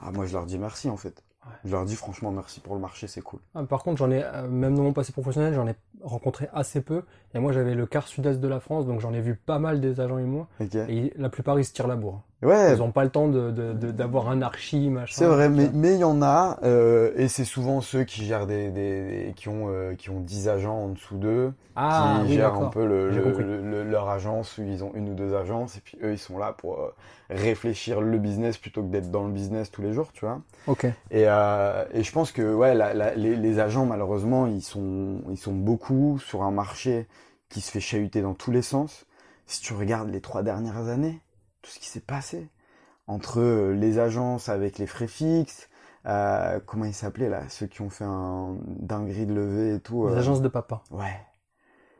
Ah, 0.00 0.10
moi 0.10 0.26
je 0.26 0.32
leur 0.32 0.46
dis 0.46 0.58
merci 0.58 0.88
en 0.88 0.96
fait. 0.96 1.22
Ouais. 1.44 1.52
Je 1.64 1.70
leur 1.70 1.84
dis 1.84 1.94
franchement 1.94 2.32
merci 2.32 2.60
pour 2.60 2.74
le 2.74 2.80
marché, 2.80 3.06
c'est 3.06 3.20
cool. 3.20 3.40
Ah, 3.54 3.62
Par 3.62 3.84
contre, 3.84 3.98
j'en 3.98 4.10
ai, 4.10 4.24
euh, 4.24 4.48
même 4.48 4.74
dans 4.74 4.82
mon 4.82 4.92
passé 4.92 5.12
professionnel, 5.12 5.54
j'en 5.54 5.68
ai 5.68 5.74
rencontré 6.02 6.48
assez 6.52 6.80
peu. 6.80 7.02
Et 7.34 7.38
moi, 7.38 7.52
j'avais 7.52 7.74
le 7.74 7.86
quart 7.86 8.08
sud-est 8.08 8.40
de 8.40 8.48
la 8.48 8.58
France, 8.58 8.86
donc 8.86 9.00
j'en 9.00 9.12
ai 9.12 9.20
vu 9.20 9.36
pas 9.36 9.58
mal 9.58 9.80
des 9.80 10.00
agents 10.00 10.18
immo. 10.18 10.46
Ok. 10.60 10.74
Et 10.74 11.12
la 11.16 11.28
plupart, 11.28 11.58
ils 11.60 11.64
se 11.64 11.72
tirent 11.72 11.86
la 11.86 11.96
bourre. 11.96 12.22
Ouais, 12.42 12.74
Ils 12.74 12.78
n'ont 12.78 12.92
pas 12.92 13.04
le 13.04 13.10
temps 13.10 13.28
de, 13.28 13.50
de- 13.50 13.72
de- 13.72 13.90
d'avoir 13.92 14.28
un 14.28 14.42
archi, 14.42 14.90
machin. 14.90 15.16
c'est 15.18 15.26
vrai, 15.26 15.48
mais 15.48 15.70
mais 15.72 15.94
il 15.94 16.00
y 16.00 16.04
en 16.04 16.20
a, 16.22 16.58
euh, 16.62 17.12
et 17.16 17.28
c'est 17.28 17.44
souvent 17.44 17.80
ceux 17.80 18.04
qui 18.04 18.24
gèrent 18.24 18.46
des, 18.46 18.70
des, 18.70 19.26
des- 19.28 19.32
qui 19.34 19.48
ont 19.48 19.68
euh, 19.70 19.94
qui 19.94 20.10
ont 20.10 20.20
10 20.20 20.48
agents 20.48 20.76
en 20.76 20.88
dessous 20.90 21.16
d'eux, 21.16 21.52
Ah, 21.74 22.22
qui 22.22 22.28
oui, 22.28 22.34
gèrent 22.34 22.54
un 22.54 22.66
peu 22.66 22.84
le- 22.86 23.10
le- 23.10 23.84
leur 23.84 24.08
agence 24.10 24.58
où 24.58 24.62
ils 24.62 24.84
ont 24.84 24.92
une 24.94 25.08
ou 25.10 25.14
deux 25.14 25.34
agences, 25.34 25.76
et 25.78 25.80
puis 25.80 25.98
eux 26.02 26.12
ils 26.12 26.18
sont 26.18 26.36
là 26.38 26.52
pour 26.52 26.80
euh, 26.80 26.94
réfléchir 27.30 28.00
le 28.02 28.18
business 28.18 28.58
plutôt 28.58 28.82
que 28.82 28.88
d'être 28.88 29.10
dans 29.10 29.24
le 29.26 29.32
business 29.32 29.70
tous 29.70 29.80
les 29.82 29.92
jours, 29.94 30.12
tu 30.12 30.24
vois. 30.26 30.40
Ok. 30.66 30.86
Et, 31.10 31.24
euh, 31.28 31.84
et 31.92 32.02
je 32.02 32.12
pense 32.12 32.32
que 32.32 32.54
ouais, 32.54 32.74
la- 32.74 32.94
la- 32.94 33.14
les, 33.14 33.36
les 33.36 33.58
agents 33.60 33.86
malheureusement 33.86 34.46
ils 34.46 34.62
sont 34.62 35.22
ils 35.30 35.38
sont 35.38 35.54
beaucoup 35.54 36.18
sur 36.18 36.42
un 36.42 36.50
marché 36.50 37.06
qui 37.50 37.60
se 37.60 37.70
fait 37.70 37.80
chahuter 37.80 38.22
dans 38.22 38.34
tous 38.34 38.50
les 38.50 38.62
sens. 38.62 39.06
Si 39.46 39.60
tu 39.62 39.74
regardes 39.74 40.10
les 40.10 40.20
trois 40.20 40.42
dernières 40.42 40.88
années, 40.88 41.20
tout 41.66 41.72
ce 41.72 41.80
qui 41.80 41.88
s'est 41.88 42.00
passé 42.00 42.48
entre 43.08 43.40
euh, 43.40 43.72
les 43.72 43.98
agences 43.98 44.48
avec 44.48 44.78
les 44.78 44.86
frais 44.86 45.08
fixes, 45.08 45.68
euh, 46.06 46.60
comment 46.64 46.84
ils 46.84 46.94
s'appelaient 46.94 47.28
là, 47.28 47.48
ceux 47.48 47.66
qui 47.66 47.82
ont 47.82 47.90
fait 47.90 48.04
un 48.04 48.56
dinguerie 48.66 49.26
de 49.26 49.34
levée 49.34 49.74
et 49.74 49.80
tout. 49.80 50.06
Les 50.06 50.14
euh, 50.14 50.18
agences 50.18 50.42
de 50.42 50.48
papa. 50.48 50.82
Ouais. 50.90 51.20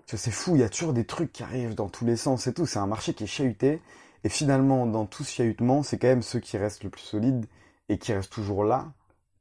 Tu 0.06 0.14
vois, 0.14 0.20
c'est 0.20 0.30
fou, 0.30 0.54
il 0.54 0.60
y 0.60 0.64
a 0.64 0.68
toujours 0.68 0.92
des 0.92 1.04
trucs 1.04 1.32
qui 1.32 1.42
arrivent 1.42 1.74
dans 1.74 1.88
tous 1.88 2.04
les 2.04 2.16
sens 2.16 2.46
et 2.46 2.54
tout. 2.54 2.64
C'est 2.64 2.78
un 2.78 2.86
marché 2.86 3.12
qui 3.12 3.24
est 3.24 3.28
chahuté. 3.28 3.82
Et 4.22 4.28
finalement, 4.28 4.86
dans 4.86 5.04
tout 5.04 5.24
ce 5.24 5.32
chahutement, 5.32 5.82
c'est 5.82 5.98
quand 5.98 6.08
même 6.08 6.22
ceux 6.22 6.38
qui 6.38 6.56
restent 6.56 6.84
le 6.84 6.90
plus 6.90 7.02
solides 7.02 7.46
et 7.88 7.98
qui 7.98 8.12
restent 8.12 8.32
toujours 8.32 8.64
là, 8.64 8.92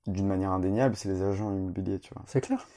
d'une 0.07 0.27
manière 0.27 0.51
indéniable, 0.51 0.95
c'est 0.95 1.09
les 1.09 1.21
agents 1.21 1.51
immobiliers, 1.51 1.99
tu 1.99 2.13
vois. 2.13 2.23
C'est 2.27 2.41
clair. 2.41 2.67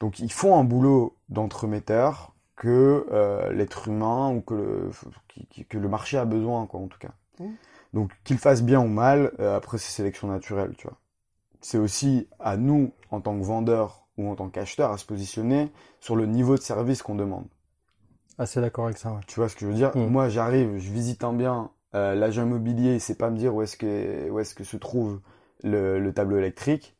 Donc 0.00 0.18
ils 0.18 0.32
font 0.32 0.58
un 0.58 0.64
boulot 0.64 1.16
d'entremetteur 1.28 2.34
que 2.56 3.06
euh, 3.12 3.52
l'être 3.52 3.88
humain 3.88 4.30
ou 4.30 4.40
que 4.40 4.54
le, 4.54 4.90
qui- 5.28 5.46
qui- 5.46 5.64
que 5.66 5.78
le 5.78 5.88
marché 5.88 6.18
a 6.18 6.24
besoin, 6.24 6.66
quoi, 6.66 6.80
en 6.80 6.88
tout 6.88 6.98
cas. 6.98 7.12
Mm. 7.40 7.52
Donc 7.94 8.12
qu'ils 8.24 8.38
fassent 8.38 8.62
bien 8.62 8.80
ou 8.80 8.88
mal, 8.88 9.32
euh, 9.40 9.56
après 9.56 9.78
c'est 9.78 9.90
sélection 9.92 10.28
naturelle, 10.28 10.74
tu 10.78 10.86
vois. 10.88 10.96
C'est 11.60 11.78
aussi 11.78 12.28
à 12.38 12.56
nous, 12.56 12.92
en 13.10 13.20
tant 13.20 13.38
que 13.38 13.44
vendeurs 13.44 14.06
ou 14.18 14.30
en 14.30 14.36
tant 14.36 14.48
qu'acheteurs, 14.48 14.92
à 14.92 14.98
se 14.98 15.06
positionner 15.06 15.72
sur 16.00 16.16
le 16.16 16.26
niveau 16.26 16.56
de 16.56 16.62
service 16.62 17.02
qu'on 17.02 17.14
demande. 17.16 17.46
Assez 18.38 18.60
d'accord 18.60 18.86
avec 18.86 18.98
ça, 18.98 19.12
ouais. 19.12 19.20
Tu 19.26 19.36
vois 19.40 19.48
ce 19.48 19.54
que 19.54 19.60
je 19.62 19.66
veux 19.66 19.74
dire? 19.74 19.96
Mm. 19.96 20.06
Moi, 20.06 20.28
j'arrive, 20.28 20.76
je 20.78 20.90
visite 20.90 21.24
un 21.24 21.32
bien, 21.32 21.70
euh, 21.94 22.14
l'agent 22.14 22.42
immobilier, 22.44 22.94
il 22.94 23.00
sait 23.00 23.14
pas 23.16 23.30
me 23.30 23.36
dire 23.38 23.54
où 23.54 23.62
est-ce 23.62 23.76
que, 23.76 24.30
où 24.30 24.38
est-ce 24.38 24.54
que 24.54 24.64
se 24.64 24.76
trouve 24.76 25.20
le, 25.62 25.98
le 25.98 26.12
tableau 26.12 26.38
électrique. 26.38 26.96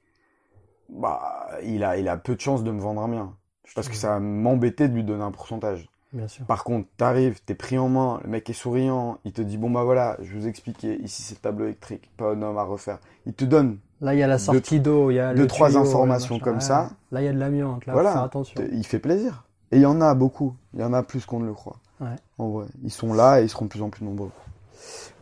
Bah, 0.89 1.49
il 1.65 1.85
a, 1.85 1.97
il 1.99 2.09
a 2.09 2.17
peu 2.17 2.35
de 2.35 2.41
chances 2.41 2.65
de 2.65 2.71
me 2.71 2.81
vendre 2.81 3.03
un 3.03 3.09
bien. 3.09 3.37
Parce 3.75 3.89
que 3.89 3.95
ça 3.97 4.09
va 4.11 4.21
m'embêter 4.21 4.89
de 4.89 4.95
lui 4.95 5.05
donner 5.05 5.23
un 5.25 5.31
pourcentage. 5.31 5.89
Bien 6.13 6.29
sûr. 6.29 6.47
Par 6.47 6.65
contre, 6.65 6.89
t'arrives, 6.97 7.41
t'es 7.45 7.55
pris 7.55 7.77
en 7.79 7.89
main, 7.89 8.21
le 8.25 8.31
mec 8.31 8.49
est 8.49 8.55
souriant, 8.55 9.19
il 9.25 9.33
te 9.33 9.43
dit 9.43 9.59
bon 9.59 9.71
bah 9.71 9.83
voilà, 9.85 10.17
je 10.23 10.35
vous 10.39 10.47
expliquer, 10.47 10.99
ici 11.03 11.23
c'est 11.23 11.35
le 11.35 11.41
tableau 11.41 11.65
électrique, 11.67 12.09
pas 12.17 12.31
un 12.33 12.41
homme 12.43 12.57
à 12.57 12.63
refaire. 12.63 12.99
Il 13.27 13.35
te 13.35 13.45
donne, 13.45 13.79
Là, 14.01 14.15
il 14.15 14.19
y 14.19 14.23
a 14.23 14.27
la 14.27 14.39
sortie 14.39 14.79
d'eau, 14.79 15.11
il 15.11 15.15
y 15.15 15.19
a 15.21 15.35
deux, 15.35 15.47
trois 15.47 15.69
tuyau, 15.69 15.81
informations 15.81 16.39
comme 16.39 16.57
Ouais. 16.57 16.61
ça. 16.61 16.91
Là, 17.13 17.23
il 17.23 17.25
y 17.25 17.29
a 17.29 17.33
de 17.33 17.39
l'amiante. 17.39 17.87
Là, 17.87 17.95
Voilà. 17.95 18.11
faut 18.11 18.15
faire 18.17 18.25
attention. 18.25 18.63
il 18.71 18.87
fait 18.87 18.99
plaisir. 18.99 19.45
Et 19.73 19.77
il 19.77 19.83
y 19.83 19.87
en 19.87 20.01
a 20.03 20.15
beaucoup, 20.15 20.55
il 20.75 20.81
y 20.81 20.85
en 20.85 20.93
a 20.93 21.03
plus 21.03 21.25
qu'on 21.27 21.41
ne 21.41 21.47
le 21.47 21.55
croit. 21.55 21.77
Ouais. 22.01 22.09
En 22.39 22.49
vrai, 22.51 22.67
ils 22.85 22.93
sont 22.93 23.13
là 23.15 23.41
et 23.41 23.45
ils 23.45 23.49
seront 23.49 23.65
de 23.65 23.71
plus 23.71 23.81
en 23.83 23.89
plus 23.89 24.05
nombreux. 24.05 24.31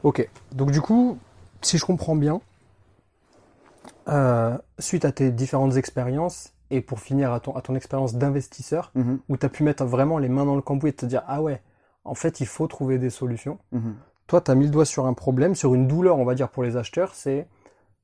Ok. 0.03 0.28
Donc, 0.53 0.70
du 0.72 0.80
coup, 0.80 1.16
si 1.62 1.78
je 1.78 1.84
comprends 1.86 2.16
bien, 2.16 2.40
euh, 4.09 4.57
suite 4.78 5.05
à 5.05 5.12
tes 5.12 5.30
différentes 5.30 5.76
expériences, 5.76 6.53
et 6.71 6.81
pour 6.81 7.01
finir 7.01 7.33
à 7.33 7.41
ton, 7.41 7.55
à 7.57 7.61
ton 7.61 7.75
expérience 7.75 8.15
d'investisseur, 8.15 8.91
Mhm, 8.95 9.19
où 9.29 9.37
tu 9.37 9.47
as 9.47 9.49
pu 9.49 9.62
mettre 9.65 9.85
vraiment 9.85 10.19
les 10.19 10.29
mains 10.29 10.45
dans 10.47 10.57
le 10.57 10.62
cambouis 10.62 10.91
et 10.91 10.93
te 10.95 11.07
dire, 11.07 11.23
ah 11.27 11.43
ouais, 11.43 11.62
en 12.05 12.15
fait, 12.15 12.41
il 12.41 12.47
faut 12.47 12.67
trouver 12.67 12.99
des 12.99 13.11
solutions. 13.11 13.59
mhm. 13.73 13.95
Toi, 14.27 14.41
tu 14.41 14.51
as 14.51 14.55
mis 14.55 14.65
le 14.65 14.71
doigt 14.71 14.87
sur 14.87 15.07
un 15.07 15.12
problème, 15.15 15.55
sur 15.55 15.75
une 15.75 15.87
douleur, 15.87 16.19
on 16.19 16.25
va 16.25 16.35
dire, 16.35 16.49
pour 16.49 16.62
les 16.62 16.77
acheteurs, 16.77 17.15
c'est 17.15 17.47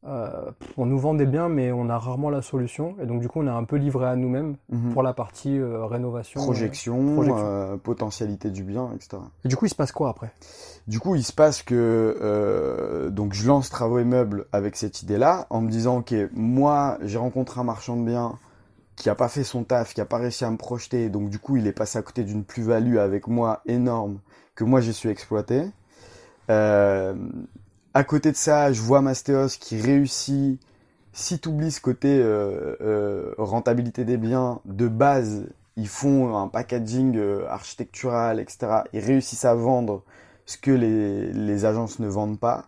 euh, 0.06 0.50
on 0.78 0.86
nous 0.86 0.98
vend 0.98 1.12
des 1.12 1.26
biens, 1.26 1.50
mais 1.50 1.72
on 1.72 1.90
a 1.90 1.98
rarement 1.98 2.30
la 2.30 2.40
solution. 2.40 2.94
Et 3.02 3.06
donc, 3.06 3.20
du 3.20 3.28
coup, 3.28 3.40
on 3.40 3.46
est 3.46 3.50
un 3.50 3.64
peu 3.64 3.76
livré 3.76 4.06
à 4.06 4.16
nous-mêmes 4.16 4.56
Mhm. 4.70 4.92
pour 4.94 5.02
la 5.02 5.12
partie 5.12 5.58
euh, 5.58 5.84
rénovation. 5.84 6.40
Projection, 6.42 7.14
projection. 7.14 7.36
euh, 7.46 7.76
potentialité 7.76 8.50
du 8.50 8.62
bien, 8.64 8.90
etc. 8.94 9.18
Et 9.44 9.48
du 9.48 9.56
coup, 9.56 9.66
il 9.66 9.68
se 9.70 9.74
passe 9.74 9.92
quoi 9.92 10.08
après? 10.08 10.32
Du 10.86 11.00
coup, 11.00 11.16
il 11.16 11.22
se 11.22 11.34
passe 11.34 11.62
que 11.62 12.16
euh, 12.20 13.10
donc 13.10 13.34
je 13.34 13.46
lance 13.46 13.68
travaux 13.70 13.98
et 13.98 14.04
meubles 14.04 14.46
avec 14.52 14.76
cette 14.76 15.02
idée-là, 15.02 15.46
en 15.50 15.60
me 15.60 15.68
disant 15.70 15.98
ok, 15.98 16.14
moi 16.34 16.96
j'ai 17.02 17.18
rencontré 17.18 17.60
un 17.60 17.64
marchand 17.64 17.96
de 17.96 18.04
biens 18.04 18.38
qui 19.00 19.08
a 19.08 19.14
pas 19.14 19.30
fait 19.30 19.44
son 19.44 19.64
taf, 19.64 19.94
qui 19.94 20.02
a 20.02 20.04
pas 20.04 20.18
réussi 20.18 20.44
à 20.44 20.50
me 20.50 20.58
projeter, 20.58 21.08
donc 21.08 21.30
du 21.30 21.38
coup 21.38 21.56
il 21.56 21.66
est 21.66 21.72
passé 21.72 21.98
à 21.98 22.02
côté 22.02 22.22
d'une 22.22 22.44
plus-value 22.44 22.98
avec 22.98 23.28
moi 23.28 23.62
énorme 23.64 24.20
que 24.54 24.62
moi 24.62 24.82
j'ai 24.82 24.92
su 24.92 25.08
exploiter. 25.08 25.64
Euh, 26.50 27.14
à 27.94 28.04
côté 28.04 28.30
de 28.30 28.36
ça, 28.36 28.74
je 28.74 28.82
vois 28.82 29.00
Mastéos 29.00 29.56
qui 29.58 29.80
réussit. 29.80 30.60
Si 31.14 31.38
tu 31.38 31.48
oublies 31.48 31.72
ce 31.72 31.80
côté 31.80 32.20
euh, 32.20 32.76
euh, 32.82 33.32
rentabilité 33.38 34.04
des 34.04 34.18
biens, 34.18 34.60
de 34.66 34.86
base, 34.86 35.46
ils 35.76 35.88
font 35.88 36.36
un 36.36 36.48
packaging 36.48 37.18
architectural, 37.48 38.38
etc. 38.38 38.82
Ils 38.92 39.00
réussissent 39.00 39.46
à 39.46 39.54
vendre 39.54 40.04
ce 40.44 40.58
que 40.58 40.72
les 40.72 41.64
agences 41.64 42.00
ne 42.00 42.08
vendent 42.08 42.38
pas. 42.38 42.66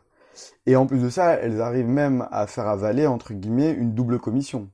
Et 0.64 0.76
en 0.76 0.86
plus 0.86 1.02
de 1.02 1.10
ça, 1.10 1.34
elles 1.34 1.60
arrivent 1.60 1.88
même 1.88 2.26
à 2.30 2.46
faire 2.46 2.68
avaler, 2.68 3.06
entre 3.06 3.34
guillemets, 3.34 3.72
une 3.72 3.92
double 3.92 4.18
commission. 4.18 4.70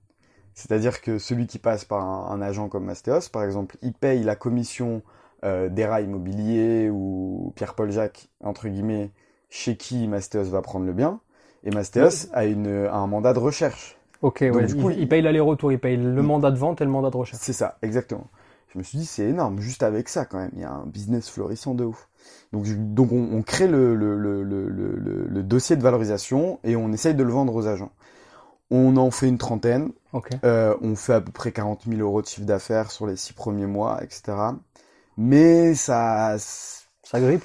C'est-à-dire 0.59 1.01
que 1.01 1.19
celui 1.19 1.47
qui 1.47 1.59
passe 1.61 1.85
par 1.85 2.03
un, 2.03 2.35
un 2.35 2.43
agent 2.43 2.69
comme 2.69 2.85
Mastéos, 2.85 3.29
par 3.33 3.45
exemple, 3.45 3.77
il 3.81 3.93
paye 3.93 4.25
la 4.25 4.35
commission 4.35 5.03
euh, 5.45 5.69
d'ERA 5.69 6.01
Immobilier 6.01 6.91
ou 6.91 7.53
Pierre-Paul 7.55 7.93
Jacques, 7.93 8.29
entre 8.43 8.67
guillemets, 8.69 9.13
chez 9.51 9.77
qui 9.77 10.09
Mastéos 10.09 10.51
va 10.51 10.61
prendre 10.61 10.85
le 10.85 10.93
bien. 10.93 11.21
Et 11.63 11.71
Mastéos 11.71 12.27
a, 12.33 12.45
une, 12.45 12.87
a 12.87 12.97
un 12.97 13.07
mandat 13.07 13.35
de 13.35 13.39
recherche. 13.39 13.97
Ok, 14.21 14.43
Donc, 14.43 14.53
ouais. 14.57 14.67
du 14.67 14.75
coup, 14.75 14.91
il 14.91 14.99
il- 15.01 15.09
paye 15.09 15.23
l'aller-retour, 15.23 15.71
il 15.71 15.79
paye 15.79 15.97
le 15.97 16.23
il- 16.23 16.23
mandat 16.23 16.51
de 16.51 16.59
vente 16.59 16.81
et 16.81 16.85
le 16.85 16.91
mandat 16.91 17.11
de 17.11 17.17
recherche. 17.17 17.43
C'est 17.43 17.53
ça, 17.53 17.79
exactement. 17.83 18.27
Je 18.73 18.79
me 18.79 18.83
suis 18.83 18.99
dit, 18.99 19.07
c'est 19.07 19.25
énorme, 19.29 19.61
juste 19.61 19.83
avec 19.83 20.09
ça 20.09 20.25
quand 20.27 20.39
même. 20.39 20.51
Il 20.55 20.61
y 20.61 20.65
a 20.65 20.73
un 20.73 20.87
business 20.87 21.31
florissant 21.31 21.75
de 21.75 21.85
ouf. 21.85 22.09
Donc, 22.53 22.65
je- 22.65 22.75
donc 22.75 23.13
on, 23.13 23.29
on 23.33 23.43
crée 23.43 23.69
le, 23.69 23.95
le, 23.95 24.17
le, 24.19 24.43
le- 24.43 25.27
le 25.29 25.43
dossier 25.43 25.77
de 25.77 25.83
valorisation 25.83 26.59
et 26.65 26.77
on 26.77 26.93
essaye 26.93 27.15
de 27.15 27.23
le 27.23 27.31
vendre 27.31 27.55
aux 27.55 27.67
agents. 27.67 27.93
On 28.71 28.97
en 28.97 29.11
fait 29.11 29.29
une 29.29 29.39
trentaine. 29.39 29.91
Ok. 30.13 30.31
Euh, 30.45 30.75
on 30.83 30.95
fait 30.97 31.15
à 31.15 31.21
peu 31.21 31.33
près 31.33 31.53
40 31.53 31.87
000 31.87 32.01
euros 32.01 32.23
de 32.23 32.27
chiffre 32.27 32.47
d'affaires 32.47 32.91
sur 32.91 33.07
les 33.07 33.17
six 33.17 33.33
premiers 33.33 33.67
mois, 33.67 34.03
etc. 34.03 34.59
Mais 35.17 35.75
ça, 35.75 36.37
Ça 37.03 37.21
grippe? 37.21 37.45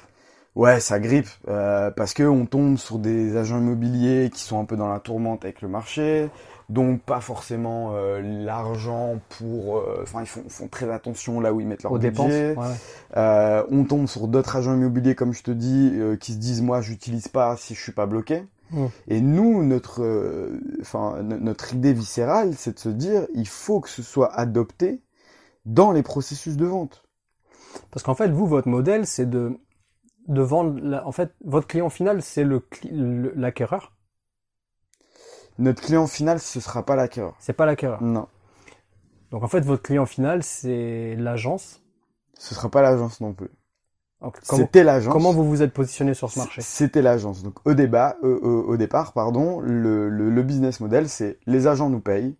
Ouais, 0.54 0.78
ça 0.78 1.00
grippe 1.00 1.28
euh, 1.48 1.90
parce 1.90 2.14
que 2.14 2.22
on 2.22 2.46
tombe 2.46 2.76
sur 2.78 2.98
des 3.00 3.36
agents 3.36 3.58
immobiliers 3.58 4.30
qui 4.32 4.40
sont 4.42 4.60
un 4.60 4.64
peu 4.64 4.76
dans 4.76 4.88
la 4.88 5.00
tourmente 5.00 5.44
avec 5.44 5.62
le 5.62 5.68
marché, 5.68 6.30
donc 6.68 7.02
pas 7.02 7.20
forcément 7.20 7.90
euh, 7.94 8.20
l'argent 8.22 9.18
pour. 9.30 9.78
euh, 9.78 9.98
Enfin, 10.02 10.20
ils 10.20 10.26
font, 10.28 10.44
font 10.48 10.68
très 10.68 10.88
attention 10.92 11.40
là 11.40 11.52
où 11.52 11.60
ils 11.60 11.66
mettent 11.66 11.82
leur 11.82 11.92
aux 11.92 11.98
dépenses. 11.98 12.26
budget. 12.28 12.54
Ouais, 12.56 12.66
ouais. 12.68 12.74
Euh, 13.16 13.64
on 13.70 13.82
tombe 13.84 14.06
sur 14.06 14.28
d'autres 14.28 14.54
agents 14.56 14.74
immobiliers, 14.74 15.16
comme 15.16 15.32
je 15.32 15.42
te 15.42 15.50
dis, 15.50 15.90
euh, 15.96 16.16
qui 16.16 16.32
se 16.34 16.38
disent 16.38 16.62
moi, 16.62 16.80
j'utilise 16.80 17.26
pas 17.26 17.56
si 17.56 17.74
je 17.74 17.82
suis 17.82 17.92
pas 17.92 18.06
bloqué. 18.06 18.44
Mm. 18.70 18.86
Et 19.08 19.20
nous, 19.20 19.62
notre, 19.64 20.02
euh, 20.02 20.60
enfin, 20.80 21.22
notre 21.22 21.74
idée 21.74 21.92
viscérale, 21.92 22.54
c'est 22.56 22.74
de 22.74 22.78
se 22.78 22.88
dire, 22.88 23.26
il 23.34 23.48
faut 23.48 23.80
que 23.80 23.88
ce 23.88 24.02
soit 24.02 24.32
adopté 24.34 25.02
dans 25.66 25.92
les 25.92 26.02
processus 26.02 26.56
de 26.56 26.66
vente. 26.66 27.04
Parce 27.90 28.02
qu'en 28.04 28.14
fait, 28.14 28.28
vous, 28.30 28.46
votre 28.46 28.68
modèle, 28.68 29.06
c'est 29.06 29.28
de, 29.28 29.58
de 30.28 30.42
vendre. 30.42 30.80
la- 30.82 31.06
En 31.06 31.12
fait, 31.12 31.34
votre 31.44 31.66
client 31.68 31.90
final, 31.90 32.22
c'est 32.22 32.44
le- 32.44 32.66
l'acquéreur. 33.36 33.92
Notre 35.58 35.82
client 35.82 36.06
final, 36.06 36.38
ce 36.40 36.60
sera 36.60 36.84
pas 36.84 36.96
l'acquéreur. 36.96 37.34
C'est 37.40 37.52
pas 37.52 37.66
l'acquéreur. 37.66 38.02
Non, 38.02 38.28
Donc 39.30 39.42
en 39.42 39.48
fait, 39.48 39.60
votre 39.60 39.82
client 39.82 40.06
final, 40.06 40.42
c'est 40.42 41.14
l'agence. 41.16 41.82
ce 42.38 42.54
sera 42.54 42.70
pas 42.70 42.80
l'agence 42.80 43.20
non 43.20 43.32
plus. 43.34 43.50
C'était 44.42 44.84
l'agence. 44.84 45.12
comment 45.12 45.32
vous 45.32 45.44
vous 45.44 45.62
êtes 45.62 45.72
positionné 45.72 46.14
sur 46.14 46.30
ce 46.30 46.38
marché? 46.38 46.60
C'était 46.62 47.02
l'agence. 47.02 47.42
Donc 47.42 47.54
au 47.64 47.74
débat, 47.74 48.16
euh, 48.22 48.40
euh, 48.42 48.62
au 48.66 48.76
départ, 48.76 49.12
pardon, 49.12 49.60
le, 49.60 50.08
le, 50.08 50.30
le 50.30 50.42
business 50.42 50.80
model, 50.80 51.08
c'est 51.08 51.38
les 51.46 51.66
agents 51.66 51.90
nous 51.90 52.00
payent, 52.00 52.34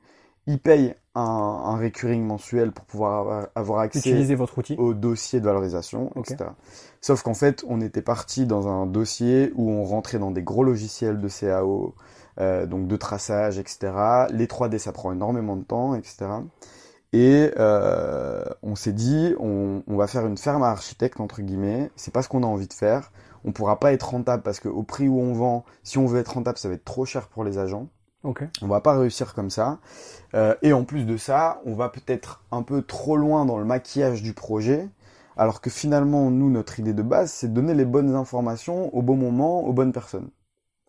ils 0.47 0.59
payent 0.59 0.95
un, 1.15 1.21
un 1.23 1.77
recurring 1.79 2.25
mensuel 2.25 2.73
pour 2.73 2.85
pouvoir 2.85 3.49
avoir, 3.55 3.81
accès 3.81 4.35
votre 4.35 4.59
outil. 4.59 4.75
au 4.79 4.95
dossier 4.95 5.41
de 5.41 5.45
valorisation, 5.45 6.11
etc. 6.17 6.51
Sauf 7.01 7.23
qu'en 7.23 7.35
fait, 7.35 7.65
on 7.69 7.81
était 7.81 8.03
parti 8.03 8.47
dans 8.47 8.67
un 8.69 8.87
dossier 8.87 9.53
où 9.55 9.71
on 9.71 9.85
rentrait 9.85 10.19
dans 10.19 10.31
des 10.31 10.43
gros 10.43 10.65
logiciels 10.65 11.21
de 11.21 11.29
CAO, 11.29 11.95
euh, 12.41 12.67
donc 12.67 12.89
de 12.89 12.97
traçage, 12.97 13.59
etc. 13.59 13.93
Les 14.31 14.47
3D, 14.47 14.79
ça 14.79 14.93
prend 14.93 15.13
énormément 15.13 15.57
de 15.57 15.63
temps, 15.63 15.95
etc. 15.95 16.27
Et 17.15 17.53
euh, 17.61 18.45
on 18.65 18.75
s'est 18.75 18.93
dit, 18.93 19.37
on, 19.39 19.85
on 19.87 19.97
va 19.97 20.09
faire 20.09 20.27
une 20.27 20.37
ferme 20.37 20.65
à 20.65 20.71
architecte, 20.71 21.21
entre 21.21 21.43
guillemets. 21.43 21.93
C'est 21.95 22.13
pas 22.13 22.23
ce 22.23 22.29
qu'on 22.29 22.43
a 22.43 22.47
envie 22.47 22.67
de 22.67 22.73
faire. 22.73 23.13
On 23.45 23.53
pourra 23.53 23.79
pas 23.79 23.93
être 23.93 24.11
rentable 24.11 24.43
parce 24.43 24.59
qu'au 24.59 24.83
prix 24.83 25.07
où 25.07 25.21
on 25.21 25.33
vend, 25.33 25.65
si 25.85 25.97
on 25.99 26.07
veut 26.07 26.19
être 26.19 26.35
rentable, 26.35 26.59
ça 26.59 26.67
va 26.67 26.75
être 26.75 26.85
trop 26.85 27.05
cher 27.05 27.29
pour 27.29 27.45
les 27.45 27.57
agents. 27.57 27.87
Ok. 28.25 28.43
On 28.63 28.67
va 28.67 28.81
pas 28.81 28.99
réussir 28.99 29.33
comme 29.33 29.49
ça. 29.51 29.79
Euh, 30.35 30.57
et 30.63 30.73
en 30.73 30.83
plus 30.83 31.05
de 31.05 31.17
ça, 31.17 31.61
on 31.67 31.75
va 31.75 31.89
peut-être 31.89 32.43
un 32.51 32.65
peu 32.65 32.83
trop 32.83 33.17
loin 33.17 33.45
dans 33.45 33.59
le 33.59 33.65
maquillage 33.65 34.21
du 34.21 34.33
projet. 34.33 34.89
Alors 35.37 35.61
que 35.61 35.71
finalement, 35.71 36.33
nous, 36.33 36.51
notre 36.51 36.81
idée 36.81 36.95
de 36.95 37.03
base, 37.03 37.31
c'est 37.31 37.47
de 37.47 37.55
donner 37.55 37.75
les 37.75 37.85
bonnes 37.85 38.17
informations 38.17 38.93
au 38.93 39.03
bon 39.03 39.15
moment, 39.15 39.61
aux 39.61 39.73
bonnes 39.73 39.93
personnes. 39.93 40.31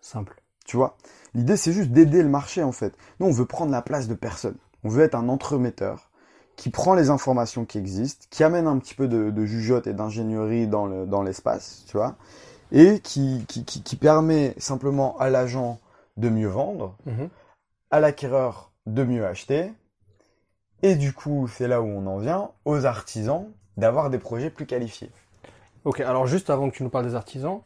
Simple. 0.02 0.42
Tu 0.66 0.76
vois? 0.76 0.98
L'idée, 1.36 1.56
c'est 1.56 1.72
juste 1.72 1.92
d'aider 1.92 2.24
le 2.24 2.30
marché, 2.30 2.64
en 2.64 2.72
fait. 2.72 2.96
Nous, 3.20 3.28
on 3.28 3.32
veut 3.32 3.46
prendre 3.46 3.72
la 3.72 3.84
place 3.84 4.08
de 4.08 4.16
personne. 4.16 4.56
On 4.84 4.90
veut 4.90 5.04
être 5.04 5.14
un 5.14 5.30
entremetteur 5.30 6.10
qui 6.56 6.70
prend 6.70 6.94
les 6.96 7.10
informations 7.10 7.66
qui 7.66 7.78
existent, 7.78 8.26
qui 8.30 8.44
amène 8.44 8.68
un 8.68 8.78
petit 8.80 8.96
peu 8.96 9.08
de, 9.08 9.30
de 9.30 9.46
jugeote 9.46 9.88
et 9.88 9.94
d'ingénierie 9.94 10.68
dans 10.68 10.86
le- 10.86 11.06
dans 11.06 11.22
l'espace, 11.22 11.84
tu 11.88 11.98
vois, 11.98 12.16
et 12.72 13.00
qui, 13.02 13.46
qui, 13.48 13.66
qui, 13.66 13.84
qui 13.84 13.96
permet 13.96 14.54
simplement 14.58 15.18
à 15.18 15.30
l'agent 15.30 15.80
de 16.18 16.30
mieux 16.30 16.48
vendre, 16.48 16.96
Mhm. 17.06 17.30
à 17.92 18.00
l'acquéreur 18.00 18.72
de 18.86 19.04
mieux 19.04 19.26
acheter. 19.26 19.72
Et 20.82 20.96
du 20.96 21.14
coup, 21.14 21.48
c'est 21.48 21.68
là 21.68 21.82
où 21.82 21.86
on 21.86 22.06
en 22.08 22.18
vient, 22.20 22.52
aux 22.66 22.86
artisans 22.86 23.48
d'avoir 23.78 24.10
des 24.10 24.20
projets 24.20 24.50
plus 24.50 24.66
qualifiés. 24.66 25.12
Ok. 25.84 26.00
Alors 26.02 26.28
juste 26.28 26.50
avant 26.50 26.70
que 26.70 26.76
tu 26.76 26.84
nous 26.84 26.90
parles 26.90 27.06
des 27.08 27.16
artisans, 27.16 27.60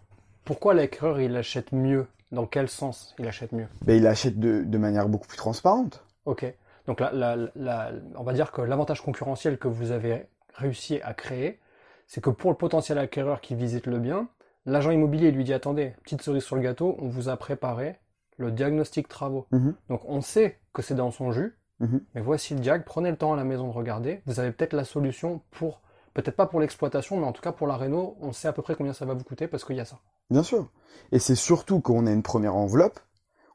pourquoi 0.45 0.73
l'acquéreur 0.73 1.19
il 1.21 1.35
achète 1.35 1.71
mieux? 1.71 2.07
Dans 2.31 2.45
quel 2.45 2.69
sens 2.69 3.15
il 3.17 3.27
achète 3.27 3.51
mieux? 3.53 3.67
Ben, 3.83 3.97
il 3.97 4.05
achète 4.05 4.39
de, 4.39 4.63
de 4.63 4.77
manière 4.77 5.09
beaucoup 5.09 5.27
plus 5.27 5.37
transparente. 5.37 6.03
Ok. 6.25 6.45
Donc 6.89 7.01
la, 7.01 7.11
la, 7.11 7.37
la- 7.55 7.91
on 8.15 8.23
va 8.23 8.33
dire 8.33 8.51
que 8.51 8.63
l'avantage 8.63 9.01
concurrentiel 9.01 9.59
que 9.59 9.67
vous 9.67 9.91
avez 9.91 10.25
réussi 10.55 10.99
à 11.03 11.13
créer, 11.13 11.59
c'est 12.07 12.19
que 12.19 12.31
pour 12.31 12.49
le 12.49 12.57
potentiel 12.57 12.97
acquéreur 12.97 13.41
qui 13.41 13.53
visite 13.53 13.85
le 13.85 13.99
bien, 13.99 14.27
l'agent 14.65 14.89
immobilier 14.89 15.29
lui 15.29 15.43
dit 15.43 15.53
attendez, 15.53 15.93
petite 16.03 16.23
cerise 16.23 16.41
sur 16.43 16.55
le 16.55 16.63
gâteau, 16.63 16.95
on 16.97 17.07
vous 17.07 17.29
a 17.29 17.37
préparé 17.37 17.99
le 18.37 18.51
diagnostic 18.51 19.07
travaux. 19.07 19.45
Mhm. 19.51 19.75
Donc 19.89 20.01
on 20.05 20.21
sait 20.21 20.57
que 20.73 20.81
c'est 20.81 20.95
dans 20.95 21.11
son 21.11 21.31
jus, 21.31 21.55
Mhm. 21.79 22.01
mais 22.15 22.21
voici 22.21 22.55
le 22.55 22.59
diag, 22.59 22.83
prenez 22.85 23.11
le 23.11 23.17
temps 23.17 23.33
à 23.33 23.37
la 23.37 23.43
maison 23.43 23.67
de 23.67 23.73
regarder, 23.73 24.23
vous 24.25 24.39
avez 24.39 24.51
peut-être 24.51 24.73
la 24.73 24.83
solution 24.83 25.41
pour, 25.51 25.81
peut-être 26.15 26.35
pas 26.35 26.47
pour 26.47 26.59
l'exploitation, 26.59 27.17
mais 27.17 27.27
en 27.27 27.33
tout 27.33 27.43
cas 27.43 27.51
pour 27.51 27.67
la 27.67 27.77
réno, 27.77 28.17
on 28.19 28.31
sait 28.31 28.47
à 28.47 28.51
peu 28.53 28.63
près 28.63 28.73
combien 28.73 28.93
ça 28.93 29.05
va 29.05 29.13
vous 29.13 29.23
coûter 29.23 29.47
parce 29.47 29.63
qu'il 29.63 29.75
y 29.75 29.79
a 29.79 29.85
ça. 29.85 29.99
Bien 30.31 30.41
sûr. 30.41 30.71
Et 31.11 31.19
c'est 31.19 31.35
surtout 31.35 31.81
qu'on 31.81 32.07
a 32.07 32.11
une 32.11 32.23
première 32.23 32.55
enveloppe, 32.55 32.99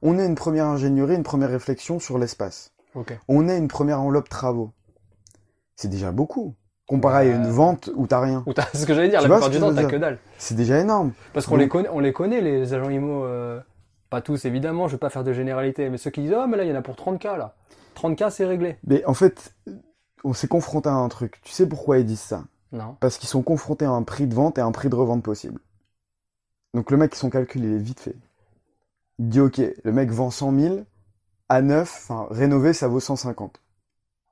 on 0.03 0.21
a 0.21 0.25
une 0.25 0.37
première 0.37 0.67
ingénierie, 0.67 1.17
une 1.17 1.25
première 1.25 1.51
réflexion 1.51 1.99
sur 1.99 2.17
l'espace. 2.19 2.71
On 3.29 3.49
a 3.49 3.55
une 3.57 3.69
première 3.69 4.01
enveloppe 4.01 4.29
travaux. 4.29 4.73
C'est 5.77 5.89
déjà 5.89 6.13
beaucoup. 6.13 6.55
Comparé 6.87 7.33
à 7.33 7.37
une 7.37 7.47
Ouais. 7.47 7.51
vente 7.51 7.91
où 7.95 8.07
t'as 8.07 8.21
rien. 8.21 8.45
T'as- 8.55 8.67
c'est 8.73 8.79
ce 8.79 8.87
que 8.87 8.95
j'allais 8.95 9.09
dire, 9.09 9.21
Tu 9.23 9.29
la 9.29 9.35
plupart 9.35 9.51
du 9.51 9.59
temps 9.59 9.75
t'as 9.75 9.87
que 9.87 9.97
dalle. 9.97 10.19
C'est 10.39 10.55
déjà 10.55 10.79
énorme. 10.79 11.13
Parce 11.33 11.47
qu'on 11.47 11.53
Donc- 11.55 11.61
les 11.63 11.69
connaît, 11.69 11.89
on 11.91 11.99
les 12.01 12.13
connaît 12.13 12.41
les 12.43 12.75
agents 12.75 12.91
IMO, 12.91 13.25
euh, 13.25 13.61
pas 14.11 14.21
tous 14.21 14.45
évidemment, 14.45 14.87
je 14.87 14.93
vais 14.93 14.99
pas 14.99 15.09
faire 15.11 15.25
de 15.25 15.33
généralité, 15.33 15.89
mais 15.89 15.97
ceux 15.97 16.11
qui 16.11 16.21
disent 16.21 16.35
oh 16.39 16.47
mais 16.47 16.57
là 16.59 16.65
il 16.65 16.69
y 16.71 16.73
en 16.73 16.77
a 16.77 16.83
pour 16.83 16.95
30k 16.97 17.37
là, 17.39 17.55
30k 17.97 18.31
c'est 18.31 18.45
réglé. 18.45 18.77
Mais 18.87 19.05
en 19.07 19.15
fait, 19.15 19.55
on 20.25 20.35
s'est 20.35 20.47
confronté 20.49 20.89
à 20.91 20.95
un 20.95 21.09
truc. 21.09 21.41
Tu 21.43 21.53
sais 21.53 21.67
pourquoi 21.67 21.99
ils 21.99 22.05
disent 22.07 22.21
ça? 22.21 22.45
Non. 22.71 22.97
Parce 23.01 23.17
qu'ils 23.19 23.29
sont 23.31 23.43
confrontés 23.43 23.87
à 23.87 23.91
un 23.91 24.03
prix 24.03 24.27
de 24.27 24.35
vente 24.35 24.59
et 24.59 24.61
un 24.61 24.73
prix 24.73 24.89
de 24.91 24.95
revente 24.95 25.23
possible. 25.23 25.61
Donc 26.75 26.91
le 26.91 26.97
mec, 26.99 27.15
son 27.15 27.31
calcul, 27.31 27.65
il 27.65 27.73
est 27.75 27.79
vite 27.79 28.01
fait. 28.01 28.17
Il 29.21 29.29
dit, 29.29 29.41
ok, 29.41 29.61
le 29.85 29.93
mec 29.93 30.11
vend 30.11 30.31
100 30.31 30.53
000, 30.59 30.79
à 31.49 31.63
neuf, 31.63 31.91
enfin, 32.09 32.27
rénové, 32.31 32.73
ça 32.73 32.89
vaut 32.89 33.01
150. 33.01 33.61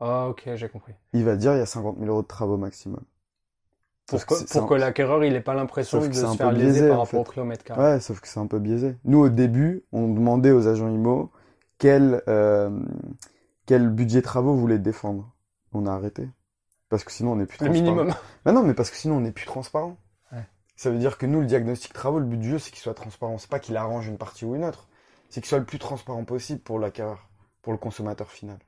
Ah 0.00 0.28
ok 0.28 0.50
j'ai 0.56 0.68
compris. 0.68 0.94
Il 1.12 1.24
va 1.24 1.36
dire, 1.36 1.52
il 1.54 1.58
y 1.58 1.62
a 1.62 1.66
50 1.66 1.96
000 1.98 2.08
euros 2.10 2.22
de 2.22 2.26
travaux 2.26 2.56
maximum. 2.56 3.00
Pour 4.06 4.26
que, 4.26 4.34
c'est- 4.34 4.46
c'est 4.48 4.58
pour 4.58 4.64
un- 4.72 4.74
que 4.76 4.80
l'acquéreur 4.80 5.24
il 5.24 5.34
ait 5.34 5.40
pas 5.40 5.54
l'impression 5.54 6.00
de 6.00 6.12
se 6.12 6.24
un 6.24 6.34
faire 6.36 6.52
léser 6.52 6.64
biaisé, 6.72 6.88
par 6.88 6.98
rapport 6.98 7.20
au 7.20 7.24
kilomètre 7.24 7.64
carré. 7.64 7.80
Ouais, 7.80 8.00
sauf 8.00 8.20
que 8.20 8.28
c'est 8.28 8.40
un 8.40 8.46
peu 8.46 8.58
biaisé. 8.58 8.96
Nous, 9.04 9.18
au 9.18 9.28
début, 9.28 9.84
on 9.92 10.08
demandait 10.08 10.50
aux 10.50 10.66
agents 10.66 10.88
IMO 10.88 11.30
quel, 11.78 12.22
euh, 12.28 12.70
quel 13.66 13.88
budget 13.88 14.20
travaux 14.22 14.52
vous 14.54 14.60
voulez 14.60 14.78
défendre. 14.78 15.32
On 15.72 15.86
a 15.86 15.92
arrêté. 15.92 16.28
Parce 16.88 17.04
que 17.04 17.12
sinon, 17.12 17.32
on 17.32 17.36
n'est 17.36 17.46
plus 17.46 17.58
Le 17.60 17.66
transparent. 17.66 17.94
minimum. 17.94 18.14
Bah 18.44 18.52
non, 18.52 18.62
mais 18.64 18.74
parce 18.74 18.90
que 18.90 18.96
sinon, 18.96 19.16
on 19.16 19.20
n'est 19.20 19.32
plus 19.32 19.46
transparent. 19.46 19.96
Ouais. 20.32 20.44
Ça 20.76 20.90
veut 20.90 20.98
dire 20.98 21.16
que 21.16 21.24
nous, 21.24 21.40
le 21.40 21.46
diagnostic 21.46 21.92
travaux, 21.94 22.18
le 22.18 22.26
but 22.26 22.36
du 22.38 22.50
jeu, 22.50 22.58
c'est 22.58 22.70
qu'il 22.70 22.80
soit 22.82 22.92
transparent. 22.94 23.38
C'est 23.38 23.48
pas 23.48 23.60
qu'il 23.60 23.76
arrange 23.76 24.08
une 24.08 24.18
partie 24.18 24.44
ou 24.44 24.54
une 24.56 24.64
autre. 24.64 24.88
C'est 25.32 25.40
qu'il 25.40 25.48
soit 25.48 25.58
le 25.60 25.64
plus 25.64 25.78
transparent 25.78 26.24
possible 26.24 26.60
pour 26.60 26.78
l'acquéreur, 26.78 27.30
pour 27.62 27.72
le 27.72 27.78
consommateur 27.78 28.30
final. 28.30 28.58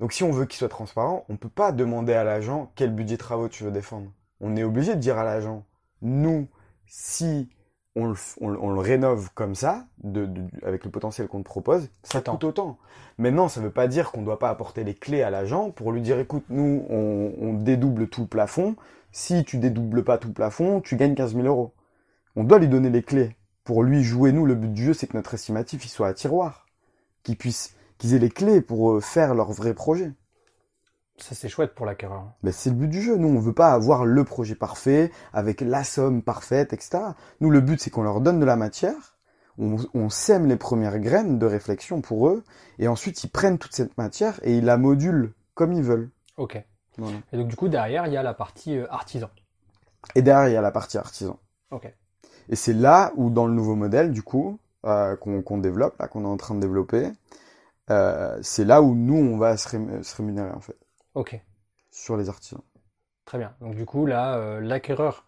Donc, 0.00 0.12
si 0.12 0.24
on 0.24 0.32
veut 0.32 0.44
qu'il 0.44 0.58
soit 0.58 0.68
transparent, 0.68 1.24
on 1.28 1.36
peut 1.36 1.48
pas 1.48 1.70
demander 1.70 2.14
à 2.14 2.24
l'agent 2.24 2.72
quel 2.74 2.92
budget 2.92 3.16
travaux 3.16 3.48
tu 3.48 3.62
veux 3.62 3.70
défendre. 3.70 4.10
On 4.40 4.56
est 4.56 4.64
obligé 4.64 4.96
de 4.96 5.00
dire 5.00 5.18
à 5.18 5.22
l'agent, 5.22 5.64
nous, 6.02 6.48
si 6.84 7.48
on 7.94 8.06
le, 8.08 8.14
f- 8.14 8.36
on, 8.40 8.48
le- 8.48 8.60
on 8.60 8.70
le 8.72 8.80
rénove 8.80 9.30
comme 9.34 9.54
ça, 9.54 9.86
de, 10.02 10.26
de- 10.26 10.42
avec 10.66 10.84
le 10.84 10.90
potentiel 10.90 11.28
qu'on 11.28 11.38
te 11.38 11.44
propose, 11.44 11.88
ça 12.02 12.20
coûte 12.32 12.42
autant. 12.42 12.76
Maintenant, 13.18 13.46
ça 13.46 13.60
veut 13.60 13.70
pas 13.70 13.86
dire 13.86 14.10
qu'on 14.10 14.22
doit 14.22 14.40
pas 14.40 14.50
apporter 14.50 14.82
les 14.82 14.94
clés 14.96 15.22
à 15.22 15.30
l'agent 15.30 15.70
pour 15.70 15.92
lui 15.92 16.00
dire, 16.02 16.18
écoute, 16.18 16.44
nous, 16.48 16.84
on, 16.90 17.34
on 17.40 17.52
dédouble 17.54 18.08
tout 18.08 18.22
le 18.22 18.26
plafond. 18.26 18.74
Si 19.12 19.44
tu 19.44 19.58
dédoubles 19.58 20.02
pas 20.02 20.18
tout 20.18 20.26
le 20.26 20.34
plafond, 20.34 20.80
tu 20.80 20.96
gagnes 20.96 21.14
15 21.14 21.34
000 21.36 21.46
euros. 21.46 21.72
On 22.34 22.42
doit 22.42 22.58
lui 22.58 22.66
donner 22.66 22.90
les 22.90 23.04
clés. 23.04 23.36
Pour 23.64 23.82
lui 23.82 24.02
jouer, 24.02 24.32
nous, 24.32 24.46
le 24.46 24.54
but 24.54 24.72
du 24.72 24.84
jeu, 24.84 24.94
c'est 24.94 25.06
que 25.06 25.16
notre 25.16 25.34
estimatif, 25.34 25.84
il 25.84 25.88
soit 25.88 26.08
à 26.08 26.14
tiroir. 26.14 26.66
Qu'ils 27.22 27.36
puissent, 27.36 27.74
qu'ils 27.98 28.14
aient 28.14 28.18
les 28.18 28.30
clés 28.30 28.60
pour 28.60 28.92
euh, 28.92 29.00
faire 29.00 29.34
leur 29.34 29.52
vrai 29.52 29.74
projet. 29.74 30.12
Ça 31.16 31.34
c'est 31.34 31.48
chouette 31.48 31.74
pour 31.74 31.86
l'acquéreur. 31.86 32.32
Ben, 32.42 32.52
c'est 32.52 32.70
le 32.70 32.76
but 32.76 32.88
du 32.88 33.00
jeu. 33.00 33.16
Nous, 33.16 33.28
on 33.28 33.38
veut 33.38 33.54
pas 33.54 33.72
avoir 33.72 34.04
le 34.04 34.24
projet 34.24 34.54
parfait, 34.54 35.10
avec 35.32 35.60
la 35.60 35.84
somme 35.84 36.22
parfaite, 36.22 36.72
etc. 36.72 36.98
Nous, 37.40 37.50
le 37.50 37.60
but, 37.60 37.80
c'est 37.80 37.90
qu'on 37.90 38.02
leur 38.02 38.20
donne 38.20 38.40
de 38.40 38.44
la 38.44 38.56
matière, 38.56 39.16
on, 39.56 39.76
on 39.94 40.10
sème 40.10 40.46
les 40.46 40.56
premières 40.56 40.98
graines 40.98 41.38
de 41.38 41.46
réflexion 41.46 42.00
pour 42.00 42.28
eux, 42.28 42.44
et 42.78 42.88
ensuite, 42.88 43.22
ils 43.24 43.30
prennent 43.30 43.58
toute 43.58 43.74
cette 43.74 43.96
matière 43.96 44.40
et 44.42 44.58
ils 44.58 44.64
la 44.64 44.76
modulent 44.76 45.32
comme 45.54 45.72
ils 45.72 45.82
veulent. 45.82 46.10
Ok. 46.36 46.62
Voilà. 46.98 47.18
Et 47.32 47.36
donc 47.36 47.48
du 47.48 47.56
coup 47.56 47.68
derrière 47.68 48.06
il 48.06 48.12
y 48.12 48.16
a 48.16 48.22
la 48.22 48.34
partie 48.34 48.76
euh, 48.76 48.86
artisan. 48.90 49.30
Et 50.14 50.22
derrière, 50.22 50.48
il 50.48 50.52
y 50.52 50.56
a 50.56 50.60
la 50.60 50.70
partie 50.70 50.98
artisan. 50.98 51.38
Ok. 51.70 51.92
Et 52.50 52.56
c'est 52.56 52.72
là 52.74 53.12
où, 53.16 53.30
dans 53.30 53.46
le 53.46 53.54
nouveau 53.54 53.74
modèle, 53.76 54.12
du 54.12 54.22
coup, 54.22 54.58
euh, 54.86 55.16
qu'on 55.16 55.58
développe, 55.58 55.98
là, 55.98 56.08
qu'on 56.08 56.24
est 56.24 56.28
en 56.28 56.36
train 56.36 56.54
de 56.54 56.60
développer, 56.60 57.10
euh, 57.90 58.38
c'est 58.42 58.64
là 58.64 58.82
où 58.82 58.94
nous, 58.94 59.16
on 59.16 59.38
va 59.38 59.56
se, 59.58 59.68
ré- 59.70 60.02
se 60.04 60.16
rémunérer, 60.16 60.50
en 60.52 60.60
fait, 60.60 60.76
Ok, 61.14 61.34
sur 61.90 62.18
les 62.18 62.28
artisans. 62.28 62.60
très 63.26 63.36
bien. 63.38 63.54
Donc 63.60 63.74
du 63.74 63.84
coup, 63.84 64.06
là, 64.06 64.36
euh, 64.38 64.60
l'acquéreur, 64.60 65.26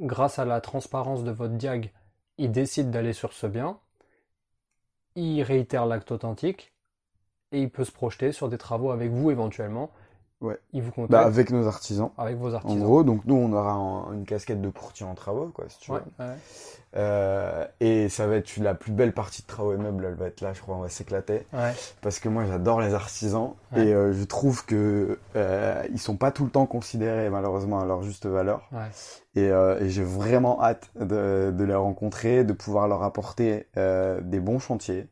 grâce 0.00 0.38
à 0.38 0.44
la 0.46 0.60
transparence 0.60 1.24
de 1.24 1.30
votre 1.32 1.54
diag, 1.54 1.92
il 2.38 2.52
décide 2.52 2.90
d'aller 2.90 3.12
sur 3.14 3.32
ce 3.34 3.46
bien, 3.48 3.80
il 5.16 5.42
réitère 5.42 5.84
l'acte 5.84 6.12
authentique 6.12 6.72
et 7.52 7.62
il 7.62 7.70
peut 7.70 7.84
se 7.84 7.92
projeter 7.92 8.32
sur 8.32 8.48
des 8.48 8.58
travaux 8.58 8.90
avec 8.92 9.10
vous 9.12 9.30
éventuellement. 9.30 9.90
Ouais. 10.42 10.58
Vous 10.74 11.06
Bah, 11.08 11.22
avec 11.24 11.50
nos 11.50 11.66
artisans. 11.66 12.10
avec 12.18 12.36
vos 12.36 12.50
En 12.52 12.56
artisans. 12.56 12.78
gros, 12.82 13.02
donc 13.02 13.22
nous, 13.24 13.36
on 13.36 13.52
aura 13.54 13.72
un- 13.72 14.12
une 14.12 14.24
casquette 14.26 14.60
de 14.60 14.68
courtier 14.68 15.06
en 15.06 15.14
travaux, 15.14 15.46
quoi, 15.54 15.64
si 15.68 15.78
tu 15.78 15.90
Ouais, 15.92 16.00
veux. 16.18 16.24
ouais. 16.26 16.32
Euh, 16.96 17.66
et 17.80 18.08
ça 18.08 18.26
va 18.26 18.36
être 18.36 18.56
la 18.58 18.74
plus 18.74 18.92
belle 18.92 19.12
partie 19.12 19.42
de 19.42 19.46
travaux 19.46 19.72
et 19.74 19.76
meubles, 19.76 20.04
elle 20.06 20.14
va 20.14 20.26
être 20.26 20.40
là, 20.40 20.52
je 20.52 20.60
crois, 20.60 20.76
on 20.76 20.80
va 20.80 20.88
s'éclater. 20.88 21.46
Ouais. 21.52 21.72
Parce 22.00 22.20
que 22.20 22.28
moi, 22.28 22.44
j'adore 22.46 22.80
les 22.80 22.94
artisans 22.94 23.54
et 23.74 23.92
euh, 23.94 24.12
je 24.12 24.24
trouve 24.24 24.64
que 24.66 25.18
euh, 25.36 25.82
ils 25.90 25.98
sont 25.98 26.16
pas 26.16 26.30
tout 26.30 26.44
le 26.44 26.50
temps 26.50 26.66
considérés, 26.66 27.28
malheureusement, 27.30 27.80
à 27.80 27.86
leur 27.86 28.02
juste 28.02 28.26
valeur. 28.26 28.68
Ouais. 28.72 28.88
Et, 29.42 29.50
euh, 29.50 29.78
et 29.80 29.88
j'ai 29.90 30.04
vraiment 30.04 30.62
hâte 30.62 30.90
de, 30.98 31.50
de 31.54 31.64
les 31.64 31.74
rencontrer, 31.74 32.44
de 32.44 32.52
pouvoir 32.52 32.88
leur 32.88 33.02
apporter 33.02 33.66
des 33.74 34.40
bons 34.40 34.58
chantiers. 34.58 35.06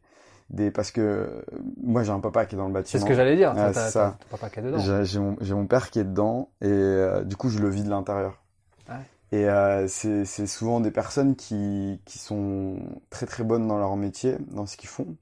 Des, 0.51 0.71
parce 0.71 0.91
que 0.91 1.01
euh, 1.01 1.43
moi, 1.83 2.03
j'ai 2.03 2.13
un 2.13 2.21
papa 2.21 2.45
qui 2.45 2.55
est 2.55 2.59
dans 2.59 2.69
le 2.69 2.73
C'est 2.73 2.81
bâtiment. 2.81 3.03
ce 3.03 3.09
que 3.09 3.15
j'allais 3.15 3.37
dire. 3.37 3.55
C'est 3.57 3.91
ça. 3.91 4.17
t'as 4.21 4.37
papa 4.37 4.51
qui 4.51 4.61
est 4.61 4.63
dedans. 4.63 5.37
J'ai 5.41 5.55
mon, 5.55 5.67
père 5.67 5.91
qui 5.91 5.99
est 5.99 6.05
dedans 6.05 6.51
et 6.61 6.67
euh, 6.69 7.25
du 7.25 7.37
coup 7.37 7.49
je 7.49 7.59
le 7.59 7.69
vis 7.71 7.83
de 7.83 7.91
l'intérieur. 7.91 8.43
Ouais. 8.89 8.97
Et 9.35 9.49
euh, 9.49 9.89
c'est 9.89 10.25
c'est 10.25 10.47
souvent 10.47 10.79
des 10.79 10.93
personnes 10.93 11.35
qui, 11.35 12.01
qui 12.05 12.19
sont 12.19 12.77
très 13.11 13.27
très 13.27 13.43
bonnes 13.43 13.67
dans 13.67 13.79
leur 13.79 13.97
métier, 13.97 14.37
dans 14.53 14.65
ce 14.65 14.77
qu'ils 14.77 14.89
font, 14.89 15.17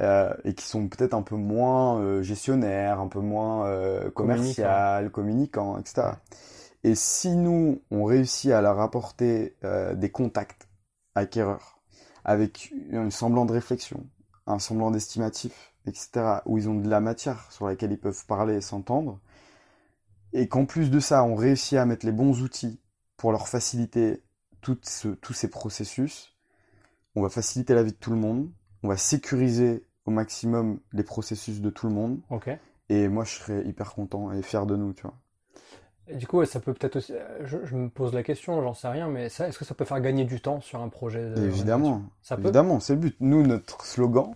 euh, 0.00 0.32
et 0.44 0.54
qui 0.54 0.64
sont 0.64 0.86
peut-être 0.86 1.14
un 1.14 1.22
peu 1.22 1.34
moins 1.34 2.22
gestionnaires, 2.22 3.00
un 3.00 3.08
peu 3.08 3.18
moins 3.18 3.66
euh, 3.66 4.08
commercial, 4.12 5.10
communicants, 5.10 5.78
etc. 5.80 6.12
Et 6.84 6.94
si 6.94 7.34
nous, 7.34 7.82
on 7.90 8.04
réussit 8.04 8.52
à 8.52 8.62
leur 8.62 8.78
apporter 8.78 9.56
des 9.94 10.10
contacts 10.10 10.68
acquéreurs 11.16 11.80
avec 12.24 12.72
un 12.92 13.10
semblant 13.10 13.46
de 13.46 13.52
réflexion, 13.52 14.06
un 14.50 14.58
semblant 14.58 14.90
d'estimatif, 14.90 15.72
etc., 15.86 16.42
où 16.46 16.58
ils 16.58 16.68
ont 16.68 16.74
de 16.74 16.88
la 16.88 17.00
matière 17.00 17.50
sur 17.52 17.66
laquelle 17.66 17.92
ils 17.92 17.98
peuvent 17.98 18.26
parler 18.26 18.56
et 18.56 18.60
s'entendre, 18.60 19.18
et 20.32 20.48
qu'en 20.48 20.64
plus 20.66 20.90
de 20.90 21.00
ça, 21.00 21.24
on 21.24 21.34
réussit 21.34 21.78
à 21.78 21.86
mettre 21.86 22.06
les 22.06 22.12
bons 22.12 22.42
outils 22.42 22.80
pour 23.16 23.32
leur 23.32 23.48
faciliter 23.48 24.22
tout 24.60 24.78
ce- 24.82 25.08
tous 25.08 25.32
ces 25.32 25.48
processus, 25.48 26.36
on 27.14 27.22
va 27.22 27.28
faciliter 27.28 27.74
la 27.74 27.82
vie 27.82 27.92
de 27.92 27.96
tout 27.96 28.10
le 28.10 28.16
monde, 28.18 28.50
on 28.82 28.88
va 28.88 28.96
sécuriser 28.96 29.84
au 30.06 30.10
maximum 30.10 30.80
les 30.92 31.02
processus 31.02 31.60
de 31.60 31.70
tout 31.70 31.86
le 31.88 31.94
monde, 31.94 32.20
et 32.88 33.08
moi 33.08 33.24
je 33.24 33.34
serais 33.34 33.66
hyper 33.66 33.94
content 33.94 34.32
et 34.32 34.42
fier 34.42 34.66
de 34.66 34.76
nous, 34.76 34.92
tu 34.92 35.02
vois. 35.02 35.14
Et 36.10 36.16
du 36.16 36.26
coup, 36.26 36.38
ouais, 36.38 36.46
ça 36.46 36.60
peut 36.60 36.74
peut-être 36.74 36.96
aussi. 36.96 37.12
euh, 37.14 37.18
Je, 37.44 37.58
je 37.64 37.76
me 37.76 37.88
pose 37.88 38.12
la 38.12 38.22
question, 38.22 38.62
j'en 38.62 38.74
sais 38.74 38.88
rien, 38.88 39.08
mais 39.08 39.28
ça, 39.28 39.48
est-ce 39.48 39.58
que 39.58 39.64
ça 39.64 39.74
peut 39.74 39.84
faire 39.84 40.00
gagner 40.00 40.24
du 40.24 40.40
temps 40.40 40.60
sur 40.60 40.80
un 40.82 40.88
projet 40.88 41.20
de 41.30 41.34
Évidemment, 41.36 41.86
rénovation 41.86 42.02
Ça 42.22 42.36
peut? 42.36 42.42
évidemment, 42.42 42.80
c'est 42.80 42.94
le 42.94 43.00
but. 43.00 43.16
Nous, 43.20 43.42
notre 43.46 43.84
slogan, 43.84 44.34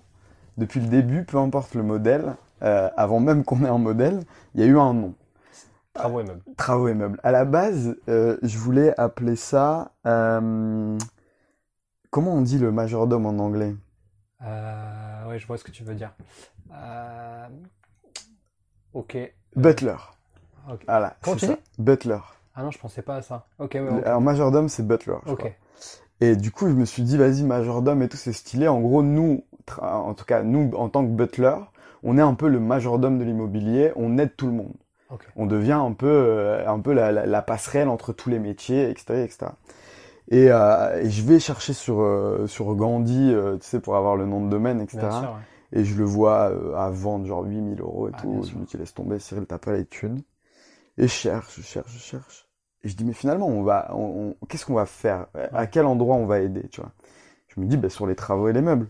depuis 0.58 0.80
le 0.80 0.88
début, 0.88 1.24
peu 1.24 1.38
importe 1.38 1.74
le 1.74 1.82
modèle, 1.82 2.34
euh, 2.62 2.88
avant 2.96 3.20
même 3.20 3.44
qu'on 3.44 3.64
ait 3.64 3.68
un 3.68 3.78
modèle, 3.78 4.20
il 4.54 4.60
y 4.60 4.64
a 4.64 4.66
eu 4.66 4.78
un 4.78 4.94
nom. 4.94 5.14
Travaux 5.92 6.20
et 6.20 6.24
meubles. 6.24 6.42
Travaux 6.56 6.88
et 6.88 6.94
meubles. 6.94 7.20
À 7.22 7.30
la 7.32 7.44
base, 7.44 7.96
euh, 8.08 8.36
je 8.42 8.58
voulais 8.58 8.98
appeler 8.98 9.36
ça. 9.36 9.92
euh, 10.06 10.98
comment 12.10 12.34
on 12.34 12.40
dit 12.42 12.58
le 12.58 12.72
majordome 12.72 13.26
en 13.26 13.38
anglais? 13.38 13.74
Euh, 14.42 15.28
ouais, 15.28 15.38
je 15.38 15.46
vois 15.46 15.58
ce 15.58 15.64
que 15.64 15.70
tu 15.70 15.84
veux 15.84 15.94
dire. 15.94 16.12
Euh, 16.72 17.48
Ok. 18.92 19.16
Butler. 19.56 19.96
Ok. 20.72 20.84
Voilà, 20.86 21.16
Comment 21.22 21.36
tu. 21.36 21.46
Butler. 21.78 22.18
Ah 22.54 22.62
non, 22.62 22.70
je 22.70 22.78
pensais 22.78 23.02
pas 23.02 23.16
à 23.16 23.22
ça. 23.22 23.46
Ok, 23.58 23.72
ouais. 23.74 24.02
Alors, 24.04 24.20
majordome, 24.20 24.68
c'est 24.68 24.86
butler. 24.86 25.14
je 25.26 25.34
crois. 25.34 25.46
Ok. 25.48 25.56
Et 26.20 26.36
du 26.36 26.50
coup, 26.52 26.68
je 26.68 26.74
me 26.74 26.84
suis 26.84 27.02
dit, 27.02 27.16
vas-y, 27.16 27.42
majordome 27.42 28.02
et 28.02 28.08
tout, 28.08 28.16
c'est 28.16 28.32
stylé. 28.32 28.68
En 28.68 28.80
gros, 28.80 29.02
nous, 29.02 29.42
en 29.80 30.14
tout 30.14 30.24
cas, 30.24 30.42
nous, 30.42 30.70
en 30.76 30.88
tant 30.88 31.04
que 31.04 31.10
butler, 31.10 31.54
on 32.02 32.16
est 32.18 32.22
un 32.22 32.34
peu 32.34 32.48
le 32.48 32.60
majordome 32.60 33.18
de 33.18 33.24
l'immobilier, 33.24 33.92
on 33.96 34.16
aide 34.18 34.36
tout 34.36 34.46
le 34.46 34.52
monde. 34.52 34.72
Ok. 35.10 35.26
On 35.36 35.46
devient 35.46 35.72
un 35.72 35.92
peu, 35.92 36.06
euh, 36.06 36.68
un 36.68 36.78
peu 36.80 36.92
la, 36.92 37.10
la- 37.12 37.26
la 37.26 37.42
passerelle 37.42 37.88
entre 37.88 38.12
tous 38.12 38.30
les 38.30 38.38
métiers, 38.38 38.88
etc., 38.88 39.22
etc. 39.24 39.46
Et, 40.30 40.50
euh, 40.50 41.00
et 41.02 41.10
je 41.10 41.22
vais 41.24 41.38
chercher 41.40 41.72
sur, 41.72 42.00
euh, 42.00 42.46
sur 42.46 42.74
Gandhi, 42.74 43.34
tu 43.60 43.66
sais, 43.66 43.80
pour 43.80 43.96
avoir 43.96 44.16
le 44.16 44.24
nom 44.26 44.42
de 44.44 44.48
domaine, 44.48 44.80
etc. 44.80 44.98
Bien 44.98 45.10
sûr, 45.20 45.28
ouais. 45.30 45.80
Et 45.80 45.84
je 45.84 45.96
le 45.98 46.04
vois 46.04 46.52
à 46.78 46.88
vendre 46.90 47.26
genre 47.26 47.42
8000 47.44 47.80
euros 47.80 48.08
et 48.08 48.12
Ah, 48.14 48.20
tout. 48.22 48.42
Je 48.48 48.56
me 48.56 48.64
dis, 48.64 48.76
laisse 48.76 48.94
tomber, 48.94 49.18
Cyril, 49.18 49.44
t'as 49.46 49.58
pas 49.58 49.72
les 49.72 49.84
thunes. 49.84 50.22
Et 50.98 51.04
je 51.08 51.12
cherche, 51.12 51.56
je 51.56 51.62
cherche, 51.62 51.92
je 51.92 51.98
cherche. 51.98 52.46
Et 52.82 52.88
je 52.88 52.96
dis, 52.96 53.04
mais 53.04 53.12
finalement, 53.14 53.48
on 53.48 53.62
va, 53.62 53.90
on, 53.94 54.36
on- 54.40 54.46
qu'est-ce 54.46 54.66
qu'on 54.66 54.74
va 54.74 54.86
faire? 54.86 55.26
À 55.52 55.66
quel 55.66 55.86
endroit 55.86 56.16
on 56.16 56.26
va 56.26 56.40
aider, 56.40 56.68
tu 56.68 56.80
vois? 56.80 56.92
Je 57.48 57.60
me 57.60 57.66
dis, 57.66 57.76
bah, 57.76 57.88
sur 57.90 58.06
les 58.06 58.14
travaux 58.14 58.48
et 58.48 58.52
les 58.52 58.60
meubles. 58.62 58.88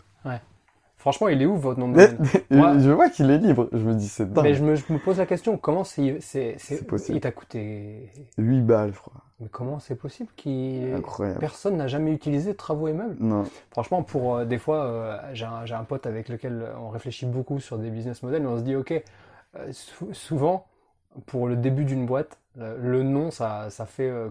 Franchement, 0.97 1.27
il 1.27 1.39
est 1.39 1.45
où 1.45 1.55
votre 1.55 1.79
nom 1.79 1.89
de 1.89 1.93
domaine 1.93 2.17
Moi- 2.49 2.79
Je 2.79 2.89
vois 2.89 3.09
qu'il 3.11 3.29
est 3.29 3.37
libre. 3.37 3.69
Je 3.71 3.77
me 3.77 3.93
dis, 3.93 4.07
c'est 4.07 4.31
dingue. 4.31 4.43
Mais 4.43 4.55
je 4.55 4.63
me, 4.63 4.73
je 4.75 4.91
me 4.91 4.97
pose 4.97 5.19
la 5.19 5.27
question, 5.27 5.55
comment 5.55 5.83
c'est, 5.83 6.17
c'est, 6.19 6.55
c'est, 6.57 6.83
possible. 6.87 7.17
il 7.17 7.21
t'a 7.21 7.31
coûté, 7.31 8.09
8 8.39 8.61
balles, 8.61 8.91
je 8.91 8.99
crois. 8.99 9.21
mais 9.39 9.47
comment 9.49 9.77
c'est 9.77 9.95
possible 9.95 10.29
qu'il, 10.35 10.95
personne 11.39 11.77
n'a 11.77 11.87
jamais 11.87 12.11
utilisé 12.11 12.53
de 12.53 12.57
travaux 12.57 12.87
et 12.87 12.93
meubles? 12.93 13.17
Non. 13.19 13.43
Franchement, 13.71 14.01
pour 14.01 14.37
euh, 14.37 14.45
des 14.45 14.57
fois, 14.57 14.83
euh, 14.85 15.19
j'ai 15.33 15.45
un, 15.45 15.65
j'ai 15.65 15.75
un 15.75 15.83
pote 15.83 16.07
avec 16.07 16.27
lequel 16.29 16.69
on 16.81 16.89
réfléchit 16.89 17.27
beaucoup 17.27 17.59
sur 17.59 17.77
des 17.77 17.91
business 17.91 18.23
models, 18.23 18.41
et 18.41 18.47
on 18.47 18.57
se 18.57 18.63
dit, 18.63 18.75
ok, 18.75 18.91
euh, 19.57 19.71
sou- 19.73 20.13
souvent, 20.13 20.65
pour 21.25 21.47
le 21.47 21.55
début 21.55 21.85
d'une 21.85 22.05
boîte, 22.05 22.39
le, 22.55 22.77
le 22.77 23.03
nom, 23.03 23.31
ça, 23.31 23.69
ça 23.69 23.85
fait 23.85 24.09
euh, 24.09 24.29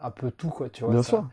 un 0.00 0.10
peu 0.10 0.30
tout, 0.30 0.50
quoi, 0.50 0.68
tu 0.68 0.84
vois. 0.84 0.92
Bien 0.92 1.02
ça- 1.02 1.08
sûr. 1.10 1.28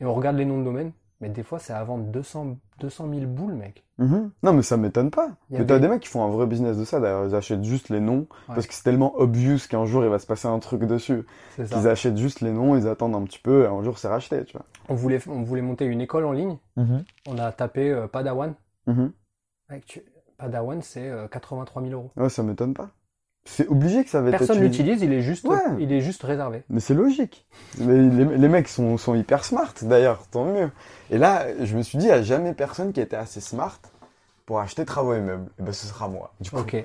Et 0.00 0.04
on 0.04 0.14
regarde 0.14 0.36
les 0.36 0.44
noms 0.44 0.58
de 0.58 0.64
domaine, 0.64 0.92
mais 1.20 1.28
des 1.28 1.42
fois, 1.42 1.58
c'est 1.58 1.72
à 1.72 1.82
vendre 1.84 2.04
200, 2.04 2.56
200 2.80 3.08
000 3.08 3.26
boules, 3.26 3.54
mec. 3.54 3.84
Mhm. 3.98 4.32
Non, 4.42 4.52
mais 4.52 4.62
ça 4.62 4.76
m'étonne 4.76 5.10
pas. 5.12 5.28
Y 5.50 5.58
Mais 5.58 5.66
t'as 5.66 5.76
des- 5.76 5.82
des 5.82 5.88
mecs 5.88 6.00
qui 6.02 6.08
font 6.08 6.24
un 6.24 6.28
vrai 6.30 6.46
business 6.46 6.76
de 6.76 6.84
ça, 6.84 6.98
d'ailleurs. 6.98 7.26
Ils 7.26 7.34
achètent 7.36 7.62
juste 7.62 7.90
les 7.90 8.00
noms. 8.00 8.20
Ouais. 8.48 8.54
Parce 8.54 8.66
que 8.66 8.74
c'est 8.74 8.82
tellement 8.82 9.14
obvious 9.16 9.58
qu'un 9.70 9.84
jour 9.86 10.02
il 10.02 10.10
va 10.10 10.18
se 10.18 10.26
passer 10.26 10.48
un 10.48 10.58
truc 10.58 10.82
dessus. 10.84 11.24
Ils 11.58 11.86
achètent 11.88 12.16
juste 12.18 12.40
les 12.40 12.50
noms, 12.50 12.76
ils 12.76 12.88
attendent 12.88 13.14
un 13.14 13.22
petit 13.22 13.38
peu, 13.38 13.62
et 13.64 13.66
un 13.68 13.82
jour 13.84 13.98
c'est 13.98 14.08
racheté, 14.08 14.44
tu 14.44 14.56
vois. 14.56 14.66
On 14.88 14.94
voulait, 14.96 15.20
on 15.28 15.42
voulait 15.44 15.62
monter 15.62 15.84
une 15.84 16.00
école 16.00 16.24
en 16.24 16.32
ligne. 16.32 16.58
On 17.28 17.38
a 17.38 17.52
tapé 17.52 17.90
euh, 17.92 18.08
Padawan. 18.08 18.54
Mhm. 18.88 19.12
Mec, 19.70 19.86
tu- 19.86 20.02
Padawan, 20.38 20.82
c'est 20.82 21.08
euh, 21.08 21.28
83 21.28 21.82
000 21.82 21.94
euros. 21.94 22.10
Ouais, 22.16 22.28
ça 22.28 22.42
m'étonne 22.42 22.74
pas. 22.74 22.90
C'est 23.46 23.68
obligé 23.68 24.02
que 24.04 24.10
ça 24.10 24.20
va 24.22 24.30
être 24.30 24.38
Personne 24.38 24.60
l'utilise, 24.60 25.02
il 25.02 25.12
est 25.12 25.20
juste, 25.20 25.46
Ouais. 25.46 25.58
il 25.78 25.92
est 25.92 26.00
juste 26.00 26.22
réservé. 26.22 26.62
Mais 26.70 26.80
c'est 26.80 26.94
logique. 26.94 27.46
Mais 27.78 27.94
les, 27.98 28.38
les 28.38 28.48
mecs 28.48 28.68
sont, 28.68 28.96
sont 28.96 29.14
hyper 29.14 29.44
smart 29.44 29.72
d'ailleurs, 29.82 30.22
tant 30.30 30.44
mieux. 30.46 30.70
Et 31.10 31.18
là, 31.18 31.46
je 31.62 31.76
me 31.76 31.82
suis 31.82 31.98
dit, 31.98 32.06
il 32.06 32.08
n'y 32.08 32.14
a 32.14 32.22
jamais 32.22 32.54
personne 32.54 32.92
qui 32.92 33.00
était 33.02 33.16
assez 33.16 33.40
smart 33.40 33.78
pour 34.46 34.60
acheter 34.60 34.84
travaux 34.86 35.12
et 35.14 35.20
meubles. 35.20 35.50
Et 35.58 35.62
ben 35.62 35.72
ce 35.72 35.86
sera 35.86 36.08
moi. 36.08 36.32
Du 36.40 36.50
coup. 36.50 36.56
Ok. 36.58 36.76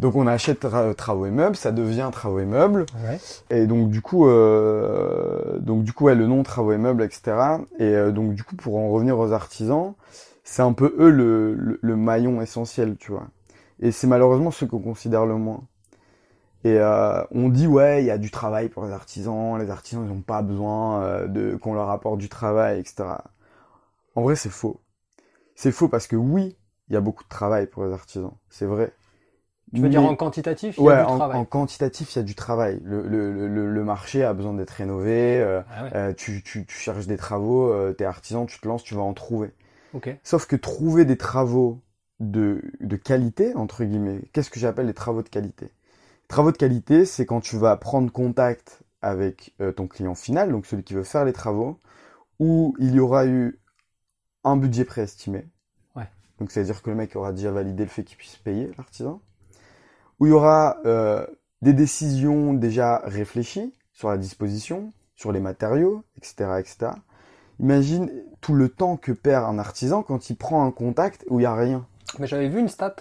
Donc 0.00 0.16
on 0.16 0.26
achète 0.26 0.64
tra- 0.64 0.94
travaux 0.94 1.26
et 1.26 1.30
meubles, 1.30 1.56
ça 1.56 1.70
devient 1.72 2.08
travaux 2.12 2.38
et 2.40 2.44
meubles. 2.46 2.84
Ouais. 3.08 3.18
Et 3.50 3.66
donc 3.66 3.90
du 3.90 4.00
coup, 4.02 4.28
euh, 4.28 5.58
donc 5.58 5.84
du 5.84 5.92
coup, 5.92 6.04
ouais, 6.04 6.14
le 6.14 6.26
nom 6.26 6.42
travaux 6.42 6.72
et 6.72 6.78
meubles, 6.78 7.02
etc. 7.02 7.22
Et 7.78 7.84
euh, 7.84 8.10
donc 8.12 8.34
du 8.34 8.42
coup, 8.44 8.56
pour 8.56 8.76
en 8.76 8.88
revenir 8.90 9.18
aux 9.18 9.32
artisans, 9.32 9.94
c'est 10.44 10.62
un 10.62 10.72
peu 10.72 10.94
eux 10.98 11.10
le, 11.10 11.54
le, 11.54 11.78
le 11.82 11.96
maillon 11.96 12.40
essentiel, 12.40 12.96
tu 12.98 13.12
vois. 13.12 13.26
Et 13.80 13.92
c'est 13.92 14.06
malheureusement 14.06 14.50
ceux 14.50 14.66
qu'on 14.66 14.80
considère 14.80 15.26
le 15.26 15.34
moins. 15.36 15.60
Et 16.64 16.78
euh, 16.78 17.22
on 17.30 17.48
dit 17.48 17.66
ouais, 17.66 18.02
il 18.02 18.06
y 18.06 18.10
a 18.10 18.18
du 18.18 18.30
travail 18.30 18.68
pour 18.68 18.84
les 18.84 18.92
artisans, 18.92 19.58
les 19.58 19.70
artisans 19.70 20.04
ils 20.04 20.08
n'ont 20.12 20.22
pas 20.22 20.42
besoin 20.42 21.02
euh, 21.04 21.26
de 21.28 21.56
qu'on 21.56 21.74
leur 21.74 21.90
apporte 21.90 22.18
du 22.18 22.28
travail, 22.28 22.80
etc. 22.80 23.32
En 24.16 24.22
vrai, 24.22 24.36
c'est 24.36 24.50
faux. 24.50 24.80
C'est 25.56 25.72
faux 25.72 25.88
parce 25.88 26.06
que 26.08 26.16
oui, 26.16 26.56
il 26.88 26.94
y 26.94 26.96
a 26.96 27.02
beaucoup 27.02 27.24
de 27.24 27.28
travail 27.30 27.66
pour 27.68 27.84
les 27.84 27.92
artisans, 27.92 28.32
c'est 28.50 28.66
vrai. 28.66 28.92
Tu 29.72 29.82
veux 29.82 29.88
dire 29.88 30.04
en 30.04 30.14
quantitatif, 30.14 30.82
il 30.84 30.88
y 30.88 30.88
Ouais, 30.88 30.92
a 30.92 30.94
du 30.94 31.06
en, 31.06 31.16
travail. 31.16 31.40
en 31.40 31.44
quantitatif, 31.44 32.14
il 32.14 32.18
y 32.18 32.20
a 32.20 32.22
du 32.22 32.34
travail. 32.36 32.80
Le, 32.84 33.02
le, 33.06 33.48
le, 33.48 33.70
le 33.72 33.84
marché 33.84 34.22
a 34.24 34.32
besoin 34.32 34.54
d'être 34.54 34.70
rénové. 34.70 35.40
euh, 35.40 35.60
Ah 35.68 35.84
ouais. 35.84 35.94
euh, 35.94 36.12
tu, 36.14 36.42
tu, 36.44 36.64
tu 36.66 36.74
cherches 36.76 37.06
des 37.06 37.16
travaux, 37.16 37.72
euh, 37.72 37.92
t'es 37.92 38.04
artisan, 38.04 38.46
tu 38.46 38.60
te 38.60 38.68
lances, 38.68 38.84
tu 38.84 38.94
vas 38.94 39.02
en 39.02 39.12
trouver. 39.14 39.50
Ok. 39.92 40.08
Sauf 40.24 40.46
que 40.46 40.56
trouver 40.56 41.04
des 41.06 41.18
travaux 41.18 41.82
de, 42.20 42.62
de 42.80 42.96
qualité, 42.96 43.54
entre 43.56 43.84
guillemets, 43.84 44.22
qu'est-ce 44.32 44.50
que 44.50 44.60
j'appelle 44.60 44.86
les 44.86 44.94
travaux 44.94 45.22
de 45.22 45.28
qualité? 45.30 45.70
Travaux 46.28 46.52
de 46.52 46.58
qualité, 46.58 47.06
c'est 47.06 47.24
quand 47.24 47.40
tu 47.40 47.56
vas 47.56 47.76
prendre 47.76 48.12
contact 48.12 48.82
avec 49.00 49.54
euh, 49.60 49.72
ton 49.72 49.86
client 49.86 50.14
final, 50.14 50.52
donc 50.52 50.66
celui 50.66 50.84
qui 50.84 50.92
veut 50.92 51.02
faire 51.02 51.24
les 51.24 51.32
travaux, 51.32 51.80
où 52.38 52.76
il 52.78 52.94
y 52.94 53.00
aura 53.00 53.26
eu 53.26 53.58
un 54.44 54.56
budget 54.56 54.84
préestimé. 54.84 55.46
Ouais. 55.96 56.08
Donc 56.38 56.50
c'est-à-dire 56.50 56.82
que 56.82 56.90
le 56.90 56.96
mec 56.96 57.16
aura 57.16 57.32
déjà 57.32 57.50
validé 57.50 57.82
le 57.82 57.88
fait 57.88 58.04
qu'il 58.04 58.18
puisse 58.18 58.36
payer 58.36 58.70
l'artisan. 58.76 59.22
Où 60.20 60.26
il 60.26 60.30
y 60.30 60.32
aura 60.32 60.78
euh, 60.84 61.26
des 61.62 61.72
décisions 61.72 62.52
déjà 62.52 62.98
réfléchies 63.04 63.72
sur 63.92 64.10
la 64.10 64.18
disposition, 64.18 64.92
sur 65.16 65.32
les 65.32 65.40
matériaux, 65.40 66.04
etc., 66.16 66.60
etc. 66.60 66.92
Imagine 67.58 68.10
tout 68.40 68.54
le 68.54 68.68
temps 68.68 68.96
que 68.96 69.12
perd 69.12 69.44
un 69.44 69.58
artisan 69.58 70.02
quand 70.02 70.28
il 70.30 70.36
prend 70.36 70.64
un 70.64 70.70
contact 70.70 71.24
où 71.28 71.40
il 71.40 71.42
n'y 71.42 71.46
a 71.46 71.54
rien. 71.54 71.86
Mais 72.18 72.26
j'avais 72.26 72.48
vu 72.48 72.60
une 72.60 72.68
stat 72.68 72.96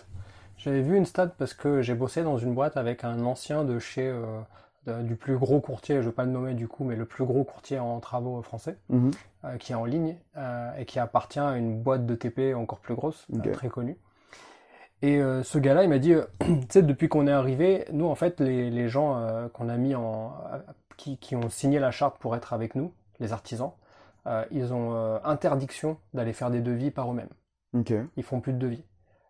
J'avais 0.58 0.82
vu 0.82 0.98
une 0.98 1.06
stat 1.06 1.28
parce 1.38 1.54
que 1.54 1.82
j'ai 1.82 1.94
bossé 1.94 2.24
dans 2.24 2.38
une 2.38 2.54
boîte 2.54 2.78
avec 2.78 3.04
un 3.04 3.24
ancien 3.26 3.64
de 3.64 3.80
chez 3.80 4.08
euh, 4.08 5.04
du 5.04 5.16
plus 5.16 5.38
gros 5.38 5.60
courtier, 5.60 5.96
je 5.96 6.02
ne 6.02 6.06
vais 6.06 6.12
pas 6.14 6.24
le 6.24 6.32
nommer 6.32 6.54
du 6.54 6.68
coup, 6.68 6.84
mais 6.84 6.96
le 6.96 7.06
plus 7.06 7.26
gros 7.26 7.44
courtier 7.44 7.78
en 7.80 8.00
travaux 8.00 8.42
français, 8.42 8.78
Mhm. 8.90 9.12
euh, 9.46 9.58
qui 9.58 9.74
est 9.74 9.76
en 9.76 9.86
ligne 9.86 10.16
euh, 10.38 10.72
et 10.78 10.86
qui 10.86 10.98
appartient 11.00 11.40
à 11.40 11.58
une 11.58 11.78
boîte 11.82 12.06
de 12.06 12.16
TP 12.16 12.54
encore 12.56 12.80
plus 12.80 12.96
grosse, 12.96 13.28
euh, 13.36 13.52
très 13.54 13.68
connue. 13.70 13.98
Et 15.04 15.20
ce 15.44 15.60
gars-là, 15.60 15.84
il 15.84 15.90
m'a 15.90 16.00
dit, 16.00 16.16
tu 16.40 16.48
sais, 16.70 16.82
depuis 16.82 17.08
qu'on 17.08 17.28
est 17.28 17.32
arrivé, 17.32 17.86
nous 17.92 18.08
en 18.08 18.16
fait, 18.16 18.40
les, 18.40 18.72
les 18.72 18.90
gens 18.90 19.48
qu'on 19.54 19.70
a 19.70 19.78
mis 19.78 19.94
en, 19.94 20.34
qui, 20.98 21.18
qui 21.20 21.36
ont 21.36 21.50
signé 21.50 21.78
la 21.78 21.92
charte 21.92 22.18
pour 22.18 22.36
être 22.36 22.52
avec 22.54 22.74
nous, 22.74 22.92
les 23.20 23.32
artisans, 23.32 23.74
ils 24.50 24.74
ont 24.74 25.20
interdiction 25.24 25.98
d'aller 26.16 26.34
faire 26.34 26.50
des 26.50 26.62
devis 26.62 26.90
par 26.90 27.12
eux-mêmes 27.12 27.30
Ok. 27.76 27.94
ils 28.16 28.24
font 28.24 28.40
plus 28.42 28.54
de 28.54 28.58
devis. 28.58 28.84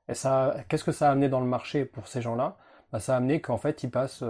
Et 0.09 0.13
ça, 0.13 0.55
qu'est-ce 0.69 0.83
que 0.83 0.91
ça 0.91 1.09
a 1.09 1.11
amené 1.11 1.29
dans 1.29 1.39
le 1.39 1.45
marché 1.45 1.85
pour 1.85 2.07
ces 2.07 2.21
gens-là? 2.21 2.57
Bah, 2.91 2.99
Ça 2.99 3.13
a 3.13 3.17
amené 3.17 3.41
qu'en 3.41 3.57
fait, 3.57 3.83
ils 3.83 3.91
passent 3.91 4.23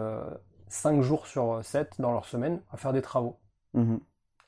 5 0.69 1.01
jours 1.01 1.27
sur 1.27 1.59
7 1.63 1.95
dans 1.99 2.11
leur 2.11 2.25
semaine 2.25 2.59
à 2.71 2.77
faire 2.77 2.93
des 2.93 3.01
travaux. 3.01 3.37
Mhm. 3.73 3.99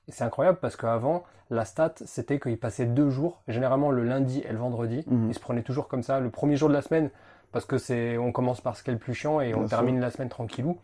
Et 0.07 0.11
c'est 0.11 0.23
incroyable 0.23 0.57
parce 0.59 0.75
qu'avant, 0.75 1.23
la 1.51 1.65
stat, 1.65 1.93
c'était 2.05 2.39
qu'ils 2.39 2.59
passaient 2.59 2.85
deux 2.85 3.09
jours, 3.09 3.41
généralement 3.47 3.91
le 3.91 4.03
lundi 4.03 4.41
et 4.47 4.51
le 4.51 4.57
vendredi. 4.57 5.03
Mhm. 5.07 5.29
Ils 5.29 5.33
se 5.35 5.39
prenaient 5.39 5.63
toujours 5.63 5.87
comme 5.87 6.03
ça, 6.03 6.19
le 6.19 6.29
premier 6.29 6.55
jour 6.55 6.69
de 6.69 6.73
la 6.73 6.81
semaine, 6.81 7.09
parce 7.51 7.65
que 7.65 7.77
c'est, 7.77 8.17
on 8.17 8.31
commence 8.31 8.61
par 8.61 8.75
ce 8.75 8.83
qui 8.83 8.89
est 8.89 8.93
le 8.93 8.99
plus 8.99 9.13
chiant 9.13 9.41
et 9.41 9.53
on 9.53 9.61
sûr. 9.61 9.69
termine 9.69 9.99
la 9.99 10.11
semaine 10.11 10.29
tranquillou. 10.29 10.79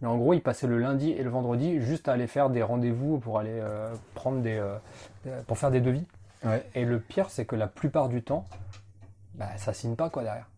Mais 0.00 0.08
en 0.08 0.16
gros, 0.18 0.34
ils 0.34 0.42
passaient 0.42 0.66
le 0.66 0.78
lundi 0.78 1.12
et 1.12 1.22
le 1.22 1.30
vendredi 1.30 1.80
juste 1.80 2.08
à 2.08 2.12
aller 2.12 2.26
faire 2.26 2.50
des 2.50 2.62
rendez-vous 2.62 3.18
pour 3.18 3.38
aller 3.38 3.60
euh, 3.62 3.94
prendre 4.14 4.40
des, 4.40 4.56
euh, 4.56 4.74
euh, 5.28 5.42
pour 5.46 5.58
faire 5.58 5.70
des 5.70 5.80
devis. 5.80 6.04
Ouais. 6.44 6.64
Et 6.74 6.84
le 6.84 6.98
pire, 6.98 7.30
c'est 7.30 7.44
que 7.44 7.54
la 7.54 7.68
plupart 7.68 8.08
du 8.08 8.20
temps, 8.22 8.44
bah, 9.34 9.56
ça 9.56 9.72
signe 9.72 9.96
pas 9.96 10.10
quoi 10.10 10.22
derrière. 10.22 10.48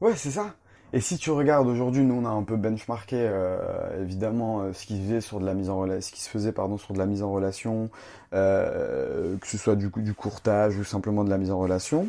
Ouais, 0.00 0.16
c'est 0.16 0.30
ça. 0.30 0.54
Et 0.92 1.00
si 1.00 1.18
tu 1.18 1.30
regardes 1.30 1.68
aujourd'hui, 1.68 2.02
nous 2.02 2.14
on 2.14 2.24
a 2.24 2.30
un 2.30 2.42
peu 2.42 2.56
benchmarké 2.56 3.16
euh, 3.16 4.02
évidemment 4.02 4.60
euh, 4.62 4.72
ce 4.72 4.86
qui 4.86 4.96
se 4.96 5.02
faisait 5.02 5.20
sur 5.20 5.38
de 5.38 5.46
la 5.46 5.54
mise 5.54 5.70
en 5.70 5.78
relation, 5.78 6.00
ce 6.00 6.12
qui 6.12 6.20
se 6.20 6.28
faisait 6.28 6.50
pardon 6.50 6.78
sur 6.78 6.94
de 6.94 6.98
la 6.98 7.06
mise 7.06 7.22
en 7.22 7.30
relation, 7.30 7.90
euh, 8.32 9.36
que 9.36 9.46
ce 9.46 9.56
soit 9.56 9.76
du, 9.76 9.90
courtage 10.14 10.76
ou 10.76 10.84
simplement 10.84 11.22
de 11.22 11.30
la 11.30 11.38
mise 11.38 11.52
en 11.52 11.58
relation, 11.58 12.08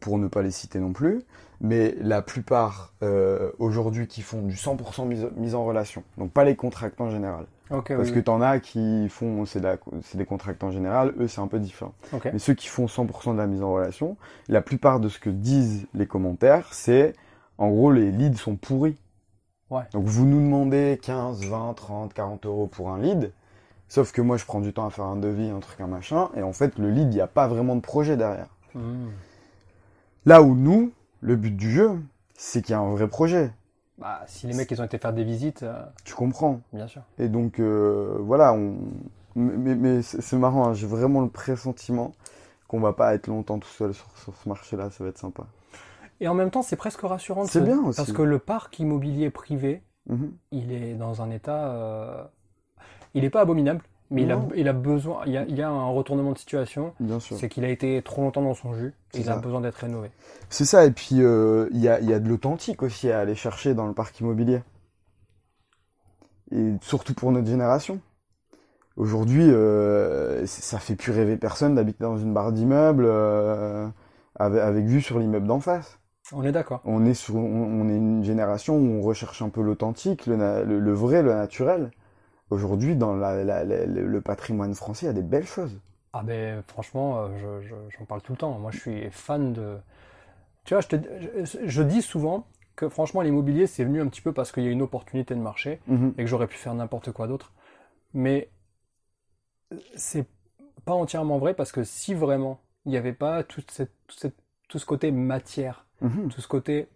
pour 0.00 0.18
ne 0.18 0.28
pas 0.28 0.42
les 0.42 0.52
citer 0.52 0.78
non 0.78 0.92
plus. 0.92 1.22
Mais 1.64 1.94
la 2.00 2.22
plupart 2.22 2.92
euh, 3.04 3.52
aujourd'hui 3.60 4.08
qui 4.08 4.20
font 4.20 4.42
du 4.42 4.56
100% 4.56 5.06
mise, 5.06 5.28
mise 5.36 5.54
en 5.54 5.64
relation, 5.64 6.02
donc 6.18 6.32
pas 6.32 6.42
les 6.42 6.56
contractants 6.56 7.04
en 7.04 7.10
général, 7.10 7.46
parce 7.68 8.08
oui, 8.08 8.12
que 8.12 8.18
t'en 8.18 8.42
as 8.42 8.58
qui 8.58 9.08
font 9.08 9.46
c'est 9.46 9.62
des 10.16 10.24
contractants 10.24 10.66
en 10.66 10.72
général, 10.72 11.14
eux 11.20 11.28
c'est 11.28 11.40
un 11.40 11.46
peu 11.46 11.60
différent. 11.60 11.94
Mais 12.24 12.40
ceux 12.40 12.54
qui 12.54 12.66
font 12.66 12.86
100% 12.86 13.34
de 13.34 13.38
la 13.38 13.46
mise 13.46 13.62
en 13.62 13.72
relation, 13.72 14.16
la 14.48 14.60
plupart 14.60 14.98
de 14.98 15.08
ce 15.08 15.20
que 15.20 15.30
disent 15.30 15.86
les 15.94 16.06
commentaires, 16.06 16.68
c'est 16.72 17.14
en 17.58 17.70
gros 17.70 17.92
les 17.92 18.10
leads 18.10 18.38
sont 18.38 18.56
pourris. 18.56 18.98
Ouais. 19.70 19.84
Donc 19.92 20.04
vous 20.04 20.26
nous 20.26 20.40
demandez 20.40 20.98
15, 21.00 21.46
20, 21.46 21.74
30, 21.74 22.12
40 22.12 22.44
euros 22.44 22.66
pour 22.66 22.90
un 22.90 22.98
lead, 22.98 23.32
sauf 23.88 24.10
que 24.10 24.20
moi 24.20 24.36
je 24.36 24.44
prends 24.44 24.60
du 24.60 24.72
temps 24.72 24.86
à 24.86 24.90
faire 24.90 25.04
un 25.04 25.16
devis, 25.16 25.48
un 25.48 25.60
truc, 25.60 25.80
un 25.80 25.86
machin, 25.86 26.28
et 26.36 26.42
en 26.42 26.52
fait 26.52 26.76
le 26.76 26.90
lead, 26.90 27.12
il 27.12 27.14
n'y 27.14 27.20
a 27.20 27.28
pas 27.28 27.46
vraiment 27.46 27.76
de 27.76 27.80
projet 27.80 28.16
derrière. 28.16 28.48
Hmm. 28.74 29.10
Là 30.26 30.42
où 30.42 30.54
nous, 30.54 30.92
le 31.22 31.36
but 31.36 31.56
du 31.56 31.70
jeu, 31.70 31.98
c'est 32.34 32.60
qu'il 32.62 32.72
y 32.72 32.76
a 32.76 32.80
un 32.80 32.90
vrai 32.90 33.08
projet. 33.08 33.50
Bah, 33.98 34.22
si 34.26 34.46
les 34.46 34.54
mecs 34.54 34.70
ils 34.70 34.80
ont 34.80 34.84
été 34.84 34.98
faire 34.98 35.12
des 35.12 35.24
visites, 35.24 35.62
euh, 35.62 35.80
Tu 36.04 36.14
comprends 36.14 36.60
bien 36.72 36.86
sûr. 36.88 37.02
Et 37.18 37.28
donc 37.28 37.58
euh, 37.60 38.16
voilà, 38.20 38.52
on... 38.52 38.76
mais, 39.36 39.74
mais 39.74 40.02
c'est 40.02 40.20
c'est 40.20 40.36
marrant, 40.36 40.68
hein, 40.68 40.74
j'ai 40.74 40.86
vraiment 40.86 41.20
le 41.22 41.28
pressentiment 41.28 42.12
qu'on 42.68 42.80
va 42.80 42.92
pas 42.92 43.14
être 43.14 43.28
longtemps 43.28 43.58
tout 43.58 43.68
seul 43.68 43.94
sur, 43.94 44.06
sur 44.18 44.34
ce 44.34 44.48
marché-là, 44.48 44.90
ça 44.90 45.04
va 45.04 45.10
être 45.10 45.18
sympa. 45.18 45.44
Et 46.20 46.28
en 46.28 46.34
même 46.34 46.50
temps, 46.50 46.62
c'est 46.62 46.76
presque 46.76 47.00
rassurant. 47.02 47.44
de 47.44 47.48
C'est 47.48 47.60
bien 47.62 47.78
aussi. 47.84 47.96
Parce 47.96 48.12
que 48.12 48.22
le 48.22 48.38
parc 48.38 48.78
immobilier 48.78 49.30
privé, 49.30 49.82
Mhm. 50.08 50.32
il 50.50 50.72
est 50.72 50.94
dans 50.94 51.22
un 51.22 51.30
état. 51.30 51.68
euh, 51.70 52.24
Il 53.14 53.22
n'est 53.22 53.30
pas 53.30 53.42
abominable, 53.42 53.84
mais 54.12 54.22
il 54.22 54.30
a, 54.30 54.36
Non. 54.36 54.48
il 54.54 54.68
a 54.68 54.72
besoin. 54.72 55.22
Il 55.26 55.32
y 55.32 55.36
a, 55.36 55.44
il 55.44 55.56
y 55.56 55.62
a 55.62 55.68
un 55.68 55.88
retournement 55.90 56.32
de 56.32 56.38
situation. 56.38 56.92
Bien 57.00 57.18
sûr. 57.18 57.36
C'est 57.36 57.48
qu'il 57.48 57.64
a 57.64 57.68
été 57.68 58.00
trop 58.02 58.22
longtemps 58.22 58.42
dans 58.42 58.54
son 58.54 58.74
jus 58.74 58.94
et 59.14 59.20
il 59.20 59.28
a 59.30 59.36
besoin 59.36 59.60
d'être 59.60 59.76
rénové. 59.76 60.10
C'est 60.50 60.64
ça, 60.64 60.84
et 60.84 60.90
puis 60.90 61.16
euh, 61.22 61.68
il 61.72 61.80
y, 61.80 61.88
a, 61.88 61.98
il 62.00 62.08
y 62.08 62.12
a 62.14 62.20
de 62.20 62.28
l'authentique 62.28 62.82
aussi 62.82 63.10
à 63.10 63.18
aller 63.20 63.34
chercher 63.34 63.74
dans 63.74 63.86
le 63.86 63.94
parc 63.94 64.20
immobilier. 64.20 64.60
Et 66.50 66.74
surtout 66.82 67.14
pour 67.14 67.32
notre 67.32 67.46
génération. 67.48 68.00
Aujourd'hui, 68.96 69.48
euh, 69.50 70.44
ça 70.46 70.78
fait 70.78 70.96
plus 70.96 71.12
rêver 71.12 71.38
personne 71.38 71.74
d'habiter 71.74 72.04
dans 72.04 72.18
une 72.18 72.34
barre 72.34 72.52
d'immeuble 72.52 73.04
euh, 73.06 73.88
avec, 74.36 74.60
avec 74.60 74.84
vue 74.84 75.00
sur 75.00 75.18
l'immeuble 75.18 75.46
d'en 75.46 75.60
face. 75.60 75.98
On 76.30 76.44
est 76.44 76.52
d'accord. 76.52 76.82
On 76.84 77.04
est, 77.06 77.14
sur, 77.14 77.36
on, 77.36 77.40
on 77.80 77.88
est 77.88 77.96
une 77.96 78.22
génération 78.22 78.76
où 78.76 78.98
on 78.98 79.00
recherche 79.00 79.40
un 79.40 79.48
peu 79.48 79.62
l'authentique, 79.62 80.26
le, 80.26 80.36
na- 80.36 80.62
le, 80.62 80.78
le 80.78 80.92
vrai, 80.92 81.22
le 81.22 81.32
naturel. 81.32 81.90
Aujourd'hui, 82.52 82.96
dans 82.96 83.16
la, 83.16 83.42
la- 83.44 83.64
la- 83.64 83.86
le 83.86 84.20
patrimoine 84.20 84.74
français, 84.74 85.06
il 85.06 85.08
y 85.08 85.10
a 85.10 85.14
des 85.14 85.22
belles 85.22 85.46
choses. 85.46 85.78
Ah 86.12 86.22
ben 86.22 86.62
franchement, 86.66 87.18
euh, 87.18 87.28
je- 87.62 87.68
je- 87.68 87.96
j'en 87.98 88.04
parle 88.04 88.20
tout 88.20 88.32
le 88.32 88.38
temps. 88.38 88.58
Moi, 88.58 88.70
je 88.70 88.78
suis 88.78 89.10
fan 89.10 89.52
de. 89.54 89.78
Tu 90.64 90.74
vois, 90.74 90.80
je, 90.82 90.88
te, 90.88 90.96
je, 91.66 91.82
dis 91.82 92.02
souvent 92.02 92.46
que 92.76 92.88
franchement, 92.88 93.22
l'immobilier, 93.22 93.66
c'est 93.66 93.84
venu 93.84 94.00
un 94.00 94.08
petit 94.08 94.20
peu 94.20 94.32
parce 94.32 94.52
qu'il 94.52 94.64
y 94.64 94.68
a 94.68 94.70
une 94.70 94.82
opportunité 94.82 95.34
de 95.34 95.40
marché. 95.40 95.80
Mhm. 95.86 96.14
et 96.18 96.22
que 96.24 96.26
j'aurais 96.26 96.46
pu 96.46 96.56
faire 96.56 96.74
n'importe 96.74 97.10
quoi 97.12 97.26
d'autre. 97.26 97.52
Mais 98.14 98.50
c'est 99.96 100.26
pas 100.84 100.92
entièrement 100.94 101.38
vrai 101.38 101.54
parce 101.54 101.72
que 101.72 101.84
si 101.84 102.14
vraiment 102.14 102.60
il 102.84 102.90
n'y 102.92 102.96
avait 102.98 103.12
pas 103.12 103.42
toute 103.44 103.70
cette, 103.70 103.92
toute 104.06 104.18
cette- 104.20 104.36
tout 104.68 104.78
ce 104.78 104.86
côté 104.86 105.10
matière, 105.12 105.86
Mhm. 106.00 106.28
tout 106.28 106.40
ce 106.40 106.48
côté 106.48 106.88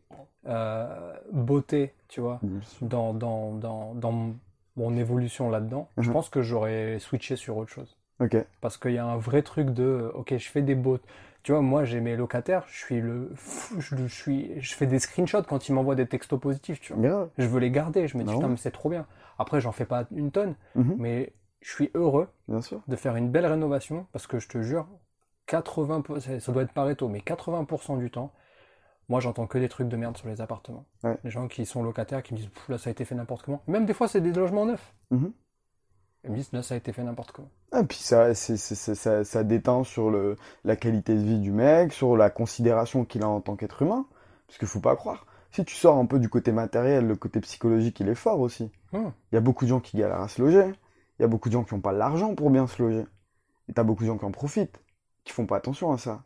euh, 0.46 1.14
beauté, 1.32 1.94
tu 2.08 2.20
vois, 2.20 2.40
dans, 2.82 3.14
dans, 3.14 3.52
dans, 3.54 3.94
dans 3.94 4.34
mon- 4.76 4.96
évolution 4.96 5.50
là-dedans, 5.50 5.88
je 5.98 6.08
Mhm. 6.08 6.12
pense 6.12 6.28
que 6.28 6.42
j'aurais 6.42 6.98
switché 6.98 7.36
sur 7.36 7.56
autre 7.56 7.70
chose. 7.72 7.96
Ok. 8.20 8.36
Parce 8.60 8.78
qu'il 8.78 8.92
y 8.92 8.98
a 8.98 9.04
un 9.06 9.16
vrai 9.18 9.42
truc 9.42 9.70
de, 9.70 10.10
ok, 10.14 10.36
je 10.36 10.48
fais 10.48 10.62
des 10.62 10.74
beaux. 10.74 10.98
Tu 11.42 11.52
vois, 11.52 11.60
moi, 11.60 11.84
j'ai 11.84 12.00
mes 12.00 12.16
locataires, 12.16 12.64
je 12.68 12.76
suis 12.78 13.00
le, 13.00 13.30
je, 13.78 13.94
je 13.96 14.06
suis, 14.06 14.60
je 14.60 14.74
fais 14.74 14.86
des 14.86 14.98
screenshots 14.98 15.42
quand 15.42 15.68
ils 15.68 15.72
m'envoient 15.72 15.94
des 15.94 16.06
textos 16.06 16.40
positifs, 16.40 16.80
tu 16.80 16.92
vois. 16.94 17.28
Je 17.38 17.46
veux 17.46 17.60
les 17.60 17.70
garder. 17.70 18.08
Je 18.08 18.16
me 18.16 18.24
dis, 18.24 18.30
Ah 18.30 18.34
putain, 18.34 18.48
mais 18.48 18.56
c'est 18.56 18.70
trop 18.70 18.88
bien. 18.88 19.06
Après, 19.38 19.60
j'en 19.60 19.72
fais 19.72 19.84
pas 19.84 20.06
une 20.12 20.30
tonne, 20.32 20.54
Mhm. 20.74 20.96
mais 20.98 21.32
je 21.60 21.70
suis 21.72 21.90
heureux 21.94 22.28
Bien 22.48 22.62
sûr. 22.62 22.80
de 22.88 22.96
faire 22.96 23.16
une 23.16 23.30
belle 23.30 23.46
rénovation 23.46 24.06
parce 24.12 24.26
que 24.26 24.38
je 24.38 24.48
te 24.48 24.62
jure, 24.62 24.86
80, 25.46 26.02
ça 26.20 26.40
ça 26.40 26.52
doit 26.52 26.62
être 26.62 26.72
Pareto, 26.72 27.08
mais 27.08 27.20
80% 27.20 27.96
du 27.96 28.10
temps, 28.10 28.32
moi, 29.08 29.20
j'entends 29.20 29.46
que 29.46 29.58
des 29.58 29.68
trucs 29.68 29.88
de 29.88 29.96
merde 29.96 30.16
sur 30.16 30.28
les 30.28 30.40
appartements. 30.40 30.84
Ouais. 31.04 31.16
Les 31.24 31.30
gens 31.30 31.46
qui 31.48 31.64
sont 31.66 31.82
locataires 31.82 32.22
qui 32.22 32.34
me 32.34 32.38
disent, 32.38 32.50
là, 32.68 32.78
ça 32.78 32.88
a 32.88 32.92
été 32.92 33.04
fait 33.04 33.14
n'importe 33.14 33.44
comment. 33.44 33.62
Même 33.66 33.86
des 33.86 33.94
fois, 33.94 34.08
c'est 34.08 34.20
des 34.20 34.32
logements 34.32 34.66
neufs. 34.66 34.94
Mhm. 35.10 35.32
Ils 36.24 36.30
me 36.30 36.36
disent, 36.36 36.52
là, 36.52 36.62
ça 36.62 36.74
a 36.74 36.76
été 36.76 36.92
fait 36.92 37.04
n'importe 37.04 37.30
comment. 37.32 37.50
Ah, 37.70 37.84
puis 37.84 37.98
ça, 37.98 38.34
ça, 38.34 39.24
ça 39.24 39.44
déteint 39.44 39.84
sur 39.84 40.10
le, 40.10 40.36
la 40.64 40.74
qualité 40.74 41.14
de 41.14 41.20
vie 41.22 41.38
du 41.38 41.52
mec, 41.52 41.92
sur 41.92 42.16
la 42.16 42.30
considération 42.30 43.04
qu'il 43.04 43.22
a 43.22 43.28
en 43.28 43.40
tant 43.40 43.54
qu'être 43.54 43.82
humain. 43.82 44.06
Parce 44.46 44.58
qu'il 44.58 44.66
faut 44.68 44.80
pas 44.80 44.96
croire. 44.96 45.26
Si 45.52 45.64
tu 45.64 45.74
sors 45.74 45.96
un 45.96 46.06
peu 46.06 46.18
du 46.18 46.28
côté 46.28 46.52
matériel, 46.52 47.06
le 47.06 47.16
côté 47.16 47.40
psychologique, 47.40 48.00
il 48.00 48.08
est 48.08 48.14
fort 48.16 48.40
aussi. 48.40 48.70
Il 48.92 48.98
Hmm. 49.00 49.12
y 49.32 49.36
a 49.36 49.40
beaucoup 49.40 49.64
de 49.64 49.70
gens 49.70 49.80
qui 49.80 49.96
galèrent 49.96 50.20
à 50.20 50.28
se 50.28 50.40
loger. 50.42 50.72
Il 51.18 51.22
y 51.22 51.24
a 51.24 51.28
beaucoup 51.28 51.48
de 51.48 51.54
gens 51.54 51.64
qui 51.64 51.74
n'ont 51.74 51.80
pas 51.80 51.92
l'argent 51.92 52.34
pour 52.34 52.50
bien 52.50 52.66
se 52.66 52.82
loger. 52.82 53.04
Et 53.68 53.72
t'as 53.72 53.82
beaucoup 53.84 54.02
de 54.02 54.08
gens 54.08 54.18
qui 54.18 54.24
en 54.24 54.30
profitent, 54.32 54.80
qui 55.24 55.32
font 55.32 55.46
pas 55.46 55.56
attention 55.56 55.92
à 55.92 55.98
ça. 55.98 56.22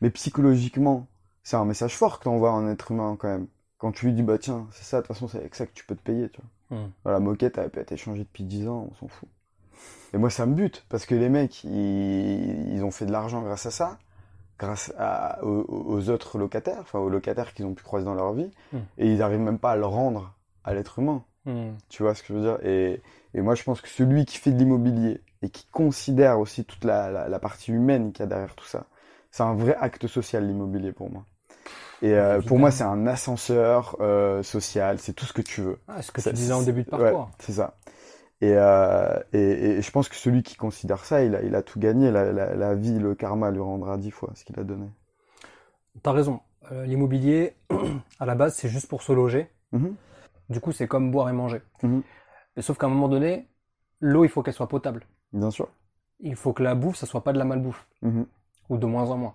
Mais 0.00 0.10
psychologiquement, 0.10 1.06
c'est 1.48 1.56
un 1.56 1.64
message 1.64 1.96
fort 1.96 2.18
que 2.18 2.24
t'envoies 2.24 2.50
à 2.50 2.52
un 2.52 2.70
être 2.70 2.90
humain 2.90 3.16
quand 3.18 3.28
même. 3.28 3.46
Quand 3.78 3.90
tu 3.90 4.04
lui 4.04 4.12
dis, 4.12 4.22
bah 4.22 4.36
tiens, 4.36 4.66
c'est 4.70 4.84
ça, 4.84 4.98
de 4.98 5.06
toute 5.06 5.14
façon, 5.16 5.28
c'est 5.28 5.38
avec 5.38 5.54
ça 5.54 5.64
que 5.66 5.72
tu 5.72 5.82
peux 5.86 5.96
te 5.96 6.02
payer, 6.02 6.28
tu 6.28 6.42
vois. 6.68 6.78
Hmm. 6.78 6.90
La 7.06 7.20
moquette, 7.20 7.56
elle 7.56 7.70
peut 7.70 7.80
être 7.80 7.90
échangée 7.92 8.24
depuis 8.24 8.44
10 8.44 8.68
ans, 8.68 8.90
on 8.90 8.94
s'en 8.96 9.08
fout. 9.08 9.30
Et 10.12 10.18
moi, 10.18 10.28
ça 10.28 10.44
me 10.44 10.52
bute, 10.54 10.84
parce 10.90 11.06
que 11.06 11.14
les 11.14 11.30
mecs, 11.30 11.64
ils, 11.64 12.74
ils 12.74 12.84
ont 12.84 12.90
fait 12.90 13.06
de 13.06 13.12
l'argent 13.12 13.40
grâce 13.40 13.64
à 13.64 13.70
ça, 13.70 13.96
grâce 14.58 14.92
à, 14.98 15.42
aux, 15.42 15.64
aux 15.70 16.10
autres 16.10 16.36
locataires, 16.36 16.80
enfin 16.82 16.98
aux 16.98 17.08
locataires 17.08 17.54
qu'ils 17.54 17.64
ont 17.64 17.72
pu 17.72 17.82
croiser 17.82 18.04
dans 18.04 18.12
leur 18.14 18.34
vie, 18.34 18.50
Hmm. 18.74 18.80
et 18.98 19.10
ils 19.10 19.22
arrivent 19.22 19.40
même 19.40 19.58
pas 19.58 19.70
à 19.70 19.76
le 19.76 19.86
rendre 19.86 20.34
à 20.64 20.74
l'être 20.74 20.98
humain. 20.98 21.24
Hmm. 21.46 21.70
Tu 21.88 22.02
vois 22.02 22.14
ce 22.14 22.22
que 22.22 22.28
je 22.28 22.34
veux 22.34 22.42
dire? 22.42 22.58
Et, 22.62 23.00
et 23.32 23.40
moi, 23.40 23.54
je 23.54 23.62
pense 23.62 23.80
que 23.80 23.88
celui 23.88 24.26
qui 24.26 24.36
fait 24.36 24.50
de 24.50 24.58
l'immobilier 24.58 25.22
et 25.40 25.48
qui 25.48 25.64
considère 25.72 26.40
aussi 26.40 26.66
toute 26.66 26.84
la, 26.84 27.10
la, 27.10 27.26
la 27.26 27.38
partie 27.38 27.72
humaine 27.72 28.12
qu'il 28.12 28.20
y 28.20 28.24
a 28.24 28.26
derrière 28.26 28.54
tout 28.54 28.66
ça, 28.66 28.84
c'est 29.30 29.44
un 29.44 29.54
vrai 29.54 29.74
acte 29.80 30.06
social, 30.08 30.46
l'immobilier, 30.46 30.92
pour 30.92 31.10
moi. 31.10 31.24
Et 32.02 32.12
euh, 32.14 32.40
pour 32.40 32.58
moi, 32.58 32.70
c'est 32.70 32.84
un 32.84 33.06
ascenseur 33.06 33.96
euh, 34.00 34.42
social, 34.42 34.98
c'est 35.00 35.12
tout 35.14 35.24
ce 35.26 35.32
que 35.32 35.42
tu 35.42 35.62
veux. 35.62 35.78
Ah, 35.88 36.00
ce 36.02 36.12
que 36.12 36.20
Ça- 36.20 36.30
tu 36.30 36.36
disais 36.36 36.52
en 36.52 36.62
début 36.62 36.84
de 36.84 36.90
ouais, 36.90 36.98
parcours. 37.10 37.30
c'est 37.40 37.52
ça. 37.52 37.76
Et, 38.40 38.52
euh, 38.54 39.18
et, 39.32 39.38
et 39.78 39.82
je 39.82 39.90
pense 39.90 40.08
que 40.08 40.14
celui 40.14 40.44
qui 40.44 40.54
considère 40.56 41.04
ça, 41.04 41.22
il 41.24 41.34
a, 41.34 41.42
il 41.42 41.54
a 41.56 41.62
tout 41.62 41.80
gagné. 41.80 42.10
La, 42.12 42.32
la, 42.32 42.54
la 42.54 42.74
vie, 42.76 42.98
le 42.98 43.14
karma 43.16 43.50
lui 43.50 43.60
rendra 43.60 43.96
dix 43.98 44.12
fois 44.12 44.30
ce 44.34 44.44
qu'il 44.44 44.58
a 44.60 44.64
donné. 44.64 44.86
T'as 46.02 46.12
raison. 46.12 46.40
L'immobilier, 46.70 47.56
à 48.20 48.26
la 48.26 48.34
base, 48.34 48.54
c'est 48.54 48.68
juste 48.68 48.88
pour 48.88 49.02
se 49.02 49.12
loger. 49.12 49.50
Mhm. 49.72 49.94
Du 50.50 50.60
coup, 50.60 50.72
c'est 50.72 50.86
comme 50.86 51.10
boire 51.10 51.28
et 51.30 51.32
manger. 51.32 51.62
Mhm. 51.82 52.02
Et 52.56 52.62
sauf 52.62 52.78
qu'à 52.78 52.86
un 52.86 52.90
moment 52.90 53.08
donné, 53.08 53.48
l'eau, 54.00 54.24
il 54.24 54.28
faut 54.28 54.42
qu'elle 54.42 54.54
soit 54.54 54.68
potable. 54.68 55.06
Bien 55.32 55.50
sûr. 55.50 55.68
Il 56.20 56.36
faut 56.36 56.52
que 56.52 56.62
la 56.62 56.74
bouffe, 56.74 56.96
ça 56.96 57.06
soit 57.06 57.24
pas 57.24 57.32
de 57.32 57.38
la 57.38 57.44
malbouffe, 57.44 57.86
Mhm. 58.02 58.26
ou 58.68 58.76
de 58.76 58.86
moins 58.86 59.10
en 59.10 59.16
moins. 59.16 59.34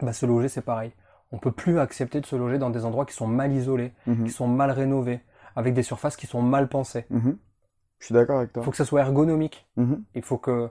Bah, 0.00 0.12
se 0.12 0.26
loger, 0.26 0.48
c'est 0.48 0.62
pareil. 0.62 0.92
On 1.30 1.38
peut 1.38 1.52
plus 1.52 1.78
accepter 1.78 2.20
de 2.20 2.26
se 2.26 2.36
loger 2.36 2.58
dans 2.58 2.70
des 2.70 2.84
endroits 2.84 3.04
qui 3.06 3.14
sont 3.14 3.26
mal 3.26 3.52
isolés, 3.52 3.92
Mhm. 4.06 4.24
qui 4.24 4.30
sont 4.30 4.48
mal 4.48 4.70
rénovés, 4.70 5.20
avec 5.56 5.74
des 5.74 5.82
surfaces 5.82 6.16
qui 6.16 6.26
sont 6.26 6.42
mal 6.42 6.68
pensées. 6.68 7.06
Mhm. 7.10 7.38
Je 7.98 8.06
suis 8.06 8.14
d'accord 8.14 8.38
avec 8.38 8.50
Il 8.50 8.52
toi. 8.54 8.62
faut 8.62 8.70
que 8.70 8.76
ça 8.76 8.84
soit 8.84 9.00
ergonomique. 9.00 9.68
Mhm. 9.76 10.04
Il 10.14 10.22
faut 10.22 10.38
que, 10.38 10.68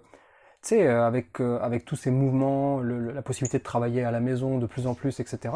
tu 0.62 0.70
sais, 0.70 0.88
euh, 0.88 1.06
avec, 1.06 1.40
euh, 1.42 1.60
avec 1.62 1.86
tous 1.86 1.96
ces 1.96 2.10
mouvements, 2.12 2.80
le- 2.80 3.00
le- 3.00 3.12
la 3.12 3.22
possibilité 3.22 3.60
de 3.60 3.64
travailler 3.64 4.04
à 4.04 4.12
la 4.12 4.20
maison 4.20 4.58
de 4.58 4.66
plus 4.66 4.88
en 4.88 4.94
plus, 4.96 5.20
etc., 5.20 5.54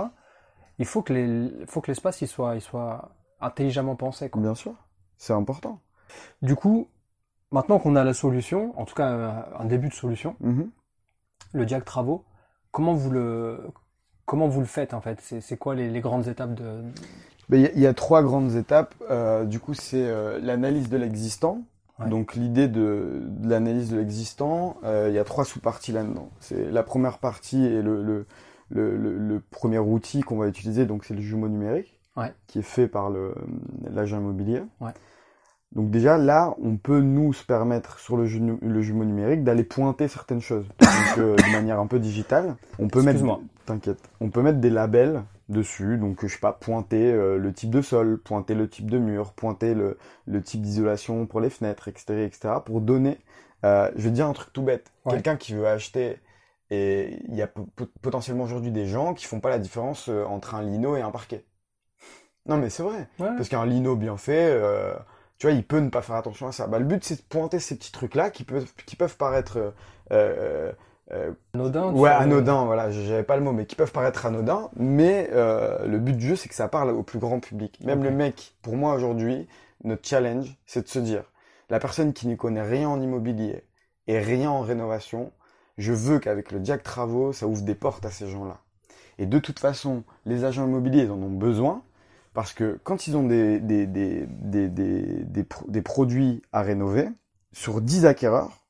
il 0.78 0.86
faut 0.86 1.02
que 1.02 1.14
les, 1.14 1.66
faut 1.68 1.82
que 1.82 1.88
l'espace 1.92 2.22
il 2.22 2.28
soit, 2.28 2.56
il 2.56 2.62
soit 2.62 3.16
intelligemment 3.40 3.96
pensé. 3.96 4.30
quoi. 4.30 4.42
Bien 4.42 4.56
sûr, 4.56 4.74
c'est 5.18 5.34
important. 5.34 5.80
Du 6.42 6.56
coup, 6.56 6.88
maintenant 7.52 7.80
qu'on 7.80 7.96
a 7.96 8.04
la 8.04 8.14
solution, 8.14 8.78
en 8.80 8.86
tout 8.86 8.96
cas 8.96 9.10
euh, 9.10 9.42
un 9.58 9.66
début 9.66 9.88
de 9.90 9.94
solution, 9.94 10.36
le 11.54 11.66
Diag 11.66 11.84
Travaux, 11.84 12.26
comment 12.72 12.94
vous 12.94 13.12
le, 13.12 13.72
comment 14.32 14.48
vous 14.48 14.62
le 14.62 14.66
faites 14.66 14.94
en 14.94 15.02
fait? 15.02 15.20
C'est 15.42 15.58
quoi 15.58 15.76
les, 15.76 15.90
les 15.90 16.00
grandes 16.00 16.28
étapes 16.30 16.54
de... 16.54 16.64
Ben, 17.50 17.58
Il 17.58 17.64
y, 17.64 17.66
a- 17.66 17.72
il 17.76 17.80
y 17.82 17.86
a 17.88 17.94
trois 17.94 18.24
grandes 18.24 18.56
étapes. 18.56 18.96
Euh, 19.10 19.44
du 19.44 19.60
coup, 19.60 19.74
c'est 19.74 20.06
euh, 20.08 20.40
l'analyse 20.42 20.88
de 20.90 20.96
l'existant. 20.96 21.64
Ouais. 22.00 22.08
Donc 22.08 22.36
l'idée 22.36 22.70
de, 22.70 23.24
de 23.28 23.50
l'analyse 23.50 23.92
de 23.92 23.98
l'existant, 23.98 24.78
euh, 24.86 25.08
il 25.10 25.16
y 25.16 25.20
a 25.20 25.26
trois 25.26 25.44
sous-parties 25.44 25.92
là-dedans. 25.92 26.30
C'est 26.40 26.72
la 26.72 26.82
première 26.82 27.18
partie 27.18 27.66
et 27.66 27.82
le, 27.82 28.02
le, 28.02 28.26
le, 28.70 28.96
le- 28.96 29.18
le 29.18 29.42
premier 29.52 29.80
outil 29.80 30.22
qu'on 30.22 30.38
va 30.38 30.48
utiliser, 30.48 30.86
donc 30.86 31.04
c'est 31.04 31.14
le 31.14 31.22
jumeau 31.22 31.50
numérique, 31.50 32.00
Ouais. 32.16 32.34
qui 32.48 32.60
est 32.60 32.64
fait 32.64 32.88
par 32.88 33.12
l'agent 33.94 34.18
immobilier. 34.20 34.62
Ouais. 34.80 34.92
Donc 35.74 35.90
déjà 35.90 36.18
là, 36.18 36.54
on 36.62 36.76
peut 36.76 37.00
nous 37.00 37.32
se 37.34 37.46
permettre 37.46 38.00
sur 38.00 38.18
le, 38.18 38.26
jumeau- 38.26 38.60
le 38.62 38.82
jumeau 38.82 39.06
numérique 39.06 39.44
d'aller 39.44 39.64
pointer 39.64 40.08
certaines 40.10 40.42
choses, 40.42 40.66
donc 40.80 41.18
euh, 41.18 41.36
de 41.38 41.52
manière 41.54 41.80
un 41.80 41.88
peu 41.88 41.98
digitale. 42.00 42.56
On 42.78 42.88
peut 42.90 43.02
mettre, 43.02 43.24
t'inquiète, 43.66 44.00
on 44.20 44.30
peut 44.30 44.42
mettre 44.42 44.60
des 44.60 44.70
labels 44.70 45.24
dessus, 45.48 45.98
donc 45.98 46.20
je 46.24 46.28
sais 46.28 46.40
pas, 46.40 46.52
pointer 46.52 47.12
euh, 47.14 47.38
le 47.38 47.54
type 47.54 47.70
de 47.70 47.82
sol, 47.82 48.18
pointer 48.22 48.54
le 48.54 48.68
type 48.70 48.92
de 48.92 48.98
mur, 49.00 49.32
pointer 49.34 49.74
le, 49.74 49.98
le 50.26 50.42
type 50.42 50.62
d'isolation 50.62 51.26
pour 51.26 51.40
les 51.40 51.50
fenêtres, 51.50 51.88
etc., 51.88 52.24
etc., 52.26 52.56
pour 52.66 52.82
donner, 52.82 53.18
euh, 53.64 53.90
je 53.96 54.04
vais 54.04 54.12
dire 54.12 54.28
un 54.28 54.34
truc 54.34 54.52
tout 54.52 54.64
bête, 54.64 54.92
Ouais. 55.06 55.14
quelqu'un 55.14 55.38
qui 55.38 55.54
veut 55.54 55.68
acheter, 55.68 56.18
et 56.70 57.18
il 57.30 57.36
y 57.36 57.42
a 57.42 57.48
po- 57.48 57.68
po- 57.78 57.88
potentiellement 58.02 58.44
aujourd'hui 58.44 58.72
des 58.72 58.88
gens 58.88 59.14
qui 59.14 59.26
font 59.26 59.40
pas 59.40 59.50
la 59.50 59.60
différence 59.60 60.10
euh, 60.10 60.26
entre 60.26 60.56
un 60.56 60.64
lino 60.64 60.96
et 60.98 61.02
un 61.02 61.12
parquet. 61.12 61.46
Non 62.46 62.58
mais 62.58 62.70
c'est 62.70 62.84
vrai, 62.84 63.08
Ouais. 63.20 63.30
parce 63.38 63.48
qu'un 63.50 63.66
lino 63.66 63.96
bien 63.96 64.18
fait, 64.18 64.50
euh, 64.52 64.94
tu 65.42 65.48
vois, 65.48 65.56
il 65.56 65.66
peut 65.66 65.80
ne 65.80 65.90
pas 65.90 66.04
faire 66.04 66.16
attention 66.18 66.48
à 66.48 66.52
ça. 66.52 66.68
Bah, 66.68 66.78
le 66.78 66.86
but 66.86 67.04
c'est 67.04 67.16
de 67.16 67.22
pointer 67.24 67.60
ces 67.60 67.76
petits 67.76 67.92
trucs-là 67.92 68.30
qui 68.30 68.44
peuvent, 68.44 68.72
qui 68.86 68.96
peuvent 68.96 69.18
paraître 69.18 69.58
euh, 69.58 69.72
euh, 70.12 70.72
euh, 71.12 71.32
Anodin, 71.56 71.96
tu 71.96 72.00
Ouais, 72.00 72.10
sais, 72.10 72.14
anodin, 72.20 72.66
voilà, 72.66 72.90
j'avais 72.92 73.24
pas 73.24 73.36
le 73.36 73.44
mot, 73.44 73.52
mais 73.52 73.66
qui 73.66 73.76
peuvent 73.76 73.92
paraître 73.92 74.26
anodins, 74.26 74.70
mais 74.78 75.30
euh, 75.34 75.86
le 75.86 76.00
but 76.00 76.16
du 76.16 76.30
jeu, 76.30 76.36
c'est 76.38 76.48
que 76.48 76.56
ça 76.56 76.70
parle 76.70 76.92
au 76.92 77.04
plus 77.04 77.20
grand 77.20 77.40
public. 77.42 77.80
Même 77.84 78.04
le 78.04 78.12
mec, 78.12 78.56
pour 78.62 78.78
moi 78.78 78.94
aujourd'hui, 78.94 79.48
notre 79.84 80.08
challenge, 80.08 80.56
c'est 80.66 80.84
de 80.84 80.88
se 80.88 81.00
dire, 81.00 81.24
la 81.70 81.80
personne 81.80 82.14
qui 82.14 82.28
n'y 82.28 82.38
connaît 82.38 82.62
rien 82.62 82.88
en 82.88 83.02
immobilier 83.02 83.66
et 84.08 84.20
rien 84.20 84.52
en 84.52 84.62
rénovation, 84.62 85.34
je 85.78 85.92
veux 85.92 86.20
qu'avec 86.20 86.52
le 86.52 86.60
Diac 86.60 86.82
Travaux, 86.84 87.34
ça 87.34 87.48
ouvre 87.48 87.64
des 87.64 87.76
portes 87.76 88.06
à 88.06 88.12
ces 88.12 88.28
gens-là. 88.30 88.60
Et 89.18 89.26
de 89.26 89.40
toute 89.40 89.60
façon, 89.60 90.04
les 90.26 90.44
agents 90.46 90.66
immobiliers, 90.66 91.04
ils 91.04 91.12
en 91.12 91.22
ont 91.22 91.30
besoin, 91.30 91.84
parce 92.34 92.54
que 92.54 92.80
quand 92.84 93.08
ils 93.08 93.18
ont 93.18 93.24
des, 93.28 93.60
des, 93.60 93.86
des, 93.88 94.26
des, 94.28 94.70
des, 94.70 95.02
des, 95.26 95.44
pro- 95.44 95.66
des 95.70 95.82
produits 95.82 96.42
à 96.52 96.62
rénover, 96.62 97.10
sur 97.52 97.82
10 97.82 98.06
acquéreurs, 98.06 98.66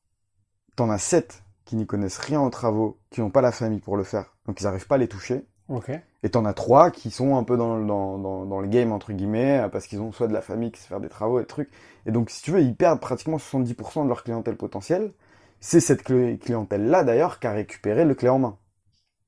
t'en 0.76 0.90
as 0.90 0.98
7 0.98 1.44
qui 1.66 1.76
n'y 1.76 1.86
connaissent 1.88 2.18
rien 2.18 2.42
aux 2.42 2.50
travaux, 2.50 3.00
qui 3.10 3.22
n'ont 3.22 3.30
pas 3.30 3.42
la 3.42 3.52
famille 3.52 3.80
pour 3.80 3.98
le 3.98 4.04
faire, 4.04 4.36
donc 4.46 4.60
ils 4.62 4.66
n'arrivent 4.66 4.88
pas 4.88 4.96
à 4.96 5.00
les 5.00 5.08
toucher. 5.08 5.46
Ok. 5.68 5.92
Et 6.24 6.30
t'en 6.30 6.46
as 6.46 6.54
trois 6.54 6.92
qui 6.92 7.12
sont 7.12 7.36
un 7.38 7.44
peu 7.44 7.58
dans, 7.58 7.78
le- 7.78 7.86
dans, 7.86 8.18
dans, 8.20 8.46
dans 8.46 8.60
le 8.62 8.68
game, 8.68 8.92
entre 8.92 9.14
guillemets, 9.14 9.68
parce 9.72 9.88
qu'ils 9.88 10.02
ont 10.02 10.12
soit 10.12 10.28
de 10.28 10.34
la 10.34 10.42
famille 10.42 10.72
qui 10.72 10.80
sait 10.82 10.88
faire 10.88 11.00
des 11.00 11.10
travaux 11.10 11.40
et 11.40 11.44
des 11.44 11.48
trucs. 11.48 11.70
Et 12.06 12.12
donc, 12.12 12.30
si 12.30 12.44
tu 12.44 12.52
veux, 12.52 12.62
ils 12.62 12.76
perdent 12.76 13.00
pratiquement 13.00 13.38
70% 13.38 14.04
de 14.04 14.08
leur 14.10 14.24
clientèle 14.24 14.56
potentielle. 14.58 15.14
C'est 15.60 15.80
cette 15.80 16.04
clientèle-là, 16.04 17.04
d'ailleurs, 17.04 17.40
qui 17.40 17.48
a 17.48 17.52
récupéré 17.52 18.06
le 18.06 18.16
clé 18.16 18.30
en 18.30 18.40
main. 18.40 18.58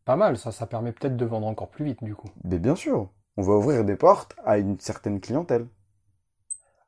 Pas 0.06 0.16
mal, 0.16 0.38
ça, 0.38 0.54
ça 0.54 0.66
permet 0.66 0.94
peut-être 0.94 1.18
de 1.18 1.26
vendre 1.26 1.48
encore 1.48 1.70
plus 1.70 1.84
vite 1.84 2.04
du 2.04 2.16
coup. 2.16 2.30
Mais 2.46 2.58
bien 2.60 2.76
sûr, 2.76 3.10
on 3.38 3.42
va 3.44 3.54
ouvrir 3.54 3.84
des 3.84 3.96
portes 3.96 4.36
à 4.46 4.58
une 4.58 4.80
certaine 4.80 5.20
clientèle. 5.20 5.66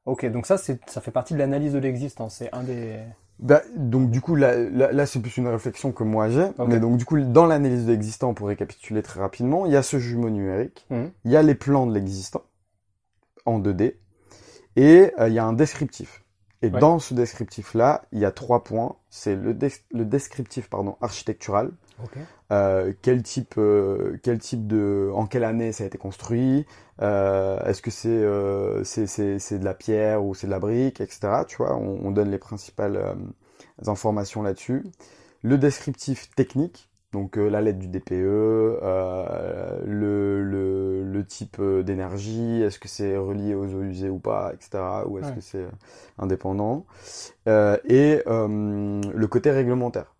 Ok, 0.05 0.25
donc 0.27 0.45
ça, 0.45 0.57
c'est, 0.57 0.79
ça 0.89 1.01
fait 1.01 1.11
partie 1.11 1.33
de 1.33 1.39
l'analyse 1.39 1.73
de 1.73 1.79
l'existence. 1.79 2.35
C'est 2.35 2.53
un 2.53 2.63
des. 2.63 2.99
Bah, 3.39 3.61
donc 3.75 4.11
du 4.11 4.21
coup, 4.21 4.35
là, 4.35 4.55
là, 4.55 4.91
là, 4.91 5.05
c'est 5.05 5.19
plus 5.19 5.35
une 5.37 5.47
réflexion 5.47 5.91
que 5.91 6.03
moi 6.03 6.29
j'ai. 6.29 6.47
Mais 6.67 6.79
donc 6.79 6.97
du 6.97 7.05
coup, 7.05 7.19
dans 7.19 7.45
l'analyse 7.45 7.85
de 7.85 7.91
l'existant, 7.91 8.33
pour 8.33 8.47
récapituler 8.47 9.01
très 9.01 9.19
rapidement, 9.19 9.65
il 9.65 9.71
y 9.73 9.75
a 9.75 9.83
ce 9.83 9.97
jumeau 9.99 10.29
numérique, 10.29 10.85
Mhm. 10.89 11.11
il 11.25 11.31
y 11.31 11.35
a 11.35 11.41
les 11.41 11.55
plans 11.55 11.85
de 11.87 11.93
l'existant 11.93 12.43
en 13.45 13.59
2D, 13.59 13.97
et 14.75 15.11
euh, 15.19 15.27
il 15.27 15.33
y 15.33 15.39
a 15.39 15.45
un 15.45 15.53
descriptif. 15.53 16.23
Et 16.61 16.69
Ouais. 16.69 16.79
dans 16.79 16.99
ce 16.99 17.13
descriptif-là, 17.13 18.05
il 18.11 18.19
y 18.19 18.25
a 18.25 18.31
trois 18.31 18.63
points. 18.63 18.95
C'est 19.09 19.35
le, 19.35 19.55
le 19.91 20.05
descriptif 20.05 20.69
pardon, 20.69 20.95
architectural. 21.01 21.71
Ok. 22.03 22.17
Euh, 22.51 22.93
quel 23.01 23.23
type, 23.23 23.55
euh, 23.57 24.17
quel 24.23 24.37
type 24.39 24.67
de, 24.67 25.09
en 25.13 25.25
quelle 25.25 25.43
année 25.43 25.71
ça 25.71 25.83
a 25.83 25.87
été 25.87 25.97
construit, 25.97 26.65
euh, 27.01 27.59
est-ce 27.65 27.81
que 27.81 27.89
c'est, 27.91 28.09
euh, 28.09 28.83
c'est, 28.83 29.07
c'est, 29.07 29.39
c'est 29.39 29.57
de 29.59 29.65
la 29.65 29.73
pierre 29.73 30.23
ou 30.23 30.35
c'est 30.35 30.47
de 30.47 30.51
la 30.51 30.59
brique, 30.59 31.01
etc. 31.01 31.45
Tu 31.45 31.57
vois, 31.57 31.75
on, 31.75 31.99
on 32.05 32.11
donne 32.11 32.29
les 32.31 32.37
principales 32.37 32.97
euh, 32.97 33.15
informations 33.87 34.43
là-dessus. 34.43 34.83
Le 35.43 35.57
descriptif 35.57 36.29
technique, 36.35 36.89
donc 37.13 37.37
euh, 37.37 37.49
la 37.49 37.61
lettre 37.61 37.79
du 37.79 37.87
DPE, 37.87 38.79
euh, 38.83 39.79
le, 39.85 40.43
le, 40.43 41.03
le 41.03 41.25
type 41.25 41.61
d'énergie, 41.61 42.61
est-ce 42.61 42.79
que 42.79 42.87
c'est 42.87 43.17
relié 43.17 43.55
aux 43.55 43.65
eaux 43.73 43.81
usées 43.83 44.09
ou 44.09 44.19
pas, 44.19 44.53
etc. 44.53 45.05
Ou 45.07 45.19
est-ce 45.19 45.31
Ouais. 45.31 45.33
que 45.33 45.41
c'est 45.41 45.65
indépendant, 46.17 46.85
Euh, 47.47 47.77
et 47.85 48.21
euh, 48.27 49.01
le 49.13 49.27
côté 49.27 49.51
réglementaire. 49.51 50.14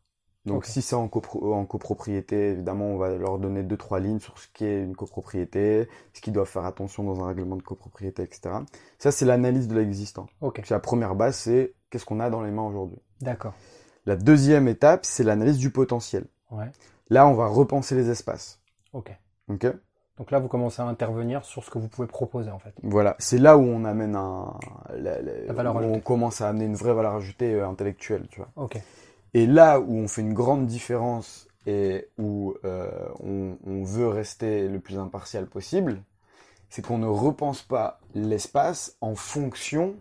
Donc 0.46 0.66
si 0.66 0.82
c'est 0.82 0.96
en, 0.96 1.08
copro- 1.08 1.54
en 1.54 1.66
copropriété, 1.66 2.50
évidemment, 2.52 2.86
on 2.86 2.98
va 2.98 3.16
leur 3.16 3.40
donner 3.40 3.64
deux 3.64 3.78
trois 3.78 4.00
lignes 4.00 4.20
sur 4.20 4.38
ce 4.38 4.48
qu'est 4.54 4.84
une 4.84 4.96
copropriété, 4.96 5.88
ce 6.14 6.22
qu'ils 6.22 6.34
doivent 6.34 6.48
faire 6.48 6.66
attention 6.66 7.04
dans 7.04 7.24
un 7.24 7.28
règlement 7.28 7.56
de 7.56 7.64
copropriété, 7.64 8.22
etc. 8.24 8.56
Ça, 9.00 9.12
c'est 9.12 9.26
l'analyse 9.26 9.68
de 9.68 9.76
l'existant. 9.76 10.28
Ok. 10.42 10.58
Donc, 10.58 10.70
La 10.70 10.80
première 10.80 11.16
base, 11.16 11.36
c'est 11.36 11.74
qu'est-ce 11.90 12.06
qu'on 12.06 12.20
a 12.20 12.30
dans 12.30 12.42
les 12.44 12.52
mains 12.52 12.64
aujourd'hui. 12.68 13.00
D'accord. 13.22 13.54
La 14.06 14.16
deuxième 14.16 14.68
étape, 14.68 15.04
c'est 15.06 15.24
l'analyse 15.24 15.58
du 15.58 15.72
potentiel. 15.72 16.26
Ouais. 16.52 16.70
Là, 17.10 17.28
on 17.28 17.34
va 17.34 17.48
repenser 17.48 17.96
les 17.96 18.10
espaces. 18.12 18.60
Ok. 18.94 19.12
Ok 19.50 19.66
Donc 20.20 20.30
là, 20.32 20.38
vous 20.40 20.48
commencez 20.48 20.82
à 20.82 20.86
intervenir 20.86 21.44
sur 21.44 21.64
ce 21.64 21.72
que 21.72 21.80
vous 21.80 21.88
pouvez 21.88 22.08
proposer 22.08 22.52
en 22.52 22.60
fait. 22.60 22.74
Voilà, 22.84 23.16
c'est 23.20 23.38
là 23.40 23.58
où 23.58 23.62
on 23.64 23.84
amène 23.84 24.16
un, 24.16 24.54
la, 24.96 25.22
la- 25.22 25.46
La 25.48 25.54
valeur 25.54 25.76
où 25.76 25.80
on 25.80 26.00
commence 26.00 26.42
à 26.42 26.50
amener 26.50 26.66
une 26.66 26.76
vraie 26.76 26.94
valeur 26.94 27.16
ajoutée 27.16 27.54
euh, 27.56 27.68
intellectuelle, 27.68 28.28
tu 28.30 28.40
vois. 28.42 28.50
Ok. 28.56 28.80
Et 29.36 29.48
là 29.48 29.82
où 29.82 29.94
on 29.94 30.08
fait 30.08 30.22
une 30.22 30.34
grande 30.34 30.66
différence 30.66 31.50
et 31.68 32.08
où 32.18 32.56
euh, 32.64 32.90
on, 33.20 33.58
on 33.68 33.84
veut 33.84 34.08
rester 34.08 34.70
le 34.70 34.80
plus 34.80 34.98
impartial 34.98 35.46
possible, 35.46 36.02
c'est 36.70 36.82
qu'on 36.82 37.00
ne 37.00 37.06
repense 37.06 37.62
pas 37.62 38.00
l'espace 38.14 38.96
en 39.02 39.14
fonction 39.14 39.96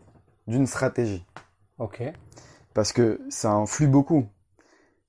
d'une 0.46 0.68
stratégie. 0.68 1.26
Ok. 1.78 2.00
Parce 2.74 2.92
que 2.92 3.20
ça 3.28 3.50
influe 3.50 3.88
beaucoup. 3.88 4.24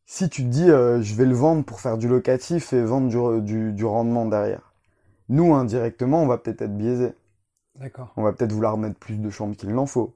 Si 0.08 0.28
tu 0.28 0.42
te 0.42 0.48
dis 0.48 0.72
euh, 0.72 1.04
je 1.04 1.14
vais 1.14 1.26
le 1.26 1.36
vendre 1.36 1.64
pour 1.64 1.80
faire 1.80 2.00
du 2.00 2.08
locatif 2.08 2.74
et 2.74 2.82
vendre 2.82 3.42
du, 3.42 3.46
du, 3.46 3.74
du 3.74 3.86
rendement 3.86 4.26
derrière, 4.26 4.74
nous 5.30 5.54
indirectement 5.54 6.24
on 6.24 6.28
va 6.28 6.40
peut-être 6.40 6.64
être 6.64 6.76
biaisé. 6.76 7.14
D'accord. 7.76 8.12
On 8.18 8.24
va 8.24 8.34
peut-être 8.34 8.54
vouloir 8.54 8.76
mettre 8.78 8.98
plus 8.98 9.18
de 9.18 9.30
chambres 9.30 9.56
qu'il 9.56 9.70
n'en 9.70 9.86
faut 9.86 10.16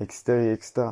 etc., 0.00 0.52
etc. 0.52 0.88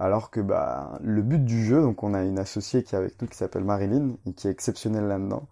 Alors 0.00 0.30
que 0.30 0.40
bah, 0.40 0.98
le 1.02 1.20
but 1.20 1.44
du 1.44 1.62
jeu, 1.62 1.82
donc 1.82 2.02
on 2.02 2.14
a 2.14 2.22
une 2.22 2.38
associée 2.38 2.82
qui 2.82 2.94
est 2.94 2.98
avec 2.98 3.20
nous 3.20 3.28
qui 3.28 3.36
s'appelle 3.36 3.64
Marilyn 3.64 4.16
et 4.26 4.32
qui 4.32 4.48
est 4.48 4.50
exceptionnelle 4.50 5.06
là-dedans. 5.06 5.46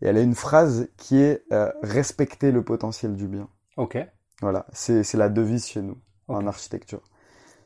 Et 0.00 0.06
elle 0.06 0.16
a 0.16 0.22
une 0.22 0.36
phrase 0.36 0.88
qui 0.96 1.20
est 1.20 1.42
euh, 1.52 1.72
respecter 1.82 2.52
le 2.52 2.62
potentiel 2.62 3.16
du 3.16 3.26
bien. 3.26 3.48
Ok. 3.76 3.98
Voilà, 4.42 4.64
c'est 4.72 5.02
c'est 5.02 5.18
la 5.18 5.28
devise 5.28 5.66
chez 5.66 5.82
nous 5.82 5.98
en 6.28 6.46
architecture. 6.46 7.00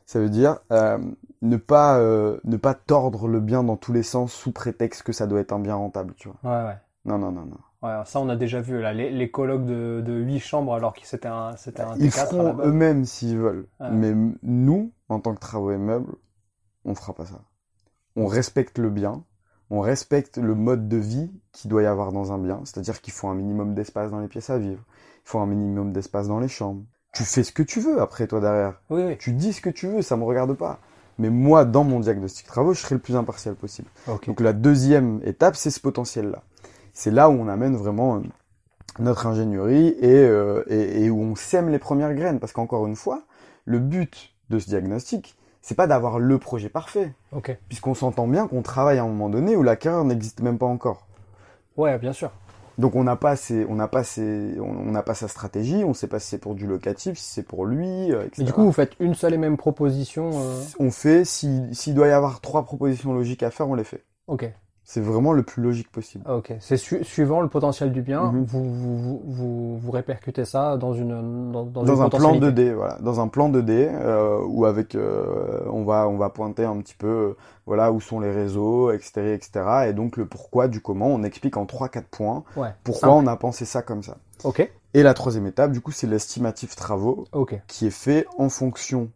Ça 0.07 0.19
veut 0.19 0.29
dire 0.29 0.57
euh, 0.71 0.97
ne 1.43 1.57
pas 1.57 1.99
euh, 1.99 2.39
ne 2.43 2.57
pas 2.57 2.73
tordre 2.73 3.27
le 3.27 3.39
bien 3.39 3.63
dans 3.63 3.77
tous 3.77 3.93
les 3.93 4.03
sens 4.03 4.33
sous 4.33 4.51
prétexte 4.51 5.03
que 5.03 5.13
ça 5.13 5.27
doit 5.27 5.39
être 5.39 5.53
un 5.53 5.59
bien 5.59 5.75
rentable, 5.75 6.15
tu 6.17 6.29
vois. 6.29 6.39
Ouais, 6.43 6.67
ouais. 6.67 6.77
Non, 7.05 7.19
non, 7.19 7.31
non, 7.31 7.45
non. 7.45 7.57
Ouais, 7.83 8.03
ça 8.05 8.19
on 8.19 8.29
a 8.29 8.35
déjà 8.35 8.61
vu 8.61 8.81
là, 8.81 8.93
les, 8.93 9.11
les 9.11 9.29
colocs 9.29 9.65
de, 9.65 10.01
de 10.03 10.13
8 10.13 10.39
chambres 10.39 10.73
alors 10.73 10.93
que 10.93 11.05
c'était 11.05 11.27
un, 11.27 11.55
c'était 11.55 11.81
un 11.81 11.95
Ils 11.97 12.09
T4 12.09 12.17
à 12.17 12.23
la 12.23 12.25
feront 12.25 12.57
eux-mêmes 12.65 13.05
s'ils 13.05 13.37
veulent. 13.37 13.67
Ouais. 13.79 13.91
Mais 13.91 14.13
nous, 14.41 14.91
en 15.09 15.19
tant 15.19 15.33
que 15.33 15.39
travaux 15.39 15.71
et 15.71 15.77
meubles, 15.77 16.13
on 16.83 16.95
fera 16.95 17.13
pas 17.13 17.25
ça. 17.25 17.41
On 18.15 18.27
respecte 18.27 18.77
le 18.77 18.89
bien, 18.89 19.23
on 19.69 19.81
respecte 19.81 20.37
le 20.37 20.55
mode 20.55 20.87
de 20.87 20.97
vie 20.97 21.31
qu'il 21.51 21.69
doit 21.69 21.83
y 21.83 21.85
avoir 21.85 22.11
dans 22.11 22.31
un 22.31 22.37
bien. 22.37 22.61
C'est-à-dire 22.65 23.01
qu'il 23.01 23.13
faut 23.13 23.27
un 23.27 23.35
minimum 23.35 23.73
d'espace 23.73 24.11
dans 24.11 24.19
les 24.19 24.27
pièces 24.27 24.49
à 24.49 24.57
vivre. 24.57 24.83
Il 25.25 25.29
faut 25.29 25.39
un 25.39 25.47
minimum 25.47 25.91
d'espace 25.91 26.27
dans 26.27 26.39
les 26.39 26.47
chambres. 26.47 26.83
Tu 27.13 27.23
fais 27.23 27.43
ce 27.43 27.51
que 27.51 27.63
tu 27.63 27.79
veux 27.79 28.01
après, 28.01 28.27
toi, 28.27 28.41
derrière. 28.41 28.81
Oui, 28.89 29.03
oui. 29.03 29.17
Tu 29.17 29.31
dis 29.31 29.53
ce 29.53 29.61
que 29.61 29.69
tu 29.69 29.87
veux, 29.87 30.01
ça 30.01 30.17
me 30.17 30.23
regarde 30.23 30.53
pas. 30.53 30.79
Mais 31.17 31.29
moi, 31.29 31.63
dans 31.65 31.83
mon 31.83 31.99
diagnostic 31.99 32.45
travaux, 32.45 32.73
je 32.73 32.81
serai 32.81 32.95
le 32.95 33.01
plus 33.01 33.15
impartial 33.15 33.55
possible. 33.55 33.87
Donc 34.27 34.41
la 34.41 34.53
deuxième 34.53 35.21
étape, 35.23 35.55
c'est 35.55 35.71
ce 35.71 35.79
potentiel-là. 35.79 36.43
c'est 36.93 37.11
là 37.11 37.29
où 37.29 37.33
on 37.33 37.47
amène 37.47 37.75
vraiment 37.77 38.17
euh, 38.17 38.19
notre 38.99 39.25
ingénierie 39.25 39.95
et, 39.99 40.13
euh, 40.13 40.63
et, 40.67 41.05
et 41.05 41.09
où 41.09 41.21
on 41.21 41.35
sème 41.35 41.69
les 41.69 41.79
premières 41.79 42.13
graines. 42.13 42.39
Parce 42.39 42.51
qu'encore 42.51 42.85
une 42.85 42.97
fois, 42.97 43.23
le 43.63 43.79
but 43.79 44.34
de 44.49 44.59
ce 44.59 44.67
diagnostic, 44.67 45.35
c'est 45.61 45.75
pas 45.75 45.87
d'avoir 45.87 46.19
le 46.19 46.37
projet 46.37 46.69
parfait. 46.69 47.13
Puisqu'on 47.69 47.95
s'entend 47.95 48.27
bien 48.27 48.47
qu'on 48.47 48.61
travaille 48.61 48.99
à 48.99 49.03
un 49.03 49.07
moment 49.07 49.29
donné 49.29 49.55
où 49.55 49.63
la 49.63 49.75
carrière 49.75 50.03
n'existe 50.03 50.41
même 50.41 50.57
pas 50.57 50.65
encore. 50.67 51.07
Ouais, 51.77 51.97
bien 51.97 52.13
sûr. 52.13 52.31
Donc 52.77 52.95
on 52.95 53.03
n'a 53.05 53.15
pas 53.15 53.35
ses, 53.37 53.65
on 53.69 53.75
n'a 53.75 53.87
pas 53.87 54.03
ses, 54.03 54.59
on 54.59 54.91
n'a 54.91 55.01
pas 55.01 55.13
sa 55.15 55.27
stratégie, 55.29 55.83
on 55.85 55.93
sait 55.93 56.07
pas 56.07 56.19
si 56.19 56.27
c'est 56.27 56.37
pour 56.37 56.55
du 56.55 56.67
locatif, 56.67 57.17
si 57.17 57.31
c'est 57.35 57.43
pour 57.43 57.65
lui, 57.65 58.11
euh, 58.11 58.23
etc. 58.25 58.33
Mais 58.39 58.43
du 58.43 58.51
coup, 58.53 58.63
vous 58.65 58.73
faites 58.73 58.93
une 58.99 59.15
seule 59.15 59.33
et 59.33 59.37
même 59.37 59.55
proposition. 59.55 60.29
euh, 60.35 60.61
on 60.79 60.91
fait, 60.91 61.23
si- 61.23 61.73
s'il 61.73 61.93
doit 61.95 62.07
y 62.09 62.11
avoir 62.11 62.41
trois 62.41 62.63
propositions 62.65 63.13
logiques 63.13 63.43
à 63.43 63.49
faire, 63.51 63.69
on 63.69 63.75
les 63.75 63.85
fait. 63.85 64.03
Ok. 64.27 64.51
C'est 64.87 65.01
vraiment 65.01 65.33
le 65.33 65.41
plus 65.41 65.63
logique 65.63 65.91
possible. 65.91 66.23
Ah, 66.27 66.35
Ok. 66.35 66.53
C'est 66.59 66.77
su- 66.77 67.03
suivant 67.03 67.41
le 67.41 67.47
potentiel 67.49 67.91
du 67.91 68.03
bien, 68.03 68.31
Mhm. 68.31 68.43
vous, 68.43 68.63
vous, 68.63 68.97
vous, 68.99 69.21
vous, 69.25 69.77
vous 69.79 69.91
répercutez 69.91 70.45
ça 70.45 70.77
dans 70.77 70.93
une 70.93 71.51
dans, 71.51 71.65
dans, 71.65 71.83
Dans 71.83 71.95
une 71.95 72.01
un 72.03 72.09
plan 72.09 72.19
potentialité. 72.19 72.69
2D, 72.69 72.73
voilà, 72.75 72.99
dans 72.99 73.19
un 73.19 73.27
plan 73.27 73.49
2D 73.49 73.89
euh, 73.91 74.39
où 74.47 74.65
avec, 74.65 74.93
euh, 74.93 75.61
on 75.71 75.83
va, 75.85 76.07
on 76.07 76.17
va 76.17 76.29
pointer 76.29 76.65
un 76.65 76.77
petit 76.81 76.93
peu, 76.93 77.07
euh, 77.07 77.37
voilà, 77.65 77.91
où 77.91 77.99
sont 77.99 78.19
les 78.19 78.29
réseaux, 78.31 78.91
etc., 78.91 79.33
etc. 79.33 79.65
Et 79.87 79.93
donc 79.93 80.17
le 80.17 80.27
pourquoi 80.27 80.67
du 80.67 80.81
comment, 80.81 81.07
on 81.07 81.23
explique 81.23 81.57
en 81.57 81.65
3-4 81.65 82.03
points 82.11 82.43
Ouais. 82.55 82.69
pourquoi 82.83 83.09
Simple. 83.09 83.23
on 83.23 83.27
a 83.27 83.35
pensé 83.37 83.65
ça 83.65 83.81
comme 83.81 84.03
ça. 84.03 84.17
Ok. 84.43 84.71
Et 84.93 85.01
la 85.01 85.15
troisième 85.15 85.47
étape, 85.47 85.71
du 85.71 85.81
coup, 85.81 85.91
c'est 85.91 86.05
l'estimatif 86.07 86.75
travaux 86.75 87.25
qui 87.67 87.87
est 87.87 87.89
fait 87.89 88.27
en 88.37 88.49
fonction 88.49 89.09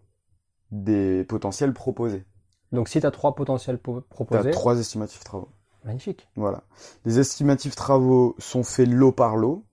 des 0.71 1.23
potentiels 1.25 1.73
proposés. 1.73 2.25
Donc 2.71 2.87
si 2.89 2.99
tu 2.99 3.05
as 3.07 3.11
trois 3.11 3.33
potentiels 3.35 3.77
po- 3.77 4.01
Tu 4.01 4.07
proposés, 4.09 4.49
as 4.49 4.51
trois 4.51 4.79
estimatifs 4.79 5.23
travaux. 5.23 5.49
Magnifique. 5.85 6.27
Voilà. 6.35 6.61
Les 7.05 7.19
estimatifs 7.19 7.75
travaux 7.75 8.35
sont 8.39 8.63
faits 8.63 8.87
lot 8.87 9.11
par 9.11 9.35
lot. 9.37 9.63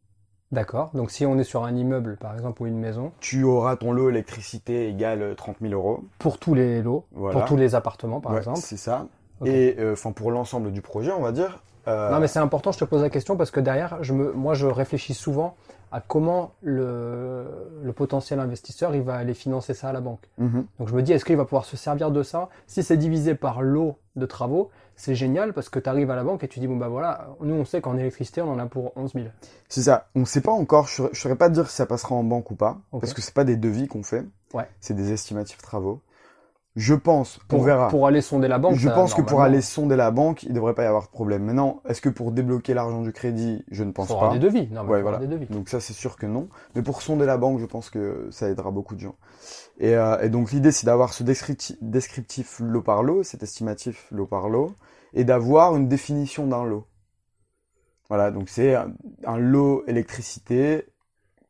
D'accord. 0.53 0.91
Donc 0.95 1.11
si 1.11 1.27
on 1.27 1.37
est 1.39 1.45
sur 1.45 1.65
un 1.65 1.75
immeuble, 1.75 2.17
par 2.19 2.33
exemple, 2.35 2.63
ou 2.63 2.67
une 2.67 2.79
maison, 2.79 3.13
Tu 3.21 3.43
auras 3.43 3.77
ton 3.77 3.93
lot 3.93 4.11
électricité 4.11 4.89
égale 4.89 5.35
30 5.37 5.57
000 5.61 5.73
euros. 5.75 6.05
pour 6.19 6.39
tous 6.39 6.55
les 6.55 6.83
lots, 6.83 7.05
Voilà. 7.13 7.39
pour 7.39 7.49
tous 7.49 7.57
les 7.57 7.75
appartements, 7.75 8.21
par 8.21 8.33
Ouais, 8.33 8.39
exemple. 8.39 8.59
C'est 8.61 8.77
ça. 8.77 9.07
Et 9.45 9.75
euh, 9.79 9.93
enfin 9.95 10.13
pour 10.13 10.31
l'ensemble 10.31 10.71
du 10.73 10.81
projet, 10.83 11.11
on 11.11 11.21
va 11.21 11.33
dire. 11.33 11.63
euh, 11.89 12.11
Non, 12.11 12.21
mais 12.21 12.29
c'est 12.29 12.39
important, 12.39 12.71
je 12.73 12.79
te 12.79 12.85
pose 12.85 13.03
la 13.03 13.11
question 13.11 13.37
parce 13.37 13.51
que 13.51 13.61
derrière, 13.61 13.99
je 14.03 14.13
me, 14.15 14.33
moi, 14.33 14.55
je 14.55 14.67
réfléchis 14.67 15.15
souvent 15.15 15.57
à 15.93 16.01
comment 16.01 16.53
le, 16.63 17.45
le 17.83 17.93
potentiel 17.93 18.39
investisseur, 18.41 18.95
il 18.95 19.03
va 19.03 19.15
aller 19.15 19.35
financer 19.35 19.75
ça 19.75 19.89
à 19.89 19.93
la 19.93 20.01
banque. 20.01 20.29
mhm. 20.39 20.65
Donc 20.79 20.89
je 20.89 20.95
me 20.95 21.03
dis, 21.03 21.13
est-ce 21.13 21.25
qu'il 21.25 21.37
va 21.37 21.45
pouvoir 21.45 21.65
se 21.65 21.77
servir 21.77 22.11
de 22.13 22.23
ça? 22.23 22.49
Si 22.67 22.83
c'est 22.83 22.97
divisé 22.97 23.35
par 23.35 23.63
lot 23.63 23.97
de 24.15 24.27
travaux, 24.27 24.71
c'est 24.97 25.15
génial 25.15 25.53
parce 25.53 25.69
que 25.69 25.79
tu 25.79 25.89
arrives 25.89 26.11
à 26.11 26.17
la 26.17 26.25
banque 26.25 26.43
et 26.43 26.49
tu 26.49 26.59
dis, 26.59 26.67
bon 26.67 26.77
bah 26.77 26.89
voilà, 26.89 27.29
nous 27.41 27.55
on 27.55 27.65
sait 27.65 27.81
qu'en 27.81 27.97
électricité, 27.97 28.41
on 28.43 28.51
en 28.51 28.59
a 28.59 28.67
pour 28.67 28.93
11 28.97 29.13
000. 29.13 29.27
C'est 29.69 29.83
ça. 29.83 30.09
On 30.15 30.21
ne 30.21 30.25
sait 30.25 30.41
pas 30.41 30.53
encore. 30.53 30.89
Je 30.89 31.03
ne 31.03 31.09
saurais 31.15 31.37
pas 31.37 31.49
te 31.49 31.55
dire 31.55 31.69
si 31.71 31.77
ça 31.77 31.87
passera 31.87 32.15
en 32.15 32.25
banque 32.25 32.51
ou 32.51 32.55
pas, 32.57 32.79
parce 32.93 33.13
que 33.15 33.21
c'est 33.23 33.35
pas 33.35 33.45
des 33.45 33.57
devis 33.57 33.89
qu'on 33.89 34.03
fait. 34.03 34.25
Ouais. 34.55 34.69
C'est 34.81 34.95
des 34.95 35.13
estimatifs 35.13 35.61
travaux. 35.63 36.01
Je 36.77 36.93
pense, 36.93 37.39
Pour, 37.49 37.61
on 37.61 37.63
verra. 37.63 37.89
pour 37.89 38.07
aller 38.07 38.21
sonder 38.21 38.49
la 38.49 38.59
banque. 38.59 38.75
je 38.77 38.87
ça, 38.89 38.95
pense 38.95 39.15
que 39.15 39.23
pour 39.23 39.41
aller 39.41 39.63
sonder 39.63 39.97
la 39.97 40.11
banque, 40.11 40.43
il 40.43 40.53
devrait 40.53 40.75
pas 40.75 40.83
y 40.83 40.87
avoir 40.87 41.05
de 41.05 41.09
problème. 41.09 41.43
Maintenant, 41.45 41.81
est-ce 41.89 42.03
que 42.03 42.11
pour 42.11 42.33
débloquer 42.33 42.75
l'argent 42.75 43.01
du 43.01 43.15
crédit, 43.15 43.65
je 43.71 43.83
ne 43.83 43.93
pense 43.93 44.09
faudra 44.09 44.29
pas. 44.29 44.35
des 44.35 44.41
devis. 44.41 44.69
Non, 44.71 44.83
mais 44.85 44.91
Ouais, 44.91 44.99
faudra 44.99 45.13
voilà. 45.13 45.19
des 45.21 45.27
devis. 45.27 45.47
Donc 45.47 45.71
ça, 45.71 45.81
c'est 45.81 45.95
sûr 45.95 46.17
que 46.17 46.27
non. 46.27 46.49
Mais 46.75 46.83
pour 46.83 47.01
sonder 47.01 47.25
la 47.25 47.39
banque, 47.39 47.61
je 47.61 47.65
pense 47.65 47.89
que 47.89 48.29
ça 48.31 48.51
aidera 48.51 48.71
beaucoup 48.71 48.95
de 48.95 49.01
gens. 49.01 49.15
Et, 49.79 49.95
euh, 49.95 50.21
et 50.23 50.29
donc 50.31 50.53
l'idée, 50.53 50.73
c'est 50.73 50.87
d'avoir 50.87 51.13
ce 51.13 51.23
descripti- 51.23 51.77
descriptif 51.81 52.61
lot 52.61 52.83
par 52.83 53.03
lot, 53.03 53.23
cet 53.23 53.43
estimatif 53.43 54.07
lot 54.11 54.27
par 54.27 54.49
lot, 54.49 54.73
et 55.13 55.25
d'avoir 55.25 55.77
une 55.77 55.89
définition 55.89 56.47
d'un 56.47 56.65
lot. 56.65 56.87
Voilà, 58.09 58.31
donc 58.31 58.49
c'est 58.49 58.75
un, 58.75 58.93
un 59.25 59.39
lot 59.39 59.85
électricité, 59.87 60.87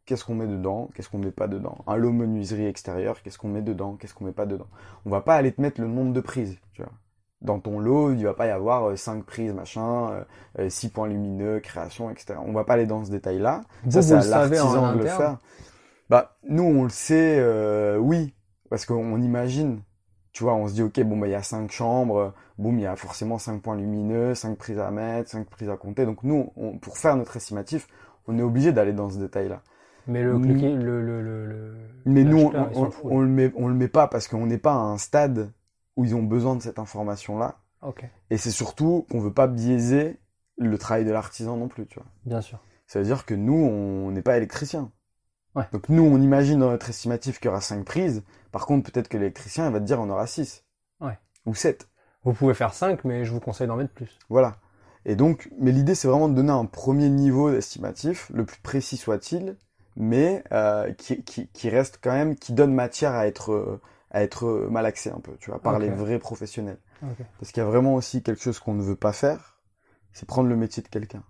qu'est-ce 0.07 0.25
qu'on 0.25 0.35
met 0.35 0.47
dedans, 0.47 0.91
qu'est-ce 0.95 1.11
qu'on 1.11 1.19
met 1.19 1.31
pas 1.31 1.49
dedans? 1.49 1.79
Un 1.87 1.97
lot 1.97 2.13
menuiserie 2.13 2.67
extérieure, 2.67 3.23
qu'est-ce 3.23 3.39
qu'on 3.39 3.49
met 3.49 3.63
dedans, 3.63 3.97
qu'est-ce 3.97 4.15
qu'on 4.15 4.25
met 4.25 4.33
pas 4.33 4.47
dedans? 4.47 4.67
On 5.05 5.11
va 5.11 5.21
pas 5.21 5.35
aller 5.37 5.53
te 5.53 5.61
mettre 5.61 5.81
le 5.81 5.87
nombre 5.89 6.13
de 6.13 6.21
prises, 6.21 6.57
tu 6.73 6.83
vois. 6.83 6.93
Dans 7.43 7.61
ton 7.61 7.79
lot, 7.79 8.13
il 8.13 8.25
va 8.25 8.33
pas 8.33 8.47
y 8.47 8.51
avoir 8.51 8.97
5 8.97 9.25
prises, 9.25 9.53
machin, 9.53 10.25
6 10.69 10.89
points 10.89 11.07
lumineux, 11.07 11.61
création, 11.61 12.09
etc. 12.11 12.41
On 12.45 12.53
va 12.53 12.65
pas 12.65 12.73
aller 12.75 12.87
dans 12.87 13.05
ce 13.05 13.11
détail-là. 13.11 13.61
Ça, 13.91 14.01
c'est 14.03 14.15
à 14.15 14.25
l'artisan 14.25 14.87
de 14.89 14.99
le 14.99 15.05
faire. 15.07 15.39
Bah, 16.09 16.37
nous, 16.49 16.63
on 16.63 16.85
le 16.85 16.89
sait, 16.91 17.37
euh, 17.39 17.99
oui, 17.99 18.35
parce 18.71 18.87
qu'on 18.87 19.21
imagine, 19.21 19.81
tu 20.33 20.45
vois, 20.45 20.55
on 20.55 20.69
se 20.69 20.75
dit, 20.75 20.83
ok, 20.83 21.01
bon, 21.03 21.17
bah, 21.17 21.27
il 21.27 21.33
y 21.33 21.35
a 21.35 21.43
cinq 21.43 21.71
chambres, 21.73 22.33
boum, 22.59 22.79
il 22.79 22.83
y 22.83 22.87
a 22.87 22.97
forcément 22.97 23.39
cinq 23.39 23.63
points 23.63 23.77
lumineux, 23.77 24.35
cinq 24.35 24.57
prises 24.57 24.79
à 24.79 24.91
mettre, 24.91 25.31
cinq 25.31 25.49
prises 25.49 25.69
à 25.69 25.77
compter. 25.77 26.05
Donc, 26.07 26.23
nous, 26.23 26.53
on- 26.57 26.79
pour 26.79 26.99
faire 26.99 27.17
notre 27.17 27.37
estimatif, 27.37 27.89
on 28.29 28.39
est 28.39 28.43
obligé 28.43 28.73
d'aller 28.73 28.93
dans 28.93 29.11
ce 29.11 29.19
détail-là. 29.19 29.63
Mais 30.07 30.23
le, 30.23 30.39
Mm. 30.39 30.79
le, 30.83 31.03
le, 31.03 31.23
le, 31.23 31.47
le- 31.47 31.75
Mais 32.05 32.23
nous, 32.25 32.53
on, 33.09 33.21
le 33.21 33.29
met, 33.29 33.53
on 33.57 33.69
le 33.69 33.75
met 33.75 33.89
pas 33.89 34.07
parce 34.07 34.29
qu'on 34.29 34.47
n'est 34.47 34.59
pas 34.59 34.73
à 34.73 34.77
un 34.79 34.99
stade 34.99 35.53
où 35.97 36.05
ils 36.05 36.15
ont 36.15 36.23
besoin 36.23 36.55
de 36.57 36.63
cette 36.63 36.79
information-là. 36.79 37.59
Ok, 37.81 38.05
Et 38.31 38.39
c'est 38.39 38.51
surtout 38.53 39.07
qu'on 39.11 39.21
veut 39.21 39.33
pas 39.33 39.47
biaiser 39.49 40.19
le 40.59 40.79
travail 40.79 41.05
de 41.05 41.13
l'artisan 41.13 41.57
non 41.57 41.69
plus, 41.69 41.87
tu 41.87 41.99
vois. 41.99 42.09
bien 42.25 42.41
sûr. 42.41 42.59
Ça 42.87 42.99
veut 43.01 43.05
dire 43.05 43.27
que 43.27 43.35
nous, 43.35 43.55
on 43.55 44.11
n'est 44.13 44.23
pas 44.23 44.37
électricien. 44.37 44.91
Ouais. 45.57 45.65
Donc 45.73 45.89
nous, 45.89 46.05
on 46.05 46.21
imagine 46.21 46.61
dans 46.61 46.71
notre 46.71 46.91
estimatif 46.91 47.41
qu'il 47.41 47.47
y 47.47 47.49
aura 47.49 47.61
5 47.61 47.85
prises. 47.85 48.23
Par 48.53 48.67
contre, 48.67 48.91
peut-être 48.91 49.09
que 49.09 49.17
l'électricien, 49.17 49.67
il 49.67 49.73
va 49.73 49.81
te 49.81 49.85
dire 49.85 50.01
on 50.01 50.11
aura 50.11 50.27
6. 50.27 50.65
Ouais. 51.01 51.19
Ou 51.47 51.55
7. 51.55 51.89
Vous 52.25 52.35
pouvez 52.35 52.55
faire 52.55 52.75
5, 52.75 53.05
mais 53.05 53.25
je 53.25 53.33
vous 53.33 53.41
conseille 53.41 53.67
d'en 53.67 53.77
mettre 53.77 53.93
plus. 53.93 54.19
Voilà. 54.29 54.57
Et 55.07 55.17
donc, 55.17 55.51
mais 55.59 55.73
l'idée, 55.73 55.95
c'est 55.95 56.09
vraiment 56.09 56.29
de 56.29 56.35
donner 56.35 56.53
un 56.53 56.67
premier 56.67 57.09
niveau 57.09 57.51
d'estimatif, 57.51 58.31
le 58.35 58.45
plus 58.45 58.61
précis 58.61 58.97
soit-il, 58.97 59.57
mais 59.97 60.45
euh, 60.53 60.93
qui, 60.93 61.23
qui, 61.23 61.49
qui 61.49 61.69
reste 61.71 62.01
quand 62.03 62.13
même, 62.13 62.37
qui 62.37 62.53
donne 62.53 62.75
matière 62.75 63.13
à 63.13 63.27
être, 63.27 63.81
à 64.11 64.23
être 64.23 64.67
malaxé 64.69 65.11
un 65.11 65.21
peu, 65.21 65.37
tu 65.39 65.51
vois, 65.51 65.61
par 65.61 65.79
les 65.79 65.89
vrais 65.89 66.19
professionnels. 66.19 66.79
Ok. 67.03 67.25
Parce 67.39 67.53
qu'il 67.53 67.63
y 67.63 67.67
a 67.67 67.69
vraiment 67.69 67.95
aussi 67.95 68.23
quelque 68.23 68.43
chose 68.43 68.59
qu'on 68.59 68.75
ne 68.75 68.83
veut 68.83 68.97
pas 68.97 69.13
faire, 69.13 69.59
c'est 70.13 70.27
prendre 70.27 70.49
le 70.49 70.57
métier 70.57 70.83
de 70.83 70.89
quelqu'un. 70.89 71.23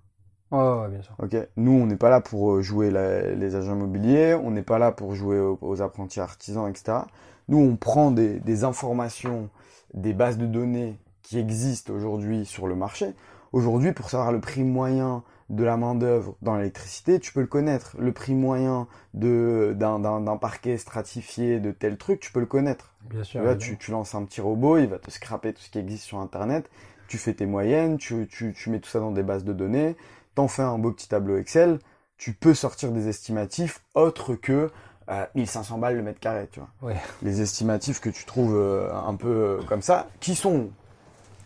Ouais, 0.50 0.58
ouais, 0.58 0.80
ouais, 0.82 0.88
bien 0.88 1.02
sûr. 1.02 1.16
Ok, 1.18 1.34
nous 1.56 1.72
on 1.72 1.86
n'est 1.86 1.96
pas 1.96 2.10
là 2.10 2.20
pour 2.20 2.52
euh, 2.52 2.62
jouer 2.62 2.90
la- 2.90 3.30
les 3.34 3.54
agents 3.54 3.74
immobiliers, 3.74 4.34
on 4.34 4.50
n'est 4.50 4.62
pas 4.62 4.78
là 4.78 4.92
pour 4.92 5.14
jouer 5.14 5.38
aux, 5.40 5.58
aux 5.62 5.80
apprentis 5.82 6.20
artisans, 6.20 6.68
etc. 6.68 7.08
Nous 7.48 7.58
on 7.58 7.76
prend 7.76 8.10
des, 8.10 8.38
des 8.40 8.64
informations, 8.64 9.48
des 9.94 10.12
bases 10.12 10.36
de 10.36 10.46
données 10.46 10.96
qui 11.22 11.38
existent 11.38 11.92
aujourd'hui 11.94 12.44
sur 12.44 12.66
le 12.66 12.74
marché. 12.76 13.14
Aujourd'hui, 13.52 13.92
pour 13.92 14.10
savoir 14.10 14.30
le 14.32 14.40
prix 14.40 14.62
moyen 14.62 15.22
de 15.48 15.64
la 15.64 15.76
main 15.76 15.94
d'œuvre 15.94 16.34
dans 16.42 16.56
l'électricité, 16.56 17.18
tu 17.20 17.32
peux 17.32 17.40
le 17.40 17.46
connaître. 17.46 17.96
Le 17.98 18.12
prix 18.12 18.34
moyen 18.34 18.88
de 19.14 19.74
d'un 19.78 19.98
d'un- 20.00 20.20
d'un 20.20 20.36
parquet 20.36 20.76
stratifié 20.76 21.60
de 21.60 21.70
tel 21.70 21.96
truc, 21.96 22.20
tu 22.20 22.30
peux 22.32 22.40
le 22.40 22.46
connaître. 22.46 22.92
Bien 23.08 23.24
sûr. 23.24 23.40
Évidemment. 23.40 23.58
tu, 23.58 23.78
tu 23.78 23.90
lances 23.90 24.14
un 24.14 24.24
petit 24.24 24.40
robot, 24.40 24.78
il 24.78 24.86
va 24.88 24.98
te 24.98 25.10
scraper 25.10 25.52
tout 25.54 25.62
ce 25.62 25.70
qui 25.70 25.78
existe 25.78 26.04
sur 26.04 26.18
Internet, 26.18 26.68
tu 27.08 27.16
fais 27.18 27.32
tes 27.34 27.46
moyennes, 27.46 27.96
tu, 27.98 28.26
tu, 28.28 28.52
tu 28.52 28.70
mets 28.70 28.80
tout 28.80 28.90
ça 28.90 29.00
dans 29.00 29.12
des 29.12 29.22
bases 29.22 29.44
de 29.44 29.52
données, 29.52 29.96
t'en 30.36 30.46
fais 30.46 30.62
un 30.62 30.78
beau 30.78 30.92
petit 30.92 31.08
tableau 31.08 31.36
Excel, 31.38 31.80
tu 32.16 32.32
peux 32.32 32.54
sortir 32.54 32.92
des 32.92 33.08
estimatifs 33.08 33.82
autres 33.94 34.34
que 34.36 34.70
euh, 35.10 35.24
1500 35.34 35.78
balles 35.78 35.96
le 35.96 36.02
mètre 36.02 36.20
carré, 36.20 36.48
tu 36.52 36.60
vois. 36.60 36.68
Ouais. 36.82 36.96
Les 37.22 37.40
estimatifs 37.40 38.00
que 38.00 38.10
tu 38.10 38.24
trouves 38.24 38.54
euh, 38.56 38.88
un 38.94 39.14
peu 39.16 39.28
euh, 39.28 39.60
comme 39.68 39.82
ça, 39.82 40.06
qui 40.20 40.34
sont 40.34 40.68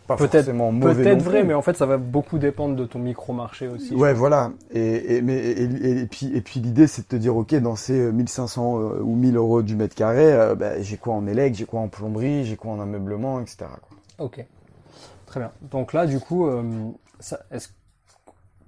pas 0.07 0.15
Peut-être- 0.17 0.31
forcément 0.45 0.71
mauvais 0.71 1.03
Peut-être 1.03 1.21
vrai, 1.21 1.43
mais 1.43 1.53
en 1.53 1.61
fait, 1.61 1.77
ça 1.77 1.85
va 1.85 1.97
beaucoup 1.97 2.37
dépendre 2.39 2.75
de 2.75 2.85
ton 2.85 2.99
micro-marché 2.99 3.67
aussi. 3.67 3.93
Ouais, 3.95 4.13
voilà. 4.13 4.51
Et, 4.71 5.15
et, 5.17 5.21
mais, 5.21 5.35
et, 5.37 5.63
et- 5.63 5.99
et 6.01 6.05
puis, 6.07 6.35
et 6.35 6.41
puis 6.41 6.59
l'idée, 6.59 6.87
c'est 6.87 7.03
de 7.03 7.07
te 7.07 7.15
dire, 7.15 7.35
ok, 7.37 7.53
dans 7.55 7.75
ces 7.75 7.97
euh, 7.99 8.11
1500 8.11 8.79
euh, 8.79 8.99
ou 9.01 9.15
1000 9.15 9.35
euros 9.37 9.61
du 9.61 9.75
mètre 9.75 9.95
carré, 9.95 10.33
euh, 10.33 10.55
bah, 10.55 10.81
j'ai 10.81 10.97
quoi 10.97 11.13
en 11.13 11.27
élec, 11.27 11.53
j'ai 11.55 11.65
quoi 11.65 11.79
en 11.81 11.87
plomberie, 11.87 12.45
j'ai 12.45 12.57
quoi 12.57 12.71
en 12.71 12.79
ameublement, 12.79 13.39
etc. 13.41 13.57
quoi. 13.87 13.97
Ok. 14.25 14.43
Très 15.27 15.39
bien. 15.39 15.51
Donc 15.61 15.93
là, 15.93 16.07
du 16.07 16.19
coup, 16.19 16.47
euh, 16.47 16.63
ça, 17.19 17.39
est-ce 17.51 17.69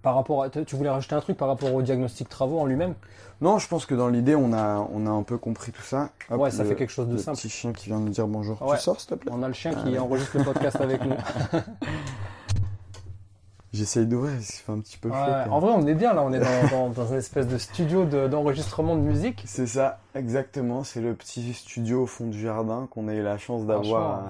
par 0.04 0.14
rapport 0.16 0.44
à, 0.44 0.50
tu 0.50 0.76
voulais 0.76 0.90
rajouter 0.92 1.16
un 1.16 1.22
truc 1.22 1.36
par 1.38 1.48
rapport 1.48 1.74
au 1.74 1.82
diagnostic 1.82 2.30
travaux 2.30 2.60
en 2.60 2.66
lui-même? 2.66 2.94
Non, 3.42 3.58
je 3.58 3.68
pense 3.68 3.86
que 3.88 3.96
dans 3.96 4.08
l'idée, 4.10 4.36
on 4.36 4.54
a, 4.54 4.88
on 4.94 5.08
a 5.08 5.10
un 5.10 5.24
peu 5.24 5.38
compris 5.38 5.72
tout 5.72 5.82
ça. 5.82 6.10
Hop, 6.30 6.40
Ouais, 6.40 6.52
ça 6.52 6.62
le- 6.64 6.70
fait 6.70 6.76
quelque 6.76 6.92
chose 6.92 7.08
de 7.08 7.14
le 7.14 7.18
simple. 7.18 7.38
petit 7.38 7.50
chien 7.50 7.74
qui 7.74 7.88
vient 7.88 7.98
nous 8.00 8.10
dire 8.10 8.28
bonjour. 8.28 8.62
Ouais. 8.62 8.78
Tu 8.78 8.84
sors, 8.84 9.00
s'il 9.00 9.10
te 9.10 9.16
plaît? 9.16 9.32
On 9.34 9.42
a 9.42 9.48
le 9.48 9.54
chien 9.54 9.74
qui 9.74 9.90
ouais. 9.94 9.98
enregistre 9.98 10.38
le 10.38 10.44
podcast 10.44 10.80
avec 10.80 11.04
nous. 11.04 11.16
J'essaye 13.74 14.06
d'ouvrir, 14.06 14.36
il 14.40 14.44
fait 14.44 14.72
un 14.72 14.80
petit 14.80 15.00
peu 15.00 15.10
chaud. 15.10 15.16
Ouais, 15.16 15.22
quand 15.26 15.38
même. 15.40 15.52
en 15.54 15.60
vrai, 15.60 15.72
on 15.76 15.88
est 15.88 15.96
bien 15.96 16.14
là. 16.14 16.22
On 16.22 16.32
est 16.32 16.40
dans, 16.40 16.68
dans, 16.70 16.90
dans 16.90 17.08
une 17.08 17.18
espèce 17.18 17.48
de 17.48 17.58
studio 17.58 18.06
de- 18.06 18.28
d'enregistrement 18.28 18.96
de 18.96 19.02
musique. 19.02 19.42
C'est 19.48 19.66
ça, 19.66 20.00
exactement. 20.14 20.84
C'est 20.84 21.02
le 21.02 21.16
petit 21.16 21.54
studio 21.56 22.04
au 22.04 22.06
fond 22.06 22.28
du 22.28 22.40
jardin 22.40 22.88
qu'on 22.92 23.08
a 23.08 23.14
eu 23.16 23.24
la 23.24 23.40
chance 23.40 23.66
d'avoir, 23.66 24.20
euh, 24.20 24.22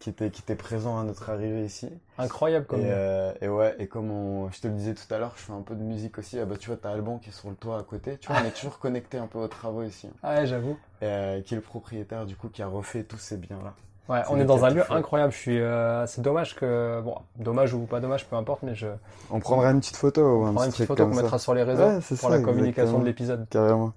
qui, 0.00 0.10
était, 0.10 0.28
qui 0.30 0.42
était 0.42 0.54
présent 0.54 0.98
à 0.98 1.04
notre 1.04 1.30
arrivée 1.30 1.64
ici. 1.64 1.88
Incroyable 2.18 2.66
comme. 2.66 2.80
Et, 2.80 2.84
euh, 2.88 3.32
et 3.40 3.48
ouais, 3.48 3.74
et 3.78 3.86
comme 3.86 4.10
on- 4.10 4.50
je 4.50 4.60
te 4.60 4.68
le 4.68 4.74
disais 4.74 4.92
tout 4.92 5.12
à 5.14 5.18
l'heure, 5.18 5.32
je 5.36 5.42
fais 5.44 5.52
un 5.52 5.62
peu 5.62 5.74
de 5.74 5.82
musique 5.82 6.18
aussi. 6.18 6.38
Ah 6.38 6.44
bah, 6.44 6.56
tu 6.60 6.68
vois, 6.68 6.76
t'as 6.76 6.90
Alban 6.90 7.16
qui 7.16 7.30
est 7.30 7.32
sur 7.32 7.48
le 7.48 7.56
toit 7.56 7.78
à 7.78 7.82
côté. 7.84 8.18
Tu 8.18 8.28
vois, 8.30 8.36
on 8.42 8.44
est 8.46 8.50
toujours 8.54 8.78
connecté 8.78 9.16
un 9.16 9.26
peu 9.28 9.38
aux 9.38 9.48
travaux 9.48 9.82
ici. 9.82 10.10
Ah 10.22 10.34
ouais, 10.34 10.46
j'avoue. 10.46 10.76
Euh, 11.02 11.40
qui 11.40 11.54
est 11.54 11.56
le 11.56 11.62
propriétaire, 11.62 12.26
du 12.26 12.36
coup, 12.36 12.50
qui 12.50 12.60
a 12.62 12.66
refait 12.66 13.02
tous 13.04 13.16
ces 13.18 13.38
biens-là. 13.38 13.72
Ouais, 14.08 14.20
on 14.28 14.38
est 14.38 14.44
dans 14.44 14.64
un 14.64 14.70
lieu 14.70 14.82
incroyable. 14.92 15.32
Je 15.32 15.38
suis, 15.38 15.60
euh, 15.60 16.06
c'est 16.06 16.20
dommage 16.20 16.54
que, 16.54 17.00
bon, 17.00 17.16
dommage 17.36 17.72
ou 17.72 17.80
pas 17.80 18.00
dommage, 18.00 18.26
peu 18.26 18.36
importe, 18.36 18.62
mais 18.62 18.74
je 18.74 18.86
On 19.30 19.40
prendra 19.40 19.70
une 19.70 19.80
petite 19.80 19.96
photo 19.96 20.20
ou 20.20 20.44
un 20.44 20.52
prendrai 20.52 20.68
petit 20.68 20.82
une 20.82 20.86
petite 20.86 20.86
photo 20.88 21.08
qu'on 21.08 21.22
mettra 21.22 21.38
sur 21.38 21.54
les 21.54 21.62
réseaux 21.62 21.84
Ouais, 21.84 22.00
pour 22.00 22.18
ça, 22.18 22.28
la 22.28 22.40
communication 22.40 22.98
de 22.98 23.06
l'épisode. 23.06 23.46
Carrément. 23.48 23.92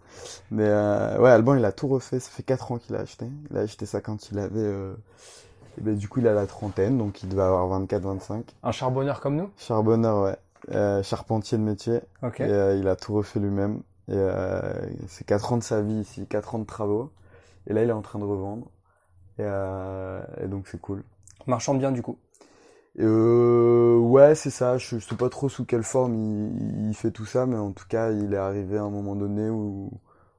Mais 0.49 0.65
euh, 0.65 1.19
ouais, 1.19 1.29
Alban, 1.29 1.55
il 1.55 1.65
a 1.65 1.73
tout 1.73 1.89
refait. 1.89 2.21
Ça 2.21 2.29
fait 2.31 2.43
4 2.43 2.71
ans 2.71 2.77
qu'il 2.77 2.95
a 2.95 2.99
acheté. 2.99 3.25
Il 3.51 3.57
a 3.57 3.61
acheté 3.61 3.85
ça 3.85 3.99
quand 3.99 4.31
il 4.31 4.39
avait. 4.39 4.53
Euh... 4.55 4.93
Et 5.77 5.81
ben, 5.81 5.95
du 5.95 6.07
coup, 6.07 6.21
il 6.21 6.27
a 6.27 6.33
la 6.33 6.47
trentaine, 6.47 6.97
donc 6.97 7.21
il 7.21 7.29
devait 7.29 7.43
avoir 7.43 7.67
24-25. 7.81 8.43
Un 8.63 8.71
charbonneur 8.71 9.19
comme 9.19 9.35
nous? 9.35 9.49
Charbonneur, 9.57 10.23
ouais. 10.23 11.03
Charpentier 11.03 11.57
de 11.57 11.63
métier. 11.63 11.99
Ok. 12.23 12.39
Et 12.39 12.77
il 12.79 12.87
a 12.87 12.95
tout 12.95 13.13
refait 13.13 13.41
lui-même. 13.41 13.81
Et 14.09 14.17
c'est 15.07 15.25
4 15.25 15.51
ans 15.51 15.57
de 15.57 15.63
sa 15.63 15.81
vie 15.81 15.99
ici, 15.99 16.25
4 16.27 16.55
ans 16.55 16.59
de 16.59 16.65
travaux. 16.65 17.11
Et 17.67 17.73
là, 17.73 17.83
il 17.83 17.89
est 17.89 17.93
en 17.93 18.01
train 18.01 18.19
de 18.19 18.23
revendre. 18.23 18.67
Et, 19.39 19.43
euh, 19.43 20.21
et 20.43 20.47
donc, 20.47 20.67
c'est 20.67 20.81
cool. 20.81 21.03
Marchand 21.45 21.75
bien 21.75 21.91
du 21.91 22.01
coup. 22.01 22.17
Euh, 22.99 23.97
ouais, 23.97 24.33
c'est 24.35 24.49
ça. 24.49 24.77
Je, 24.77 24.97
je 24.97 25.07
sais 25.07 25.15
pas 25.15 25.29
trop 25.29 25.49
sous 25.49 25.65
quelle 25.65 25.83
forme 25.83 26.15
il, 26.15 26.87
il 26.89 26.93
fait 26.95 27.11
tout 27.11 27.25
ça, 27.25 27.45
mais 27.45 27.57
en 27.57 27.71
tout 27.71 27.85
cas, 27.87 28.11
il 28.11 28.33
est 28.33 28.37
arrivé 28.37 28.77
à 28.77 28.83
un 28.83 28.89
moment 28.89 29.15
donné 29.15 29.49
où, 29.49 29.91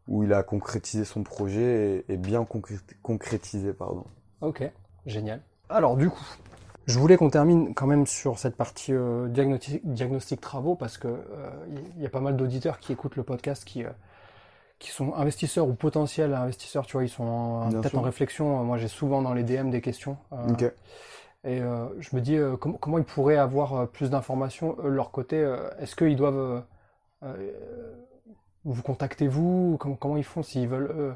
où 0.08 0.24
il 0.24 0.32
a 0.32 0.42
concrétisé 0.42 1.04
son 1.04 1.22
projet 1.22 2.04
et, 2.08 2.14
et 2.14 2.16
bien 2.16 2.42
concré- 2.42 2.80
concrétisé, 3.02 3.72
pardon. 3.72 4.04
Ok, 4.40 4.68
génial. 5.06 5.40
Alors 5.68 5.96
du 5.96 6.10
coup, 6.10 6.24
je 6.86 6.98
voulais 6.98 7.16
qu'on 7.16 7.30
termine 7.30 7.74
quand 7.74 7.86
même 7.86 8.06
sur 8.06 8.38
cette 8.38 8.56
partie 8.56 8.92
euh, 8.92 9.28
diagnostic, 9.28 9.80
diagnostic 9.84 10.40
travaux 10.40 10.74
parce 10.74 10.98
que 10.98 11.08
euh, 11.08 11.50
il 11.96 12.02
y 12.02 12.06
a 12.06 12.10
pas 12.10 12.20
mal 12.20 12.36
d'auditeurs 12.36 12.80
qui 12.80 12.92
écoutent 12.92 13.16
le 13.16 13.22
podcast 13.22 13.64
qui 13.64 13.84
qui 14.78 14.90
sont 14.90 15.14
investisseurs 15.14 15.66
ou 15.68 15.74
potentiels 15.74 16.34
investisseurs, 16.34 16.86
tu 16.86 16.92
vois, 16.92 17.04
ils 17.04 17.08
sont 17.08 17.68
peut-être 17.70 17.96
en 17.98 18.02
réflexion. 18.02 18.62
Moi, 18.64 18.78
j'ai 18.78 18.88
souvent 18.88 19.22
dans 19.22 19.34
les 19.34 19.42
DM 19.42 19.70
des 19.70 19.80
questions. 19.80 20.16
euh. 20.32 20.46
Et 21.44 21.60
euh, 21.60 21.86
je 22.00 22.14
me 22.16 22.20
dis 22.20 22.36
euh, 22.36 22.56
com- 22.56 22.76
comment 22.80 22.98
ils 22.98 23.04
pourraient 23.04 23.36
avoir 23.36 23.74
euh, 23.74 23.86
plus 23.86 24.10
d'informations 24.10 24.76
eux, 24.80 24.84
de 24.84 24.88
leur 24.94 25.10
côté. 25.12 25.36
euh, 25.36 25.68
Est-ce 25.80 25.94
qu'ils 25.96 26.16
doivent 26.16 26.36
euh, 26.36 26.60
euh, 27.24 27.52
vous 28.64 28.82
contacter 28.82 29.28
vous 29.28 29.76
comment, 29.80 29.94
comment 29.96 30.16
ils 30.16 30.24
font 30.24 30.42
s'ils 30.42 30.68
veulent 30.68 31.14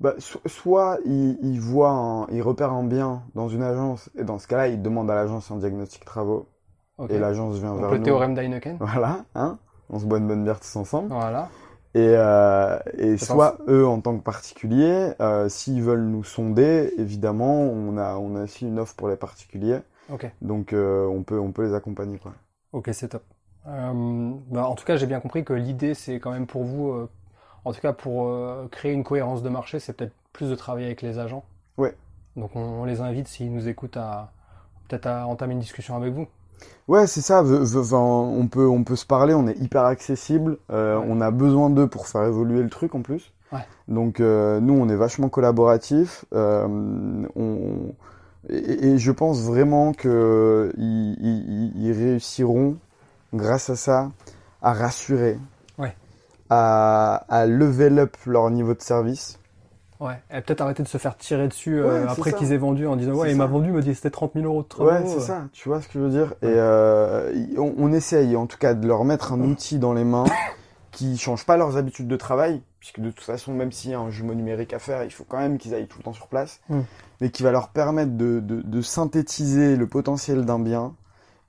Bah, 0.00 0.12
so- 0.18 0.40
soit 0.46 0.98
il, 1.06 1.38
il 1.42 1.60
voit, 1.60 1.90
un, 1.90 2.26
il 2.28 2.42
repère 2.42 2.72
un 2.72 2.84
bien 2.84 3.22
dans 3.34 3.48
une 3.48 3.62
agence, 3.62 4.10
et 4.18 4.24
dans 4.24 4.38
ce 4.38 4.46
cas-là, 4.48 4.68
il 4.68 4.82
demande 4.82 5.10
à 5.10 5.14
l'agence 5.14 5.50
un 5.50 5.56
diagnostic 5.56 6.04
travaux, 6.04 6.48
et 7.08 7.18
l'agence 7.18 7.56
vient 7.56 7.72
Donc 7.72 7.80
vers 7.80 7.90
le 7.92 7.98
nous. 7.98 8.04
théorème 8.04 8.34
d'Heineken. 8.34 8.76
Voilà, 8.80 9.24
hein 9.34 9.58
On 9.90 9.98
se 9.98 10.04
boit 10.04 10.18
une 10.18 10.28
bonne 10.28 10.44
bière 10.44 10.60
tous 10.60 10.76
ensemble. 10.76 11.08
Voilà. 11.08 11.48
Et, 11.94 12.14
euh, 12.16 12.78
et 12.98 13.16
soit 13.16 13.58
eux, 13.68 13.86
en 13.86 14.00
tant 14.00 14.16
que 14.16 14.22
particuliers, 14.22 15.12
euh, 15.20 15.48
s'ils 15.48 15.80
veulent 15.80 16.04
nous 16.04 16.24
sonder, 16.24 16.92
évidemment, 16.98 17.60
on 17.60 17.96
a, 17.96 18.16
on 18.16 18.34
a 18.34 18.42
aussi 18.42 18.66
une 18.66 18.80
offre 18.80 18.96
pour 18.96 19.08
les 19.08 19.16
particuliers. 19.16 19.78
Ok. 20.10 20.28
Donc, 20.42 20.72
euh, 20.72 21.06
on 21.06 21.22
peut, 21.22 21.38
on 21.38 21.52
peut 21.52 21.64
les 21.64 21.74
accompagner, 21.74 22.18
quoi. 22.18 22.32
Ok, 22.72 22.90
c'est 22.92 23.08
top. 23.08 23.22
Bah, 23.64 24.66
en 24.66 24.74
tout 24.74 24.84
cas, 24.84 24.96
j'ai 24.96 25.06
bien 25.06 25.20
compris 25.20 25.44
que 25.44 25.52
l'idée, 25.52 25.94
c'est 25.94 26.16
quand 26.16 26.32
même 26.32 26.46
pour 26.46 26.64
vous, 26.64 27.08
en 27.64 27.72
tout 27.72 27.80
cas 27.80 27.92
pour 27.92 28.28
créer 28.70 28.92
une 28.92 29.04
cohérence 29.04 29.42
de 29.42 29.48
marché, 29.48 29.78
c'est 29.78 29.92
peut-être 29.94 30.12
plus 30.32 30.50
de 30.50 30.54
travailler 30.54 30.86
avec 30.86 31.00
les 31.00 31.18
agents. 31.18 31.44
Ouais. 31.78 31.94
Donc 32.36 32.56
on, 32.56 32.60
on 32.60 32.84
les 32.84 33.00
invite, 33.00 33.28
s'ils 33.28 33.52
nous 33.52 33.68
écoutent, 33.68 33.96
à 33.96 34.32
peut-être 34.88 35.06
à 35.06 35.26
entamer 35.26 35.54
une 35.54 35.60
discussion 35.60 35.96
avec 35.96 36.12
vous. 36.12 36.26
Ouais, 36.88 37.06
c'est 37.06 37.20
ça. 37.22 37.42
on 37.42 38.46
peut, 38.48 38.66
on 38.66 38.84
peut 38.84 38.96
se 38.96 39.06
parler. 39.06 39.32
On 39.34 39.46
est 39.48 39.58
hyper 39.58 39.84
accessible. 39.84 40.58
euh, 40.70 40.98
Ouais. 40.98 41.06
On 41.08 41.20
a 41.20 41.30
besoin 41.30 41.70
d'eux 41.70 41.86
pour 41.86 42.06
faire 42.08 42.24
évoluer 42.24 42.62
le 42.62 42.68
truc 42.70 42.94
en 42.94 43.00
plus. 43.02 43.32
Ouais. 43.52 43.60
Donc 43.88 44.20
euh, 44.20 44.60
nous, 44.60 44.74
on 44.74 44.88
est 44.88 44.96
vachement 44.96 45.28
collaboratifs. 45.28 46.24
euh, 46.34 46.66
on, 47.36 47.94
et, 48.50 48.88
et 48.88 48.98
je 48.98 49.10
pense 49.12 49.40
vraiment 49.42 49.92
que 49.94 50.72
ils, 50.76 51.16
ils- 51.20 51.72
ils 51.76 51.92
réussiront, 51.92 52.76
grâce 53.32 53.70
à 53.70 53.76
ça, 53.76 54.10
à 54.60 54.74
rassurer, 54.74 55.38
Ouais. 55.78 55.94
à, 56.50 57.24
à 57.30 57.46
level 57.46 57.98
up 58.00 58.16
leur 58.26 58.50
niveau 58.50 58.74
de 58.74 58.82
service. 58.82 59.38
Ouais. 60.04 60.20
Et 60.32 60.40
peut-être 60.40 60.60
arrêter 60.60 60.82
de 60.82 60.88
se 60.88 60.98
faire 60.98 61.16
tirer 61.16 61.48
dessus 61.48 61.80
euh, 61.80 62.04
Ouais, 62.04 62.10
après 62.10 62.32
qu'ils 62.32 62.52
aient 62.52 62.56
vendu 62.58 62.86
en 62.86 62.96
disant 62.96 63.12
ouais, 63.12 63.30
il 63.32 63.36
m'a 63.36 63.46
vendu, 63.46 63.68
il 63.68 63.72
m'a 63.74 63.80
dit 63.80 63.88
que 63.90 63.94
c'était 63.96 64.10
30 64.10 64.32
000 64.34 64.44
euros 64.46 64.62
de 64.62 64.68
travaux. 64.68 64.90
Ouais, 64.90 65.02
c'est 65.06 65.16
euh. 65.16 65.20
ça, 65.20 65.42
tu 65.52 65.68
vois 65.68 65.80
ce 65.80 65.88
que 65.88 65.94
je 65.94 66.00
veux 66.00 66.10
dire? 66.10 66.34
Et 66.42 66.46
euh, 66.46 67.32
on, 67.58 67.74
on 67.78 67.92
essaye 67.92 68.36
en 68.36 68.46
tout 68.46 68.58
cas 68.58 68.74
de 68.74 68.86
leur 68.86 69.04
mettre 69.04 69.32
un 69.32 69.40
outil 69.40 69.78
dans 69.78 69.92
les 69.94 70.04
mains 70.04 70.24
qui 70.92 71.16
change 71.18 71.44
pas 71.44 71.56
leurs 71.56 71.76
habitudes 71.76 72.06
de 72.06 72.16
travail, 72.16 72.62
puisque 72.78 73.00
de 73.00 73.10
toute 73.10 73.24
façon, 73.24 73.52
même 73.52 73.72
s'il 73.72 73.90
y 73.90 73.94
a 73.94 73.98
un 73.98 74.10
jumeau 74.10 74.34
numérique 74.34 74.72
à 74.72 74.78
faire, 74.78 75.02
il 75.02 75.10
faut 75.10 75.24
quand 75.28 75.38
même 75.38 75.58
qu'ils 75.58 75.74
aillent 75.74 75.88
tout 75.88 75.98
le 75.98 76.04
temps 76.04 76.12
sur 76.12 76.28
place, 76.28 76.60
Mm. 76.68 76.80
mais 77.20 77.30
qui 77.30 77.42
va 77.42 77.50
leur 77.50 77.68
permettre 77.70 78.12
de, 78.12 78.38
de, 78.40 78.62
de 78.62 78.80
synthétiser 78.82 79.74
le 79.76 79.86
potentiel 79.88 80.44
d'un 80.44 80.58
bien 80.60 80.94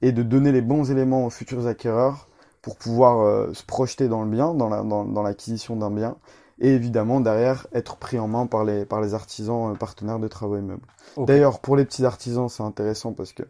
et 0.02 0.11
de 0.11 0.23
donner 0.23 0.52
les 0.52 0.61
bons 0.61 0.90
éléments 0.90 1.26
aux 1.26 1.30
futurs 1.30 1.68
acquéreurs 1.68 2.27
pour 2.61 2.76
pouvoir 2.77 3.53
se 3.53 3.64
projeter 3.64 4.07
dans 4.07 4.23
le 4.23 4.30
bien, 4.30 4.53
dans 4.56 4.69
la- 4.69 4.82
dans, 4.82 5.06
dans 5.06 5.22
l'acquisition 5.22 5.76
d'un 5.76 5.91
bien, 5.91 6.15
et 6.60 6.73
évidemment 6.73 7.19
derrière 7.19 7.68
être 7.73 7.98
pris 7.98 8.18
en 8.19 8.27
main 8.27 8.48
par 8.48 8.64
les, 8.64 8.86
par 8.86 9.02
les 9.02 9.14
artisans 9.14 9.72
euh, 9.72 9.76
partenaires 9.76 10.19
de 10.19 10.27
travaux 10.27 10.57
immeubles. 10.57 10.86
Ok. 11.15 11.27
D'ailleurs, 11.27 11.60
pour 11.60 11.76
les 11.76 11.86
petits 11.86 12.06
artisans, 12.06 12.48
c'est 12.49 12.64
intéressant 12.64 13.14
parce 13.14 13.34
que 13.34 13.44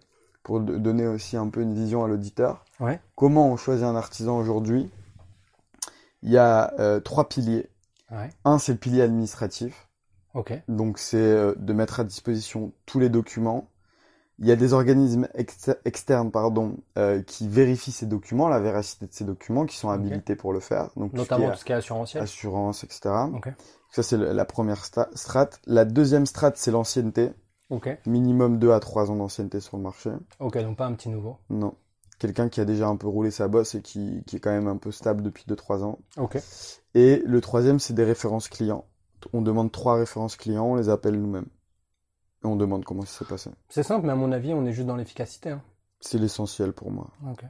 pour 0.44 0.60
donner 0.60 1.08
aussi 1.08 1.38
un 1.38 1.48
peu 1.50 1.62
une 1.62 1.74
vision 1.74 2.04
à 2.04 2.08
l'auditeur, 2.08 2.64
Ouais. 2.80 3.00
comment 3.16 3.50
on 3.50 3.58
choisit 3.58 3.86
un 3.86 3.96
artisan 3.96 4.38
aujourd'hui? 4.38 4.92
Il 6.24 6.32
y 6.32 6.38
a 6.38 6.74
euh, 6.80 7.00
trois 7.00 7.28
piliers. 7.30 7.70
Ouais. 8.12 8.30
Un, 8.44 8.58
c'est 8.60 8.74
le 8.74 8.78
pilier 8.78 9.02
administratif. 9.02 9.88
Ok. 10.34 10.54
Donc, 10.68 11.00
c'est 11.00 11.18
euh, 11.18 11.54
de 11.58 11.74
mettre 11.74 12.00
à 12.00 12.04
disposition 12.04 12.74
tous 12.86 13.00
les 13.00 13.10
documents. 13.10 13.68
Il 14.40 14.48
y 14.48 14.52
a 14.52 14.56
des 14.58 14.74
organismes 14.74 15.28
exter- 15.34 15.76
externes 15.86 16.30
pardon, 16.32 16.78
euh, 16.98 17.22
qui 17.22 17.48
vérifient 17.48 17.92
ces 17.94 18.06
documents, 18.06 18.50
la 18.50 18.60
véracité 18.60 19.06
de 19.08 19.14
ces 19.14 19.24
documents, 19.24 19.66
qui 19.66 19.78
sont 19.78 19.90
habilités 19.90 20.36
pour 20.36 20.52
le 20.52 20.60
faire. 20.60 20.90
Donc, 20.98 21.14
Notamment 21.14 21.52
tout 21.52 21.58
ce 21.58 21.66
qui 21.66 21.72
est 21.72 21.76
assurantiel. 21.76 22.22
assurance, 22.24 22.84
etc. 22.84 23.10
Ça, 23.92 24.04
c'est 24.04 24.18
la 24.18 24.46
première 24.46 24.84
strate. 24.84 25.62
La 25.66 25.86
deuxième 25.86 26.26
strate, 26.26 26.58
c'est 26.58 26.72
l'ancienneté. 26.72 27.32
Minimum 28.06 28.60
2 28.60 28.72
à 28.72 28.80
3 28.82 29.10
ans 29.10 29.16
d'ancienneté 29.16 29.60
sur 29.62 29.78
le 29.78 29.84
marché. 29.84 30.12
Ok, 30.40 30.58
donc 30.62 30.78
pas 30.78 30.86
un 30.86 30.94
petit 30.94 31.10
nouveau. 31.10 31.38
Non. 31.50 31.74
Quelqu'un 32.20 32.48
qui 32.50 32.62
a 32.62 32.66
déjà 32.66 32.88
un 32.88 32.96
peu 32.98 33.08
roulé 33.08 33.32
sa 33.32 33.48
bosse 33.48 33.74
et 33.76 33.82
qui, 33.82 34.24
qui 34.28 34.36
est 34.36 34.40
quand 34.40 34.52
même 34.52 34.68
un 34.68 34.78
peu 34.78 34.92
stable 34.92 35.24
depuis 35.24 35.46
2-3 35.48 35.84
ans. 35.84 36.00
Ok. 36.18 36.38
Et 36.94 37.22
le 37.26 37.42
troisième, 37.42 37.80
c'est 37.80 37.94
des 37.94 38.04
références 38.04 38.50
clients. 38.50 38.86
On 39.34 39.42
demande 39.42 39.72
trois 39.72 39.96
références 39.96 40.36
clients, 40.36 40.66
on 40.66 40.76
les 40.76 40.90
appelle 40.90 41.20
nous-mêmes. 41.20 41.48
Et 42.46 42.48
on 42.48 42.56
demande 42.56 42.86
comment 42.86 43.02
ça 43.06 43.18
s'est 43.20 43.26
passé. 43.26 43.50
C'est 43.70 43.82
simple, 43.82 44.06
mais 44.06 44.12
à 44.12 44.16
mon 44.16 44.32
avis, 44.32 44.54
on 44.54 44.64
est 44.68 44.72
juste 44.72 44.86
dans 44.88 44.96
l'efficacité. 44.96 45.50
hein. 45.50 45.64
C'est 46.00 46.20
l'essentiel 46.20 46.74
pour 46.74 46.92
moi. 46.92 47.08
Ok. 47.32 47.44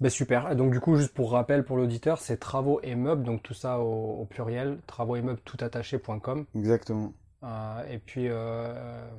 Ben 0.00 0.10
super. 0.10 0.50
Et 0.52 0.54
donc 0.56 0.70
du 0.72 0.80
coup, 0.80 0.96
juste 0.96 1.14
pour 1.14 1.32
rappel 1.32 1.64
pour 1.64 1.76
l'auditeur, 1.78 2.18
c'est 2.18 2.36
travaux 2.36 2.78
et 2.82 2.94
meubles, 2.94 3.22
donc 3.22 3.42
tout 3.42 3.54
ça 3.54 3.80
au, 3.80 4.20
au 4.20 4.24
pluriel, 4.26 4.78
travaux 4.86 5.16
et 5.16 5.22
meubles 5.22 5.40
toutattaché.com. 5.44 6.44
Exactement. 6.54 7.12
Euh, 7.42 7.82
et 7.90 7.98
puis 7.98 8.26
euh, 8.28 8.74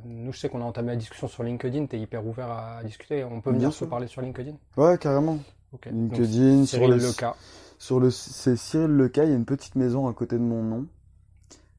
nous, 0.05 0.31
je 0.31 0.38
sais 0.39 0.49
qu'on 0.49 0.61
a 0.61 0.65
entamé 0.65 0.89
la 0.89 0.95
discussion 0.95 1.27
sur 1.27 1.41
LinkedIn. 1.43 1.88
T'es 1.88 1.99
hyper 1.99 2.23
ouvert 2.27 2.51
à 2.51 2.83
discuter. 2.83 3.23
On 3.23 3.41
peut 3.41 3.49
Bien 3.51 3.59
venir 3.59 3.73
se 3.73 3.85
parler 3.85 4.05
sur 4.07 4.21
LinkedIn? 4.21 4.53
Ouais, 4.77 4.97
carrément. 4.99 5.39
Ok. 5.73 5.85
LinkedIn, 5.85 6.57
Donc, 6.59 6.67
sur 6.67 6.77
Cyril 6.79 6.91
le, 6.91 6.97
Leca. 6.97 7.35
sur 7.79 7.99
le, 7.99 8.11
c'est 8.11 8.55
Cyril 8.55 8.91
Leca, 8.91 9.23
il 9.23 9.29
y 9.31 9.33
a 9.33 9.35
une 9.35 9.45
petite 9.45 9.75
maison 9.75 10.07
à 10.07 10.13
côté 10.13 10.35
de 10.38 10.43
mon 10.43 10.61
nom. 10.63 10.85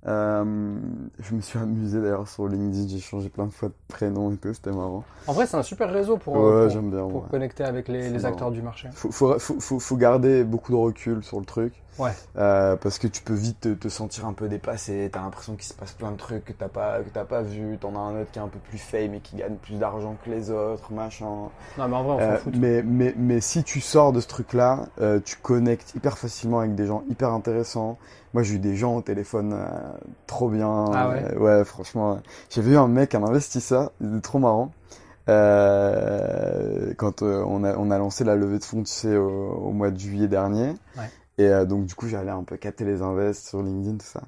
Euh, 0.04 0.74
je 1.20 1.34
me 1.34 1.40
suis 1.40 1.58
amusé 1.60 2.00
d'ailleurs 2.00 2.26
sur 2.26 2.48
LinkedIn, 2.48 2.88
j'ai 2.88 2.98
changé 2.98 3.28
plein 3.28 3.46
de 3.46 3.52
fois 3.52 3.68
de 3.68 3.74
prénom 3.86 4.32
et 4.32 4.36
tout, 4.36 4.52
c'était 4.52 4.72
marrant. 4.72 5.04
En 5.28 5.32
vrai, 5.32 5.46
c'est 5.46 5.56
un 5.56 5.62
super 5.62 5.92
réseau 5.92 6.16
pour, 6.16 6.34
Ouais, 6.34 6.62
pour, 6.62 6.70
j'aime 6.70 6.90
bien. 6.90 7.06
pour 7.06 7.22
ouais. 7.22 7.28
connecter 7.30 7.62
avec 7.62 7.86
les, 7.86 8.10
les 8.10 8.24
acteurs 8.24 8.50
du 8.50 8.62
marché. 8.62 8.88
Faut, 8.94 9.12
faut, 9.12 9.38
faut, 9.38 9.78
faut 9.78 9.96
garder 9.96 10.42
beaucoup 10.42 10.72
de 10.72 10.76
recul 10.76 11.22
sur 11.22 11.38
le 11.38 11.44
truc. 11.46 11.72
Ouais. 11.98 12.12
Euh, 12.38 12.76
parce 12.76 12.98
que 12.98 13.06
tu 13.06 13.22
peux 13.22 13.34
vite 13.34 13.60
te, 13.60 13.74
te 13.74 13.88
sentir 13.88 14.26
un 14.26 14.32
peu 14.32 14.48
dépassé, 14.48 15.10
t'as 15.12 15.20
l'impression 15.20 15.54
qu'il 15.56 15.64
se 15.66 15.74
passe 15.74 15.92
plein 15.92 16.10
de 16.10 16.16
trucs 16.16 16.44
que 16.44 16.52
t'as 16.52 16.68
pas, 16.68 17.00
que 17.00 17.10
t'as 17.10 17.24
pas 17.24 17.42
vu, 17.42 17.76
t'en 17.78 17.94
as 17.94 17.98
un 17.98 18.20
autre 18.22 18.30
qui 18.30 18.38
est 18.38 18.42
un 18.42 18.48
peu 18.48 18.58
plus 18.58 18.78
fame 18.78 19.14
et 19.14 19.20
qui 19.20 19.36
gagne 19.36 19.56
plus 19.56 19.78
d'argent 19.78 20.16
que 20.24 20.30
les 20.30 20.50
autres, 20.50 20.92
machin. 20.92 21.50
Non, 21.78 21.88
mais 21.88 21.96
en 21.96 22.02
vrai, 22.04 22.14
on 22.14 22.20
Euh, 22.20 22.36
s'en 22.36 22.42
fout. 22.44 22.56
mais, 22.56 22.82
mais, 22.82 23.14
mais 23.16 23.40
si 23.40 23.62
tu 23.62 23.80
sors 23.80 24.12
de 24.12 24.20
ce 24.20 24.26
truc-là, 24.28 24.86
euh, 25.00 25.20
tu 25.24 25.36
connectes 25.36 25.94
hyper 25.94 26.16
facilement 26.18 26.60
avec 26.60 26.74
des 26.74 26.86
gens 26.86 27.02
hyper 27.10 27.30
intéressants. 27.30 27.98
Moi, 28.34 28.42
j'ai 28.42 28.54
eu 28.54 28.58
des 28.58 28.74
gens 28.76 28.96
au 28.96 29.02
téléphone 29.02 29.54
trop 30.26 30.48
bien. 30.48 30.86
Ah 30.94 31.10
ouais 31.10 31.36
ouais, 31.36 31.64
franchement. 31.66 32.18
J'ai 32.48 32.62
vu 32.62 32.78
un 32.78 32.88
mec, 32.88 33.14
un 33.14 33.22
investisseur, 33.22 33.90
il 34.00 34.08
était 34.12 34.20
trop 34.22 34.38
marrant. 34.38 34.72
Euh, 35.28 36.94
quand 36.96 37.22
euh, 37.22 37.44
on, 37.46 37.64
a, 37.64 37.76
on 37.76 37.90
a 37.90 37.98
lancé 37.98 38.24
la 38.24 38.34
levée 38.36 38.58
de 38.58 38.64
fonds, 38.64 38.82
tu 38.82 38.90
sais, 38.90 39.16
au, 39.16 39.28
au 39.52 39.70
mois 39.72 39.90
de 39.90 39.98
juillet 39.98 40.28
dernier. 40.28 40.68
Ouais. 40.96 41.10
Et 41.38 41.46
euh, 41.48 41.64
donc, 41.64 41.86
du 41.86 41.94
coup, 41.94 42.08
j'allais 42.08 42.30
un 42.30 42.44
peu 42.44 42.56
capter 42.56 42.84
les 42.84 43.02
invests 43.02 43.48
sur 43.48 43.62
LinkedIn, 43.62 43.96
tout 43.98 44.06
ça. 44.06 44.22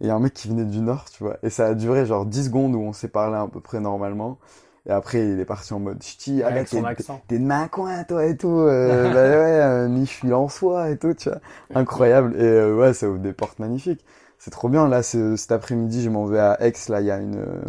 Et 0.00 0.04
il 0.04 0.06
y 0.08 0.10
a 0.10 0.14
un 0.14 0.20
mec 0.20 0.34
qui 0.34 0.48
venait 0.48 0.64
du 0.64 0.80
Nord, 0.80 1.06
tu 1.10 1.24
vois. 1.24 1.36
Et 1.42 1.50
ça 1.50 1.66
a 1.66 1.74
duré 1.74 2.06
genre 2.06 2.26
10 2.26 2.44
secondes 2.46 2.74
où 2.74 2.80
on 2.80 2.92
s'est 2.92 3.08
parlé 3.08 3.36
à 3.36 3.46
peu 3.46 3.60
près 3.60 3.80
normalement. 3.80 4.38
Et 4.86 4.92
après, 4.92 5.26
il 5.28 5.38
est 5.40 5.44
parti 5.44 5.74
en 5.74 5.80
mode 5.80 6.02
ch'ti, 6.02 6.42
avec 6.42 6.68
son 6.68 6.84
accent. 6.84 7.20
T'es 7.28 7.38
de 7.38 7.44
ma 7.44 7.68
coin, 7.68 8.02
toi, 8.04 8.24
et 8.26 8.36
tout. 8.36 8.48
Euh, 8.48 9.08
bah 9.10 9.24
ouais, 9.24 9.28
euh, 9.86 9.88
mi, 9.88 10.06
je 10.06 10.10
suis 10.10 10.32
en 10.32 10.48
soi, 10.48 10.90
et 10.90 10.96
tout, 10.98 11.12
tu 11.14 11.28
vois. 11.28 11.38
Incroyable. 11.74 12.34
Et 12.36 12.42
euh, 12.44 12.74
ouais, 12.76 12.94
ça 12.94 13.08
ouvre 13.08 13.18
des 13.18 13.32
portes 13.34 13.58
magnifiques. 13.58 14.04
C'est 14.38 14.50
trop 14.50 14.68
bien. 14.70 14.88
Là, 14.88 15.02
ce- 15.02 15.36
cet 15.36 15.52
après-midi, 15.52 16.02
je 16.02 16.08
m'en 16.08 16.24
vais 16.24 16.38
à 16.40 16.56
Aix. 16.66 16.72
Là, 16.88 17.00
il 17.02 17.06
y 17.06 17.10
a 17.10 17.18
une, 17.18 17.36
euh, 17.36 17.60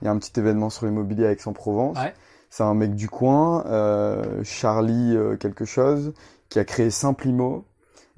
Il 0.00 0.04
y 0.04 0.08
a 0.08 0.10
un 0.12 0.18
petit 0.18 0.38
événement 0.38 0.70
sur 0.70 0.86
l'immobilier 0.86 1.26
à 1.26 1.32
Aix-en-Provence. 1.32 1.98
Ouais. 1.98 2.14
C'est 2.50 2.62
un 2.62 2.74
mec 2.74 2.94
du 2.94 3.08
coin, 3.08 3.64
euh, 3.66 4.42
Charlie 4.44 5.16
quelque 5.40 5.64
chose, 5.64 6.12
qui 6.48 6.58
a 6.58 6.64
créé 6.64 6.90
Simplimo. 6.90 7.64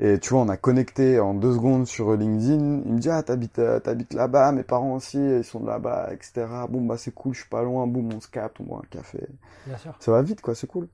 Et 0.02 0.18
tu 0.18 0.30
vois, 0.30 0.40
on 0.42 0.48
a 0.48 0.56
connecté 0.56 1.20
en 1.20 1.34
deux 1.34 1.52
secondes 1.52 1.86
sur 1.86 2.16
LinkedIn. 2.16 2.82
Il 2.86 2.92
me 2.94 2.98
dit, 2.98 3.10
ah, 3.10 3.22
t'habites, 3.22 3.58
euh, 3.58 3.80
t'habites 3.80 4.14
là-bas, 4.14 4.50
mes 4.52 4.62
parents 4.62 4.94
aussi, 4.94 5.18
ils 5.18 5.44
sont 5.44 5.60
de 5.60 5.66
là-bas, 5.66 6.08
etc. 6.14 6.46
Bon, 6.70 6.80
bah, 6.80 6.96
c'est 6.96 7.12
cool, 7.12 7.34
je 7.34 7.40
suis 7.40 7.50
pas 7.50 7.62
loin, 7.62 7.86
boum, 7.86 8.10
on 8.14 8.20
se 8.20 8.28
capte, 8.28 8.60
on 8.60 8.64
boit 8.64 8.78
un 8.78 8.88
café. 8.88 9.28
Bien 9.66 9.76
sûr. 9.76 9.94
Ça 10.00 10.10
va 10.12 10.22
vite, 10.22 10.40
quoi, 10.40 10.54
c'est 10.54 10.66
cool. 10.66 10.88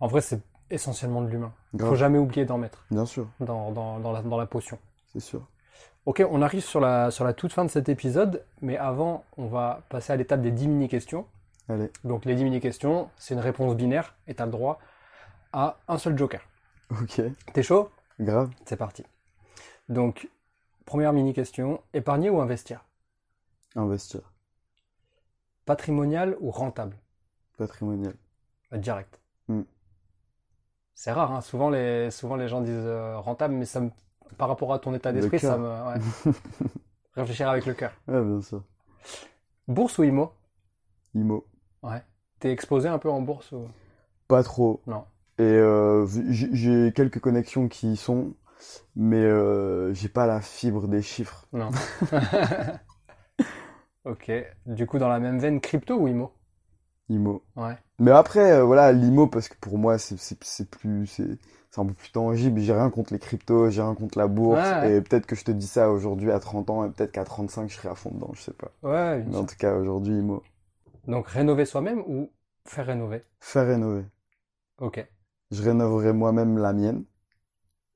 En 0.00 0.06
vrai, 0.06 0.20
c'est 0.20 0.40
essentiellement 0.70 1.22
de 1.22 1.28
l'humain. 1.28 1.52
Grave. 1.74 1.88
Faut 1.90 1.96
jamais 1.96 2.18
oublier 2.18 2.44
d'en 2.44 2.58
mettre 2.58 2.84
Bien 2.90 3.06
sûr, 3.06 3.26
dans, 3.40 3.70
dans, 3.72 3.98
dans, 4.00 4.12
la, 4.12 4.20
dans 4.22 4.36
la 4.36 4.46
potion. 4.46 4.78
c'est 5.12 5.20
sûr. 5.20 5.46
Ok, 6.04 6.22
on 6.30 6.42
arrive 6.42 6.62
sur 6.62 6.80
la, 6.80 7.10
sur 7.10 7.24
la 7.24 7.32
toute 7.32 7.52
fin 7.54 7.64
de 7.64 7.70
cet 7.70 7.88
épisode, 7.88 8.44
mais 8.60 8.76
avant, 8.76 9.24
on 9.38 9.46
va 9.46 9.80
passer 9.88 10.12
à 10.12 10.16
l'étape 10.16 10.42
des 10.42 10.50
10 10.50 10.68
mini-questions. 10.68 11.24
Allez, 11.70 11.90
Donc 12.04 12.24
les 12.26 12.34
10 12.34 12.44
mini-questions, 12.44 13.08
c'est 13.16 13.32
une 13.34 13.40
réponse 13.40 13.76
binaire 13.76 14.14
et 14.26 14.34
tu 14.34 14.42
as 14.42 14.46
le 14.46 14.52
droit 14.52 14.78
à 15.54 15.76
un 15.88 15.96
seul 15.98 16.18
joker. 16.18 16.40
ok, 16.90 17.22
T'es 17.54 17.62
chaud? 17.62 17.88
Grave. 18.20 18.50
C'est 18.66 18.76
parti. 18.76 19.04
Donc, 19.88 20.28
première 20.84 21.12
mini-question, 21.12 21.80
épargner 21.92 22.30
ou 22.30 22.40
investir? 22.40 22.84
Investir. 23.76 24.20
Patrimonial 25.64 26.36
ou 26.40 26.50
rentable? 26.50 26.96
Patrimonial. 27.56 28.14
Euh, 28.72 28.78
Direct. 28.78 29.20
Hmm. 29.48 29.62
C'est 30.94 31.12
rare, 31.12 31.32
hein. 31.32 31.40
souvent, 31.40 31.70
les, 31.70 32.10
souvent 32.10 32.36
les 32.36 32.48
gens 32.48 32.60
disent 32.60 32.74
euh, 32.76 33.18
rentable, 33.18 33.54
mais 33.54 33.64
ça 33.64 33.80
me- 33.80 33.90
par 34.36 34.48
rapport 34.48 34.72
à 34.72 34.78
ton 34.78 34.94
état 34.94 35.12
d'esprit, 35.12 35.38
ça 35.40 35.56
me... 35.58 35.68
ouais. 35.68 36.32
Réfléchir 37.14 37.48
avec 37.48 37.66
le 37.66 37.74
cœur. 37.74 37.92
Ouais, 38.06 38.22
bien 38.22 38.40
sûr. 38.40 38.62
Bourse 39.66 39.98
ou 39.98 40.04
IMO 40.04 40.32
IMO. 41.14 41.46
Ouais. 41.82 42.02
T'es 42.38 42.52
exposé 42.52 42.88
un 42.88 42.98
peu 42.98 43.10
en 43.10 43.20
bourse 43.20 43.50
ou... 43.52 43.66
Pas 44.28 44.42
trop. 44.42 44.80
Non. 44.86 45.04
Et 45.40 45.42
euh, 45.42 46.06
j'ai 46.28 46.92
quelques 46.92 47.18
connexions 47.18 47.66
qui 47.68 47.92
y 47.92 47.96
sont, 47.96 48.34
mais 48.94 49.24
euh, 49.24 49.94
j'ai 49.94 50.10
pas 50.10 50.26
la 50.26 50.42
fibre 50.42 50.86
des 50.86 51.00
chiffres. 51.00 51.46
Non. 51.54 51.70
ok. 54.04 54.30
Du 54.66 54.86
coup, 54.86 54.98
dans 54.98 55.08
la 55.08 55.18
même 55.18 55.38
veine, 55.38 55.62
crypto 55.62 55.96
ou 55.96 56.08
IMO 56.08 56.30
IMO. 57.08 57.42
Ouais. 57.56 57.78
Mais 57.98 58.10
après, 58.10 58.52
euh, 58.52 58.64
voilà, 58.64 58.92
l'IMO, 58.92 59.28
parce 59.28 59.48
que 59.48 59.54
pour 59.62 59.78
moi, 59.78 59.96
c'est 59.96 60.68
plus, 60.68 61.06
c'est 61.06 61.80
un 61.80 61.86
peu 61.86 61.94
plus 61.94 62.12
tangible. 62.12 62.60
J'ai 62.60 62.74
rien 62.74 62.90
contre 62.90 63.14
les 63.14 63.18
cryptos, 63.18 63.70
j'ai 63.70 63.80
rien 63.80 63.94
contre 63.94 64.18
la 64.18 64.28
bourse. 64.28 64.60
Ouais, 64.60 64.80
ouais. 64.80 64.92
Et 64.96 65.00
peut-être 65.00 65.24
que 65.24 65.36
je 65.36 65.44
te 65.44 65.50
dis 65.50 65.66
ça 65.66 65.90
aujourd'hui 65.90 66.30
à 66.30 66.38
30 66.38 66.68
ans, 66.68 66.84
et 66.84 66.90
peut-être 66.90 67.12
qu'à 67.12 67.24
35, 67.24 67.70
je 67.70 67.76
serai 67.76 67.88
à 67.88 67.94
fond 67.94 68.10
dedans, 68.12 68.30
je 68.34 68.42
sais 68.42 68.52
pas. 68.52 68.70
Ouais, 68.82 69.24
Mais 69.26 69.36
en 69.38 69.46
tout 69.46 69.56
cas, 69.56 69.74
aujourd'hui, 69.74 70.18
IMO. 70.18 70.42
Donc 71.06 71.28
rénover 71.28 71.64
soi-même 71.64 72.02
ou 72.06 72.30
faire 72.66 72.84
rénover? 72.84 73.24
Faire 73.40 73.66
rénover. 73.66 74.04
Ok. 74.78 75.02
Je 75.52 75.62
rénoverai 75.62 76.12
moi-même 76.12 76.58
la 76.58 76.72
mienne 76.72 77.04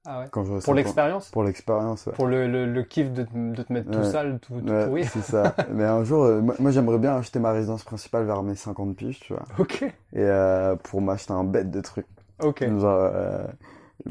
Ah 0.05 0.21
ouais. 0.21 0.31
quand 0.31 0.45
je 0.45 0.61
Pour 0.63 0.75
l'expérience? 0.75 1.31
Pour 1.33 1.45
l'expérience, 1.45 2.07
ouais. 2.07 2.15
Pour 2.15 2.27
le, 2.27 2.47
le, 2.49 2.67
le 2.73 2.83
kiff 2.85 3.13
de, 3.13 3.25
te- 3.25 3.55
de 3.57 3.63
te 3.63 3.73
mettre 3.73 3.91
tout 3.91 4.05
sale, 4.05 4.39
tout, 4.41 4.61
tout 4.63 4.73
Ouais, 4.73 4.79
pourri 4.79 5.05
c'est 5.05 5.23
ça. 5.23 5.57
Mais 5.69 5.85
un 5.85 6.05
jour, 6.05 6.25
euh, 6.25 6.41
moi, 6.41 6.55
moi, 6.59 6.71
j'aimerais 6.71 6.99
bien 6.99 7.17
acheter 7.17 7.39
ma 7.39 7.53
résidence 7.53 7.83
principale 7.85 8.25
vers 8.25 8.43
mes 8.43 8.55
50 8.55 8.97
piges, 8.97 9.21
tu 9.21 9.33
vois. 9.35 9.47
Ok. 9.59 9.95
Et 10.15 10.21
euh, 10.21 10.77
pour 10.77 11.03
m'acheter 11.03 11.33
un 11.33 11.45
bête 11.45 11.71
de 11.71 11.81
trucs. 11.81 12.07
Ok. 12.39 12.63
Genre, 12.65 12.85
euh, 13.15 13.47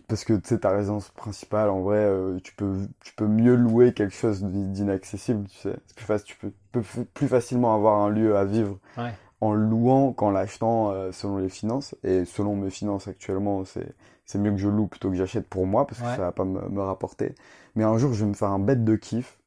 parce 0.07 0.25
que 0.25 0.33
tu 0.33 0.49
sais, 0.49 0.59
ta 0.59 0.71
résidence 0.71 1.09
principale, 1.11 1.69
en 1.69 1.81
vrai, 1.81 2.09
tu 2.43 2.53
peux, 2.55 2.87
tu 3.01 3.13
peux 3.15 3.27
mieux 3.27 3.55
louer 3.55 3.93
quelque 3.93 4.15
chose 4.15 4.43
d'inaccessible, 4.43 5.47
tu 5.49 5.57
sais. 5.57 5.75
C'est 5.87 5.95
plus 5.97 6.05
facile, 6.05 6.27
tu 6.27 6.37
peux, 6.37 6.53
peux 6.73 6.83
plus 7.13 7.27
facilement 7.29 7.75
avoir 7.75 7.99
un 8.01 8.09
lieu 8.09 8.37
à 8.37 8.45
vivre 8.45 8.79
Ouais. 8.97 9.19
En 9.43 9.53
le 9.53 9.65
louant 9.65 10.13
qu'en 10.13 10.31
l'achetant 10.31 10.91
euh, 10.91 11.11
selon 11.11 11.37
les 11.37 11.49
finances. 11.49 11.95
Et 12.03 12.25
selon 12.25 12.55
mes 12.55 12.69
finances 12.69 13.07
actuellement, 13.07 13.65
c'est, 13.65 13.95
c'est 14.25 14.39
mieux 14.39 14.51
que 14.51 14.57
je 14.57 14.69
loue 14.69 14.87
plutôt 14.87 15.09
que 15.09 15.15
j'achète 15.15 15.47
pour 15.47 15.65
moi 15.67 15.87
parce 15.87 15.99
que 16.01 16.05
Ouais. 16.07 16.15
ça 16.15 16.21
va 16.23 16.31
pas 16.31 16.45
me, 16.45 16.67
me 16.69 16.81
rapporter. 16.81 17.35
Mais 17.75 17.83
un 17.83 17.97
jour, 17.97 18.13
je 18.13 18.23
vais 18.25 18.29
me 18.29 18.35
faire 18.35 18.49
un 18.49 18.59
bête 18.59 18.83
de 18.83 18.95
kiff. 18.95 19.37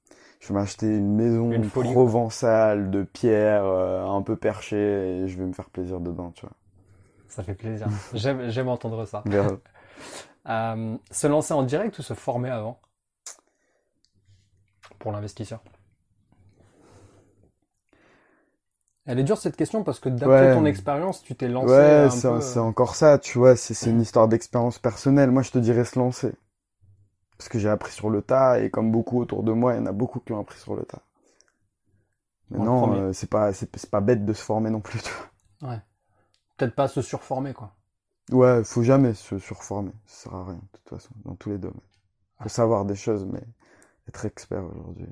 Je 0.41 0.49
vais 0.49 0.55
m'acheter 0.55 0.87
une 0.89 1.15
maison 1.17 1.51
Une 1.53 1.65
folie, 1.65 1.89
quoi. 1.93 1.93
provençale 1.93 2.91
de 2.91 3.03
pierre 3.03 3.65
euh, 3.65 4.05
un 4.07 4.23
peu 4.23 4.37
perchée 4.37 4.77
et 5.23 5.29
je 5.29 5.39
vais 5.39 5.45
me 5.47 5.53
faire 5.53 5.71
plaisir 5.71 6.01
dedans, 6.01 6.33
tu 6.35 6.43
vois. 6.47 6.53
Ça 7.29 7.43
fait 7.43 7.55
plaisir. 7.55 7.89
J'aime 8.15 8.49
j'aime 8.51 8.69
entendre 8.69 9.05
ça. 9.07 9.23
Euh, 10.49 10.97
se 11.11 11.27
lancer 11.27 11.55
en 11.55 11.63
direct 11.65 11.99
ou 11.99 12.03
se 12.03 12.15
former 12.15 12.51
avant? 12.51 12.81
Pour 14.99 15.11
l'investisseur. 15.13 15.63
Elle 19.07 19.19
est 19.21 19.25
dure 19.25 19.39
cette 19.39 19.57
question 19.57 19.85
parce 19.85 20.01
que 20.01 20.09
d'après 20.09 20.47
Ouais. 20.47 20.55
ton 20.55 20.65
expérience, 20.67 21.23
tu 21.23 21.35
t'es 21.35 21.49
lancé 21.49 21.73
Ouais, 21.73 22.07
un 22.07 22.11
c'est 22.11 22.29
peu... 22.29 22.35
euh, 22.35 22.41
c'est 22.41 22.59
encore 22.59 22.95
ça, 22.95 23.19
tu 23.19 23.39
vois, 23.39 23.57
c'est 23.57 23.91
une 23.91 24.01
histoire 24.01 24.29
d'expérience 24.29 24.79
personnelle. 24.79 25.31
Moi, 25.31 25.43
je 25.43 25.51
te 25.51 25.59
dirais 25.59 25.85
se 25.85 25.99
lancer. 25.99 26.33
Parce 27.39 27.49
que 27.49 27.59
j'ai 27.59 27.71
appris 27.71 27.93
sur 27.93 28.11
le 28.11 28.21
tas, 28.21 28.61
et 28.61 28.69
comme 28.69 28.93
beaucoup 28.93 29.19
autour 29.23 29.43
de 29.43 29.53
moi, 29.53 29.73
il 29.73 29.79
y 29.79 29.81
en 29.81 29.87
a 29.87 29.93
beaucoup 29.93 30.21
qui 30.21 30.33
ont 30.33 30.41
appris 30.41 30.59
sur 30.61 30.77
le 30.77 30.85
tas. 30.85 31.01
Mais 32.51 32.59
non, 32.59 32.93
euh, 32.95 33.13
c'est 33.13 33.29
pas, 33.31 33.53
c'est 33.53 33.75
c'est 33.77 33.91
pas 33.91 34.01
bête 34.01 34.25
de 34.25 34.33
se 34.33 34.43
former 34.43 34.71
non 34.71 34.81
plus, 34.81 35.01
tu 35.03 35.11
Peut-être 36.59 36.75
pas 36.75 36.87
se 36.87 37.01
surformer, 37.01 37.55
quoi. 37.55 37.75
Ouais, 38.31 38.63
faut 38.65 38.83
jamais 38.85 39.15
se 39.15 39.39
surformer. 39.39 39.91
Ça 40.07 40.25
sert 40.31 40.35
à 40.35 40.45
rien, 40.45 40.55
de 40.55 40.79
toute 40.79 40.89
façon, 40.89 41.11
dans 41.25 41.35
tous 41.37 41.51
les 41.51 41.59
domaines. 41.59 41.81
Ah. 42.39 42.45
Faut 42.45 42.49
savoir 42.51 42.85
des 42.87 42.97
choses, 42.97 43.27
mais 43.27 43.43
être 44.09 44.25
expert 44.27 44.65
aujourd'hui. 44.65 45.09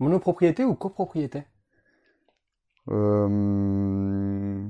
Monopropriété 0.00 0.64
ou 0.64 0.74
copropriété? 0.74 1.44
Euh, 2.90 4.66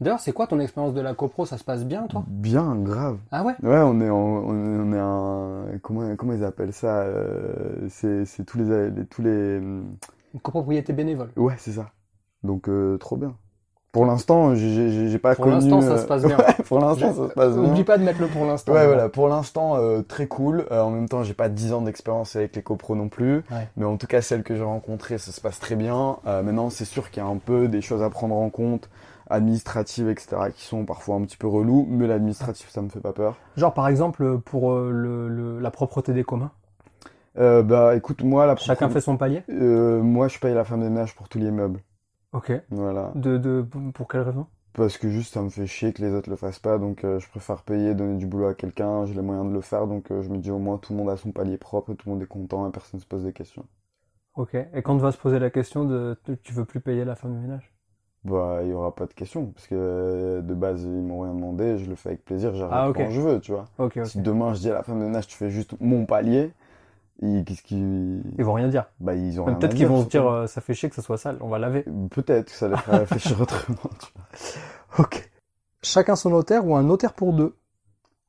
D'ailleurs, 0.00 0.20
c'est 0.20 0.32
quoi 0.34 0.46
ton 0.46 0.60
expérience 0.60 0.92
de 0.92 1.00
la 1.00 1.14
copro? 1.14 1.46
Ça 1.46 1.56
se 1.56 1.64
passe 1.64 1.86
bien, 1.86 2.06
toi? 2.06 2.24
Bien, 2.26 2.76
grave. 2.76 3.18
Ah 3.30 3.44
ouais? 3.44 3.54
Ouais, 3.62 3.78
on 3.78 4.00
est 4.00 4.10
en, 4.10 4.16
on 4.16 4.92
est, 4.92 4.98
un, 4.98 5.78
comment, 5.78 6.16
comment 6.16 6.32
ils 6.32 6.44
appellent 6.44 6.72
ça? 6.72 7.02
euh, 7.02 7.88
c'est, 7.88 8.26
tous 8.44 8.58
les, 8.58 9.06
tous 9.06 9.22
les, 9.22 9.60
Une 10.34 10.40
copropriété 10.40 10.92
bénévole. 10.92 11.30
Ouais, 11.36 11.54
c'est 11.58 11.72
ça. 11.72 11.92
Donc, 12.42 12.68
euh, 12.68 12.98
trop 12.98 13.16
bien. 13.16 13.36
Pour 13.92 14.06
l'instant, 14.06 14.54
j'ai- 14.54 15.18
pas 15.18 15.34
Pour 15.34 15.44
connu. 15.44 15.56
l'instant, 15.56 15.82
ça 15.82 15.92
euh, 15.92 15.98
se 15.98 16.06
passe 16.06 16.24
bien. 16.24 16.36
ouais, 16.38 16.64
pour 16.66 16.80
l'instant, 16.80 17.12
ça 17.14 17.28
se 17.28 17.34
passe 17.34 17.52
bien. 17.52 17.62
N'oublie 17.62 17.84
pas 17.84 17.98
de 17.98 18.02
mettre 18.02 18.20
le 18.22 18.26
pour 18.26 18.46
l'instant. 18.46 18.72
Ouais, 18.72 18.86
voilà. 18.86 19.10
Pour 19.10 19.28
l'instant, 19.28 19.76
euh, 19.76 20.00
très 20.00 20.26
cool. 20.26 20.64
Euh, 20.72 20.80
en 20.80 20.88
même 20.90 21.08
temps, 21.10 21.22
j'ai 21.22 21.34
pas 21.34 21.50
10 21.50 21.74
ans 21.74 21.82
d'expérience 21.82 22.34
avec 22.34 22.56
les 22.56 22.62
copros 22.62 22.96
non 22.96 23.08
plus. 23.10 23.36
Ouais. 23.50 23.68
Mais 23.76 23.84
en 23.84 23.98
tout 23.98 24.06
cas, 24.06 24.22
celles 24.22 24.42
que 24.44 24.56
j'ai 24.56 24.62
rencontrées, 24.62 25.18
ça 25.18 25.30
se 25.30 25.42
passe 25.42 25.60
très 25.60 25.76
bien. 25.76 26.16
Euh, 26.26 26.42
maintenant, 26.42 26.70
c'est 26.70 26.86
sûr 26.86 27.10
qu'il 27.10 27.22
y 27.22 27.26
a 27.26 27.28
un 27.28 27.36
peu 27.36 27.68
des 27.68 27.82
choses 27.82 28.02
à 28.02 28.08
prendre 28.08 28.34
en 28.34 28.48
compte, 28.48 28.88
administratives, 29.28 30.08
etc., 30.08 30.36
qui 30.56 30.64
sont 30.64 30.84
parfois 30.86 31.16
un 31.16 31.20
petit 31.22 31.36
peu 31.36 31.46
relous. 31.46 31.86
Mais 31.90 32.06
l'administratif, 32.06 32.70
ça 32.70 32.80
me 32.80 32.88
fait 32.88 33.00
pas 33.00 33.12
peur. 33.12 33.36
Genre, 33.58 33.74
par 33.74 33.88
exemple, 33.88 34.38
pour 34.38 34.72
euh, 34.72 34.90
le, 34.90 35.28
le- 35.28 35.58
la 35.60 35.70
propreté 35.70 36.14
des 36.14 36.24
communs. 36.24 36.50
Euh, 37.38 37.62
bah, 37.62 37.94
écoute, 37.94 38.22
moi, 38.24 38.46
la 38.46 38.56
Chacun 38.56 38.88
fait 38.88 39.00
son 39.02 39.18
palier 39.18 39.42
Euh, 39.50 40.00
moi, 40.02 40.28
je 40.28 40.38
paye 40.38 40.54
la 40.54 40.64
femme 40.64 40.80
de 40.80 40.88
ménage 40.88 41.14
pour 41.14 41.28
tous 41.28 41.38
les 41.38 41.50
meubles. 41.50 41.80
Ok. 42.32 42.50
Voilà. 42.70 43.14
De, 43.14 43.38
de, 43.38 43.62
pour 43.94 44.08
quelle 44.08 44.20
raison? 44.22 44.46
Parce 44.74 44.98
que 44.98 45.08
juste, 45.08 45.32
ça 45.32 45.40
me 45.40 45.48
fait 45.48 45.66
chier 45.66 45.94
que 45.94 46.02
les 46.02 46.12
autres 46.12 46.28
le 46.28 46.36
fassent 46.36 46.58
pas, 46.58 46.76
donc 46.76 47.04
euh, 47.04 47.18
je 47.18 47.26
préfère 47.30 47.62
payer, 47.62 47.94
donner 47.94 48.18
du 48.18 48.26
boulot 48.26 48.48
à 48.48 48.54
quelqu'un, 48.54 49.06
j'ai 49.06 49.14
les 49.14 49.22
moyens 49.22 49.48
de 49.48 49.54
le 49.54 49.62
faire, 49.62 49.86
donc 49.86 50.10
euh, 50.10 50.20
je 50.20 50.28
me 50.28 50.36
dis 50.36 50.50
au 50.50 50.58
moins 50.58 50.76
tout 50.76 50.92
le 50.92 50.98
monde 50.98 51.08
a 51.08 51.16
son 51.16 51.32
palier 51.32 51.56
propre, 51.56 51.94
tout 51.94 52.06
le 52.10 52.12
monde 52.14 52.22
est 52.22 52.26
content 52.26 52.68
et 52.68 52.70
personne 52.70 53.00
se 53.00 53.06
pose 53.06 53.24
des 53.24 53.32
questions. 53.32 53.66
Ok. 54.34 54.54
Et 54.74 54.82
quand 54.82 54.92
on 54.94 54.98
va 54.98 55.10
se 55.10 55.16
poser 55.16 55.38
la 55.38 55.48
question 55.50 55.86
de 55.86 56.20
tu 56.42 56.52
veux 56.52 56.66
plus 56.66 56.80
payer 56.82 57.04
la 57.06 57.16
femme 57.16 57.34
de 57.34 57.38
ménage? 57.40 57.72
Bah, 58.24 58.60
il 58.62 58.68
y 58.68 58.72
aura 58.72 58.94
pas 58.94 59.06
de 59.06 59.12
questions, 59.14 59.46
parce 59.50 59.66
que 59.66 59.74
euh, 59.76 60.42
de 60.42 60.54
base, 60.54 60.82
ils 60.84 60.88
m'ont 60.90 61.20
rien 61.22 61.34
demandé, 61.34 61.78
je 61.78 61.90
le 61.90 61.96
fais 61.96 62.10
avec 62.10 62.24
plaisir, 62.24 62.54
j'arrête 62.54 62.84
Ah, 62.84 62.88
ok. 62.88 63.00
quand 63.00 63.10
je 63.10 63.20
veux, 63.20 63.40
tu 63.40 63.50
vois. 63.52 63.64
Si 64.04 64.20
demain 64.20 64.54
je 64.54 64.60
dis 64.60 64.70
à 64.70 64.74
la 64.74 64.82
femme 64.84 65.00
de 65.00 65.04
ménage, 65.06 65.26
tu 65.26 65.36
fais 65.36 65.50
juste 65.50 65.74
mon 65.80 66.06
palier, 66.06 66.52
ils, 67.20 67.44
qu'est-ce 67.44 67.62
qu'ils... 67.62 68.22
Ils 68.38 68.44
vont 68.44 68.54
rien 68.54 68.68
dire. 68.68 68.86
Bah, 69.00 69.14
ils 69.14 69.40
ont 69.40 69.44
rien 69.44 69.54
Peut-être 69.56 69.72
à 69.72 69.76
qu'ils 69.76 69.86
vont 69.86 70.02
se 70.04 70.08
dire 70.08 70.26
euh, 70.26 70.46
ça 70.46 70.60
fait 70.60 70.74
chier 70.74 70.88
que 70.88 70.94
ça 70.96 71.02
soit 71.02 71.18
sale, 71.18 71.36
on 71.40 71.48
va 71.48 71.58
laver. 71.58 71.84
Peut-être 72.10 72.46
que 72.46 72.56
ça 72.56 72.68
les 72.68 72.76
fera 72.76 72.98
réfléchir 73.00 73.40
autrement, 73.40 73.90
tu 74.00 74.12
vois. 74.16 75.04
Ok. 75.04 75.30
Chacun 75.82 76.16
son 76.16 76.30
notaire 76.30 76.66
ou 76.66 76.74
un 76.76 76.82
notaire 76.82 77.12
pour 77.14 77.32
deux? 77.32 77.56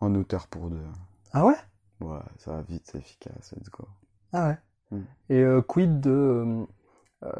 Un 0.01 0.13
auteur 0.15 0.47
pour 0.47 0.69
deux. 0.69 0.83
Ah 1.31 1.45
ouais? 1.45 1.55
Ouais, 2.01 2.19
ça 2.37 2.51
va 2.51 2.61
vite, 2.61 2.83
c'est 2.91 2.97
efficace, 2.97 3.53
let's 3.57 3.69
go. 3.69 3.87
Ah 4.33 4.49
ouais. 4.49 4.57
Hmm. 4.91 5.03
Et 5.29 5.41
euh, 5.41 5.61
quid 5.61 6.01
de 6.01 6.09
euh, 6.09 6.65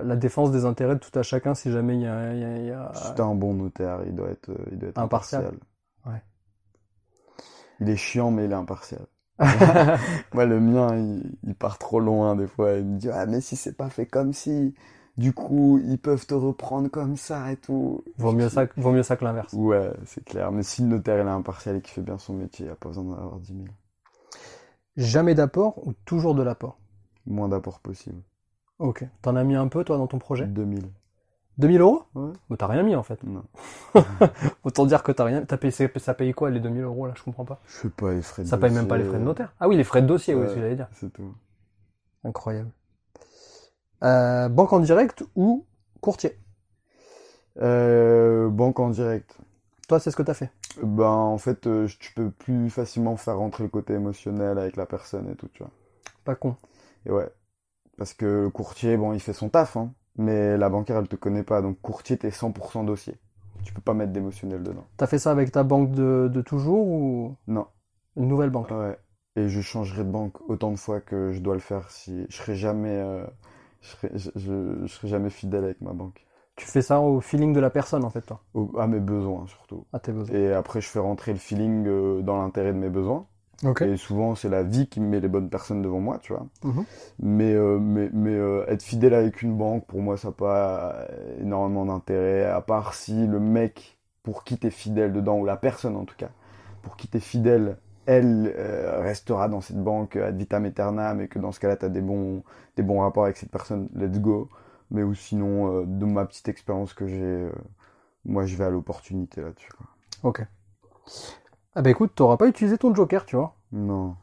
la 0.04 0.16
défense 0.16 0.52
des 0.52 0.66
intérêts 0.66 0.96
de 0.96 1.00
tout 1.00 1.18
à 1.20 1.24
chacun 1.24 1.54
si 1.56 1.72
jamais 1.72 1.96
il 1.96 2.02
y 2.02 2.08
a, 2.08 2.34
y 2.34 2.44
a- 2.44 2.58
il 2.58 2.66
y 2.68 2.72
a- 2.72 2.92
Si 2.96 3.14
t'es 3.16 3.22
un 3.22 3.36
bon 3.36 3.54
notaire, 3.54 4.00
il 4.06 4.16
doit 4.16 4.30
être, 4.30 4.50
il 4.72 4.78
doit 4.80 4.90
être 4.90 4.98
Impartial. 4.98 5.42
impartial. 5.46 6.14
Ouais. 6.14 6.22
Il 7.80 7.90
est 7.90 7.98
chiant, 7.98 8.32
mais 8.32 8.46
il 8.46 8.52
est 8.52 8.56
impartial. 8.56 9.06
Moi, 10.34 10.46
le 10.46 10.60
mien, 10.60 10.96
il, 10.96 11.24
il 11.44 11.56
part 11.56 11.78
trop 11.78 12.00
loin 12.00 12.36
des 12.36 12.48
fois. 12.48 12.74
Il 12.74 12.86
me 12.86 12.98
dit, 13.00 13.10
ah, 13.10 13.26
mais 13.26 13.42
si 13.42 13.56
c'est 13.56 13.76
pas 13.78 13.90
fait 13.90 14.06
comme 14.06 14.34
si, 14.34 14.74
du 15.18 15.34
coup, 15.34 15.80
ils 15.86 15.98
peuvent 16.00 16.26
te 16.26 16.34
reprendre 16.34 16.90
comme 16.90 17.18
ça 17.18 17.52
et 17.52 17.58
tout. 17.58 18.04
vaut 18.18 18.32
mieux 18.32 18.50
ça, 18.50 18.66
que- 18.68 18.80
vaut 18.82 18.92
mieux 18.92 19.04
ça 19.04 19.18
que 19.18 19.24
l'inverse. 19.24 19.54
Ouais, 19.54 19.92
c'est 20.06 20.24
clair. 20.26 20.52
Mais 20.52 20.64
si 20.64 20.82
le 20.82 20.88
notaire, 20.88 21.20
il 21.24 21.28
est 21.28 21.32
impartial 21.32 21.76
et 21.78 21.82
qu'il 21.82 21.94
fait 21.94 22.02
bien 22.02 22.18
son 22.18 22.34
métier, 22.34 22.66
il 22.66 22.72
a 22.72 22.76
pas 22.76 22.90
besoin 22.90 23.04
d'en 23.04 23.14
avoir 23.14 23.40
10 23.40 23.54
000. 23.54 23.70
Jamais 24.98 25.36
d'apport 25.36 25.88
ou 25.88 25.94
toujours 26.04 26.34
de 26.34 26.42
l'apport? 26.42 26.80
Moins 27.26 27.50
d'apport 27.50 27.82
possible. 27.82 28.24
Ok. 28.78 29.04
T'en 29.24 29.36
as 29.36 29.44
mis 29.44 29.56
un 29.56 29.68
peu, 29.68 29.84
toi, 29.84 29.98
dans 29.98 30.06
ton 30.06 30.20
projet? 30.20 30.52
2000. 30.54 30.92
2000 31.58 31.82
euros 31.82 32.04
Ouais. 32.16 32.32
Bah, 32.50 32.56
T'as 32.58 32.68
rien 32.68 32.84
mis, 32.84 32.96
en 32.96 33.04
fait. 33.04 33.24
Non. 33.24 33.44
Autant 34.64 34.86
dire 34.86 35.04
que 35.04 35.12
t'as 35.12 35.26
rien. 35.26 35.44
T'as 35.46 35.58
payé, 35.58 35.72
ça 35.72 36.14
paye 36.14 36.34
quoi, 36.34 36.50
les 36.50 36.60
2000 36.60 36.84
euros, 36.84 37.08
là 37.08 37.14
Je 37.16 37.24
comprends 37.24 37.46
pas. 37.46 37.60
Je 37.68 37.74
sais 37.74 37.90
pas 37.90 38.12
les 38.14 38.22
frais 38.22 38.44
de 38.44 38.48
Ça 38.48 38.58
paye 38.58 38.72
même 38.72 38.88
pas 38.88 38.98
les 38.98 39.06
frais 39.06 39.20
de 39.20 39.24
notaire. 39.24 39.54
Ah 39.60 39.68
oui, 39.68 39.78
les 39.78 39.84
frais 39.84 40.02
de 40.02 40.08
dossier, 40.08 40.34
oui, 40.34 40.42
c'est 40.44 40.50
ce 40.50 40.56
que 40.56 40.62
j'allais 40.62 40.76
dire. 40.76 40.88
C'est 40.94 41.12
tout. 41.12 41.34
Incroyable. 42.24 42.72
Euh, 44.04 44.50
banque 44.50 44.74
en 44.74 44.80
direct 44.80 45.24
ou 45.36 45.66
courtier? 46.02 46.38
Euh, 47.62 48.50
banque 48.50 48.80
en 48.80 48.90
direct. 48.90 49.38
Toi, 49.88 50.00
c'est 50.00 50.12
ce 50.12 50.16
que 50.16 50.24
t'as 50.24 50.34
fait? 50.34 50.52
Ben, 50.82 51.06
en 51.06 51.38
fait, 51.38 51.68
euh, 51.68 51.88
tu 52.00 52.14
peux 52.14 52.32
plus 52.32 52.70
facilement 52.70 53.16
faire 53.16 53.38
rentrer 53.38 53.64
le 53.64 53.70
côté 53.70 53.94
émotionnel 53.94 54.58
avec 54.58 54.76
la 54.76 54.86
personne 54.86 55.30
et 55.30 55.36
tout, 55.36 55.48
tu 55.54 55.64
vois. 55.64 55.72
Pas 56.26 56.36
con. 56.36 56.56
Et 57.06 57.12
ouais. 57.12 57.30
Parce 57.98 58.14
que 58.14 58.26
le 58.26 58.50
courtier, 58.50 58.98
bon, 58.98 59.14
il 59.14 59.20
fait 59.20 59.34
son 59.34 59.50
taf, 59.50 59.78
hein. 59.78 59.94
Mais 60.18 60.58
la 60.58 60.70
banquière, 60.70 60.98
elle 60.98 61.08
te 61.08 61.16
connaît 61.16 61.44
pas. 61.44 61.62
Donc, 61.62 61.80
courtier, 61.82 62.18
t'es 62.18 62.32
100% 62.32 62.84
dossier. 62.84 63.16
Tu 63.64 63.74
peux 63.74 63.82
pas 63.82 63.94
mettre 63.94 64.12
d'émotionnel 64.12 64.62
dedans. 64.62 64.86
T'as 64.98 65.08
fait 65.08 65.20
ça 65.20 65.32
avec 65.32 65.52
ta 65.52 65.64
banque 65.64 65.92
de, 65.92 66.30
de 66.32 66.42
toujours 66.42 66.88
ou? 66.88 67.36
Non. 67.48 67.68
une 68.16 68.28
nouvelle 68.28 68.50
banque 68.50 68.70
Ouais. 68.72 68.98
Et 69.36 69.50
je 69.50 69.62
changerai 69.62 70.04
de 70.04 70.12
banque 70.12 70.40
autant 70.50 70.72
de 70.72 70.76
fois 70.78 71.02
que 71.02 71.32
je 71.32 71.40
dois 71.40 71.56
le 71.56 71.60
faire 71.60 71.90
si 71.90 72.26
je 72.30 72.36
serai 72.38 72.56
jamais, 72.56 72.90
euh, 72.96 73.26
je 73.82 73.88
serai, 73.90 74.12
je, 74.14 74.30
je- 74.36 74.86
je 74.86 74.88
serai 74.94 75.08
jamais 75.08 75.30
fidèle 75.32 75.64
avec 75.64 75.82
ma 75.82 75.94
banque. 75.94 76.24
Tu 76.56 76.66
fais 76.68 76.82
ça 76.84 77.00
au 77.02 77.20
feeling 77.20 77.52
de 77.54 77.60
la 77.60 77.70
personne, 77.72 78.04
en 78.04 78.10
fait, 78.12 78.22
toi, 78.22 78.42
Au- 78.54 78.78
à 78.78 78.86
mes 78.88 79.00
besoins, 79.00 79.48
surtout. 79.48 79.86
à 79.92 80.00
tes 80.00 80.12
besoins. 80.12 80.36
Et 80.36 80.54
après, 80.54 80.82
je 80.82 80.88
fais 80.88 81.00
rentrer 81.00 81.34
le 81.34 81.40
feeling 81.40 81.88
euh, 81.88 82.22
dans 82.22 82.38
l'intérêt 82.38 82.74
de 82.74 82.78
mes 82.78 82.90
besoins. 82.90 83.26
Et 83.82 83.98
souvent, 83.98 84.36
c'est 84.36 84.50
la 84.50 84.64
vie 84.64 84.88
qui 84.88 85.00
me 85.00 85.08
met 85.08 85.20
les 85.20 85.28
bonnes 85.28 85.50
personnes 85.50 85.82
devant 85.82 86.00
moi, 86.00 86.20
tu 86.22 86.34
vois. 86.34 86.48
Mhm. 86.64 86.86
Mais, 87.20 87.54
euh, 87.54 87.80
mais, 87.80 88.10
mais 88.12 88.34
euh, 88.34 88.66
être 88.68 88.84
fidèle 88.84 89.14
avec 89.14 89.42
une 89.42 89.56
banque, 89.56 89.86
pour 89.86 90.02
moi, 90.02 90.18
ça 90.18 90.30
n'a 90.30 90.34
pas 90.34 91.08
énormément 91.40 91.86
d'intérêt, 91.86 92.46
à 92.46 92.62
part 92.62 92.94
si 92.94 93.28
le 93.28 93.40
mec 93.40 93.98
pour 94.24 94.44
qui 94.44 94.58
t'es 94.58 94.70
fidèle 94.70 95.14
dedans, 95.14 95.38
ou 95.38 95.46
la 95.46 95.58
personne 95.58 95.96
en 95.96 96.06
tout 96.06 96.16
cas, 96.18 96.30
pour 96.82 96.98
qui 96.98 97.08
t'es 97.08 97.20
fidèle, 97.20 97.78
elle 98.06 98.54
euh, 98.58 99.02
restera 99.02 99.48
dans 99.48 99.62
cette 99.62 99.82
banque 99.82 100.16
ad 100.18 100.38
vitam 100.38 100.66
aeternam, 100.66 101.22
et 101.22 101.28
que 101.28 101.40
dans 101.40 101.52
ce 101.52 101.60
cas-là, 101.60 101.78
t'as 101.78 101.90
des 101.90 102.02
bons, 102.02 102.44
des 102.76 102.84
bons 102.84 103.02
rapports 103.02 103.26
avec 103.26 103.38
cette 103.38 103.52
personne, 103.52 103.90
let's 103.96 104.20
go. 104.20 104.50
Mais 104.92 105.04
ou 105.04 105.16
sinon, 105.16 105.84
de 105.86 106.06
ma 106.06 106.26
petite 106.26 106.50
expérience 106.50 106.94
que 106.94 107.08
j'ai, 107.08 107.48
moi, 108.26 108.46
je 108.46 108.56
vais 108.56 108.66
à 108.66 108.70
l'opportunité 108.70 109.42
là-dessus. 109.42 109.72
Ok. 110.22 110.46
Ah 111.76 111.82
bah 111.82 111.90
écoute, 111.90 112.12
t'auras 112.16 112.38
pas 112.38 112.48
utilisé 112.48 112.78
ton 112.78 112.94
joker, 112.94 113.26
tu 113.26 113.36
vois. 113.36 113.56
Non. 113.72 114.16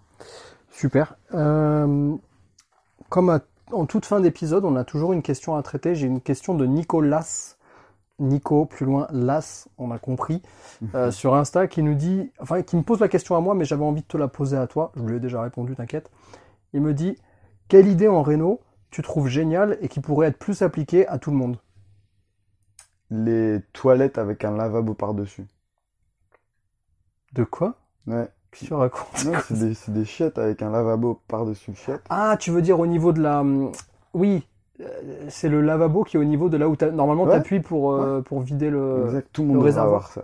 Super. 0.70 1.16
Euh, 1.34 2.14
comme 3.08 3.30
à- 3.30 3.40
en 3.72 3.86
toute 3.86 4.06
fin 4.06 4.20
d'épisode, 4.20 4.64
on 4.64 4.76
a 4.76 4.84
toujours 4.84 5.12
une 5.12 5.22
question 5.22 5.56
à 5.56 5.62
traiter. 5.62 5.94
J'ai 5.94 6.06
une 6.06 6.20
question 6.20 6.54
de 6.54 6.66
Nicolas. 6.66 7.56
Nico, 8.18 8.66
plus 8.66 8.84
loin, 8.84 9.06
Las, 9.12 9.66
on 9.78 9.90
a 9.92 9.98
compris, 9.98 10.42
euh, 10.94 11.10
sur 11.10 11.34
Insta, 11.34 11.66
qui 11.68 11.82
nous 11.82 11.94
dit, 11.94 12.30
enfin, 12.38 12.60
qui 12.60 12.76
me 12.76 12.82
pose 12.82 13.00
la 13.00 13.08
question 13.08 13.34
à 13.34 13.40
moi, 13.40 13.54
mais 13.54 13.64
j'avais 13.64 13.82
envie 13.84 14.02
de 14.02 14.06
te 14.06 14.18
la 14.18 14.28
poser 14.28 14.58
à 14.58 14.66
toi. 14.66 14.92
Je 14.94 15.02
lui 15.04 15.16
ai 15.16 15.20
déjà 15.20 15.40
répondu, 15.40 15.74
t'inquiète. 15.74 16.10
Il 16.74 16.82
me 16.82 16.92
dit, 16.92 17.16
quelle 17.68 17.88
idée 17.88 18.08
en 18.08 18.20
réno 18.20 18.60
tu 18.90 19.00
trouves 19.00 19.28
géniale 19.28 19.78
et 19.80 19.88
qui 19.88 20.00
pourrait 20.00 20.28
être 20.28 20.38
plus 20.38 20.60
appliquée 20.60 21.08
à 21.08 21.16
tout 21.16 21.30
le 21.30 21.38
monde? 21.38 21.56
Les 23.10 23.60
toilettes 23.72 24.18
avec 24.18 24.44
un 24.44 24.54
lavabo 24.54 24.92
par-dessus. 24.92 25.46
De 27.32 27.44
quoi 27.44 27.74
Ouais. 28.06 28.28
Qu'est-ce 28.50 28.62
que 28.62 28.66
tu 28.68 28.74
racontes 28.74 29.24
Non, 29.26 29.32
c'est 29.46 29.58
des, 29.58 29.74
c'est 29.74 29.92
des 29.92 30.04
chiottes 30.04 30.38
avec 30.38 30.60
un 30.62 30.70
lavabo 30.70 31.20
par-dessus 31.28 31.72
chiottes. 31.74 32.02
Ah, 32.10 32.36
tu 32.38 32.50
veux 32.50 32.62
dire 32.62 32.80
au 32.80 32.86
niveau 32.86 33.12
de 33.12 33.22
la... 33.22 33.40
hum, 33.40 33.70
Oui, 34.14 34.44
euh, 34.80 34.86
c'est 35.28 35.48
le 35.48 35.60
lavabo 35.60 36.02
qui 36.02 36.16
est 36.16 36.20
au 36.20 36.24
niveau 36.24 36.48
de 36.48 36.56
là 36.56 36.68
où 36.68 36.74
t'as- 36.74 36.90
normalement 36.90 37.24
Ouais. 37.24 37.32
t'appuies 37.32 37.60
pour, 37.60 37.92
euh, 37.92 38.20
pour 38.22 38.40
vider 38.40 38.70
le... 38.70 39.04
exact, 39.06 39.28
tout 39.32 39.42
le 39.42 39.46
le 39.48 39.48
monde 39.54 39.56
devrait 39.58 39.70
réservoir. 39.70 39.94
avoir 39.96 40.08
ça. 40.12 40.22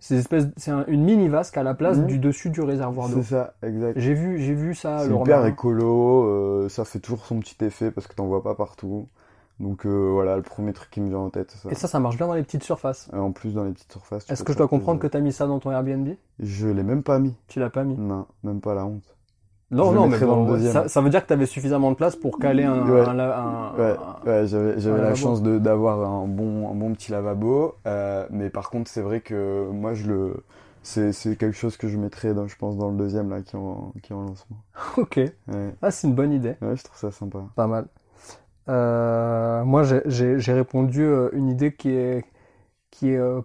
C'est 0.00 0.14
une 0.14 0.20
espèce- 0.20 0.46
c'est 0.56 0.70
un- 0.70 0.84
une 0.88 1.04
mini 1.04 1.28
vasque 1.28 1.56
à 1.58 1.62
la 1.62 1.74
place 1.74 1.98
Mhm. 1.98 2.06
du 2.06 2.18
dessus 2.18 2.48
du 2.50 2.60
réservoir 2.62 3.08
d'eau. 3.08 3.16
C'est 3.16 3.34
ça, 3.34 3.54
exact. 3.62 3.98
J'ai 4.00 4.14
vu, 4.14 4.38
j'ai 4.40 4.54
vu 4.54 4.74
ça. 4.74 5.00
C'est 5.00 5.08
le 5.08 5.16
hyper 5.16 5.44
écolo, 5.46 6.24
euh, 6.24 6.68
ça 6.70 6.84
fait 6.86 6.98
toujours 7.00 7.24
son 7.26 7.38
petit 7.38 7.62
effet 7.64 7.90
parce 7.90 8.06
que 8.06 8.14
t'en 8.14 8.26
vois 8.26 8.42
pas 8.42 8.54
partout. 8.54 9.08
Donc 9.60 9.86
euh, 9.86 10.10
voilà, 10.12 10.36
le 10.36 10.42
premier 10.42 10.72
truc 10.72 10.90
qui 10.90 11.00
me 11.00 11.08
vient 11.08 11.18
en 11.18 11.30
tête, 11.30 11.50
ça. 11.52 11.70
Et 11.70 11.74
ça, 11.74 11.86
ça 11.88 12.00
marche 12.00 12.16
bien 12.16 12.26
dans 12.26 12.34
les 12.34 12.42
petites 12.42 12.64
surfaces. 12.64 13.08
Et 13.12 13.16
en 13.16 13.32
plus, 13.32 13.54
dans 13.54 13.64
les 13.64 13.72
petites 13.72 13.92
surfaces. 13.92 14.26
tu 14.26 14.32
Est-ce 14.32 14.42
que 14.44 14.52
je 14.52 14.58
dois 14.58 14.68
comprendre 14.68 14.98
que 14.98 15.06
plaisir. 15.06 15.20
t'as 15.20 15.24
mis 15.24 15.32
ça 15.32 15.46
dans 15.46 15.60
ton 15.60 15.70
Airbnb? 15.70 16.08
Je 16.40 16.68
l'ai 16.68 16.82
même 16.82 17.02
pas 17.02 17.18
mis. 17.18 17.34
Tu 17.48 17.60
l'as 17.60 17.70
pas 17.70 17.84
mis? 17.84 17.96
Non, 17.96 18.26
même 18.42 18.60
pas 18.60 18.74
la 18.74 18.84
honte. 18.86 19.16
Non, 19.70 19.90
Je 19.90 19.96
non, 19.96 20.06
mais 20.06 20.18
bon, 20.18 20.58
ça, 20.70 20.86
ça 20.88 21.00
veut 21.00 21.08
dire 21.08 21.22
que 21.22 21.28
t'avais 21.28 21.46
suffisamment 21.46 21.90
de 21.90 21.96
place 21.96 22.14
pour 22.14 22.38
caler 22.38 22.64
un, 22.64 22.86
Ouais. 22.90 23.00
un 23.00 23.18
un- 23.18 23.72
Ouais, 24.26 24.46
j'avais 24.46 25.00
la 25.00 25.14
chance 25.14 25.42
de 25.42 25.58
d'avoir 25.58 26.00
un 26.06 26.26
bon 26.26 26.70
un 26.70 26.74
bon 26.74 26.92
petit 26.92 27.10
lavabo, 27.10 27.74
euh, 27.86 28.26
mais 28.30 28.50
par 28.50 28.68
contre 28.68 28.90
c'est 28.90 29.00
vrai 29.00 29.20
que 29.20 29.66
moi 29.72 29.94
je 29.94 30.08
le 30.08 30.44
c'est 30.82 31.12
c'est 31.12 31.36
quelque 31.36 31.56
chose 31.56 31.78
que 31.78 31.88
je 31.88 31.96
mettrais 31.96 32.34
dans, 32.34 32.46
je 32.48 32.56
pense 32.56 32.76
dans 32.76 32.90
le 32.90 32.98
deuxième 32.98 33.30
là 33.30 33.40
qui 33.40 33.56
est 33.56 33.58
en 33.58 33.94
qui 34.02 34.12
est 34.12 34.16
en 34.16 34.22
lancement. 34.22 34.58
Ok. 34.98 35.16
Ouais, 35.16 35.74
Ah, 35.80 35.90
c'est 35.90 36.06
une 36.06 36.14
bonne 36.14 36.32
idée. 36.32 36.54
ouais 36.60 36.76
je 36.76 36.84
trouve 36.84 36.98
ça 36.98 37.10
sympa. 37.10 37.38
Pas 37.56 37.66
mal. 37.66 37.86
Euh, 38.68 39.64
moi, 39.64 39.82
j'ai- 39.82 40.52
répondu 40.52 41.02
euh, 41.02 41.30
une 41.32 41.48
idée 41.48 41.74
qui 41.74 41.90
est, 41.90 42.24
qui 42.90 43.10
est 43.10 43.16
euh, 43.18 43.40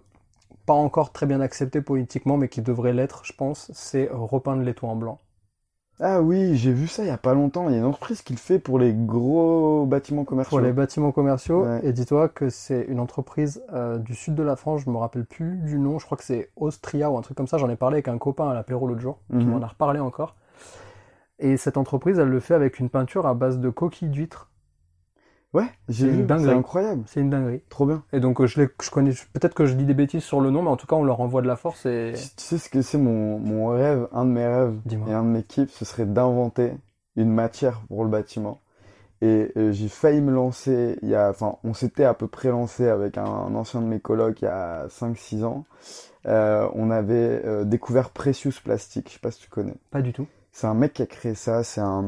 pas 0.66 0.74
encore 0.74 1.12
très 1.12 1.26
bien 1.26 1.40
acceptée 1.40 1.80
politiquement, 1.80 2.36
mais 2.36 2.48
qui 2.48 2.62
devrait 2.62 2.92
l'être, 2.92 3.24
je 3.24 3.32
pense. 3.32 3.70
C'est 3.74 4.08
repeindre 4.12 4.62
les 4.62 4.74
toits 4.74 4.90
en 4.90 4.96
blanc. 4.96 5.18
Ah 6.00 6.22
oui, 6.22 6.56
j'ai 6.56 6.72
vu 6.72 6.86
ça 6.86 7.02
il 7.02 7.08
y 7.08 7.10
a 7.10 7.18
pas 7.18 7.34
longtemps. 7.34 7.68
Il 7.68 7.72
y 7.72 7.74
a 7.74 7.78
une 7.78 7.84
entreprise 7.84 8.22
qui 8.22 8.32
le 8.32 8.38
fait 8.38 8.60
pour 8.60 8.78
les 8.78 8.92
gros 8.92 9.84
bâtiments 9.84 10.24
commerciaux. 10.24 10.58
Pour 10.58 10.64
les 10.64 10.72
bâtiments 10.72 11.10
commerciaux. 11.10 11.64
Ouais. 11.64 11.80
Et 11.82 11.92
dis-toi 11.92 12.28
que 12.28 12.50
c'est 12.50 12.82
une 12.82 13.00
entreprise 13.00 13.64
euh, 13.72 13.98
du 13.98 14.14
sud 14.14 14.36
de 14.36 14.44
la 14.44 14.54
France. 14.54 14.82
Je 14.84 14.90
me 14.90 14.96
rappelle 14.96 15.24
plus 15.24 15.56
du 15.56 15.76
nom. 15.76 15.98
Je 15.98 16.06
crois 16.06 16.16
que 16.16 16.22
c'est 16.22 16.50
Austria 16.54 17.10
ou 17.10 17.18
un 17.18 17.22
truc 17.22 17.36
comme 17.36 17.48
ça. 17.48 17.58
J'en 17.58 17.68
ai 17.68 17.74
parlé 17.74 17.96
avec 17.96 18.06
un 18.06 18.18
copain 18.18 18.48
à 18.48 18.54
l'apéro 18.54 18.86
l'autre 18.86 19.00
jour, 19.00 19.18
qui 19.30 19.36
Mhm. 19.38 19.46
m'en 19.46 19.62
a 19.62 19.66
reparlé 19.66 19.98
encore. 19.98 20.36
Et 21.40 21.56
cette 21.56 21.76
entreprise, 21.76 22.18
elle 22.20 22.28
le 22.28 22.40
fait 22.40 22.54
avec 22.54 22.78
une 22.78 22.90
peinture 22.90 23.26
à 23.26 23.34
base 23.34 23.58
de 23.58 23.68
coquilles 23.70 24.08
d'huîtres. 24.08 24.50
Ouais, 25.54 25.64
j'ai 25.88 26.06
C'est 26.06 26.12
vu, 26.12 26.50
incroyable. 26.50 27.02
C'est 27.06 27.20
une 27.20 27.30
dinguerie. 27.30 27.62
Trop 27.70 27.86
bien. 27.86 28.02
Et 28.12 28.20
donc, 28.20 28.40
euh, 28.40 28.46
je, 28.46 28.62
je 28.82 28.90
connais, 28.90 29.12
peut-être 29.32 29.54
que 29.54 29.64
je 29.64 29.74
dis 29.74 29.84
des 29.84 29.94
bêtises 29.94 30.22
sur 30.22 30.40
le 30.40 30.50
nom, 30.50 30.62
mais 30.62 30.68
en 30.68 30.76
tout 30.76 30.86
cas, 30.86 30.96
on 30.96 31.04
leur 31.04 31.20
envoie 31.20 31.40
de 31.40 31.46
la 31.46 31.56
force 31.56 31.86
et. 31.86 32.12
Tu 32.14 32.22
tu 32.36 32.44
sais 32.44 32.58
ce 32.58 32.68
que 32.68 32.82
c'est 32.82 32.98
mon, 32.98 33.38
mon 33.38 33.68
rêve, 33.68 34.08
un 34.12 34.26
de 34.26 34.30
mes 34.30 34.46
rêves 34.46 34.74
et 35.08 35.12
un 35.12 35.22
de 35.24 35.28
mes 35.28 35.42
kiffs, 35.42 35.70
ce 35.70 35.84
serait 35.84 36.04
d'inventer 36.06 36.72
une 37.16 37.30
matière 37.30 37.80
pour 37.88 38.04
le 38.04 38.10
bâtiment. 38.10 38.60
Et 39.20 39.50
euh, 39.56 39.72
j'ai 39.72 39.88
failli 39.88 40.20
me 40.20 40.30
lancer, 40.30 40.96
il 41.02 41.08
y 41.08 41.14
a, 41.16 41.30
enfin, 41.30 41.56
on 41.64 41.74
s'était 41.74 42.04
à 42.04 42.14
peu 42.14 42.28
près 42.28 42.50
lancé 42.50 42.86
avec 42.88 43.18
un, 43.18 43.24
un 43.24 43.54
ancien 43.56 43.80
de 43.80 43.86
mes 43.86 43.98
colocs 44.00 44.42
il 44.42 44.44
y 44.44 44.48
a 44.48 44.86
5-6 44.88 45.44
ans. 45.44 45.64
Euh, 46.26 46.68
on 46.74 46.90
avait 46.90 47.42
euh, 47.44 47.64
découvert 47.64 48.10
Precious 48.10 48.52
Plastic, 48.62 49.08
je 49.08 49.14
sais 49.14 49.18
pas 49.20 49.30
si 49.30 49.40
tu 49.40 49.48
connais. 49.48 49.74
Pas 49.90 50.02
du 50.02 50.12
tout. 50.12 50.26
C'est 50.52 50.66
un 50.66 50.74
mec 50.74 50.92
qui 50.94 51.02
a 51.02 51.06
créé 51.06 51.34
ça, 51.34 51.64
c'est 51.64 51.80
un, 51.80 52.04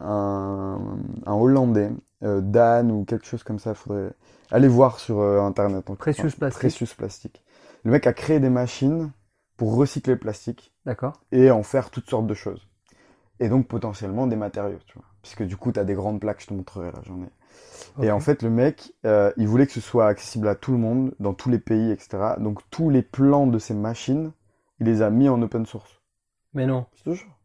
un, 0.00 0.78
un 1.26 1.32
Hollandais, 1.34 1.90
euh, 2.22 2.40
Dan 2.40 2.90
ou 2.92 3.04
quelque 3.04 3.26
chose 3.26 3.42
comme 3.42 3.58
ça, 3.58 3.74
faudrait 3.74 4.12
aller 4.50 4.68
voir 4.68 4.98
sur 4.98 5.20
euh, 5.20 5.40
internet. 5.40 5.90
en- 5.90 5.96
Precious 5.96 6.26
enfin, 6.26 6.36
Plastic. 6.38 6.60
Precious 6.60 6.94
Plastic. 6.96 7.44
Le 7.84 7.90
mec 7.90 8.06
a 8.06 8.12
créé 8.12 8.40
des 8.40 8.50
machines 8.50 9.10
pour 9.56 9.74
recycler 9.76 10.14
le 10.14 10.18
plastique 10.18 10.74
D'accord. 10.84 11.20
et 11.32 11.50
en 11.50 11.62
faire 11.62 11.90
toutes 11.90 12.08
sortes 12.10 12.26
de 12.26 12.34
choses. 12.34 12.68
Et 13.40 13.48
donc 13.48 13.68
potentiellement 13.68 14.26
des 14.26 14.36
matériaux, 14.36 14.78
tu 14.86 14.94
vois. 14.98 15.06
Puisque 15.22 15.42
du 15.42 15.56
coup, 15.56 15.72
tu 15.72 15.78
as 15.80 15.84
des 15.84 15.94
grandes 15.94 16.20
plaques, 16.20 16.40
je 16.40 16.46
te 16.46 16.54
montrerai 16.54 16.90
là, 16.92 17.00
j'en 17.04 17.20
ai. 17.22 18.06
Et 18.06 18.10
en 18.10 18.20
fait, 18.20 18.42
le 18.42 18.50
mec, 18.50 18.92
euh, 19.04 19.32
il 19.36 19.48
voulait 19.48 19.66
que 19.66 19.72
ce 19.72 19.80
soit 19.80 20.06
accessible 20.06 20.48
à 20.48 20.54
tout 20.54 20.72
le 20.72 20.78
monde, 20.78 21.14
dans 21.20 21.34
tous 21.34 21.50
les 21.50 21.58
pays, 21.58 21.90
etc. 21.90 22.36
Donc 22.38 22.60
tous 22.70 22.90
les 22.90 23.02
plans 23.02 23.46
de 23.46 23.58
ces 23.58 23.74
machines, 23.74 24.32
il 24.80 24.86
les 24.86 25.02
a 25.02 25.10
mis 25.10 25.28
en 25.28 25.40
open 25.42 25.66
source. 25.66 26.00
Mais 26.54 26.66
non. 26.66 26.86
Te 27.04 27.12
jure. 27.12 27.38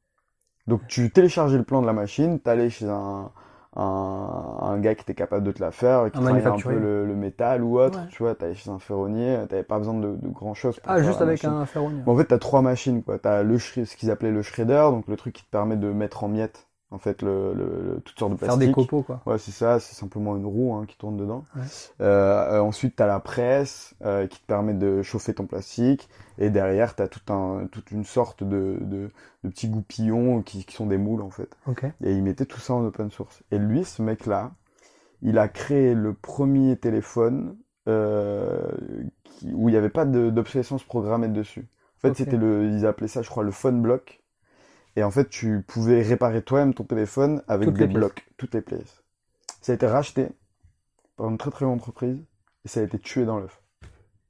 Donc 0.68 0.88
tu 0.88 1.11
téléchargeais 1.11 1.57
le 1.57 1.64
plan 1.64 1.81
de 1.81 1.88
la 1.88 1.93
machine, 1.93 2.39
t'allais 2.39 2.69
chez 2.69 2.88
un, 2.88 3.31
un, 3.76 4.57
un 4.61 4.80
gars 4.80 4.95
qui 4.95 5.02
était 5.03 5.14
capable 5.15 5.45
de 5.45 5.52
te 5.52 5.61
la 5.61 5.72
faire, 5.72 6.06
qui 6.11 6.19
travaillait 6.19 6.45
un 6.48 6.60
peu 6.60 6.77
le, 6.80 7.06
le 7.06 7.15
métal 7.15 7.64
ou 7.64 7.80
autre, 7.80 7.99
Ouais. 7.99 8.07
tu 8.10 8.23
vois, 8.23 8.35
t'allais 8.35 8.53
chez 8.56 8.69
un 8.69 8.80
ferronnier, 8.80 9.39
t'avais 9.49 9.64
pas 9.64 9.77
besoin 9.77 9.93
de, 9.95 10.15
de 10.15 10.27
grand 10.30 10.53
chose. 10.53 10.80
pour 10.80 10.91
Ah, 10.91 11.02
juste 11.02 11.22
avec 11.22 11.43
un 11.45 11.65
ferronnier. 11.65 12.02
Bon, 12.02 12.14
en 12.14 12.18
fait, 12.18 12.26
t'as 12.26 12.38
trois 12.39 12.61
machines, 12.61 13.03
quoi. 13.03 13.19
T'as 13.19 13.43
le 13.43 13.57
ce 13.60 13.95
qu'ils 13.95 14.11
appelaient 14.11 14.31
le 14.31 14.41
shredder, 14.41 14.88
donc 14.91 15.07
le 15.07 15.15
truc 15.15 15.34
qui 15.35 15.43
te 15.43 15.49
permet 15.49 15.77
de 15.77 15.91
mettre 15.91 16.23
en 16.23 16.27
miettes, 16.27 16.68
en 16.93 16.97
fait, 16.97 17.22
le, 17.22 18.01
toutes 18.03 18.19
sortes 18.19 18.34
de 18.34 18.38
Faire 18.38 18.49
plastique. 18.49 18.68
des 18.68 18.73
copeaux, 18.73 19.01
quoi. 19.01 19.22
Ouais, 19.26 19.38
c'est 19.38 19.51
ça, 19.51 19.80
c'est 19.80 19.95
simplement 19.95 20.35
une 20.35 20.45
roue 20.45 20.76
hein, 20.76 20.85
qui 20.85 20.97
tourne 20.97 21.15
dedans. 21.15 21.45
Ouais. 21.55 21.61
Euh, 22.01 22.55
euh, 22.55 22.59
ensuite, 22.59 22.97
tu 22.97 23.03
as 23.03 23.07
la 23.07 23.22
presse 23.22 23.95
euh, 24.03 24.27
qui 24.27 24.41
te 24.41 24.45
permet 24.45 24.73
de 24.73 25.01
chauffer 25.01 25.34
ton 25.34 25.45
plastique. 25.45 26.09
Et 26.38 26.49
derrière, 26.49 26.93
tu 26.95 27.01
as 27.01 27.07
tout 27.07 27.31
un, 27.31 27.68
toute 27.72 27.91
une 27.91 28.03
sorte 28.03 28.43
de, 28.43 28.77
de, 28.81 29.09
de 29.43 29.49
petits 29.49 29.69
goupillons 29.69 30.41
qui, 30.41 30.65
qui 30.65 30.76
sont 30.76 30.85
des 30.85 30.97
moules, 30.97 31.22
en 31.22 31.30
fait. 31.30 31.55
Et 32.03 32.13
il 32.13 32.23
mettait 32.23 32.45
tout 32.45 32.59
ça 32.59 32.73
en 32.73 32.84
open 32.84 33.09
source. 33.09 33.41
Et 33.51 33.57
lui, 33.57 33.85
ce 33.85 34.01
mec-là, 34.01 34.51
il 35.22 35.38
a 35.38 35.47
créé 35.47 35.93
le 35.93 36.13
premier 36.13 36.76
téléphone 36.76 37.55
qui, 37.85 39.53
où 39.53 39.69
il 39.69 39.72
n'y 39.72 39.77
avait 39.77 39.89
pas 39.89 40.05
d'obsolescence 40.05 40.84
programmée 40.84 41.30
dessus. 41.30 41.68
En 41.97 42.07
fait, 42.07 42.15
c'était 42.15 42.38
le, 42.38 42.65
ils 42.65 42.85
appelaient 42.85 43.07
ça, 43.07 43.22
je 43.22 43.30
crois, 43.30 43.43
le 43.43 43.51
phone 43.51 43.81
block. 43.81 44.20
Et 44.95 45.03
en 45.03 45.11
fait, 45.11 45.30
tu 45.30 45.63
pouvais 45.68 46.01
réparer 46.01 46.41
toi-même 46.41 46.73
ton 46.73 46.84
téléphone 46.84 47.41
avec 47.47 47.68
Toutes 47.69 47.77
des 47.77 47.88
blocs, 47.88 48.26
toutes 48.38 48.53
les 48.53 48.61
pièces. 48.61 49.03
Ça 49.61 49.72
a 49.72 49.76
été 49.76 49.88
racheté 49.88 50.27
par 51.18 51.30
une 51.30 51.38
très 51.38 51.51
très 51.51 51.65
grande 51.65 51.80
entreprise 51.80 52.18
et 52.65 52.68
ça 52.68 52.81
a 52.81 52.84
été 52.84 52.99
tué 52.99 53.26
dans 53.26 53.39
l'œuf. 53.39 53.61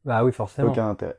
Bah 0.06 0.24
oui, 0.24 0.32
forcément. 0.32 0.72
Aucun 0.72 0.90
intérêt. 0.90 1.18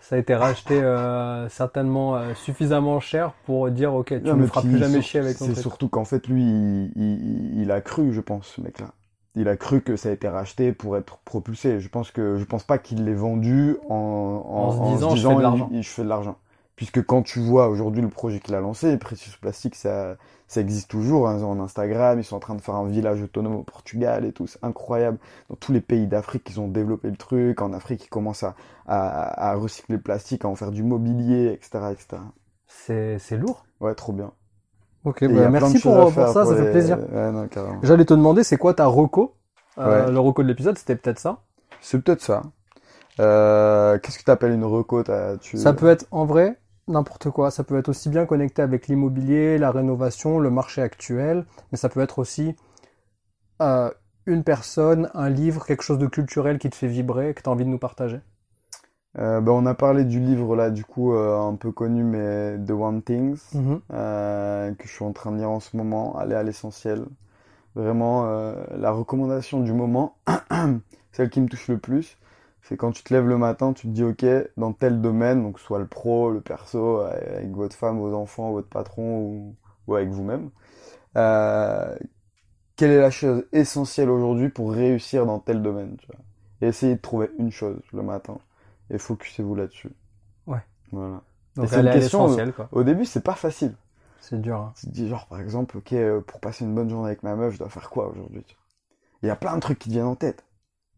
Ça 0.00 0.16
a 0.16 0.18
été 0.18 0.34
racheté 0.34 0.74
euh, 0.82 1.48
certainement 1.48 2.16
euh, 2.16 2.34
suffisamment 2.34 2.98
cher 2.98 3.32
pour 3.46 3.70
dire 3.70 3.94
ok, 3.94 4.08
tu 4.08 4.14
ne 4.14 4.32
mais 4.32 4.46
feras 4.48 4.62
plus 4.62 4.78
jamais 4.78 5.00
sur- 5.00 5.02
chier 5.02 5.20
avec 5.20 5.38
ton 5.38 5.46
C'est 5.46 5.54
surtout 5.60 5.88
qu'en 5.88 6.04
fait, 6.04 6.26
lui, 6.26 6.42
il, 6.42 6.92
il- 6.96 7.60
il 7.62 7.70
a 7.70 7.80
cru, 7.80 8.12
je 8.12 8.20
pense, 8.20 8.48
ce 8.48 8.60
mec-là. 8.60 8.88
Il 9.36 9.48
a 9.48 9.56
cru 9.56 9.80
que 9.80 9.96
ça 9.96 10.08
a 10.08 10.12
été 10.12 10.28
racheté 10.28 10.72
pour 10.72 10.96
être 10.96 11.18
propulsé. 11.18 11.80
Je 11.80 11.88
pense 11.88 12.10
que 12.10 12.36
je 12.36 12.44
pense 12.44 12.64
pas 12.64 12.78
qu'il 12.78 13.04
l'ait 13.04 13.14
vendu 13.14 13.76
en, 13.88 13.94
en, 13.94 14.58
En 14.66 14.72
se 14.72 14.80
disant, 14.80 15.14
je 15.14 15.22
fais 15.22 16.02
de 16.02 16.08
l'argent. 16.08 16.38
Puisque 16.82 17.06
quand 17.06 17.22
tu 17.22 17.38
vois 17.38 17.68
aujourd'hui 17.68 18.02
le 18.02 18.08
projet 18.08 18.40
qu'il 18.40 18.56
a 18.56 18.60
lancé, 18.60 18.96
Precious 18.96 19.38
Plastic, 19.40 19.76
ça, 19.76 20.16
ça 20.48 20.60
existe 20.60 20.90
toujours. 20.90 21.28
hein, 21.28 21.40
en 21.44 21.60
Instagram, 21.60 22.18
ils 22.18 22.24
sont 22.24 22.34
en 22.34 22.40
train 22.40 22.56
de 22.56 22.60
faire 22.60 22.74
un 22.74 22.88
village 22.88 23.22
autonome 23.22 23.54
au 23.54 23.62
Portugal 23.62 24.24
et 24.24 24.32
tout. 24.32 24.48
C'est 24.48 24.58
incroyable. 24.64 25.18
Dans 25.48 25.54
tous 25.54 25.70
les 25.70 25.80
pays 25.80 26.08
d'Afrique, 26.08 26.42
ils 26.50 26.58
ont 26.58 26.66
développé 26.66 27.08
le 27.08 27.14
truc. 27.14 27.62
En 27.62 27.72
Afrique, 27.72 28.06
ils 28.06 28.08
commencent 28.08 28.42
à, 28.42 28.56
à, 28.88 29.50
à 29.50 29.54
recycler 29.54 29.94
le 29.94 30.02
plastique, 30.02 30.44
à 30.44 30.48
en 30.48 30.56
faire 30.56 30.72
du 30.72 30.82
mobilier, 30.82 31.52
etc., 31.52 31.92
etc. 31.92 32.20
C'est 32.66 33.20
c'est 33.20 33.36
lourd. 33.36 33.64
Ouais, 33.80 33.94
trop 33.94 34.12
bien. 34.12 34.32
Ok, 35.04 35.24
bah, 35.24 35.48
merci 35.50 35.78
pour, 35.78 35.94
pour 35.94 36.10
ça, 36.10 36.34
ça 36.34 36.50
les- 36.52 36.64
fait 36.64 36.70
plaisir. 36.72 36.98
Ouais, 37.12 37.30
non, 37.30 37.46
carrément. 37.46 37.78
J'allais 37.84 38.04
te 38.04 38.14
demander, 38.14 38.42
c'est 38.42 38.56
quoi 38.56 38.74
ta 38.74 38.86
reco? 38.86 39.36
Euh, 39.78 40.06
Ouais. 40.06 40.12
Le 40.12 40.18
reco 40.18 40.42
de 40.42 40.48
l'épisode, 40.48 40.76
c'était 40.76 40.96
peut-être 40.96 41.20
ça? 41.20 41.42
C'est 41.80 42.00
peut-être 42.02 42.22
ça. 42.22 42.42
Euh, 43.20 43.98
Qu'est-ce 43.98 44.18
que 44.18 44.24
tu 44.24 44.30
appelles 44.32 44.52
une 44.52 44.64
reco? 44.64 45.04
T'as- 45.04 45.36
tu... 45.36 45.58
Ça 45.58 45.72
peut 45.74 45.88
être 45.88 46.06
en 46.10 46.24
vrai 46.24 46.58
n'importe 46.88 47.30
quoi. 47.30 47.50
Ça 47.50 47.64
peut 47.64 47.78
être 47.78 47.88
aussi 47.88 48.08
bien 48.08 48.26
connecté 48.26 48.62
avec 48.62 48.88
l'immobilier, 48.88 49.58
la 49.58 49.70
rénovation, 49.70 50.38
le 50.38 50.50
marché 50.50 50.82
actuel, 50.82 51.46
mais 51.70 51.78
ça 51.78 51.88
peut 51.88 52.00
être 52.00 52.18
aussi 52.18 52.54
euh, 53.60 53.90
une 54.26 54.44
personne, 54.44 55.10
un 55.14 55.28
livre, 55.28 55.64
quelque 55.66 55.82
chose 55.82 55.98
de 55.98 56.06
culturel 56.06 56.58
qui 56.58 56.70
te 56.70 56.76
fait 56.76 56.88
vibrer, 56.88 57.34
que 57.34 57.42
tu 57.42 57.48
as 57.48 57.52
envie 57.52 57.64
de 57.64 57.70
nous 57.70 57.78
partager. 57.78 58.20
Euh, 59.18 59.40
ben, 59.40 59.52
on 59.52 59.66
a 59.66 59.74
parlé 59.74 60.04
du 60.04 60.20
livre 60.20 60.56
là, 60.56 60.70
du 60.70 60.84
coup, 60.84 61.14
euh, 61.14 61.38
un 61.38 61.54
peu 61.54 61.70
connu, 61.70 62.02
mais 62.02 62.58
The 62.64 62.70
One 62.70 63.02
Things, 63.02 63.40
euh, 63.92 64.72
que 64.72 64.88
je 64.88 64.92
suis 64.92 65.04
en 65.04 65.12
train 65.12 65.32
de 65.32 65.36
lire 65.36 65.50
en 65.50 65.60
ce 65.60 65.76
moment. 65.76 66.16
Aller 66.16 66.34
à 66.34 66.42
l'essentiel. 66.42 67.04
Vraiment, 67.74 68.26
la 68.76 68.90
recommandation 68.90 69.60
du 69.60 69.72
moment, 69.72 70.16
celle 71.12 71.30
qui 71.30 71.40
me 71.40 71.48
touche 71.48 71.68
le 71.68 71.78
plus, 71.78 72.18
c'est 72.62 72.76
quand 72.76 72.92
tu 72.92 73.02
te 73.02 73.12
lèves 73.12 73.26
le 73.28 73.38
matin, 73.38 73.72
tu 73.72 73.88
te 73.88 73.92
dis, 73.92 74.04
ok, 74.04 74.24
dans 74.56 74.72
tel 74.72 75.00
domaine, 75.00 75.42
donc 75.42 75.58
soit 75.58 75.78
le 75.78 75.86
pro, 75.86 76.30
le 76.30 76.40
perso, 76.40 77.00
euh, 77.00 77.38
avec 77.38 77.50
votre 77.52 77.76
femme, 77.76 77.98
vos 77.98 78.14
enfants, 78.14 78.52
votre 78.52 78.68
patron 78.68 79.18
ou, 79.20 79.56
ou 79.86 79.94
avec 79.96 80.10
vous-même, 80.10 80.50
euh, 81.16 81.96
quelle 82.76 82.90
est 82.92 83.00
la 83.00 83.10
chose 83.10 83.44
essentielle 83.52 84.10
aujourd'hui 84.10 84.48
pour 84.48 84.72
réussir 84.72 85.26
dans 85.26 85.38
tel 85.38 85.62
domaine, 85.62 85.96
tu 85.98 86.06
vois? 86.06 86.20
Et 86.60 86.68
essayez 86.68 86.96
de 86.96 87.00
trouver 87.00 87.30
une 87.38 87.50
chose 87.50 87.80
le 87.92 88.02
matin 88.02 88.38
et 88.90 88.98
focussez-vous 88.98 89.54
là-dessus. 89.54 89.90
Ouais. 90.46 90.60
Voilà. 90.92 91.22
Donc 91.56 91.68
c'est 91.68 91.80
une 91.80 91.90
question, 91.90 92.26
l'essentiel, 92.26 92.52
quoi. 92.52 92.68
Au 92.72 92.82
début, 92.82 93.04
c'est 93.04 93.22
pas 93.24 93.34
facile. 93.34 93.74
C'est 94.20 94.40
dur. 94.40 94.56
hein. 94.56 94.72
Tu 94.76 94.86
te 94.86 94.92
dis 94.92 95.08
genre 95.08 95.26
par 95.26 95.40
exemple, 95.40 95.78
ok, 95.78 95.92
euh, 95.92 96.20
pour 96.20 96.40
passer 96.40 96.64
une 96.64 96.74
bonne 96.74 96.88
journée 96.88 97.08
avec 97.08 97.22
ma 97.22 97.34
meuf, 97.34 97.54
je 97.54 97.58
dois 97.58 97.68
faire 97.68 97.90
quoi 97.90 98.08
aujourd'hui. 98.08 98.44
Il 99.22 99.26
y 99.28 99.30
a 99.30 99.36
plein 99.36 99.54
de 99.56 99.60
trucs 99.60 99.78
qui 99.78 99.88
te 99.88 99.94
viennent 99.94 100.06
en 100.06 100.16
tête. 100.16 100.44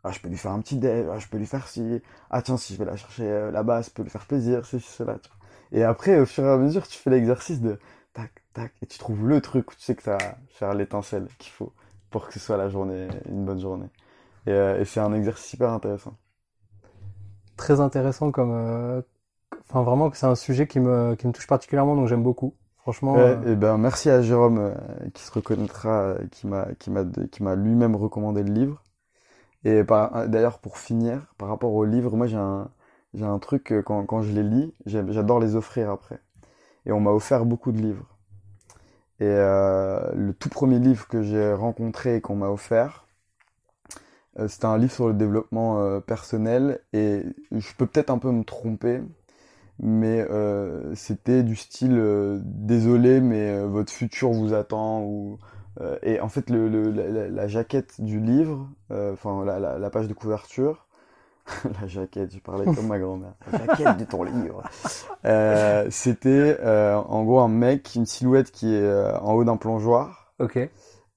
Ah, 0.05 0.11
je 0.13 0.21
peux 0.21 0.29
lui 0.29 0.37
faire 0.37 0.53
un 0.53 0.61
petit 0.61 0.77
déj, 0.79 1.07
ah, 1.13 1.19
je 1.19 1.29
peux 1.29 1.39
lui 1.39 1.47
faire 1.47 1.67
ci. 1.69 2.03
Ah 2.31 2.43
tiens, 2.43 2.57
si 2.59 2.75
je 2.75 2.79
vais 2.79 2.85
la 2.85 2.97
chercher 2.97 3.25
euh, 3.25 3.51
là-bas, 3.51 3.83
ça 3.83 3.91
peut 3.95 4.03
lui 4.03 4.11
faire 4.11 4.27
plaisir, 4.27 4.67
c'est 4.67 4.81
cela. 4.81 5.19
Tu 5.19 5.29
vois. 5.31 5.39
Et 5.81 5.85
après, 5.85 6.21
au 6.21 6.27
fur 6.27 6.45
et 6.45 6.51
à 6.51 6.57
mesure, 6.59 6.87
tu 6.89 6.99
fais 6.99 7.11
l'exercice 7.11 7.61
de 7.61 7.79
tac, 8.13 8.33
tac, 8.53 8.73
et 8.83 8.87
tu 8.87 8.99
trouves 8.99 9.27
le 9.27 9.41
truc 9.41 9.71
où 9.73 9.75
tu 9.75 9.83
sais 9.83 9.95
que 9.97 10.03
ça 10.03 10.17
va 10.19 10.37
faire 10.51 10.75
l'étincelle 10.75 11.29
qu'il 11.39 11.53
faut 11.53 11.73
pour 12.11 12.29
que 12.29 12.35
ce 12.35 12.41
soit 12.41 12.57
la 12.57 12.69
journée, 12.69 13.09
une 13.29 13.45
bonne 13.45 13.61
journée. 13.61 13.89
Et, 14.47 14.53
euh, 14.53 14.81
et 14.81 14.85
c'est 14.87 15.01
un 15.01 15.15
exercice 15.15 15.53
hyper 15.55 15.71
intéressant. 15.73 16.17
Très 17.57 17.81
intéressant 17.81 18.31
comme. 18.31 18.53
euh, 18.53 19.03
Enfin, 19.71 19.83
vraiment, 19.83 20.11
que 20.11 20.17
c'est 20.19 20.27
un 20.27 20.37
sujet 20.37 20.67
qui 20.69 20.81
me, 20.81 21.17
qui 21.17 21.27
me 21.27 21.33
touche 21.33 21.47
particulièrement, 21.49 21.97
donc 21.97 22.09
j'aime 22.09 22.23
beaucoup. 22.25 22.55
Franchement. 22.79 23.17
Ouais, 23.17 23.23
euh, 23.23 23.43
et 23.47 23.57
ben 23.57 23.79
merci 23.79 24.11
à 24.11 24.21
Jérôme 24.23 24.59
euh, 24.59 24.75
qui 25.15 25.23
se 25.23 25.33
reconnaîtra, 25.33 26.17
qui 26.31 26.47
m'a 26.47 26.67
qui 26.79 26.91
m'a 26.91 27.05
qui 27.33 27.43
m'a 27.43 27.55
lui-même 27.57 27.97
recommandé 27.97 28.43
le 28.43 28.53
livre. 28.53 28.84
Et 29.65 29.83
d'ailleurs 29.83 30.59
pour 30.59 30.79
finir, 30.79 31.33
par 31.39 31.49
rapport 31.49 31.73
au 31.73 31.85
livre, 31.85 32.17
moi 32.17 32.27
j'ai 32.27 32.37
un 32.37 32.71
j'ai 33.15 33.25
un 33.25 33.39
truc 33.39 33.73
euh, 33.73 33.83
quand 33.83 34.05
quand 34.05 34.23
je 34.23 34.33
les 34.33 34.43
lis, 34.43 34.75
j'adore 34.87 35.41
les 35.41 35.57
offrir 35.57 35.91
après. 35.91 36.21
Et 36.87 36.93
on 36.93 37.01
m'a 37.01 37.13
offert 37.13 37.45
beaucoup 37.47 37.73
de 37.73 37.79
livres. 37.79 38.07
Et 39.21 39.27
euh, 39.27 40.13
le 40.15 40.35
tout 40.35 40.49
premier 40.49 40.79
livre 40.79 41.07
que 41.09 41.23
j'ai 41.23 41.53
rencontré 41.53 42.17
et 42.17 42.21
qu'on 42.21 42.37
m'a 42.37 42.49
offert, 42.49 43.07
euh, 44.39 44.49
c'était 44.49 44.67
un 44.67 44.77
livre 44.79 44.93
sur 44.93 45.09
le 45.09 45.15
développement 45.15 46.01
personnel. 46.01 46.81
Et 46.93 47.23
je 47.53 47.75
peux 47.79 47.87
peut-être 47.87 48.11
un 48.11 48.19
peu 48.19 48.33
me 48.33 48.45
tromper, 48.45 49.01
mais 49.79 50.27
c'était 50.95 51.43
du 51.43 51.57
style 51.57 52.43
désolé 52.45 53.21
mais 53.21 53.65
votre 53.65 53.93
futur 53.93 54.33
vous 54.33 54.53
attend 54.55 55.03
ou 55.03 55.39
euh, 55.81 55.99
et 56.03 56.21
en 56.21 56.29
fait 56.29 56.51
le, 56.51 56.69
le- 56.69 56.91
la, 56.91 57.29
la- 57.29 57.49
jaquette 57.49 58.01
du 58.01 58.21
livre 58.21 58.69
euh, 58.91 59.13
enfin 59.13 59.45
la, 59.45 59.59
la, 59.59 59.79
la 59.79 59.91
page 59.91 60.09
de 60.09 60.15
couverture 60.15 60.87
la 61.81 61.87
jaquette 61.87 62.33
je 62.33 62.39
parlais 62.41 62.69
comme 62.71 62.87
ma 62.89 62.99
grand-mère 62.99 63.35
la 63.53 63.59
jaquette 63.67 63.97
de 63.99 64.05
ton 64.05 64.23
livre 64.23 64.63
euh, 65.27 65.87
c'était 65.91 66.57
euh, 66.61 66.97
en 66.97 67.25
gros 67.25 67.41
un 67.41 67.49
mec 67.49 67.95
une 67.95 68.07
silhouette 68.07 68.51
qui 68.51 68.75
est 68.75 68.81
euh, 68.83 69.19
en 69.21 69.35
haut 69.35 69.45
d'un 69.45 69.57
plongeoir 69.57 70.35
Ok. 70.39 70.57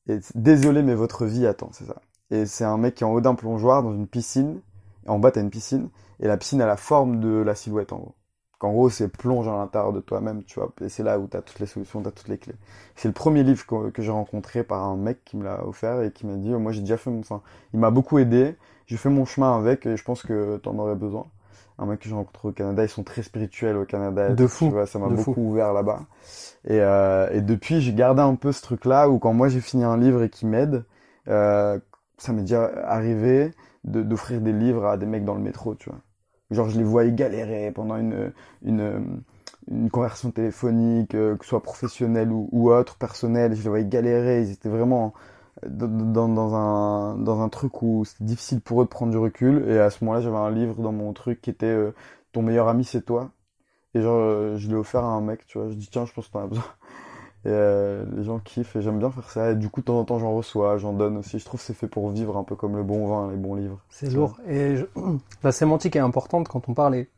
et 0.08 0.20
désolé, 0.36 0.84
mais 0.84 0.96
votre 0.96 1.26
vie 1.26 1.46
attend, 1.48 1.70
c'est 1.74 1.86
ça. 1.86 1.96
Et 2.32 2.46
c'est 2.46 2.64
un 2.66 2.78
mec 2.78 2.96
qui 2.96 3.04
est 3.04 3.08
en 3.08 3.12
haut 3.14 3.22
d'un 3.22 3.36
plongeoir 3.36 3.84
dans 3.84 3.94
une 3.94 4.08
piscine. 4.08 4.62
En 5.08 5.20
bas, 5.20 5.32
t'as 5.32 5.42
une 5.42 5.50
piscine. 5.50 5.90
Et 6.20 6.28
la 6.28 6.38
piscine 6.38 6.62
a 6.62 6.66
la 6.66 6.78
forme 6.78 7.20
de 7.20 7.30
la 7.42 7.56
silhouette, 7.56 7.94
en 7.94 7.98
gros. 8.00 8.16
Qu'en 8.60 8.72
gros, 8.72 8.90
c'est 8.90 9.08
plonge 9.10 9.48
à 9.48 9.52
l'intérieur 9.52 9.94
de 9.94 10.00
toi-même, 10.00 10.44
tu 10.44 10.60
vois. 10.60 10.72
Et 10.82 10.90
c'est 10.90 11.04
là 11.04 11.20
où 11.20 11.28
t'as 11.28 11.42
toutes 11.42 11.60
les 11.60 11.68
solutions, 11.68 12.02
t'as 12.02 12.12
toutes 12.12 12.28
les 12.28 12.38
clés. 12.40 12.56
C'est 12.96 13.08
le 13.08 13.14
premier 13.14 13.44
livre 13.44 13.66
que, 13.68 13.90
que 13.92 14.02
j'ai 14.02 14.12
rencontré 14.12 14.64
par 14.64 14.84
un 14.84 14.98
mec 14.98 15.24
qui 15.26 15.38
me 15.38 15.44
l'a 15.44 15.64
offert 15.66 16.02
et 16.02 16.12
qui 16.12 16.26
m'a 16.26 16.36
dit, 16.36 16.54
oh, 16.54 16.60
moi 16.60 16.72
j'ai 16.72 16.82
déjà 16.82 16.98
fait 16.98 17.12
mon, 17.12 17.20
enfin, 17.20 17.42
il 17.74 17.80
m'a 17.80 17.92
beaucoup 17.92 18.18
aidé. 18.18 18.56
J'ai 18.88 18.98
fait 18.98 19.10
mon 19.10 19.26
chemin 19.26 19.56
avec 19.58 19.86
et 19.86 19.96
je 19.98 20.04
pense 20.04 20.24
que 20.24 20.58
t'en 20.58 20.78
aurais 20.80 20.96
besoin. 20.96 21.28
Un 21.80 21.86
mec 21.86 22.00
que 22.00 22.10
j'ai 22.10 22.16
rencontré 22.16 22.48
au 22.48 22.52
Canada, 22.52 22.84
ils 22.84 22.90
sont 22.90 23.04
très 23.04 23.22
spirituels 23.22 23.78
au 23.78 23.86
Canada. 23.86 24.36
De 24.42 24.48
fou, 24.48 24.68
Tu 24.68 24.74
vois, 24.74 24.88
ça 24.88 24.98
m'a 25.00 25.10
beaucoup 25.10 25.42
fou. 25.42 25.42
ouvert 25.42 25.74
là-bas. 25.74 26.02
Et, 26.66 26.80
euh, 26.82 27.30
et 27.32 27.42
depuis, 27.42 27.82
j'ai 27.82 27.94
gardé 27.94 28.22
un 28.22 28.36
peu 28.36 28.52
ce 28.52 28.62
truc-là 28.62 29.10
où 29.10 29.20
quand 29.20 29.34
moi 29.34 29.50
j'ai 29.50 29.62
fini 29.62 29.84
un 29.84 29.98
livre 29.98 30.24
et 30.24 30.30
qui 30.30 30.46
m'aide, 30.46 30.86
euh, 31.28 31.80
ça 32.18 32.34
m'est 32.34 32.42
déjà 32.42 32.66
arrivé 32.86 33.52
de- 33.84 34.02
d'offrir 34.04 34.42
des 34.42 34.54
livres 34.54 34.86
à 34.86 34.98
des 34.98 35.06
mecs 35.06 35.26
dans 35.26 35.36
le 35.36 35.42
métro, 35.42 35.76
tu 35.76 35.90
vois. 35.90 36.00
Genre, 36.52 36.70
je 36.70 36.78
les 36.78 36.84
voyais 36.84 37.12
galérer 37.12 37.72
pendant 37.72 37.98
une, 37.98 38.32
une, 38.64 39.22
une 39.70 39.90
conversation 39.90 40.32
téléphonique, 40.32 41.14
euh, 41.16 41.36
que 41.36 41.44
ce 41.44 41.50
soit 41.50 41.64
professionnelle 41.64 42.32
ou, 42.32 42.72
autre, 42.72 42.96
personnelle, 42.98 43.56
je 43.56 43.64
les 43.64 43.70
voyais 43.70 43.86
galérer, 43.86 44.42
ils 44.44 44.52
étaient 44.52 44.70
vraiment 44.70 45.14
dans, 45.68 46.28
dans, 46.30 46.56
un, 46.56 47.18
dans 47.18 47.42
un 47.42 47.50
truc 47.50 47.82
où 47.82 48.06
c'était 48.06 48.24
difficile 48.26 48.62
pour 48.62 48.82
eux 48.82 48.86
de 48.86 48.90
prendre 48.90 49.12
du 49.12 49.18
recul, 49.18 49.66
et 49.70 49.80
à 49.80 49.90
ce 49.90 50.04
moment-là, 50.06 50.22
j'avais 50.22 50.38
un 50.38 50.52
livre 50.52 50.82
dans 50.82 50.92
mon 50.92 51.14
truc 51.14 51.42
qui 51.42 51.50
était 51.50 51.66
euh, 51.68 51.94
Ton 52.32 52.42
meilleur 52.44 52.68
ami, 52.70 52.86
c'est 52.86 53.02
toi. 53.04 53.32
Et 53.96 54.02
genre, 54.02 54.18
euh, 54.20 54.58
je 54.58 54.70
l'ai 54.70 54.76
offert 54.76 55.04
à 55.04 55.10
un 55.10 55.22
mec, 55.22 55.46
tu 55.48 55.58
vois, 55.60 55.70
je 55.70 55.76
dis 55.76 55.88
tiens, 55.90 56.06
je 56.06 56.14
pense 56.14 56.28
que 56.28 56.34
t'en 56.34 56.44
as 56.44 56.48
besoin. 56.48 56.66
Et 57.48 57.50
euh, 57.50 58.04
les 58.18 58.26
gens 58.26 58.40
kiffent 58.40 58.76
et 58.76 58.82
j'aime 58.82 59.00
bien 59.00 59.10
faire 59.10 59.30
ça. 59.30 59.52
Et 59.52 59.56
du 59.56 59.70
coup, 59.70 59.80
de 59.80 59.86
temps 59.86 59.98
en 59.98 60.04
temps, 60.04 60.20
j'en 60.20 60.34
reçois, 60.36 60.78
j'en 60.78 60.92
donne 60.92 61.16
aussi. 61.16 61.40
Je 61.40 61.46
trouve 61.46 61.62
que 61.62 61.66
c'est 61.66 61.74
fait 61.74 61.88
pour 61.88 62.10
vivre 62.10 62.36
un 62.36 62.44
peu 62.44 62.56
comme 62.58 62.76
le 62.76 62.84
bon 62.84 63.08
vin, 63.08 63.32
les 63.32 63.38
bons 63.38 63.56
livres. 63.56 63.80
C'est 63.90 64.10
lourd. 64.10 64.38
Et 64.48 64.76
je- 64.76 64.86
la 65.44 65.52
sémantique 65.54 65.96
est 65.96 66.00
importante 66.00 66.50
quand 66.50 66.68
on 66.68 66.74
parle. 66.74 66.96
Et 66.96 67.10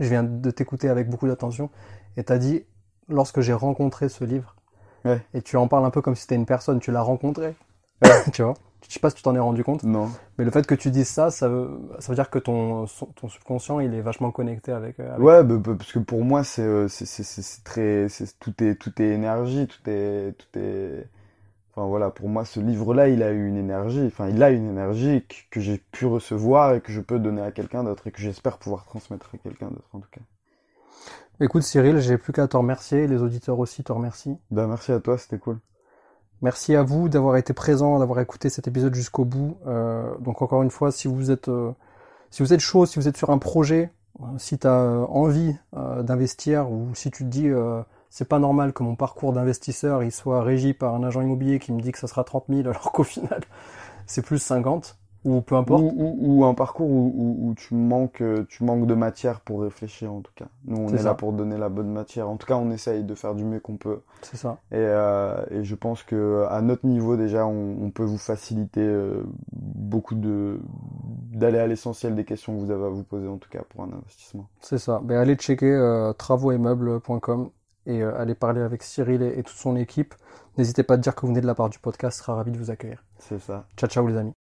je 0.00 0.08
viens 0.08 0.24
de 0.24 0.50
t'écouter 0.50 0.88
avec 0.88 1.08
beaucoup 1.08 1.28
d'attention. 1.28 1.70
Et 2.16 2.24
t'as 2.24 2.38
dit, 2.38 2.64
lorsque 3.08 3.40
j'ai 3.40 3.52
rencontré 3.52 4.08
ce 4.08 4.24
livre, 4.24 4.56
Ouais. 5.04 5.22
et 5.32 5.40
tu 5.42 5.56
en 5.56 5.66
parles 5.68 5.84
un 5.86 5.90
peu 5.90 6.02
comme 6.02 6.14
si 6.16 6.22
c'était 6.22 6.34
une 6.34 6.44
personne, 6.44 6.80
tu 6.80 6.90
l'as 6.90 7.00
rencontré. 7.02 7.54
Ouais. 8.02 8.10
tu 8.32 8.42
vois? 8.42 8.54
Je 8.88 8.94
sais 8.94 9.00
pas 9.00 9.10
si 9.10 9.16
tu 9.16 9.22
t'en 9.22 9.34
es 9.34 9.38
rendu 9.38 9.62
compte. 9.64 9.82
Non. 9.84 10.10
Mais 10.38 10.44
le 10.44 10.50
fait 10.50 10.66
que 10.66 10.74
tu 10.74 10.90
dises 10.90 11.08
ça, 11.08 11.30
ça 11.30 11.48
veut, 11.48 11.70
ça 11.98 12.08
veut 12.12 12.16
dire 12.16 12.30
que 12.30 12.38
ton, 12.38 12.86
son- 12.86 13.06
ton 13.06 13.28
subconscient, 13.28 13.80
il 13.80 13.94
est 13.94 14.00
vachement 14.00 14.30
connecté 14.30 14.72
avec. 14.72 14.98
euh, 15.00 15.08
avec- 15.14 15.20
Ouais, 15.22 15.44
bah, 15.44 15.56
bah, 15.58 15.74
parce 15.76 15.92
que 15.92 15.98
pour 15.98 16.24
moi, 16.24 16.44
c'est 16.44 16.62
euh, 16.62 16.88
c'est 16.88 17.04
c'est 17.06 17.64
très, 17.64 18.08
c'est 18.08 18.38
tout 18.38 18.54
est 18.62 18.74
tout 18.76 19.00
est 19.02 19.08
énergie, 19.08 19.66
tout 19.66 19.88
est 19.90 20.32
tout 20.38 20.58
est. 20.58 21.06
Enfin 21.72 21.86
voilà, 21.88 22.10
pour 22.10 22.28
moi, 22.28 22.44
ce 22.46 22.60
livre-là, 22.60 23.08
il 23.08 23.22
a 23.22 23.32
eu 23.32 23.48
une 23.48 23.56
énergie. 23.58 24.04
Enfin, 24.06 24.28
il 24.28 24.42
a 24.42 24.50
une 24.50 24.68
énergie 24.70 25.24
que, 25.28 25.36
que 25.52 25.60
j'ai 25.60 25.78
pu 25.78 26.06
recevoir 26.06 26.74
et 26.74 26.80
que 26.82 26.92
je 26.92 27.00
peux 27.02 27.18
donner 27.20 27.42
à 27.42 27.52
quelqu'un 27.52 27.84
d'autre 27.84 28.06
et 28.08 28.12
que 28.12 28.20
j'espère 28.22 28.58
pouvoir 28.58 28.84
transmettre 28.86 29.30
à 29.34 29.38
quelqu'un 29.38 29.68
d'autre 29.70 29.88
en 29.94 30.00
tout 30.00 30.10
cas. 30.12 30.22
Écoute, 31.40 31.62
Cyril, 31.64 31.98
j'ai 31.98 32.18
plus 32.18 32.32
qu'à 32.32 32.46
te 32.46 32.56
remercier. 32.56 33.08
Les 33.08 33.20
auditeurs 33.20 33.58
aussi 33.58 33.82
te 33.82 33.90
remercient. 33.92 34.38
Bah 34.52 34.66
merci 34.68 34.92
à 34.92 35.00
toi, 35.00 35.18
c'était 35.18 35.38
cool. 35.38 35.58
Merci 36.42 36.74
à 36.74 36.82
vous 36.82 37.10
d'avoir 37.10 37.36
été 37.36 37.52
présent, 37.52 37.98
d'avoir 37.98 38.20
écouté 38.20 38.48
cet 38.48 38.66
épisode 38.66 38.94
jusqu'au 38.94 39.26
bout. 39.26 39.58
Euh, 39.66 40.16
donc 40.20 40.40
encore 40.40 40.62
une 40.62 40.70
fois, 40.70 40.90
si 40.90 41.06
vous 41.06 41.30
êtes, 41.30 41.48
euh, 41.48 41.72
si 42.30 42.42
vous 42.42 42.54
êtes 42.54 42.60
chaud, 42.60 42.86
si 42.86 42.98
vous 42.98 43.08
êtes 43.08 43.16
sur 43.16 43.28
un 43.30 43.36
projet, 43.36 43.90
euh, 44.20 44.24
si 44.38 44.58
tu 44.58 44.66
as 44.66 44.80
envie 45.10 45.54
d'investir 45.74 46.70
ou 46.70 46.94
si 46.94 47.10
tu 47.10 47.24
te 47.24 47.28
dis 47.28 47.48
c'est 48.10 48.28
pas 48.28 48.38
normal 48.38 48.72
que 48.72 48.82
mon 48.82 48.96
parcours 48.96 49.32
d'investisseur 49.32 50.02
il 50.02 50.10
soit 50.10 50.42
régi 50.42 50.74
par 50.74 50.94
un 50.94 51.04
agent 51.04 51.20
immobilier 51.20 51.58
qui 51.58 51.72
me 51.72 51.80
dit 51.80 51.92
que 51.92 51.98
ça 51.98 52.08
sera 52.08 52.24
30 52.24 52.46
000 52.48 52.68
alors 52.68 52.92
qu'au 52.92 53.04
final 53.04 53.40
c'est 54.06 54.22
plus 54.22 54.38
50 54.38 54.96
ou 55.24 55.40
peu 55.40 55.56
importe. 55.56 55.82
Ou, 55.82 55.92
ou, 55.96 56.16
ou 56.20 56.44
un 56.44 56.54
parcours 56.54 56.88
où, 56.88 57.12
où, 57.14 57.48
où, 57.48 57.54
tu 57.54 57.74
manques 57.74 58.20
euh, 58.22 58.46
tu 58.48 58.64
manques 58.64 58.86
de 58.86 58.94
matière 58.94 59.40
pour 59.40 59.62
réfléchir 59.62 60.12
en 60.12 60.20
tout 60.20 60.32
cas. 60.34 60.46
Nous 60.64 60.76
on 60.76 60.88
est, 60.88 61.02
là 61.02 61.14
pour 61.14 61.32
donner 61.32 61.58
la 61.58 61.68
bonne 61.68 61.90
matière. 61.90 62.28
En 62.28 62.36
tout 62.36 62.46
cas 62.46 62.56
on 62.56 62.70
essaye 62.70 63.04
de 63.04 63.14
faire 63.14 63.34
du 63.34 63.44
mieux 63.44 63.60
qu'on 63.60 63.76
peut. 63.76 64.00
C'est 64.22 64.36
ça. 64.36 64.58
Et, 64.72 64.76
euh, 64.76 65.44
et 65.50 65.64
je 65.64 65.74
pense 65.74 66.02
que 66.02 66.46
à 66.48 66.62
notre 66.62 66.86
niveau 66.86 67.16
déjà 67.16 67.46
on, 67.46 67.76
on 67.82 67.90
peut 67.90 68.04
vous 68.04 68.18
faciliter 68.18 68.80
euh, 68.82 69.22
beaucoup 69.52 70.14
de 70.14 70.60
d'aller 71.32 71.58
à 71.58 71.66
l'essentiel 71.66 72.14
des 72.14 72.24
questions 72.24 72.54
que 72.54 72.60
vous 72.60 72.70
avez 72.70 72.84
à 72.84 72.88
vous 72.88 73.04
poser 73.04 73.28
en 73.28 73.36
tout 73.36 73.50
cas 73.50 73.62
pour 73.68 73.84
un 73.84 73.92
investissement. 73.92 74.48
C'est 74.60 74.78
ça. 74.78 75.00
Ben, 75.04 75.18
allez 75.18 75.36
checker 75.36 75.70
euh, 75.70 76.12
et 77.86 78.02
euh, 78.02 78.18
allez 78.18 78.34
parler 78.34 78.60
avec 78.60 78.82
Cyril 78.82 79.22
et, 79.22 79.38
et 79.38 79.42
toute 79.42 79.56
son 79.56 79.76
équipe. 79.76 80.14
N'hésitez 80.58 80.82
pas 80.82 80.94
à 80.94 80.96
dire 80.96 81.14
que 81.14 81.22
vous 81.22 81.28
venez 81.28 81.40
de 81.40 81.46
la 81.46 81.54
part 81.54 81.70
du 81.70 81.78
podcast, 81.78 82.18
sera 82.18 82.34
ravi 82.34 82.50
de 82.50 82.58
vous 82.58 82.70
accueillir. 82.70 83.04
C'est 83.18 83.40
ça. 83.40 83.66
Ciao 83.76 83.88
ciao 83.88 84.06
les 84.06 84.16
amis. 84.16 84.39